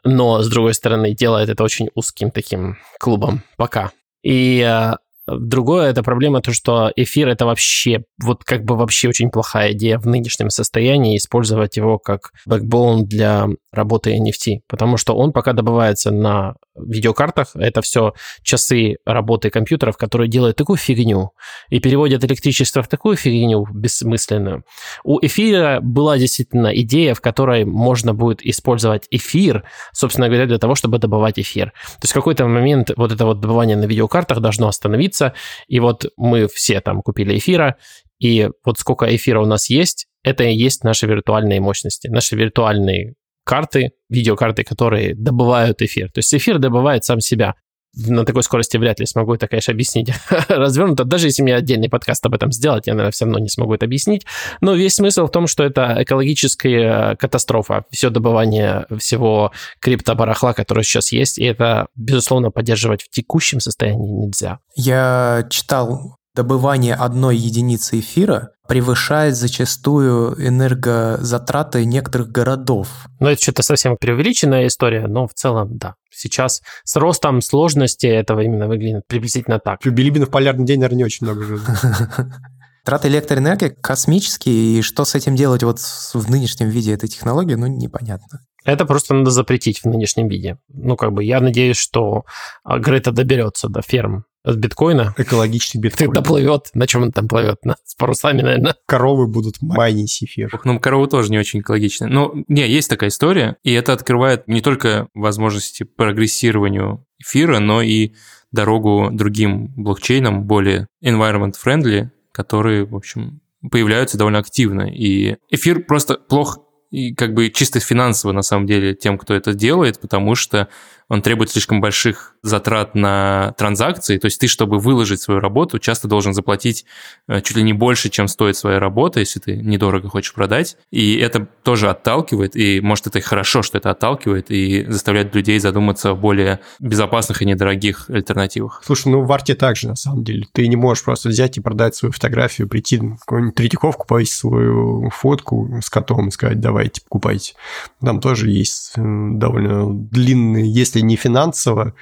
но, 0.04 0.42
с 0.42 0.50
другой 0.50 0.74
стороны, 0.74 1.14
делает 1.14 1.50
это 1.50 1.64
очень 1.64 1.90
узким 1.96 2.32
таким 2.32 2.78
клубом 3.00 3.44
пока. 3.58 3.92
И 4.24 4.62
э, 4.66 4.94
Другое, 5.38 5.90
это 5.90 6.04
проблема 6.04 6.42
то, 6.42 6.54
что 6.54 6.92
эфир 6.96 7.28
это 7.30 7.46
вообще, 7.46 8.04
вот 8.24 8.44
как 8.44 8.64
бы 8.64 8.76
вообще 8.76 9.10
очень 9.10 9.30
плохая 9.30 9.72
идея 9.74 10.00
в 10.00 10.08
нынешнем 10.08 10.50
состоянии 10.50 11.18
использовать 11.18 11.78
его 11.78 12.00
как 12.00 12.32
бэкбоун 12.46 13.06
для 13.06 13.48
работы 13.72 14.18
NFT, 14.18 14.60
потому 14.68 14.98
что 14.98 15.16
он 15.16 15.32
пока 15.32 15.54
добывается 15.54 16.12
на 16.12 16.56
видеокартах, 16.76 17.56
это 17.56 17.82
все 17.82 18.14
часы 18.42 18.98
работы 19.06 19.50
компьютеров, 19.50 19.98
которые 19.98 20.30
делают 20.30 20.58
такую 20.58 20.78
фигню 20.78 21.32
и 21.70 21.80
переводят 21.80 22.24
электричество 22.24 22.82
в 22.82 22.88
такую 22.88 23.18
фигню 23.18 23.66
бессмысленную. 23.72 24.64
У 25.04 25.20
эфира 25.20 25.80
была 25.82 26.18
действительно 26.18 26.68
идея, 26.68 27.14
в 27.14 27.22
которой 27.22 27.66
можно 27.66 28.14
будет 28.14 28.46
использовать 28.46 29.08
эфир, 29.12 29.64
собственно 29.94 30.28
говоря, 30.28 30.46
для 30.46 30.58
того, 30.58 30.76
чтобы 30.76 31.00
добывать 31.00 31.40
эфир. 31.40 31.72
То 31.72 32.04
есть 32.04 32.12
в 32.12 32.16
какой-то 32.16 32.48
момент 32.48 32.92
вот 32.96 33.12
это 33.12 33.26
вот 33.26 33.40
добывание 33.40 33.78
на 33.78 33.86
видеокартах 33.86 34.40
должно 34.40 34.68
остановиться, 34.68 35.19
и 35.68 35.80
вот 35.80 36.06
мы 36.18 36.48
все 36.48 36.82
там 36.82 37.02
купили 37.02 37.38
эфира, 37.38 37.78
И 38.20 38.50
вот 38.66 38.78
сколько 38.78 39.06
эфира 39.16 39.42
у 39.42 39.46
нас 39.46 39.70
есть, 39.70 40.08
это 40.24 40.44
и 40.44 40.54
есть 40.54 40.84
наши 40.84 41.08
виртуальные 41.08 41.62
мощности, 41.62 42.08
наши 42.10 42.36
виртуальные 42.36 43.16
карты, 43.46 43.92
видеокарты, 44.10 44.64
которые 44.64 45.16
добывают 45.16 45.82
эфир. 45.82 46.12
То 46.12 46.20
есть 46.20 46.34
эфир 46.34 46.60
добывает 46.60 47.04
сам 47.06 47.20
себя 47.22 47.56
на 47.96 48.26
такой 48.26 48.44
скорости 48.44 48.78
вряд 48.78 49.00
ли 49.00 49.06
смогу 49.06 49.34
это, 49.34 49.48
конечно, 49.48 49.74
объяснить 49.74 50.12
развернуто. 50.48 51.04
Даже 51.06 51.28
если 51.28 51.42
мне 51.42 51.56
отдельный 51.56 51.90
подкаст 51.90 52.26
об 52.26 52.36
этом 52.36 52.52
сделать, 52.52 52.88
я, 52.88 52.94
наверное, 52.94 53.12
все 53.12 53.26
равно 53.26 53.40
не 53.40 53.50
смогу 53.50 53.74
это 53.74 53.86
объяснить. 53.86 54.26
Но 54.62 54.74
весь 54.74 54.96
смысл 54.96 55.26
в 55.26 55.32
том, 55.32 55.48
что 55.48 55.64
это 55.64 55.98
экологическая 56.00 57.16
катастрофа. 57.16 57.86
Все 57.92 58.10
добывание 58.10 58.86
всего 58.98 59.52
криптобарахла, 59.80 60.54
которое 60.54 60.84
сейчас 60.84 61.12
есть, 61.12 61.40
и 61.40 61.46
это, 61.46 61.88
безусловно, 61.96 62.52
поддерживать 62.52 63.04
в 63.04 63.10
текущем 63.10 63.60
состоянии 63.60 64.10
нельзя. 64.10 64.60
Я 64.76 65.48
читал 65.50 66.19
добывание 66.40 66.96
одной 66.96 67.36
единицы 67.36 68.00
эфира 68.00 68.52
превышает 68.66 69.36
зачастую 69.36 70.36
энергозатраты 70.40 71.84
некоторых 71.84 72.30
городов. 72.30 72.88
Ну, 73.20 73.28
это 73.28 73.42
что-то 73.42 73.62
совсем 73.62 73.98
преувеличенная 74.00 74.68
история, 74.68 75.08
но 75.08 75.28
в 75.28 75.34
целом, 75.34 75.78
да. 75.78 75.96
Сейчас 76.10 76.62
с 76.86 76.96
ростом 76.96 77.42
сложности 77.42 78.06
этого 78.08 78.40
именно 78.40 78.70
выглядит 78.70 79.04
приблизительно 79.06 79.60
так. 79.60 79.86
Билибин 79.86 80.28
в 80.28 80.30
полярный 80.30 80.66
день, 80.66 80.80
наверное, 80.80 81.00
не 81.00 81.04
очень 81.04 81.28
много 81.28 81.44
живет. 81.44 81.62
Траты 82.86 83.10
электроэнергии 83.10 83.76
космические, 83.82 84.80
и 84.80 84.82
что 84.82 85.04
с 85.04 85.16
этим 85.16 85.36
делать 85.36 85.64
вот 85.64 85.80
в 86.14 86.30
нынешнем 86.32 86.70
виде 86.70 86.94
этой 86.94 87.10
технологии, 87.10 87.56
ну, 87.56 87.68
непонятно. 87.68 88.46
Это 88.64 88.86
просто 88.86 89.14
надо 89.14 89.32
запретить 89.32 89.84
в 89.84 89.88
нынешнем 89.88 90.30
виде. 90.30 90.58
Ну, 90.70 90.96
как 90.96 91.12
бы, 91.12 91.22
я 91.26 91.42
надеюсь, 91.42 91.78
что 91.78 92.24
а, 92.64 92.80
Грета 92.80 93.12
доберется 93.12 93.68
до 93.68 93.82
ферм 93.82 94.24
с 94.52 94.56
биткоина. 94.56 95.14
Экологичный 95.18 95.82
биткоин. 95.82 96.10
Ты 96.10 96.14
доплывет. 96.14 96.70
На 96.74 96.88
чем 96.88 97.04
он 97.04 97.12
там 97.12 97.28
плывет? 97.28 97.64
На, 97.64 97.76
с 97.84 97.96
парусами, 97.96 98.42
наверное. 98.42 98.76
Коровы 98.86 99.28
будут 99.28 99.62
майнить 99.62 100.24
эфир. 100.24 100.60
Ну, 100.64 100.80
коровы 100.80 101.08
тоже 101.08 101.32
не 101.32 101.38
очень 101.38 101.60
экологичны. 101.62 102.08
Но, 102.08 102.34
не, 102.48 102.68
есть 102.68 102.90
такая 102.90 103.10
история, 103.10 103.58
и 103.64 103.72
это 103.74 103.94
открывает 103.94 104.48
не 104.48 104.62
только 104.62 105.08
возможности 105.14 105.84
прогрессированию 105.84 107.06
эфира, 107.20 107.60
но 107.60 107.82
и 107.82 108.14
дорогу 108.52 109.10
другим 109.12 109.74
блокчейнам, 109.76 110.44
более 110.44 110.88
environment-friendly, 111.04 112.10
которые, 112.32 112.86
в 112.86 112.96
общем, 112.96 113.42
появляются 113.72 114.18
довольно 114.18 114.40
активно. 114.40 114.84
И 114.84 115.36
эфир 115.50 115.84
просто 115.84 116.16
плохо 116.16 116.62
и 116.92 117.14
как 117.14 117.34
бы 117.34 117.50
чисто 117.50 117.80
финансово 117.80 118.32
на 118.32 118.42
самом 118.42 118.66
деле 118.66 118.96
тем, 118.96 119.18
кто 119.18 119.34
это 119.34 119.54
делает, 119.54 120.00
потому 120.00 120.36
что 120.36 120.70
он 121.10 121.24
требует 121.24 121.50
слишком 121.50 121.82
больших 121.82 122.36
затрат 122.44 122.96
на 122.96 123.54
транзакции. 123.58 124.18
То 124.18 124.26
есть 124.26 124.40
ты, 124.40 124.48
чтобы 124.48 124.78
выложить 124.80 125.20
свою 125.20 125.40
работу, 125.40 125.80
часто 125.80 126.08
должен 126.08 126.34
заплатить 126.34 126.86
э, 127.28 127.42
чуть 127.42 127.58
ли 127.58 127.64
не 127.64 127.74
больше, 127.74 128.10
чем 128.10 128.28
стоит 128.28 128.56
своя 128.56 128.80
работа, 128.80 129.20
если 129.20 129.40
ты 129.40 129.58
недорого 129.58 130.08
хочешь 130.08 130.34
продать. 130.34 130.78
И 130.92 131.18
это 131.18 131.48
тоже 131.64 131.90
отталкивает, 131.90 132.56
и 132.56 132.80
может 132.80 133.08
это 133.08 133.20
и 133.20 133.22
хорошо, 133.22 133.64
что 133.64 133.80
это 133.80 133.90
отталкивает, 133.90 134.52
и 134.52 134.86
заставляет 134.88 135.34
людей 135.36 135.60
задуматься 135.60 136.12
о 136.12 136.16
более 136.16 136.60
безопасных 136.80 137.42
и 137.42 137.46
недорогих 137.46 138.10
альтернативах. 138.10 138.82
Слушай, 138.86 139.10
ну 139.10 139.24
в 139.24 139.32
арте 139.32 139.56
также, 139.56 139.88
на 139.88 139.96
самом 139.96 140.24
деле. 140.24 140.46
Ты 140.52 140.68
не 140.68 140.76
можешь 140.76 141.04
просто 141.04 141.30
взять 141.30 141.58
и 141.58 141.62
продать 141.62 141.96
свою 141.96 142.12
фотографию, 142.12 142.70
прийти 142.70 143.00
в 143.00 143.18
какую-нибудь 143.26 143.56
Третьяковку, 143.56 144.06
повесить 144.06 144.36
свою 144.36 145.10
фотку 145.10 145.80
с 145.84 145.90
котом 145.90 146.28
и 146.28 146.32
сказать, 146.32 146.60
давайте, 146.60 147.02
покупайте. 147.02 147.54
Там 148.00 148.22
тоже 148.22 148.50
есть 148.52 148.94
э, 148.96 149.02
довольно 149.02 149.88
длинные, 149.92 150.72
если 150.72 150.99
если 150.99 150.99
не 151.02 151.16
финансово, 151.16 151.94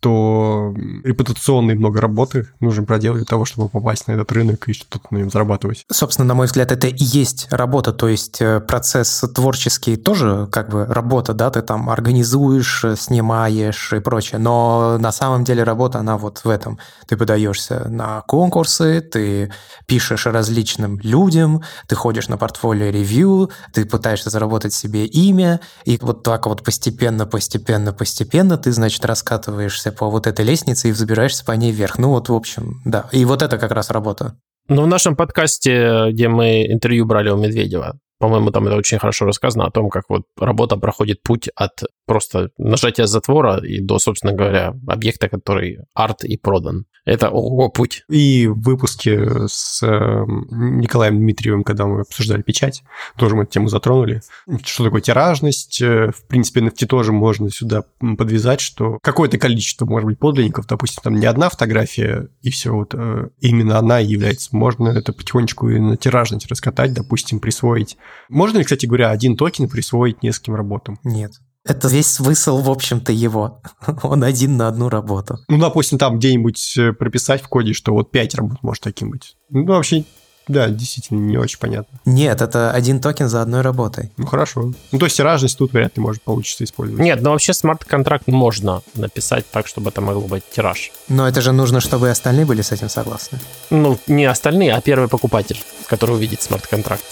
то 0.00 0.74
репутационной 1.02 1.74
много 1.74 2.00
работы 2.00 2.48
нужно 2.60 2.84
проделать 2.84 3.18
для 3.18 3.26
того, 3.26 3.44
чтобы 3.44 3.68
попасть 3.68 4.06
на 4.06 4.12
этот 4.12 4.30
рынок 4.32 4.68
и 4.68 4.72
что-то 4.72 5.00
на 5.10 5.18
нем 5.18 5.30
зарабатывать. 5.30 5.84
Собственно, 5.90 6.26
на 6.26 6.34
мой 6.34 6.46
взгляд, 6.46 6.70
это 6.70 6.86
и 6.86 7.04
есть 7.04 7.48
работа, 7.50 7.92
то 7.92 8.08
есть 8.08 8.40
э, 8.40 8.60
процесс 8.60 9.24
творческий 9.34 9.96
тоже 9.96 10.48
как 10.52 10.70
бы 10.70 10.86
работа, 10.86 11.34
да, 11.34 11.50
ты 11.50 11.62
там 11.62 11.90
организуешь, 11.90 12.84
снимаешь 12.96 13.92
и 13.92 13.98
прочее, 13.98 14.38
но 14.38 14.98
на 14.98 15.10
самом 15.10 15.44
деле 15.44 15.64
работа, 15.64 15.98
она 15.98 16.16
вот 16.16 16.38
в 16.44 16.48
этом. 16.48 16.78
Ты 17.06 17.16
подаешься 17.16 17.88
на 17.88 18.20
конкурсы, 18.22 19.00
ты 19.00 19.52
пишешь 19.86 20.26
различным 20.26 21.00
людям, 21.00 21.62
ты 21.88 21.96
ходишь 21.96 22.28
на 22.28 22.36
портфолио 22.36 22.90
ревью, 22.90 23.50
ты 23.72 23.84
пытаешься 23.84 24.30
заработать 24.30 24.72
себе 24.72 25.06
имя, 25.06 25.60
и 25.84 25.98
вот 26.00 26.22
так 26.22 26.46
вот 26.46 26.62
постепенно, 26.62 27.26
постепенно, 27.26 27.92
постепенно 27.92 28.58
ты, 28.58 28.70
значит, 28.72 29.04
раскатываешься 29.04 29.87
поднимаешься 29.88 29.92
по 29.92 30.10
вот 30.10 30.26
этой 30.26 30.44
лестнице 30.44 30.88
и 30.88 30.92
взбираешься 30.92 31.44
по 31.44 31.52
ней 31.52 31.72
вверх. 31.72 31.98
Ну 31.98 32.10
вот, 32.10 32.28
в 32.28 32.34
общем, 32.34 32.80
да. 32.84 33.08
И 33.12 33.24
вот 33.24 33.42
это 33.42 33.58
как 33.58 33.72
раз 33.72 33.90
работа. 33.90 34.34
Ну, 34.68 34.82
в 34.82 34.86
нашем 34.86 35.16
подкасте, 35.16 36.10
где 36.10 36.28
мы 36.28 36.66
интервью 36.66 37.06
брали 37.06 37.30
у 37.30 37.36
Медведева, 37.36 37.98
по-моему, 38.18 38.50
там 38.50 38.66
это 38.66 38.76
очень 38.76 38.98
хорошо 38.98 39.24
рассказано 39.24 39.66
о 39.66 39.70
том, 39.70 39.90
как 39.90 40.04
вот 40.08 40.22
работа 40.38 40.76
проходит 40.76 41.22
путь 41.22 41.48
от 41.54 41.82
просто 42.06 42.50
нажатия 42.58 43.06
затвора 43.06 43.58
и 43.58 43.80
до, 43.80 43.98
собственно 43.98 44.32
говоря, 44.32 44.74
объекта, 44.86 45.28
который 45.28 45.78
арт 45.94 46.24
и 46.24 46.36
продан. 46.36 46.86
Это 47.08 47.30
ого 47.30 47.70
путь. 47.70 48.04
И 48.10 48.46
в 48.46 48.60
выпуске 48.60 49.46
с 49.48 49.82
эм, 49.82 50.46
Николаем 50.78 51.18
Дмитриевым, 51.18 51.64
когда 51.64 51.86
мы 51.86 52.02
обсуждали 52.02 52.42
печать, 52.42 52.82
тоже 53.16 53.34
мы 53.34 53.44
эту 53.44 53.52
тему 53.52 53.68
затронули. 53.68 54.20
Что 54.62 54.84
такое 54.84 55.00
тиражность? 55.00 55.80
Э, 55.80 56.10
в 56.14 56.26
принципе, 56.26 56.60
NFT 56.60 56.86
тоже 56.86 57.12
можно 57.12 57.50
сюда 57.50 57.84
подвязать, 57.98 58.60
что 58.60 58.98
какое-то 59.02 59.38
количество, 59.38 59.86
может 59.86 60.06
быть, 60.06 60.18
подлинников, 60.18 60.66
допустим, 60.66 61.02
там 61.02 61.14
не 61.14 61.24
одна 61.24 61.48
фотография, 61.48 62.28
и 62.42 62.50
все, 62.50 62.74
вот 62.74 62.94
э, 62.94 63.28
именно 63.40 63.78
она 63.78 64.00
является. 64.00 64.54
Можно 64.54 64.90
это 64.90 65.14
потихонечку 65.14 65.70
и 65.70 65.78
на 65.78 65.96
тиражность 65.96 66.48
раскатать, 66.48 66.92
допустим, 66.92 67.40
присвоить. 67.40 67.96
Можно 68.28 68.58
ли, 68.58 68.64
кстати 68.64 68.86
говоря, 68.86 69.10
один 69.10 69.36
токен 69.36 69.68
присвоить 69.68 70.22
нескольким 70.22 70.54
работам? 70.54 70.98
Нет. 71.04 71.32
Это 71.64 71.88
весь 71.88 72.06
смысл, 72.06 72.62
в 72.62 72.70
общем-то, 72.70 73.12
его. 73.12 73.60
Он 74.02 74.24
один 74.24 74.56
на 74.56 74.68
одну 74.68 74.88
работу. 74.88 75.38
Ну, 75.48 75.58
допустим, 75.58 75.98
там 75.98 76.18
где-нибудь 76.18 76.76
э, 76.78 76.92
прописать 76.92 77.42
в 77.42 77.48
коде, 77.48 77.74
что 77.74 77.92
вот 77.92 78.10
пять 78.10 78.34
работ 78.34 78.58
может 78.62 78.82
таким 78.82 79.10
быть. 79.10 79.36
Ну, 79.50 79.66
вообще, 79.66 80.04
да, 80.48 80.68
действительно, 80.68 81.18
не 81.18 81.36
очень 81.36 81.58
понятно. 81.58 82.00
Нет, 82.06 82.40
это 82.40 82.72
один 82.72 83.00
токен 83.00 83.28
за 83.28 83.42
одной 83.42 83.60
работой. 83.60 84.12
Ну, 84.16 84.26
хорошо. 84.26 84.72
Ну, 84.92 84.98
то 84.98 85.04
есть 85.04 85.18
тиражность 85.18 85.58
тут 85.58 85.74
вряд 85.74 85.96
ли 85.96 86.02
может 86.02 86.22
получиться 86.22 86.64
использовать. 86.64 87.04
Нет, 87.04 87.20
но 87.20 87.32
вообще 87.32 87.52
смарт-контракт 87.52 88.26
можно 88.28 88.80
написать 88.94 89.44
так, 89.50 89.66
чтобы 89.66 89.90
это 89.90 90.00
могло 90.00 90.26
быть 90.26 90.44
тираж. 90.50 90.90
Но 91.08 91.28
это 91.28 91.42
же 91.42 91.52
нужно, 91.52 91.80
чтобы 91.80 92.06
и 92.06 92.10
остальные 92.10 92.46
были 92.46 92.62
с 92.62 92.72
этим 92.72 92.88
согласны. 92.88 93.38
Ну, 93.68 93.98
не 94.06 94.24
остальные, 94.24 94.72
а 94.72 94.80
первый 94.80 95.08
покупатель, 95.08 95.60
который 95.86 96.16
увидит 96.16 96.40
смарт-контракт. 96.40 97.04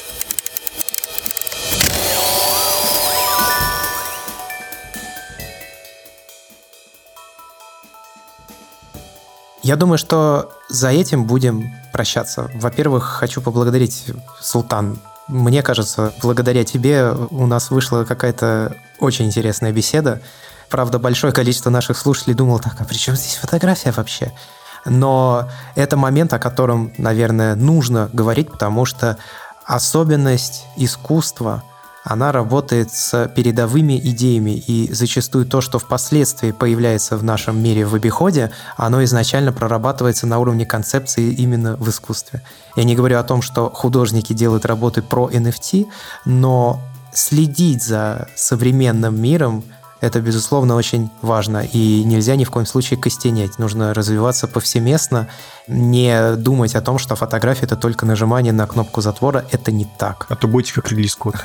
Я 9.66 9.74
думаю, 9.74 9.98
что 9.98 10.52
за 10.68 10.90
этим 10.90 11.24
будем 11.24 11.74
прощаться. 11.93 12.48
Во-первых, 12.55 13.02
хочу 13.02 13.40
поблагодарить 13.40 14.12
Султан. 14.40 15.01
Мне 15.26 15.60
кажется, 15.60 16.12
благодаря 16.22 16.62
тебе 16.62 17.10
у 17.10 17.47
нас 17.48 17.72
вышла 17.72 18.05
какая-то 18.05 18.76
очень 19.01 19.26
интересная 19.26 19.72
беседа. 19.72 20.20
Правда, 20.70 21.01
большое 21.01 21.32
количество 21.32 21.68
наших 21.68 21.98
слушателей 21.98 22.36
думало 22.36 22.60
так, 22.60 22.80
а 22.80 22.84
при 22.84 22.94
чем 22.94 23.16
здесь 23.16 23.34
фотография 23.34 23.90
вообще? 23.90 24.32
Но 24.84 25.48
это 25.74 25.97
момент, 25.97 26.32
о 26.32 26.38
котором, 26.38 26.93
наверное, 26.97 27.56
нужно 27.56 28.09
говорить, 28.12 28.52
потому 28.52 28.84
что 28.84 29.18
особенность 29.64 30.64
искусства– 30.76 31.64
она 32.09 32.31
работает 32.31 32.93
с 32.93 33.28
передовыми 33.35 33.99
идеями, 33.99 34.51
и 34.51 34.93
зачастую 34.93 35.45
то, 35.45 35.61
что 35.61 35.81
впоследствии 35.81 36.53
появляется 36.53 37.16
в 37.16 37.24
нашем 37.24 37.61
мире 37.61 37.85
в 37.85 37.97
обиходе, 37.97 38.53
оно 38.77 39.03
изначально 39.03 39.53
прорабатывается 39.53 40.28
на 40.28 40.39
уровне 40.39 40.65
концепции 40.65 41.33
именно 41.33 41.77
в 41.77 41.91
искусстве. 41.91 42.43
Я 42.77 42.85
не 42.85 42.95
говорю 42.95 43.19
о 43.19 43.24
том, 43.24 43.43
что 43.43 43.70
художники 43.70 44.33
делают 44.33 44.65
работы 44.66 45.03
про 45.03 45.28
NFT, 45.28 45.87
но 46.24 46.81
следить 47.12 47.83
за 47.83 48.28
современным 48.37 49.20
миром 49.20 49.65
это, 50.01 50.20
безусловно, 50.20 50.74
очень 50.74 51.10
важно. 51.23 51.64
И 51.64 52.05
нельзя 52.05 52.36
ни 52.36 52.44
в 52.44 52.51
коем 52.51 52.66
случае 52.66 52.98
костенеть. 52.98 53.59
Нужно 53.59 53.94
развиваться 53.94 54.47
повсеместно, 54.47 55.28
не 55.66 56.36
думать 56.36 56.74
о 56.74 56.81
том, 56.81 56.98
что 56.98 57.16
фотография— 57.16 57.64
это 57.66 57.77
только 57.77 58.05
нажимание 58.06 58.52
на 58.52 58.66
кнопку 58.66 59.01
затвора. 59.01 59.44
Это 59.52 59.73
не 59.73 59.86
так. 59.98 60.27
А 60.28 60.36
то 60.36 60.48
будете 60.48 60.74
как 60.74 60.90
релиз 60.93 61.16
код. 61.16 61.36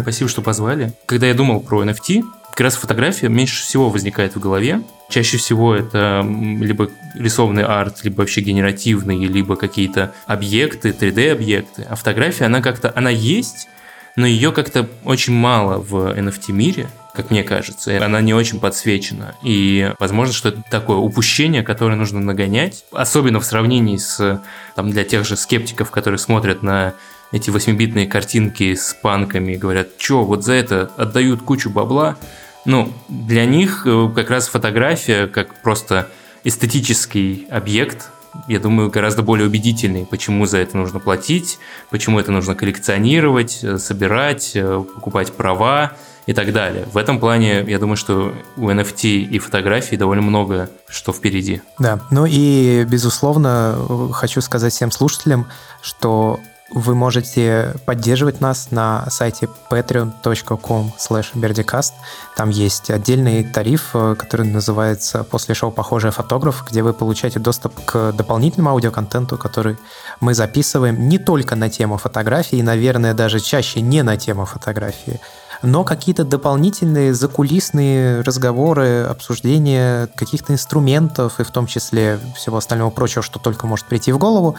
Спасибо, 0.00 0.30
что 0.30 0.42
позвали. 0.42 0.92
Когда 1.06 1.26
я 1.26 1.34
думал 1.34 1.60
про 1.60 1.82
NFT, 1.84 2.22
как 2.50 2.60
раз 2.60 2.76
фотография 2.76 3.28
меньше 3.28 3.62
всего 3.62 3.90
возникает 3.90 4.34
в 4.36 4.40
голове. 4.40 4.82
Чаще 5.08 5.38
всего 5.38 5.74
это 5.74 6.24
либо 6.24 6.90
рисованный 7.14 7.64
арт, 7.64 8.04
либо 8.04 8.18
вообще 8.18 8.40
генеративный, 8.40 9.26
либо 9.26 9.56
какие-то 9.56 10.12
объекты, 10.26 10.90
3D-объекты. 10.90 11.86
А 11.88 11.96
фотография, 11.96 12.44
она 12.44 12.60
как-то, 12.60 12.92
она 12.94 13.10
есть, 13.10 13.68
но 14.14 14.26
ее 14.26 14.52
как-то 14.52 14.88
очень 15.04 15.32
мало 15.32 15.78
в 15.78 16.16
NFT-мире 16.16 16.88
как 17.20 17.30
мне 17.30 17.42
кажется. 17.42 18.02
Она 18.02 18.22
не 18.22 18.32
очень 18.32 18.60
подсвечена. 18.60 19.34
И, 19.42 19.92
возможно, 19.98 20.32
что 20.32 20.48
это 20.48 20.62
такое 20.70 20.96
упущение, 20.96 21.62
которое 21.62 21.96
нужно 21.96 22.18
нагонять, 22.20 22.84
особенно 22.92 23.40
в 23.40 23.44
сравнении 23.44 23.98
с, 23.98 24.42
там, 24.74 24.90
для 24.90 25.04
тех 25.04 25.26
же 25.26 25.36
скептиков, 25.36 25.90
которые 25.90 26.18
смотрят 26.18 26.62
на 26.62 26.94
эти 27.30 27.50
восьмибитные 27.50 28.06
картинки 28.06 28.74
с 28.74 28.94
панками 28.94 29.52
и 29.52 29.56
говорят, 29.56 29.88
что, 29.98 30.24
вот 30.24 30.44
за 30.44 30.54
это 30.54 30.90
отдают 30.96 31.42
кучу 31.42 31.68
бабла. 31.68 32.16
Ну, 32.64 32.92
для 33.08 33.44
них 33.44 33.82
э, 33.86 34.10
как 34.14 34.30
раз 34.30 34.48
фотография 34.48 35.26
как 35.26 35.60
просто 35.62 36.08
эстетический 36.42 37.46
объект, 37.50 38.08
я 38.48 38.60
думаю, 38.60 38.90
гораздо 38.90 39.22
более 39.22 39.46
убедительный, 39.46 40.06
почему 40.06 40.46
за 40.46 40.58
это 40.58 40.76
нужно 40.76 41.00
платить, 41.00 41.58
почему 41.90 42.18
это 42.18 42.32
нужно 42.32 42.54
коллекционировать, 42.54 43.60
э, 43.62 43.76
собирать, 43.76 44.52
э, 44.54 44.84
покупать 44.94 45.32
права 45.32 45.92
и 46.26 46.32
так 46.32 46.52
далее. 46.52 46.86
В 46.92 46.96
этом 46.96 47.18
плане, 47.18 47.64
я 47.66 47.78
думаю, 47.78 47.96
что 47.96 48.32
у 48.56 48.70
NFT 48.70 49.22
и 49.22 49.38
фотографий 49.38 49.96
довольно 49.96 50.22
много 50.22 50.70
что 50.88 51.12
впереди. 51.12 51.62
Да, 51.78 52.00
ну 52.10 52.26
и, 52.26 52.84
безусловно, 52.84 54.10
хочу 54.12 54.40
сказать 54.40 54.72
всем 54.72 54.90
слушателям, 54.90 55.46
что 55.82 56.40
вы 56.72 56.94
можете 56.94 57.74
поддерживать 57.84 58.40
нас 58.40 58.70
на 58.70 59.08
сайте 59.10 59.48
patreon.com 59.70 60.92
berdicast. 61.34 61.92
Там 62.36 62.50
есть 62.50 62.90
отдельный 62.90 63.44
тариф, 63.44 63.90
э, 63.94 64.14
который 64.16 64.46
называется 64.46 65.24
«После 65.24 65.54
шоу 65.54 65.72
похожий 65.72 66.12
фотограф», 66.12 66.64
где 66.68 66.82
вы 66.82 66.92
получаете 66.92 67.40
доступ 67.40 67.74
к 67.84 68.12
дополнительному 68.12 68.70
аудиоконтенту, 68.70 69.36
который 69.36 69.78
мы 70.20 70.34
записываем 70.34 71.08
не 71.08 71.18
только 71.18 71.56
на 71.56 71.68
тему 71.70 71.96
фотографии, 71.96 72.58
и, 72.58 72.62
наверное, 72.62 73.14
даже 73.14 73.40
чаще 73.40 73.80
не 73.80 74.02
на 74.02 74.16
тему 74.16 74.44
фотографии, 74.44 75.20
но 75.62 75.84
какие-то 75.84 76.24
дополнительные 76.24 77.14
закулисные 77.14 78.22
разговоры, 78.22 79.02
обсуждения 79.02 80.08
каких-то 80.14 80.52
инструментов 80.52 81.40
и 81.40 81.44
в 81.44 81.50
том 81.50 81.66
числе 81.66 82.18
всего 82.34 82.56
остального 82.56 82.90
прочего, 82.90 83.22
что 83.22 83.38
только 83.38 83.66
может 83.66 83.86
прийти 83.86 84.12
в 84.12 84.18
голову, 84.18 84.56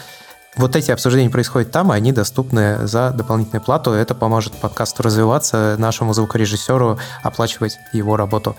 вот 0.56 0.76
эти 0.76 0.90
обсуждения 0.90 1.30
происходят 1.30 1.70
там, 1.70 1.92
и 1.92 1.96
они 1.96 2.12
доступны 2.12 2.86
за 2.86 3.10
дополнительную 3.10 3.62
плату. 3.62 3.92
Это 3.92 4.14
поможет 4.14 4.52
подкасту 4.52 5.02
развиваться, 5.02 5.76
нашему 5.78 6.12
звукорежиссеру 6.12 6.98
оплачивать 7.22 7.78
его 7.92 8.16
работу. 8.16 8.54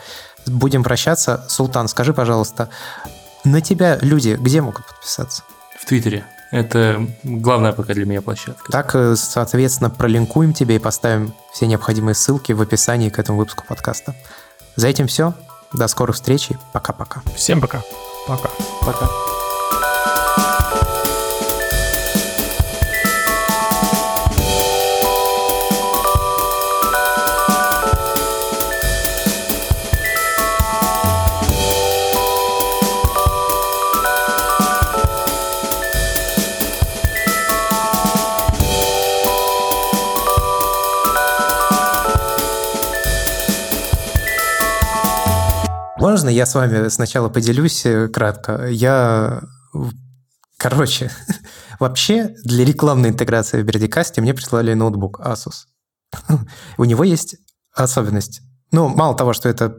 Будем 0.47 0.83
прощаться. 0.83 1.45
Султан, 1.47 1.87
скажи, 1.87 2.13
пожалуйста, 2.13 2.69
на 3.43 3.61
тебя 3.61 3.99
люди 4.01 4.37
где 4.39 4.61
могут 4.61 4.87
подписаться? 4.87 5.43
В 5.79 5.85
Твиттере. 5.85 6.25
Это 6.53 7.07
главная 7.23 7.73
пока 7.73 7.95
для 7.95 8.05
меня 8.05 8.21
площадка. 8.21 8.71
Так, 8.71 8.93
э, 8.93 9.15
соответственно, 9.15 9.89
пролинкуем 9.89 10.53
тебе 10.53 10.75
и 10.75 10.79
поставим 10.79 11.33
все 11.51 11.65
необходимые 11.65 12.13
ссылки 12.13 12.51
в 12.51 12.61
описании 12.61 13.09
к 13.09 13.17
этому 13.17 13.39
выпуску 13.39 13.63
подкаста. 13.67 14.13
За 14.75 14.87
этим 14.87 15.07
все. 15.07 15.33
До 15.73 15.87
скорых 15.87 16.15
встреч 16.15 16.51
и 16.51 16.57
пока-пока. 16.71 17.23
Всем 17.35 17.59
пока. 17.59 17.81
Пока. 18.27 18.51
Пока. 18.85 19.09
Можно 46.03 46.27
я 46.27 46.45
с 46.45 46.53
вами 46.53 46.89
сначала 46.89 47.29
поделюсь 47.29 47.85
э, 47.85 48.09
кратко? 48.09 48.67
Я, 48.67 49.41
короче, 50.57 51.09
вообще 51.79 52.35
для 52.43 52.65
рекламной 52.65 53.07
интеграции 53.07 53.61
в 53.61 53.65
Бердикасте 53.65 54.19
мне 54.19 54.33
прислали 54.33 54.73
ноутбук 54.73 55.21
Asus. 55.21 55.63
У 56.77 56.83
него 56.83 57.05
есть 57.05 57.37
особенность. 57.73 58.41
Ну, 58.73 58.89
мало 58.89 59.15
того, 59.15 59.31
что 59.31 59.47
это 59.47 59.77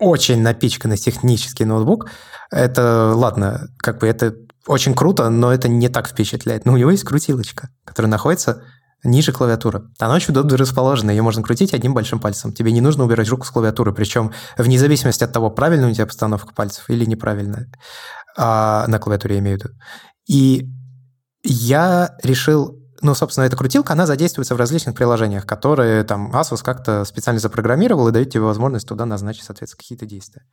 очень 0.00 0.42
напичканный 0.42 0.96
технический 0.96 1.64
ноутбук, 1.64 2.10
это, 2.50 3.12
ладно, 3.14 3.68
как 3.78 4.00
бы 4.00 4.08
это 4.08 4.34
очень 4.66 4.96
круто, 4.96 5.30
но 5.30 5.52
это 5.52 5.68
не 5.68 5.88
так 5.88 6.08
впечатляет. 6.08 6.64
Но 6.64 6.72
у 6.72 6.76
него 6.76 6.90
есть 6.90 7.04
крутилочка, 7.04 7.68
которая 7.84 8.10
находится 8.10 8.64
ниже 9.04 9.32
клавиатуры. 9.32 9.84
Она 9.98 10.14
очень 10.14 10.32
удобно 10.32 10.56
расположена, 10.56 11.10
ее 11.10 11.22
можно 11.22 11.42
крутить 11.42 11.74
одним 11.74 11.94
большим 11.94 12.18
пальцем. 12.18 12.52
Тебе 12.52 12.72
не 12.72 12.80
нужно 12.80 13.04
убирать 13.04 13.28
руку 13.28 13.46
с 13.46 13.50
клавиатуры, 13.50 13.92
причем 13.92 14.32
вне 14.56 14.78
зависимости 14.78 15.22
от 15.22 15.32
того, 15.32 15.50
правильная 15.50 15.90
у 15.90 15.94
тебя 15.94 16.06
постановка 16.06 16.54
пальцев 16.54 16.88
или 16.88 17.04
неправильная. 17.04 17.70
А, 18.36 18.86
на 18.88 18.98
клавиатуре 18.98 19.36
я 19.36 19.40
имею 19.40 19.58
в 19.58 19.62
виду. 19.62 19.74
И 20.26 20.68
я 21.42 22.16
решил 22.22 22.80
ну, 23.04 23.14
собственно, 23.14 23.44
эта 23.44 23.56
крутилка, 23.56 23.92
она 23.92 24.06
задействуется 24.06 24.54
в 24.54 24.58
различных 24.58 24.94
приложениях, 24.94 25.44
которые 25.44 26.04
там 26.04 26.34
Asus 26.34 26.62
как-то 26.64 27.04
специально 27.04 27.38
запрограммировал 27.38 28.08
и 28.08 28.12
дает 28.12 28.30
тебе 28.30 28.44
возможность 28.44 28.88
туда 28.88 29.04
назначить, 29.04 29.44
соответственно, 29.44 29.78
какие-то 29.78 30.06
действия. 30.06 30.46